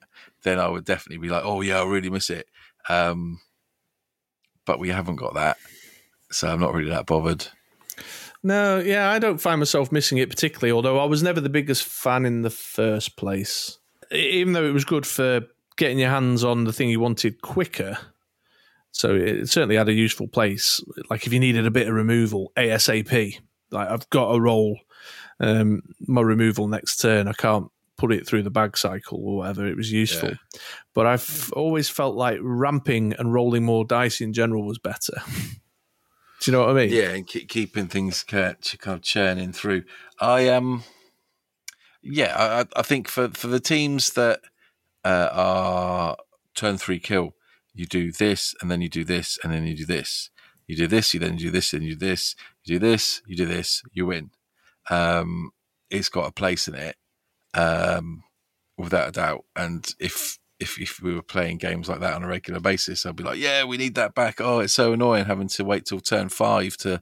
then 0.44 0.60
I 0.60 0.68
would 0.68 0.84
definitely 0.84 1.26
be 1.26 1.28
like, 1.28 1.42
oh 1.44 1.60
yeah, 1.60 1.80
I 1.80 1.84
really 1.84 2.10
miss 2.10 2.30
it. 2.30 2.46
Um, 2.88 3.40
but 4.64 4.78
we 4.78 4.90
haven't 4.90 5.16
got 5.16 5.34
that, 5.34 5.56
so 6.30 6.48
I'm 6.48 6.60
not 6.60 6.72
really 6.72 6.90
that 6.90 7.06
bothered. 7.06 7.48
No, 8.42 8.78
yeah, 8.78 9.10
I 9.10 9.18
don't 9.18 9.40
find 9.40 9.58
myself 9.58 9.90
missing 9.90 10.18
it 10.18 10.30
particularly, 10.30 10.70
although 10.70 11.00
I 11.00 11.04
was 11.06 11.22
never 11.22 11.40
the 11.40 11.48
biggest 11.48 11.82
fan 11.82 12.24
in 12.24 12.42
the 12.42 12.50
first 12.50 13.16
place. 13.16 13.78
Even 14.12 14.52
though 14.52 14.64
it 14.64 14.72
was 14.72 14.84
good 14.84 15.04
for 15.04 15.48
getting 15.76 15.98
your 15.98 16.10
hands 16.10 16.42
on 16.44 16.64
the 16.64 16.72
thing 16.72 16.88
you 16.88 17.00
wanted 17.00 17.40
quicker. 17.42 17.98
So 18.92 19.14
it 19.14 19.48
certainly 19.48 19.76
had 19.76 19.88
a 19.88 19.92
useful 19.92 20.26
place. 20.28 20.80
Like 21.10 21.26
if 21.26 21.32
you 21.32 21.40
needed 21.40 21.66
a 21.66 21.70
bit 21.70 21.86
of 21.88 21.94
removal 21.94 22.52
ASAP, 22.56 23.38
like 23.70 23.88
I've 23.88 24.08
got 24.10 24.30
a 24.30 24.40
roll 24.40 24.78
um, 25.38 25.82
my 26.00 26.22
removal 26.22 26.66
next 26.66 26.96
turn. 26.96 27.28
I 27.28 27.34
can't 27.34 27.66
put 27.98 28.12
it 28.12 28.26
through 28.26 28.42
the 28.42 28.50
bag 28.50 28.76
cycle 28.76 29.18
or 29.22 29.36
whatever. 29.38 29.66
It 29.66 29.76
was 29.76 29.92
useful. 29.92 30.30
Yeah. 30.30 30.60
But 30.94 31.06
I've 31.06 31.52
always 31.54 31.88
felt 31.90 32.14
like 32.16 32.38
ramping 32.40 33.12
and 33.18 33.32
rolling 33.34 33.64
more 33.64 33.84
dice 33.84 34.20
in 34.22 34.32
general 34.32 34.64
was 34.66 34.78
better. 34.78 35.20
Do 36.40 36.50
you 36.50 36.52
know 36.52 36.60
what 36.66 36.70
I 36.70 36.74
mean? 36.86 36.92
Yeah, 36.92 37.10
and 37.10 37.26
keep, 37.26 37.48
keeping 37.48 37.86
things 37.88 38.22
kind 38.22 38.56
of 38.86 39.02
churning 39.02 39.52
through. 39.52 39.84
I 40.20 40.48
um, 40.48 40.84
yeah, 42.02 42.34
I, 42.36 42.60
I- 42.60 42.80
I 42.80 42.82
think 42.82 43.08
for 43.08 43.28
for 43.30 43.46
the 43.48 43.60
teams 43.60 44.10
that 44.12 44.40
uh, 45.06 45.30
are 45.32 46.16
turn 46.56 46.78
three 46.78 46.98
kill, 46.98 47.34
you 47.74 47.86
do 47.86 48.10
this, 48.10 48.54
and 48.60 48.70
then 48.70 48.80
you 48.80 48.88
do 48.88 49.04
this, 49.04 49.38
and 49.42 49.52
then 49.52 49.66
you 49.66 49.76
do 49.76 49.86
this. 49.86 50.30
You 50.66 50.76
do 50.76 50.88
this, 50.88 51.14
you 51.14 51.20
then 51.20 51.36
do 51.36 51.50
this, 51.50 51.72
and 51.72 51.84
you 51.84 51.94
do 51.94 52.06
this. 52.06 52.34
You 52.64 52.78
do 52.78 52.86
this, 52.88 53.22
you 53.26 53.36
do 53.36 53.46
this, 53.46 53.82
you 53.92 54.06
win. 54.06 54.30
Um, 54.90 55.50
it's 55.90 56.08
got 56.08 56.26
a 56.26 56.32
place 56.32 56.66
in 56.66 56.74
it, 56.74 56.96
um, 57.54 58.24
without 58.76 59.08
a 59.08 59.12
doubt. 59.12 59.44
And 59.54 59.86
if 60.00 60.38
if 60.58 60.80
if 60.80 61.00
we 61.00 61.14
were 61.14 61.22
playing 61.22 61.58
games 61.58 61.88
like 61.88 62.00
that 62.00 62.14
on 62.14 62.24
a 62.24 62.28
regular 62.28 62.60
basis, 62.60 63.06
I'd 63.06 63.14
be 63.14 63.22
like, 63.22 63.38
yeah, 63.38 63.62
we 63.64 63.76
need 63.76 63.94
that 63.94 64.14
back. 64.14 64.40
Oh, 64.40 64.58
it's 64.58 64.72
so 64.72 64.92
annoying 64.92 65.26
having 65.26 65.48
to 65.48 65.64
wait 65.64 65.86
till 65.86 66.00
turn 66.00 66.30
five 66.30 66.76
to, 66.78 67.00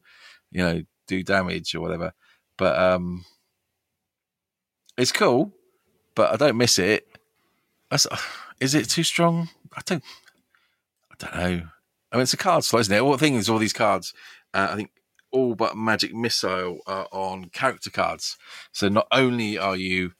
you 0.51 0.63
know, 0.63 0.83
do 1.07 1.23
damage 1.23 1.75
or 1.75 1.81
whatever. 1.81 2.13
But 2.59 2.79
um, 2.79 3.25
it's 4.99 5.13
cool, 5.13 5.53
but 6.15 6.33
I 6.33 6.37
don't 6.37 6.59
miss 6.59 6.79
it. 6.79 7.07
That's, 7.95 8.09
is 8.59 8.75
it 8.75 8.89
too 8.91 9.05
strong? 9.05 9.51
I 9.77 9.81
don't. 9.87 10.03
I 11.13 11.15
don't 11.17 11.35
know. 11.37 11.69
I 12.11 12.17
mean, 12.17 12.23
it's 12.23 12.33
a 12.33 12.37
card 12.37 12.65
slot, 12.65 12.81
isn't 12.81 12.95
it? 12.97 12.99
All 12.99 13.13
the 13.13 13.19
thing 13.19 13.37
is, 13.37 13.49
all 13.49 13.59
these 13.59 13.73
cards. 13.73 14.13
Uh, 14.53 14.67
I 14.73 14.75
think 14.75 14.91
all 15.31 15.55
but 15.55 15.77
Magic 15.77 16.13
Missile 16.13 16.79
are 16.89 17.07
on 17.13 17.51
character 17.51 17.91
cards. 17.91 18.37
So 18.73 18.89
not 18.89 19.07
only 19.13 19.59
are 19.59 19.77
you, 19.77 20.11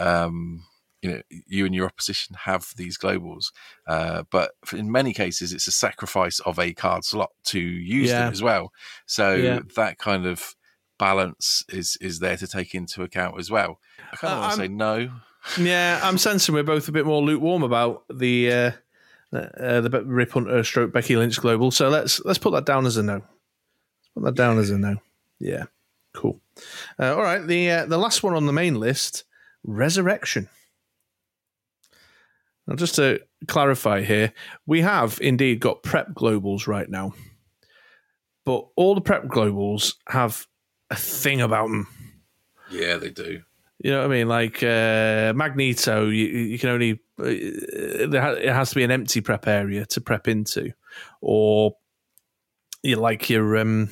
um, 0.00 0.64
you 1.00 1.12
know, 1.12 1.22
you 1.30 1.64
and 1.64 1.72
your 1.76 1.86
opposition 1.86 2.34
have 2.40 2.72
these 2.76 2.98
globals, 2.98 3.52
uh, 3.86 4.24
but 4.28 4.50
in 4.72 4.90
many 4.90 5.12
cases, 5.12 5.52
it's 5.52 5.68
a 5.68 5.72
sacrifice 5.72 6.40
of 6.40 6.58
a 6.58 6.72
card 6.72 7.04
slot 7.04 7.30
to 7.44 7.60
use 7.60 8.08
Yeah. 8.08 8.24
them 8.24 8.32
as 8.32 8.42
well. 8.42 8.72
So 9.06 9.34
Yeah. 9.34 9.60
that 9.76 9.98
kind 9.98 10.26
of 10.26 10.56
balance 10.98 11.64
is 11.68 11.96
is 12.00 12.18
there 12.18 12.36
to 12.36 12.48
take 12.48 12.74
into 12.74 13.04
account 13.04 13.38
as 13.38 13.48
well. 13.48 13.78
I 14.12 14.16
kind 14.16 14.32
of 14.32 14.38
Uh, 14.38 14.40
want 14.42 14.52
to 14.54 14.58
say 14.58 14.68
no. 14.68 15.20
Yeah, 15.58 16.00
I'm 16.02 16.18
sensing 16.18 16.54
we're 16.54 16.62
both 16.62 16.88
a 16.88 16.92
bit 16.92 17.06
more 17.06 17.22
lukewarm 17.22 17.62
about 17.62 18.04
the 18.12 18.52
uh, 18.52 18.70
uh, 19.32 19.80
the 19.80 20.02
Rip 20.04 20.32
Hunter 20.32 20.62
stroke 20.62 20.92
Becky 20.92 21.16
Lynch 21.16 21.40
global. 21.40 21.70
So 21.70 21.88
let's 21.88 22.20
let's 22.24 22.38
put 22.38 22.52
that 22.52 22.66
down 22.66 22.86
as 22.86 22.96
a 22.96 23.02
no. 23.02 23.14
Let's 23.14 24.08
put 24.14 24.24
that 24.24 24.34
down 24.34 24.58
as 24.58 24.70
a 24.70 24.78
no. 24.78 24.96
Yeah, 25.40 25.64
cool. 26.14 26.40
Uh, 26.98 27.14
all 27.14 27.22
right, 27.22 27.44
the 27.44 27.70
uh, 27.70 27.86
the 27.86 27.98
last 27.98 28.22
one 28.22 28.34
on 28.34 28.46
the 28.46 28.52
main 28.52 28.78
list, 28.78 29.24
Resurrection. 29.64 30.48
Now, 32.66 32.76
just 32.76 32.94
to 32.94 33.20
clarify 33.48 34.02
here, 34.02 34.32
we 34.66 34.82
have 34.82 35.18
indeed 35.20 35.58
got 35.58 35.82
prep 35.82 36.14
globals 36.14 36.68
right 36.68 36.88
now, 36.88 37.14
but 38.44 38.68
all 38.76 38.94
the 38.94 39.00
prep 39.00 39.24
globals 39.24 39.94
have 40.08 40.46
a 40.90 40.94
thing 40.94 41.40
about 41.40 41.68
them. 41.68 41.88
Yeah, 42.70 42.96
they 42.98 43.10
do. 43.10 43.42
You 43.82 43.90
know 43.90 43.98
what 43.98 44.12
I 44.12 44.14
mean? 44.14 44.28
Like 44.28 44.62
uh, 44.62 45.32
Magneto, 45.34 46.06
you, 46.06 46.26
you 46.26 46.58
can 46.58 46.68
only 46.68 47.00
uh, 47.18 47.24
it 47.26 48.52
has 48.52 48.70
to 48.70 48.76
be 48.76 48.84
an 48.84 48.92
empty 48.92 49.20
prep 49.20 49.48
area 49.48 49.84
to 49.86 50.00
prep 50.00 50.28
into, 50.28 50.72
or 51.20 51.74
you 52.84 52.94
like 52.94 53.28
your 53.28 53.56
um, 53.56 53.90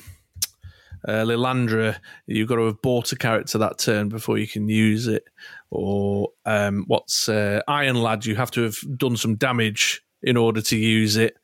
uh, 1.05 1.25
Lilandra, 1.25 1.97
you've 2.25 2.47
got 2.47 2.55
to 2.55 2.67
have 2.67 2.81
bought 2.81 3.11
a 3.11 3.17
character 3.17 3.57
that 3.57 3.79
turn 3.79 4.07
before 4.07 4.37
you 4.37 4.47
can 4.47 4.69
use 4.69 5.07
it, 5.07 5.25
or 5.69 6.29
um, 6.45 6.85
what's 6.87 7.27
uh, 7.27 7.61
Iron 7.67 8.01
Lad, 8.01 8.25
you 8.25 8.35
have 8.35 8.51
to 8.51 8.63
have 8.63 8.77
done 8.97 9.17
some 9.17 9.35
damage 9.35 10.01
in 10.23 10.37
order 10.37 10.61
to 10.61 10.77
use 10.77 11.17
it. 11.17 11.35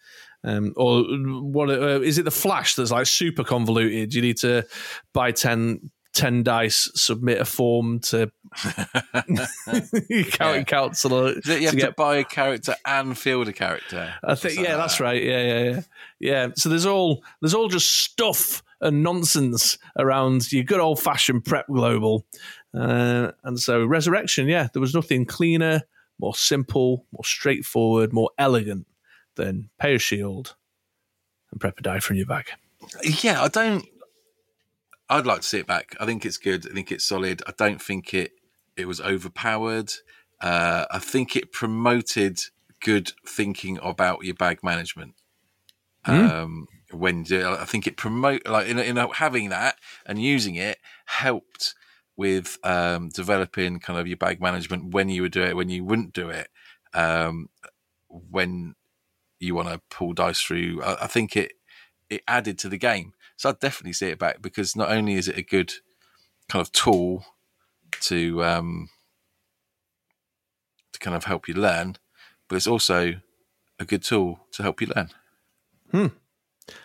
Um, 0.43 0.73
or 0.77 1.03
what 1.03 1.69
uh, 1.69 1.99
is 2.01 2.17
it? 2.17 2.23
The 2.23 2.31
Flash 2.31 2.75
that's 2.75 2.91
like 2.91 3.07
super 3.07 3.43
convoluted. 3.43 4.13
You 4.13 4.21
need 4.21 4.37
to 4.37 4.65
buy 5.11 5.31
10, 5.31 5.89
10 6.17 6.43
dice, 6.43 6.89
submit 6.95 7.39
a 7.39 7.45
form 7.45 7.99
to 7.99 8.31
county 10.31 10.59
Yeah. 10.59 10.63
council. 10.63 11.29
You 11.29 11.35
have 11.35 11.43
to 11.43 11.69
to, 11.69 11.75
get 11.75 11.95
buy 11.95 12.17
a 12.17 12.23
character 12.23 12.75
and 12.85 13.17
field 13.17 13.47
a 13.47 13.53
character. 13.53 14.13
I 14.23 14.35
think 14.35 14.55
yeah, 14.55 14.75
like 14.75 14.77
that's 14.77 14.97
that. 14.97 15.03
right. 15.03 15.23
Yeah, 15.23 15.41
yeah, 15.41 15.63
yeah, 15.63 15.81
yeah. 16.19 16.47
So 16.55 16.69
there's 16.69 16.85
all 16.85 17.23
there's 17.41 17.53
all 17.53 17.67
just 17.69 17.91
stuff 17.97 18.63
and 18.81 19.03
nonsense 19.03 19.77
around 19.97 20.51
your 20.51 20.63
good 20.63 20.79
old 20.79 20.99
fashioned 20.99 21.45
prep 21.45 21.67
global, 21.67 22.25
uh, 22.73 23.31
and 23.43 23.59
so 23.59 23.85
resurrection. 23.85 24.47
Yeah, 24.47 24.67
there 24.73 24.81
was 24.81 24.93
nothing 24.95 25.25
cleaner, 25.25 25.83
more 26.19 26.35
simple, 26.35 27.05
more 27.11 27.23
straightforward, 27.25 28.11
more 28.13 28.31
elegant 28.37 28.87
than 29.35 29.69
pay 29.79 29.95
a 29.95 29.99
shield 29.99 30.55
and 31.51 31.61
prep 31.61 31.77
a 31.79 31.81
die 31.83 31.99
from 31.99 32.15
your 32.17 32.25
bag. 32.25 32.47
Yeah, 33.21 33.41
I 33.43 33.47
don't. 33.49 33.85
I'd 35.09 35.25
like 35.25 35.41
to 35.41 35.47
see 35.47 35.59
it 35.59 35.67
back. 35.67 35.95
I 35.99 36.05
think 36.05 36.25
it's 36.25 36.37
good. 36.37 36.69
I 36.69 36.73
think 36.73 36.91
it's 36.91 37.05
solid. 37.05 37.41
I 37.47 37.53
don't 37.57 37.81
think 37.81 38.13
it 38.13 38.33
it 38.75 38.87
was 38.87 39.01
overpowered. 39.01 39.91
Uh, 40.41 40.85
I 40.91 40.99
think 40.99 41.35
it 41.35 41.51
promoted 41.51 42.39
good 42.81 43.11
thinking 43.25 43.79
about 43.81 44.23
your 44.23 44.35
bag 44.35 44.63
management. 44.63 45.15
Um, 46.05 46.67
when 46.91 47.25
I 47.31 47.65
think 47.65 47.85
it 47.85 47.97
promote 47.97 48.47
like 48.47 48.67
in, 48.67 48.79
in 48.79 48.95
having 48.95 49.49
that 49.49 49.75
and 50.05 50.21
using 50.21 50.55
it 50.55 50.77
helped 51.05 51.75
with 52.15 52.57
um, 52.63 53.09
developing 53.09 53.79
kind 53.79 53.99
of 53.99 54.07
your 54.07 54.17
bag 54.17 54.41
management 54.41 54.93
when 54.93 55.09
you 55.09 55.21
would 55.23 55.33
do 55.33 55.43
it, 55.43 55.55
when 55.55 55.69
you 55.69 55.83
wouldn't 55.83 56.13
do 56.13 56.29
it, 56.29 56.47
um, 56.93 57.49
when 58.07 58.75
you 59.39 59.53
want 59.53 59.67
to 59.67 59.81
pull 59.89 60.13
dice 60.13 60.41
through. 60.41 60.81
I, 60.81 61.03
I 61.03 61.07
think 61.07 61.35
it 61.35 61.53
it 62.09 62.21
added 62.27 62.57
to 62.59 62.69
the 62.69 62.77
game. 62.77 63.13
So 63.37 63.49
I'd 63.49 63.59
definitely 63.59 63.93
see 63.93 64.09
it 64.09 64.19
back 64.19 64.41
because 64.41 64.75
not 64.75 64.91
only 64.91 65.13
is 65.13 65.27
it 65.27 65.37
a 65.37 65.43
good 65.43 65.73
kind 66.49 66.61
of 66.61 66.71
tool 66.71 67.25
to 68.01 68.43
um, 68.43 68.89
to 70.93 70.99
kind 70.99 71.15
of 71.15 71.25
help 71.25 71.47
you 71.47 71.53
learn, 71.53 71.97
but 72.47 72.55
it's 72.55 72.67
also 72.67 73.13
a 73.79 73.85
good 73.85 74.03
tool 74.03 74.39
to 74.53 74.63
help 74.63 74.81
you 74.81 74.87
learn. 74.95 75.09
hmm 75.91 76.07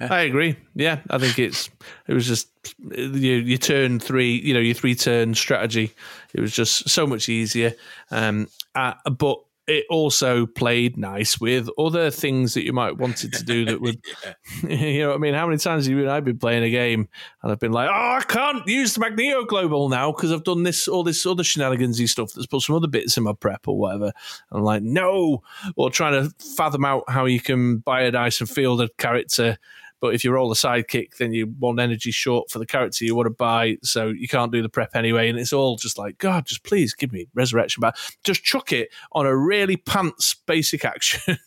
I 0.00 0.20
agree. 0.20 0.56
Yeah, 0.76 1.00
I 1.10 1.18
think 1.18 1.40
it's 1.40 1.68
it 2.06 2.14
was 2.14 2.28
just 2.28 2.48
your 2.78 3.40
your 3.40 3.58
turn 3.58 3.98
three, 3.98 4.36
you 4.36 4.54
know, 4.54 4.60
your 4.60 4.74
three 4.74 4.94
turn 4.94 5.34
strategy. 5.34 5.92
It 6.34 6.40
was 6.40 6.54
just 6.54 6.88
so 6.88 7.04
much 7.04 7.28
easier. 7.28 7.74
Um, 8.12 8.46
uh, 8.76 8.94
but 9.10 9.42
it 9.72 9.86
also 9.88 10.44
played 10.44 10.98
nice 10.98 11.40
with 11.40 11.68
other 11.78 12.10
things 12.10 12.52
that 12.54 12.64
you 12.64 12.74
might 12.74 12.98
wanted 12.98 13.32
to 13.32 13.42
do 13.42 13.64
that 13.64 13.80
would, 13.80 13.98
you 14.68 15.00
know, 15.00 15.08
what 15.08 15.14
I 15.14 15.18
mean, 15.18 15.34
how 15.34 15.46
many 15.46 15.58
times 15.58 15.86
have 15.86 15.96
you 15.96 16.02
and 16.02 16.10
I 16.10 16.20
been 16.20 16.38
playing 16.38 16.62
a 16.62 16.70
game 16.70 17.08
and 17.42 17.50
I've 17.50 17.58
been 17.58 17.72
like, 17.72 17.88
oh, 17.88 18.18
I 18.18 18.22
can't 18.28 18.66
use 18.66 18.94
the 18.94 19.00
Magneto 19.00 19.44
Global 19.44 19.88
now 19.88 20.12
because 20.12 20.30
I've 20.30 20.44
done 20.44 20.62
this 20.62 20.86
all 20.88 21.04
this 21.04 21.24
other 21.24 21.42
shenanigansy 21.42 22.08
stuff 22.08 22.32
that's 22.34 22.46
put 22.46 22.60
some 22.60 22.76
other 22.76 22.86
bits 22.86 23.16
in 23.16 23.24
my 23.24 23.32
prep 23.32 23.66
or 23.66 23.78
whatever. 23.78 24.12
I'm 24.50 24.62
like, 24.62 24.82
no, 24.82 25.42
or 25.76 25.90
trying 25.90 26.22
to 26.22 26.34
fathom 26.56 26.84
out 26.84 27.04
how 27.08 27.24
you 27.24 27.40
can 27.40 27.78
buy 27.78 28.02
a 28.02 28.10
dice 28.10 28.40
and 28.40 28.50
field 28.50 28.82
a 28.82 28.90
character. 28.98 29.58
But 30.02 30.16
if 30.16 30.24
you 30.24 30.32
roll 30.32 30.50
a 30.50 30.56
sidekick, 30.56 31.18
then 31.18 31.32
you 31.32 31.54
want 31.60 31.78
energy 31.78 32.10
short 32.10 32.50
for 32.50 32.58
the 32.58 32.66
character 32.66 33.04
you 33.04 33.14
want 33.14 33.26
to 33.26 33.30
buy, 33.30 33.76
so 33.84 34.08
you 34.08 34.26
can't 34.26 34.50
do 34.50 34.60
the 34.60 34.68
prep 34.68 34.96
anyway. 34.96 35.30
And 35.30 35.38
it's 35.38 35.52
all 35.52 35.76
just 35.76 35.96
like, 35.96 36.18
God, 36.18 36.44
just 36.44 36.64
please 36.64 36.92
give 36.92 37.12
me 37.12 37.28
resurrection 37.34 37.80
back. 37.80 37.96
Just 38.24 38.42
chuck 38.42 38.72
it 38.72 38.88
on 39.12 39.26
a 39.26 39.36
really 39.36 39.76
pants 39.76 40.34
basic 40.44 40.84
action, 40.84 41.38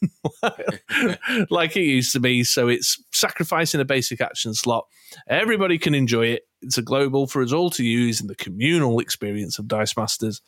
like 1.50 1.76
it 1.76 1.84
used 1.84 2.14
to 2.14 2.22
be. 2.22 2.46
So 2.46 2.70
it's 2.70 2.98
sacrificing 3.12 3.82
a 3.82 3.86
basic 3.86 4.22
action 4.22 4.54
slot. 4.54 4.88
Everybody 5.28 5.78
can 5.78 5.94
enjoy 5.94 6.28
it. 6.28 6.48
It's 6.62 6.78
a 6.78 6.82
global 6.82 7.28
for 7.28 7.44
us 7.44 7.52
all 7.52 7.70
to 7.72 7.84
use 7.84 8.22
in 8.22 8.28
the 8.28 8.36
communal 8.36 9.02
experience 9.02 9.60
of 9.60 9.68
Dice 9.68 9.98
Masters. 9.98 10.42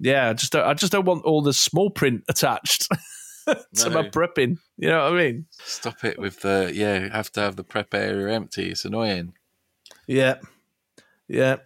Yeah, 0.00 0.28
I 0.28 0.32
just 0.34 0.52
don't, 0.52 0.66
I 0.66 0.74
just 0.74 0.92
don't 0.92 1.06
want 1.06 1.24
all 1.24 1.40
the 1.40 1.54
small 1.54 1.88
print 1.88 2.24
attached 2.28 2.88
to 3.76 3.90
my 3.90 4.02
No. 4.02 4.10
prepping. 4.10 4.58
You 4.76 4.88
know 4.88 5.04
what 5.04 5.20
I 5.20 5.24
mean? 5.24 5.46
Stop 5.50 6.04
it 6.04 6.18
with 6.18 6.40
the 6.40 6.70
yeah. 6.74 7.08
Have 7.14 7.32
to 7.32 7.40
have 7.40 7.56
the 7.56 7.64
prep 7.64 7.94
area 7.94 8.34
empty. 8.34 8.70
It's 8.70 8.84
annoying. 8.84 9.34
Yeah, 10.06 10.36
yeah. 11.28 11.56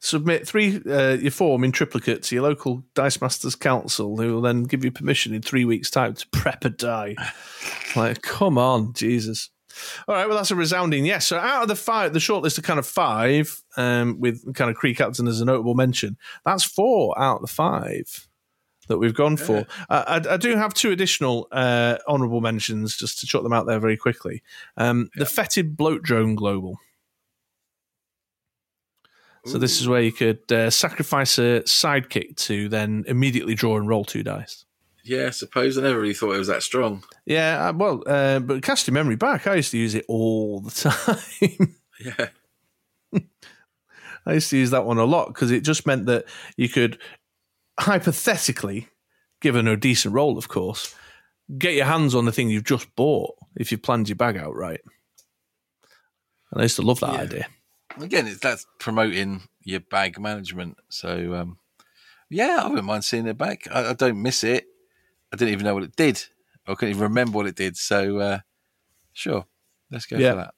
Submit 0.00 0.48
three 0.48 0.80
uh, 0.84 1.12
your 1.12 1.30
form 1.30 1.62
in 1.62 1.70
triplicate 1.70 2.24
to 2.24 2.34
your 2.34 2.42
local 2.42 2.82
Dice 2.94 3.20
Masters 3.20 3.54
Council, 3.54 4.16
who 4.16 4.34
will 4.34 4.40
then 4.40 4.64
give 4.64 4.84
you 4.84 4.90
permission 4.90 5.32
in 5.32 5.42
three 5.42 5.64
weeks' 5.64 5.90
time 5.90 6.14
to 6.14 6.28
prep 6.32 6.64
a 6.64 6.70
die. 6.70 7.14
like, 7.96 8.22
come 8.22 8.58
on, 8.58 8.94
Jesus! 8.94 9.50
All 10.08 10.14
right, 10.14 10.26
well, 10.26 10.36
that's 10.36 10.50
a 10.50 10.56
resounding 10.56 11.06
yes. 11.06 11.28
So, 11.28 11.38
out 11.38 11.62
of 11.62 11.68
the 11.68 11.76
five, 11.76 12.12
the 12.12 12.20
short 12.20 12.42
list 12.42 12.58
of 12.58 12.64
kind 12.64 12.80
of 12.80 12.86
five, 12.86 13.62
um, 13.76 14.18
with 14.18 14.54
kind 14.54 14.70
of 14.70 14.76
Kree 14.76 14.96
Captain 14.96 15.28
as 15.28 15.40
a 15.40 15.44
notable 15.44 15.74
mention, 15.74 16.16
that's 16.44 16.64
four 16.64 17.16
out 17.18 17.36
of 17.36 17.42
the 17.42 17.52
five 17.52 18.28
that 18.92 18.98
we've 18.98 19.14
gone 19.14 19.36
for. 19.36 19.66
Uh, 19.90 20.20
I, 20.28 20.34
I 20.34 20.36
do 20.36 20.54
have 20.56 20.74
two 20.74 20.90
additional 20.92 21.48
uh, 21.50 21.96
honourable 22.06 22.40
mentions 22.40 22.96
just 22.96 23.18
to 23.20 23.26
chuck 23.26 23.42
them 23.42 23.52
out 23.52 23.66
there 23.66 23.80
very 23.80 23.96
quickly. 23.96 24.42
Um, 24.76 25.10
The 25.16 25.26
fetid 25.26 25.76
bloat 25.76 26.02
drone 26.02 26.34
global. 26.34 26.78
So 29.44 29.58
this 29.58 29.80
is 29.80 29.88
where 29.88 30.00
you 30.00 30.12
could 30.12 30.52
uh, 30.52 30.70
sacrifice 30.70 31.36
a 31.36 31.62
sidekick 31.62 32.36
to 32.46 32.68
then 32.68 33.04
immediately 33.08 33.56
draw 33.56 33.76
and 33.76 33.88
roll 33.88 34.04
two 34.04 34.22
dice. 34.22 34.64
Yeah, 35.02 35.26
I 35.26 35.30
suppose 35.30 35.76
I 35.76 35.82
never 35.82 35.98
really 35.98 36.14
thought 36.14 36.34
it 36.34 36.38
was 36.38 36.46
that 36.46 36.62
strong. 36.62 37.02
Yeah, 37.26 37.68
uh, 37.68 37.72
well, 37.72 38.04
uh, 38.06 38.38
but 38.38 38.62
cast 38.62 38.86
your 38.86 38.94
memory 38.94 39.16
back. 39.16 39.48
I 39.48 39.56
used 39.56 39.72
to 39.72 39.78
use 39.78 39.96
it 39.96 40.04
all 40.06 40.60
the 40.60 40.70
time. 41.40 41.74
Yeah, 42.00 42.28
I 44.26 44.34
used 44.34 44.50
to 44.50 44.56
use 44.56 44.70
that 44.70 44.84
one 44.86 44.98
a 44.98 45.04
lot 45.04 45.26
because 45.28 45.50
it 45.50 45.62
just 45.64 45.86
meant 45.88 46.06
that 46.06 46.26
you 46.56 46.68
could 46.68 46.98
hypothetically, 47.82 48.88
given 49.40 49.66
a 49.68 49.76
decent 49.76 50.14
roll, 50.14 50.38
of 50.38 50.48
course, 50.48 50.94
get 51.58 51.74
your 51.74 51.86
hands 51.86 52.14
on 52.14 52.24
the 52.24 52.32
thing 52.32 52.48
you've 52.50 52.64
just 52.64 52.94
bought 52.96 53.34
if 53.56 53.70
you've 53.70 53.82
planned 53.82 54.08
your 54.08 54.16
bag 54.16 54.36
out 54.36 54.54
right. 54.54 54.80
And 56.50 56.60
I 56.60 56.62
used 56.64 56.76
to 56.76 56.82
love 56.82 57.00
that 57.00 57.12
Yeah. 57.14 57.20
idea. 57.20 57.46
again, 58.00 58.26
it's 58.26 58.40
that's 58.40 58.66
promoting 58.78 59.42
your 59.64 59.80
bag 59.80 60.18
management. 60.18 60.78
So 60.88 61.34
um, 61.34 61.58
yeah, 62.30 62.60
I 62.62 62.68
wouldn't 62.68 62.86
mind 62.86 63.04
seeing 63.04 63.26
it 63.26 63.36
back. 63.38 63.68
I, 63.70 63.90
I 63.90 63.92
don't 63.92 64.22
miss 64.22 64.42
it. 64.44 64.64
I 65.32 65.36
didn't 65.36 65.52
even 65.52 65.64
know 65.64 65.74
what 65.74 65.82
it 65.84 65.96
did. 65.96 66.24
I 66.66 66.74
couldn't 66.74 66.90
even 66.90 67.02
remember 67.02 67.36
what 67.36 67.46
it 67.46 67.56
did. 67.56 67.76
So 67.76 68.18
uh, 68.18 68.38
sure, 69.12 69.46
let's 69.90 70.06
go 70.06 70.16
Yeah. 70.18 70.30
for 70.30 70.36
that. 70.36 70.54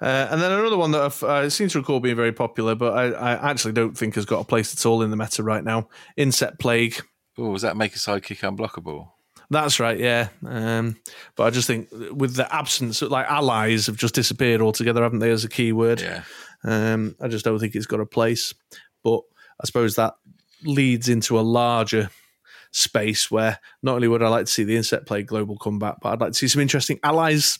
Uh, 0.00 0.28
and 0.30 0.40
then 0.40 0.52
another 0.52 0.76
one 0.76 0.90
that 0.90 1.02
I've, 1.02 1.22
uh, 1.22 1.50
seems 1.50 1.72
to 1.72 1.78
recall 1.78 2.00
being 2.00 2.16
very 2.16 2.32
popular, 2.32 2.74
but 2.74 2.96
I, 2.96 3.10
I 3.10 3.50
actually 3.50 3.72
don't 3.72 3.96
think 3.96 4.16
has 4.16 4.26
got 4.26 4.40
a 4.40 4.44
place 4.44 4.74
at 4.74 4.84
all 4.86 5.02
in 5.02 5.10
the 5.10 5.16
meta 5.16 5.42
right 5.42 5.64
now. 5.64 5.88
Insect 6.16 6.58
Plague. 6.58 7.00
Oh, 7.38 7.50
was 7.50 7.62
that 7.62 7.76
make 7.76 7.94
a 7.94 7.98
sidekick 7.98 8.40
unblockable? 8.40 9.10
That's 9.50 9.78
right, 9.78 9.98
yeah. 9.98 10.28
Um, 10.46 10.96
but 11.36 11.44
I 11.44 11.50
just 11.50 11.66
think 11.66 11.88
with 12.12 12.34
the 12.34 12.52
absence, 12.54 13.02
of, 13.02 13.10
like 13.10 13.26
allies 13.26 13.86
have 13.86 13.96
just 13.96 14.14
disappeared 14.14 14.60
altogether, 14.60 15.02
haven't 15.02 15.18
they, 15.18 15.30
as 15.30 15.44
a 15.44 15.48
keyword? 15.48 16.00
Yeah, 16.00 16.22
Um, 16.64 17.14
I 17.20 17.28
just 17.28 17.44
don't 17.44 17.58
think 17.58 17.74
it's 17.74 17.86
got 17.86 18.00
a 18.00 18.06
place. 18.06 18.54
But 19.02 19.20
I 19.60 19.66
suppose 19.66 19.96
that 19.96 20.14
leads 20.64 21.08
into 21.08 21.38
a 21.38 21.42
larger 21.42 22.10
space 22.70 23.30
where 23.30 23.60
not 23.82 23.96
only 23.96 24.08
would 24.08 24.22
I 24.22 24.28
like 24.28 24.46
to 24.46 24.52
see 24.52 24.64
the 24.64 24.76
insect 24.76 25.06
plague 25.06 25.26
global 25.26 25.56
come 25.58 25.78
back, 25.78 25.96
but 26.00 26.08
I'd 26.12 26.20
like 26.20 26.32
to 26.32 26.38
see 26.38 26.48
some 26.48 26.62
interesting 26.62 26.98
allies 27.02 27.58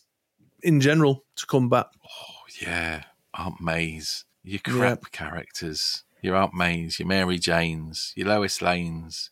in 0.65 0.81
general 0.81 1.24
to 1.36 1.47
come 1.47 1.69
back. 1.69 1.86
Oh 2.05 2.43
yeah. 2.61 3.05
Aunt 3.36 3.61
Mays, 3.61 4.24
your 4.43 4.61
crap 4.61 5.11
characters, 5.12 6.05
your 6.23 6.36
Aunt 6.36 6.55
Mays, 6.55 6.99
your 6.99 7.09
Mary 7.09 7.39
Janes, 7.39 8.12
your 8.16 8.28
Lois 8.28 8.62
Lanes, 8.62 9.31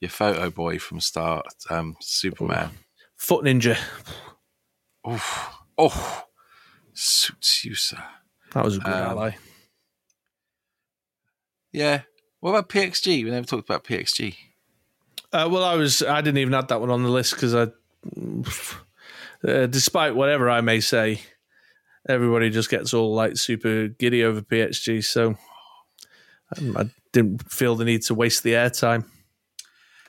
your 0.00 0.10
photo 0.10 0.50
boy 0.50 0.78
from 0.78 1.00
Start, 1.00 1.46
um, 1.70 1.96
Superman. 2.00 2.70
Foot 3.16 3.44
Ninja. 3.44 3.78
Oh, 5.04 5.62
oh, 5.78 6.24
suits 6.92 7.64
you, 7.64 7.74
sir. 7.74 8.02
That 8.52 8.64
was 8.64 8.76
a 8.76 8.80
good 8.80 8.92
Um, 8.92 9.10
ally. 9.10 9.30
Yeah. 11.72 12.02
What 12.40 12.50
about 12.50 12.68
PXG? 12.68 13.24
We 13.24 13.30
never 13.30 13.46
talked 13.46 13.68
about 13.68 13.84
PXG. 13.84 14.34
Uh, 15.32 15.48
well, 15.50 15.64
I 15.64 15.74
was 15.76 16.02
I 16.02 16.20
didn't 16.20 16.38
even 16.38 16.54
add 16.54 16.68
that 16.68 16.80
one 16.80 16.90
on 16.90 17.02
the 17.02 17.08
list 17.08 17.34
because 17.34 17.54
I, 17.54 17.68
uh, 19.46 19.66
despite 19.66 20.14
whatever 20.14 20.50
I 20.50 20.60
may 20.60 20.80
say, 20.80 21.20
everybody 22.08 22.50
just 22.50 22.70
gets 22.70 22.94
all 22.94 23.14
like 23.14 23.36
super 23.36 23.88
giddy 23.88 24.24
over 24.24 24.40
PXG. 24.40 25.04
So 25.04 25.36
um, 26.56 26.76
I 26.76 26.90
didn't 27.12 27.50
feel 27.50 27.76
the 27.76 27.84
need 27.84 28.02
to 28.02 28.14
waste 28.14 28.42
the 28.42 28.52
airtime. 28.52 29.04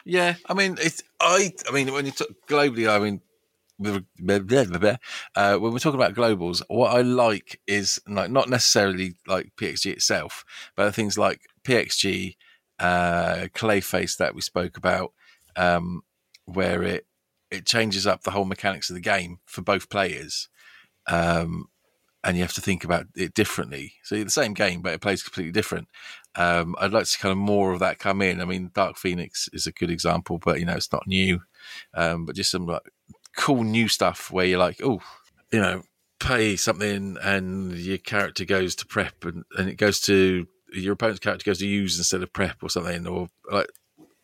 Yeah, 0.03 0.35
I 0.47 0.53
mean, 0.53 0.77
it's 0.81 1.03
I. 1.19 1.51
I 1.69 1.71
mean, 1.71 1.93
when 1.93 2.05
you 2.05 2.11
talk 2.11 2.29
globally, 2.47 2.89
I 2.89 2.99
mean. 2.99 3.21
Uh, 3.83 5.57
when 5.57 5.73
we're 5.73 5.79
talking 5.79 5.99
about 5.99 6.13
globals, 6.13 6.61
what 6.67 6.95
I 6.95 7.01
like 7.01 7.59
is 7.65 7.99
like 8.07 8.29
not 8.29 8.47
necessarily 8.47 9.15
like 9.25 9.53
PXG 9.59 9.93
itself, 9.93 10.45
but 10.75 10.93
things 10.93 11.17
like 11.17 11.41
PXG, 11.63 12.35
uh, 12.77 13.47
Clayface 13.55 14.17
that 14.17 14.35
we 14.35 14.41
spoke 14.41 14.77
about, 14.77 15.13
um, 15.55 16.03
where 16.45 16.83
it 16.83 17.07
it 17.51 17.65
changes 17.65 18.07
up 18.07 18.23
the 18.23 18.31
whole 18.31 18.45
mechanics 18.45 18.89
of 18.89 18.95
the 18.95 19.01
game 19.01 19.39
for 19.45 19.61
both 19.61 19.89
players. 19.89 20.49
Um, 21.07 21.67
and 22.23 22.37
you 22.37 22.43
have 22.43 22.53
to 22.53 22.61
think 22.61 22.83
about 22.83 23.07
it 23.15 23.33
differently. 23.33 23.93
So 24.03 24.23
the 24.23 24.29
same 24.29 24.53
game, 24.53 24.81
but 24.81 24.93
it 24.93 25.01
plays 25.01 25.23
completely 25.23 25.51
different. 25.51 25.87
Um, 26.35 26.75
I'd 26.79 26.93
like 26.93 27.03
to 27.03 27.09
see 27.09 27.19
kind 27.19 27.31
of 27.31 27.37
more 27.37 27.73
of 27.73 27.79
that 27.79 27.99
come 27.99 28.21
in. 28.21 28.39
I 28.39 28.45
mean, 28.45 28.71
Dark 28.73 28.97
Phoenix 28.97 29.49
is 29.53 29.65
a 29.65 29.71
good 29.71 29.89
example, 29.89 30.37
but 30.37 30.59
you 30.59 30.65
know, 30.65 30.75
it's 30.75 30.91
not 30.91 31.07
new. 31.07 31.41
Um, 31.93 32.25
but 32.25 32.35
just 32.35 32.51
some 32.51 32.67
like 32.67 32.83
cool 33.35 33.63
new 33.63 33.87
stuff 33.87 34.31
where 34.31 34.45
you're 34.45 34.59
like, 34.59 34.81
oh, 34.83 35.01
you 35.51 35.59
know, 35.59 35.81
pay 36.19 36.55
something 36.55 37.17
and 37.23 37.75
your 37.75 37.97
character 37.97 38.45
goes 38.45 38.75
to 38.75 38.85
prep 38.85 39.25
and, 39.25 39.43
and 39.57 39.67
it 39.67 39.75
goes 39.75 39.99
to 40.01 40.47
your 40.73 40.93
opponent's 40.93 41.19
character 41.19 41.43
goes 41.43 41.57
to 41.59 41.67
use 41.67 41.97
instead 41.97 42.23
of 42.23 42.31
prep 42.31 42.63
or 42.63 42.69
something, 42.69 43.05
or 43.07 43.27
like 43.51 43.67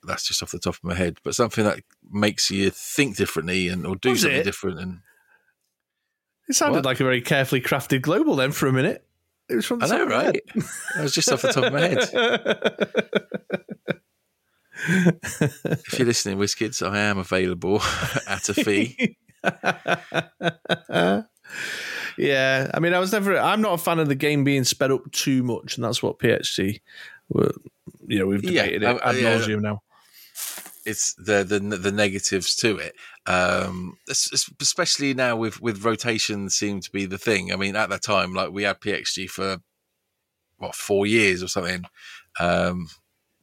that's 0.03 0.27
just 0.27 0.41
off 0.43 0.51
the 0.51 0.59
top 0.59 0.75
of 0.75 0.83
my 0.83 0.95
head, 0.95 1.17
but 1.23 1.35
something 1.35 1.63
that 1.63 1.79
makes 2.09 2.49
you 2.51 2.69
think 2.69 3.15
differently 3.17 3.67
and 3.67 3.85
or 3.85 3.95
do 3.95 4.09
Was 4.11 4.21
something 4.21 4.39
it? 4.39 4.43
different 4.43 4.79
and 4.79 4.99
It 6.47 6.53
sounded 6.55 6.77
What? 6.77 6.85
like 6.85 6.99
a 6.99 7.03
very 7.03 7.21
carefully 7.21 7.61
crafted 7.61 8.01
global 8.01 8.35
then 8.35 8.51
for 8.51 8.67
a 8.67 8.73
minute. 8.73 9.03
It 9.49 9.55
was 9.55 9.65
from 9.65 9.79
the 9.79 9.85
I 9.85 9.89
know, 9.89 10.05
right? 10.07 10.41
That 10.95 11.03
was 11.03 11.13
just 11.13 11.31
off 11.31 11.41
the 11.41 11.53
top 11.53 11.65
of 11.65 11.73
my 11.73 11.79
head. 11.81 12.09
If 14.89 15.97
you're 15.97 16.07
listening, 16.07 16.37
WizKids, 16.37 16.87
I 16.87 16.99
am 16.99 17.17
available 17.17 17.81
at 18.27 18.47
a 18.49 18.53
fee. 18.53 19.17
yeah, 22.17 22.71
I 22.73 22.79
mean, 22.79 22.93
I 22.93 22.99
was 22.99 23.11
never. 23.11 23.37
I'm 23.37 23.61
not 23.61 23.73
a 23.73 23.77
fan 23.77 23.99
of 23.99 24.07
the 24.07 24.15
game 24.15 24.43
being 24.43 24.63
sped 24.63 24.91
up 24.91 25.11
too 25.11 25.43
much, 25.43 25.77
and 25.77 25.83
that's 25.83 26.03
what. 26.03 26.21
Were, 26.21 27.51
you 28.07 28.19
know, 28.19 28.27
we've 28.27 28.41
debated 28.41 28.83
uh, 28.83 28.95
it 28.95 29.01
ad 29.03 29.15
yeah. 29.17 29.37
nauseum 29.37 29.61
now. 29.61 29.81
It's 30.87 31.13
the 31.15 31.43
the 31.43 31.59
the 31.59 31.91
negatives 31.91 32.55
to 32.55 32.77
it. 32.77 32.95
Um, 33.25 33.97
es- 34.09 34.31
es- 34.31 34.49
especially 34.61 35.13
now 35.13 35.35
with 35.35 35.61
with 35.61 35.83
rotation 35.83 36.49
seem 36.49 36.79
to 36.79 36.89
be 36.91 37.05
the 37.05 37.17
thing. 37.17 37.51
I 37.51 37.57
mean, 37.57 37.75
at 37.75 37.89
that 37.89 38.01
time, 38.01 38.33
like 38.33 38.51
we 38.51 38.63
had 38.63 38.79
PXG 38.79 39.29
for 39.29 39.57
what 40.57 40.75
four 40.75 41.05
years 41.05 41.43
or 41.43 41.49
something, 41.49 41.83
um, 42.39 42.87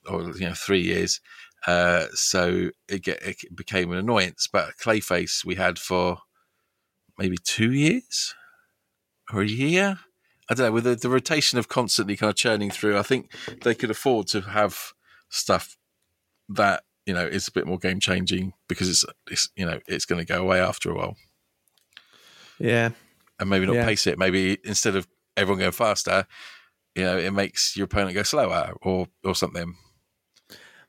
or 0.08 0.22
you 0.22 0.48
know 0.48 0.54
three 0.54 0.80
years. 0.80 1.20
Uh, 1.66 2.06
so 2.14 2.70
it 2.88 3.02
get 3.02 3.22
it 3.22 3.54
became 3.54 3.92
an 3.92 3.98
annoyance. 3.98 4.48
But 4.50 4.78
Clayface 4.82 5.44
we 5.44 5.56
had 5.56 5.78
for 5.78 6.18
maybe 7.18 7.36
two 7.44 7.72
years 7.72 8.34
or 9.32 9.42
a 9.42 9.46
year. 9.46 9.98
I 10.48 10.54
don't 10.54 10.66
know. 10.66 10.72
With 10.72 10.84
the, 10.84 10.94
the 10.94 11.10
rotation 11.10 11.58
of 11.58 11.68
constantly 11.68 12.16
kind 12.16 12.30
of 12.30 12.36
churning 12.36 12.70
through, 12.70 12.98
I 12.98 13.02
think 13.02 13.30
they 13.62 13.74
could 13.74 13.90
afford 13.90 14.28
to 14.28 14.40
have 14.42 14.92
stuff 15.28 15.76
that 16.48 16.84
you 17.06 17.14
know 17.14 17.26
is 17.26 17.48
a 17.48 17.52
bit 17.52 17.66
more 17.66 17.78
game 17.78 18.00
changing 18.00 18.52
because 18.68 18.88
it's, 18.88 19.04
it's 19.30 19.48
you 19.56 19.66
know 19.66 19.78
it's 19.86 20.04
going 20.06 20.18
to 20.24 20.32
go 20.32 20.40
away 20.40 20.60
after 20.60 20.90
a 20.90 20.94
while 20.94 21.16
Yeah, 22.58 22.90
and 23.38 23.50
maybe 23.50 23.66
not 23.66 23.74
Yeah. 23.76 23.84
pace 23.84 24.06
it 24.06 24.18
maybe 24.18 24.58
instead 24.64 24.96
of 24.96 25.06
everyone 25.36 25.60
going 25.60 25.72
faster 25.72 26.26
you 26.94 27.02
know 27.04 27.18
it 27.18 27.32
makes 27.32 27.76
your 27.76 27.84
opponent 27.84 28.14
go 28.14 28.22
slower 28.22 28.72
or 28.82 29.06
or 29.24 29.34
something 29.34 29.74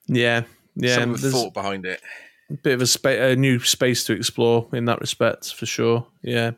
yeah, 0.08 0.44
yeah. 0.76 0.96
some 0.96 1.16
thought 1.16 1.54
behind 1.54 1.86
it 1.86 2.02
a 2.50 2.54
bit 2.54 2.74
of 2.76 2.82
a, 2.82 2.88
spa- 2.88 3.10
a 3.10 3.36
new 3.36 3.60
space 3.60 4.04
to 4.06 4.14
explore 4.14 4.70
in 4.72 4.86
that 4.86 5.02
respect, 5.02 5.52
for 5.52 5.66
sure. 5.66 6.06
Yeah, 6.22 6.52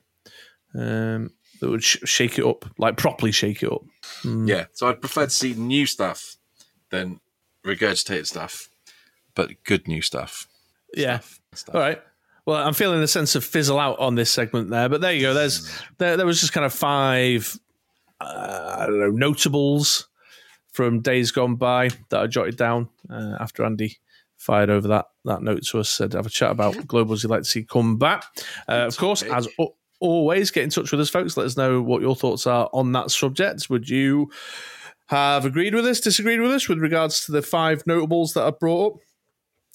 um, 0.75 1.31
that 1.61 1.69
would 1.69 1.81
sh- 1.81 1.99
shake 2.03 2.37
it 2.37 2.45
up, 2.45 2.65
like 2.77 2.97
properly 2.97 3.31
shake 3.31 3.63
it 3.63 3.71
up. 3.71 3.83
Mm. 4.23 4.47
yeah 4.49 4.65
so 4.73 4.87
i'd 4.89 4.99
prefer 5.01 5.25
to 5.25 5.29
see 5.31 5.53
new 5.53 5.85
stuff 5.85 6.35
than 6.91 7.19
regurgitated 7.65 8.25
stuff 8.27 8.69
but 9.37 9.51
good 9.63 9.87
new 9.87 10.01
stuff 10.01 10.47
Yeah. 10.93 11.19
stuff, 11.19 11.39
stuff. 11.53 11.75
All 11.75 11.81
right. 11.81 12.01
Well, 12.45 12.57
I'm 12.65 12.73
feeling 12.73 13.01
a 13.01 13.07
sense 13.07 13.35
of 13.35 13.43
fizzle 13.45 13.79
out 13.79 13.99
on 13.99 14.15
this 14.15 14.31
segment 14.31 14.69
there, 14.69 14.89
but 14.89 14.99
there 15.01 15.13
you 15.13 15.21
go. 15.21 15.33
There's 15.33 15.69
there, 15.97 16.17
there 16.17 16.25
was 16.25 16.39
just 16.41 16.51
kind 16.53 16.65
of 16.65 16.73
five, 16.73 17.57
uh, 18.21 18.75
I 18.79 18.85
don't 18.85 18.99
know, 18.99 19.11
notables 19.11 20.07
from 20.71 21.01
days 21.01 21.31
gone 21.31 21.55
by 21.55 21.89
that 22.09 22.21
I 22.21 22.27
jotted 22.27 22.55
down 22.57 22.87
uh, 23.09 23.35
after 23.39 23.63
Andy 23.65 23.97
fired 24.37 24.69
over 24.69 24.87
that 24.89 25.07
that 25.25 25.41
note 25.41 25.65
to 25.67 25.79
us. 25.79 25.89
Said 25.89 26.13
have 26.13 26.25
a 26.25 26.29
chat 26.29 26.51
about 26.51 26.75
globals 26.75 27.23
you'd 27.23 27.29
like 27.31 27.41
to 27.43 27.49
see 27.49 27.63
come 27.63 27.97
back. 27.97 28.23
Uh, 28.69 28.85
of 28.87 28.95
course, 28.97 29.21
topic. 29.21 29.35
as 29.35 29.47
al- 29.59 29.75
always, 29.99 30.51
get 30.51 30.63
in 30.63 30.69
touch 30.69 30.91
with 30.91 31.01
us, 31.01 31.09
folks. 31.09 31.35
Let 31.35 31.47
us 31.47 31.57
know 31.57 31.81
what 31.81 32.01
your 32.01 32.15
thoughts 32.15 32.47
are 32.47 32.69
on 32.71 32.91
that 32.93 33.11
subject. 33.11 33.69
Would 33.69 33.89
you 33.89 34.31
have 35.07 35.43
agreed 35.45 35.73
with 35.75 35.85
us, 35.85 35.99
disagreed 35.99 36.39
with 36.39 36.51
us 36.51 36.69
with 36.69 36.77
regards 36.79 37.25
to 37.25 37.31
the 37.33 37.41
five 37.41 37.85
notables 37.87 38.33
that 38.33 38.43
I 38.45 38.51
brought 38.51 38.93
up? 38.93 38.99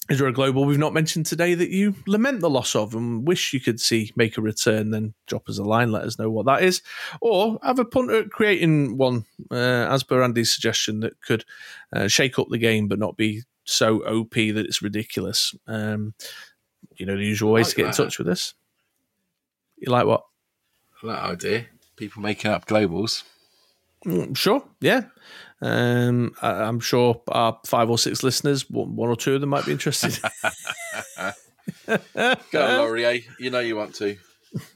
Is 0.09 0.19
there 0.19 0.27
a 0.27 0.33
global 0.33 0.65
we've 0.65 0.77
not 0.77 0.93
mentioned 0.93 1.25
today 1.25 1.53
that 1.53 1.69
you 1.69 1.95
lament 2.07 2.41
the 2.41 2.49
loss 2.49 2.75
of 2.75 2.93
and 2.93 3.25
wish 3.25 3.53
you 3.53 3.61
could 3.61 3.79
see 3.79 4.11
make 4.17 4.37
a 4.37 4.41
return? 4.41 4.91
Then 4.91 5.13
drop 5.27 5.47
us 5.47 5.57
a 5.57 5.63
line, 5.63 5.91
let 5.91 6.03
us 6.03 6.19
know 6.19 6.29
what 6.29 6.45
that 6.45 6.61
is, 6.61 6.81
or 7.21 7.57
have 7.63 7.79
a 7.79 7.85
punt 7.85 8.11
at 8.11 8.29
creating 8.29 8.97
one 8.97 9.25
uh, 9.49 9.55
as 9.55 10.03
per 10.03 10.21
Andy's 10.21 10.53
suggestion 10.53 10.99
that 10.99 11.21
could 11.21 11.45
uh, 11.93 12.07
shake 12.07 12.37
up 12.37 12.47
the 12.49 12.57
game 12.57 12.89
but 12.89 12.99
not 12.99 13.15
be 13.15 13.43
so 13.63 13.99
OP 14.05 14.33
that 14.33 14.65
it's 14.65 14.81
ridiculous. 14.81 15.55
Um, 15.67 16.13
you 16.97 17.05
know 17.05 17.15
the 17.15 17.25
usual 17.25 17.53
ways 17.53 17.67
like 17.67 17.71
to 17.71 17.75
get 17.77 17.87
in 17.87 17.93
touch 17.93 18.17
with 18.17 18.27
us. 18.27 18.53
You 19.77 19.91
like 19.91 20.05
what? 20.05 20.25
that 21.03 21.23
idea 21.23 21.65
people 21.97 22.21
making 22.21 22.49
up 22.49 22.65
globals 22.65 23.23
Mm, 24.05 24.35
Sure, 24.35 24.63
yeah. 24.81 25.03
Um, 25.61 26.33
I, 26.41 26.63
I'm 26.63 26.79
sure 26.79 27.21
our 27.29 27.59
five 27.65 27.89
or 27.89 27.97
six 27.97 28.23
listeners, 28.23 28.69
one, 28.69 28.95
one 28.95 29.09
or 29.09 29.15
two 29.15 29.35
of 29.35 29.41
them, 29.41 29.49
might 29.49 29.65
be 29.65 29.71
interested. 29.71 30.19
go 31.87 32.33
laurier 32.53 33.19
you 33.39 33.49
know 33.49 33.59
you 33.59 33.73
want 33.73 33.95
to 33.95 34.17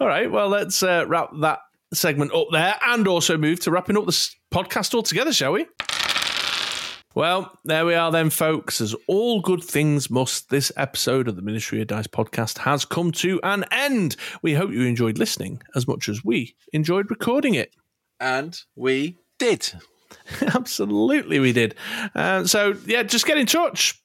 All 0.00 0.06
right, 0.06 0.30
well, 0.30 0.48
let's 0.48 0.82
uh, 0.82 1.04
wrap 1.06 1.30
that 1.40 1.58
segment 1.92 2.32
up 2.34 2.46
there 2.52 2.74
and 2.82 3.06
also 3.06 3.36
move 3.36 3.60
to 3.60 3.70
wrapping 3.70 3.96
up 3.96 4.06
this 4.06 4.34
podcast 4.52 4.94
altogether, 4.94 5.32
shall 5.32 5.52
we? 5.52 5.66
Well, 7.14 7.58
there 7.64 7.84
we 7.84 7.94
are 7.94 8.12
then, 8.12 8.30
folks. 8.30 8.80
As 8.80 8.94
all 9.08 9.40
good 9.40 9.64
things 9.64 10.10
must, 10.10 10.48
this 10.48 10.70
episode 10.76 11.26
of 11.26 11.34
the 11.34 11.42
Ministry 11.42 11.80
of 11.80 11.88
Dice 11.88 12.06
podcast 12.06 12.58
has 12.58 12.84
come 12.84 13.10
to 13.12 13.40
an 13.42 13.64
end. 13.72 14.14
We 14.42 14.54
hope 14.54 14.70
you 14.70 14.82
enjoyed 14.82 15.18
listening 15.18 15.60
as 15.74 15.88
much 15.88 16.08
as 16.08 16.24
we 16.24 16.54
enjoyed 16.72 17.10
recording 17.10 17.54
it. 17.54 17.74
and 18.20 18.60
we 18.76 19.18
did 19.38 19.72
Absolutely, 20.54 21.38
we 21.38 21.52
did. 21.52 21.74
Uh, 22.14 22.44
so, 22.44 22.74
yeah, 22.86 23.02
just 23.02 23.26
get 23.26 23.38
in 23.38 23.46
touch. 23.46 23.99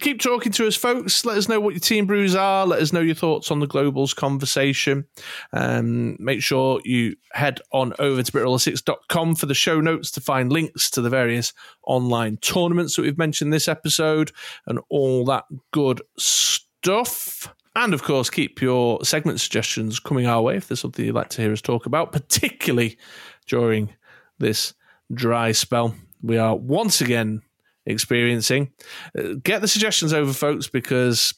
Keep 0.00 0.20
talking 0.20 0.52
to 0.52 0.66
us, 0.66 0.76
folks. 0.76 1.24
Let 1.24 1.38
us 1.38 1.48
know 1.48 1.60
what 1.60 1.74
your 1.74 1.80
team 1.80 2.06
brews 2.06 2.34
are. 2.34 2.66
Let 2.66 2.80
us 2.80 2.92
know 2.92 3.00
your 3.00 3.14
thoughts 3.14 3.50
on 3.50 3.60
the 3.60 3.66
Globals 3.66 4.14
conversation. 4.14 5.06
Um, 5.52 6.16
make 6.18 6.42
sure 6.42 6.80
you 6.84 7.16
head 7.32 7.60
on 7.72 7.94
over 7.98 8.22
to 8.22 8.32
BritRoller6.com 8.32 9.34
for 9.34 9.46
the 9.46 9.54
show 9.54 9.80
notes 9.80 10.10
to 10.12 10.20
find 10.20 10.52
links 10.52 10.90
to 10.90 11.00
the 11.00 11.10
various 11.10 11.52
online 11.84 12.36
tournaments 12.38 12.96
that 12.96 13.02
we've 13.02 13.18
mentioned 13.18 13.52
this 13.52 13.68
episode 13.68 14.32
and 14.66 14.78
all 14.88 15.24
that 15.26 15.44
good 15.72 16.02
stuff. 16.18 17.54
And 17.74 17.94
of 17.94 18.02
course, 18.02 18.30
keep 18.30 18.60
your 18.60 19.04
segment 19.04 19.40
suggestions 19.40 20.00
coming 20.00 20.26
our 20.26 20.42
way 20.42 20.56
if 20.56 20.68
there's 20.68 20.80
something 20.80 21.04
you'd 21.04 21.14
like 21.14 21.30
to 21.30 21.42
hear 21.42 21.52
us 21.52 21.62
talk 21.62 21.86
about, 21.86 22.12
particularly 22.12 22.98
during 23.46 23.94
this 24.38 24.74
dry 25.12 25.52
spell 25.52 25.94
we 26.22 26.36
are 26.36 26.56
once 26.56 27.00
again 27.00 27.42
experiencing. 27.88 28.72
Uh, 29.18 29.34
Get 29.42 29.60
the 29.60 29.68
suggestions 29.68 30.12
over, 30.12 30.32
folks, 30.32 30.68
because 30.68 31.34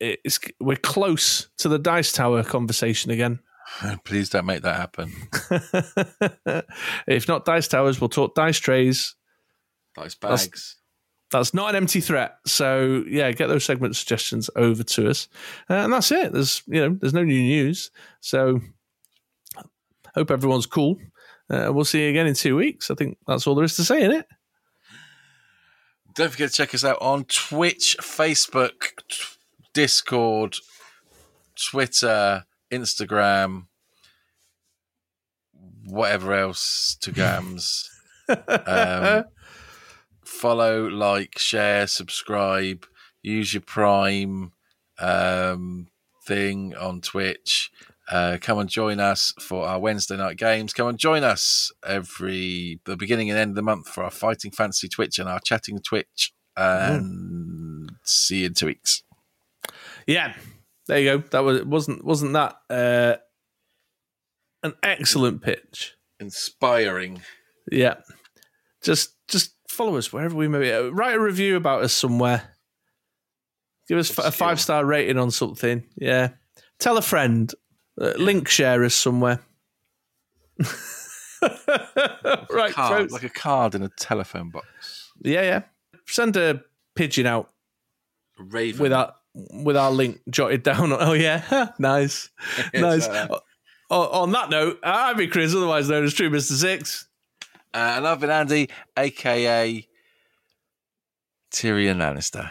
it's 0.00 0.40
we're 0.60 0.76
close 0.76 1.48
to 1.58 1.68
the 1.68 1.78
dice 1.78 2.12
tower 2.12 2.42
conversation 2.42 3.10
again. 3.10 3.40
please 4.04 4.28
don't 4.28 4.44
make 4.44 4.62
that 4.62 4.76
happen 4.76 5.12
if 7.06 7.28
not 7.28 7.44
dice 7.44 7.68
towers, 7.68 8.00
we'll 8.00 8.08
talk 8.08 8.34
dice 8.34 8.58
trays. 8.58 9.14
dice 9.94 10.16
bags 10.16 10.76
That's 11.30 11.54
not 11.54 11.70
an 11.70 11.76
empty 11.76 12.00
threat. 12.00 12.34
So 12.44 13.04
yeah, 13.08 13.30
get 13.32 13.46
those 13.46 13.64
segment 13.64 13.96
suggestions 13.96 14.50
over 14.56 14.82
to 14.82 15.08
us, 15.08 15.28
uh, 15.70 15.74
and 15.74 15.92
that's 15.92 16.10
it. 16.10 16.32
There's 16.32 16.62
you 16.66 16.80
know 16.80 16.96
there's 17.00 17.14
no 17.14 17.24
new 17.24 17.40
news. 17.40 17.90
So 18.20 18.60
hope 20.14 20.30
everyone's 20.30 20.66
cool. 20.66 20.98
Uh, 21.48 21.70
we'll 21.72 21.84
see 21.84 22.02
you 22.02 22.10
again 22.10 22.26
in 22.26 22.34
two 22.34 22.56
weeks. 22.56 22.90
I 22.90 22.94
think 22.94 23.18
that's 23.26 23.46
all 23.46 23.54
there 23.54 23.64
is 23.64 23.76
to 23.76 23.84
say 23.84 24.02
in 24.02 24.10
it. 24.10 24.26
Don't 26.14 26.30
forget 26.30 26.50
to 26.50 26.54
check 26.54 26.74
us 26.74 26.84
out 26.84 26.98
on 27.00 27.24
Twitch, 27.24 27.96
Facebook, 28.00 28.92
t- 29.08 29.16
Discord, 29.72 30.56
Twitter, 31.70 32.44
Instagram, 32.70 33.66
whatever 35.86 36.34
else 36.34 36.96
to 37.00 37.12
gams. 37.12 37.88
um, 38.66 39.24
follow, 40.24 40.86
like, 40.86 41.38
share, 41.38 41.86
subscribe, 41.86 42.84
use 43.22 43.54
your 43.54 43.62
Prime 43.62 44.52
um, 44.98 45.88
thing 46.26 46.74
on 46.76 47.00
Twitch. 47.00 47.70
Uh, 48.12 48.36
come 48.38 48.58
and 48.58 48.68
join 48.68 49.00
us 49.00 49.32
for 49.40 49.66
our 49.66 49.80
Wednesday 49.80 50.18
night 50.18 50.36
games. 50.36 50.74
Come 50.74 50.88
and 50.88 50.98
join 50.98 51.24
us 51.24 51.72
every 51.86 52.78
the 52.84 52.94
beginning 52.94 53.30
and 53.30 53.38
end 53.38 53.52
of 53.52 53.54
the 53.54 53.62
month 53.62 53.88
for 53.88 54.04
our 54.04 54.10
fighting 54.10 54.50
fantasy 54.50 54.86
Twitch 54.86 55.18
and 55.18 55.30
our 55.30 55.40
chatting 55.40 55.78
Twitch. 55.78 56.34
And 56.54 57.90
see 58.04 58.40
you 58.40 58.46
in 58.48 58.54
two 58.54 58.66
weeks. 58.66 59.02
Yeah, 60.06 60.34
there 60.88 60.98
you 60.98 61.18
go. 61.18 61.24
That 61.30 61.42
was 61.42 61.64
wasn't 61.64 62.04
wasn't 62.04 62.34
that 62.34 62.56
uh, 62.68 63.16
an 64.62 64.74
excellent 64.82 65.40
pitch? 65.40 65.94
Inspiring. 66.20 67.22
Yeah, 67.70 67.94
just 68.82 69.14
just 69.26 69.54
follow 69.68 69.96
us 69.96 70.12
wherever 70.12 70.36
we 70.36 70.48
may 70.48 70.58
be. 70.58 70.70
Uh, 70.70 70.88
Write 70.88 71.14
a 71.14 71.20
review 71.20 71.56
about 71.56 71.82
us 71.82 71.94
somewhere. 71.94 72.42
Give 73.88 73.96
us 73.96 74.10
a 74.18 74.30
five 74.30 74.60
star 74.60 74.84
rating 74.84 75.16
on 75.16 75.30
something. 75.30 75.84
Yeah, 75.96 76.28
tell 76.78 76.98
a 76.98 77.02
friend. 77.02 77.50
Uh, 78.00 78.12
link 78.16 78.48
share 78.48 78.84
us 78.84 78.94
somewhere. 78.94 79.40
right, 82.50 82.72
Card, 82.72 82.98
folks. 83.00 83.12
like 83.12 83.22
a 83.24 83.28
card 83.28 83.74
in 83.74 83.82
a 83.82 83.88
telephone 83.88 84.50
box. 84.50 85.12
yeah, 85.22 85.42
yeah. 85.42 85.62
Send 86.06 86.36
a 86.36 86.62
pigeon 86.94 87.26
out 87.26 87.50
A 88.38 88.42
raven. 88.44 88.80
with 88.82 88.92
our 88.92 89.14
with 89.34 89.76
our 89.76 89.90
link 89.90 90.20
jotted 90.30 90.62
down. 90.62 90.92
Oh 90.98 91.12
yeah, 91.14 91.70
nice, 91.78 92.30
nice. 92.74 93.08
O- 93.90 94.22
on 94.22 94.32
that 94.32 94.50
note, 94.50 94.78
I've 94.82 95.16
been 95.16 95.30
Chris, 95.30 95.54
otherwise 95.54 95.88
known 95.88 96.04
as 96.04 96.14
True 96.14 96.30
Mister 96.30 96.54
Six. 96.54 97.08
Uh, 97.74 97.94
and 97.96 98.06
I've 98.06 98.20
been 98.20 98.30
Andy, 98.30 98.68
aka 98.96 99.86
Tyrion 101.50 101.96
Lannister. 101.98 102.50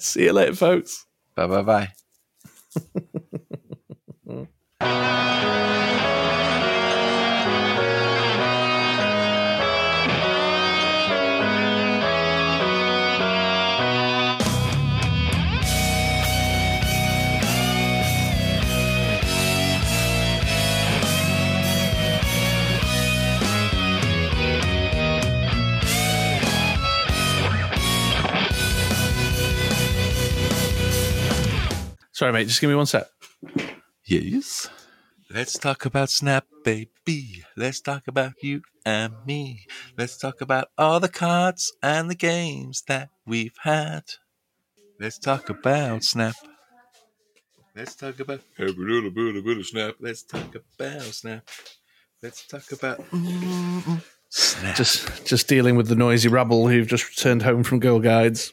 See 0.00 0.24
you 0.24 0.32
later, 0.32 0.54
folks. 0.54 1.06
Bye 1.34 1.46
bye 1.46 1.62
bye. 1.62 3.12
Sorry, 32.14 32.32
mate. 32.32 32.46
Just 32.46 32.60
give 32.60 32.70
me 32.70 32.76
one 32.76 32.86
sec. 32.86 33.06
Yes. 34.06 34.68
Let's 35.30 35.58
talk 35.58 35.86
about 35.86 36.10
Snap, 36.10 36.44
baby. 36.62 37.42
Let's 37.56 37.80
talk 37.80 38.06
about 38.06 38.34
you 38.42 38.60
and 38.84 39.14
me. 39.24 39.66
Let's 39.96 40.18
talk 40.18 40.42
about 40.42 40.68
all 40.76 41.00
the 41.00 41.08
cards 41.08 41.72
and 41.82 42.10
the 42.10 42.14
games 42.14 42.82
that 42.86 43.08
we've 43.26 43.56
had. 43.62 44.02
Let's 45.00 45.18
talk 45.18 45.48
about 45.48 46.04
Snap. 46.04 46.34
Let's 47.74 47.94
talk 47.94 48.20
about 48.20 48.40
every 48.58 48.92
little 48.92 49.10
bit, 49.10 49.36
a 49.36 49.42
bit 49.42 49.58
of 49.58 49.66
Snap. 49.66 49.94
Let's 49.98 50.22
talk 50.22 50.54
about 50.54 51.02
Snap. 51.02 51.48
Let's 52.22 52.46
talk 52.46 52.70
about 52.72 53.02
Snap. 54.28 54.76
Just 54.76 55.24
just 55.24 55.48
dealing 55.48 55.76
with 55.76 55.88
the 55.88 55.96
noisy 55.96 56.28
rabble 56.28 56.68
who've 56.68 56.86
just 56.86 57.08
returned 57.08 57.42
home 57.42 57.62
from 57.62 57.80
Girl 57.80 58.00
Guides. 58.00 58.52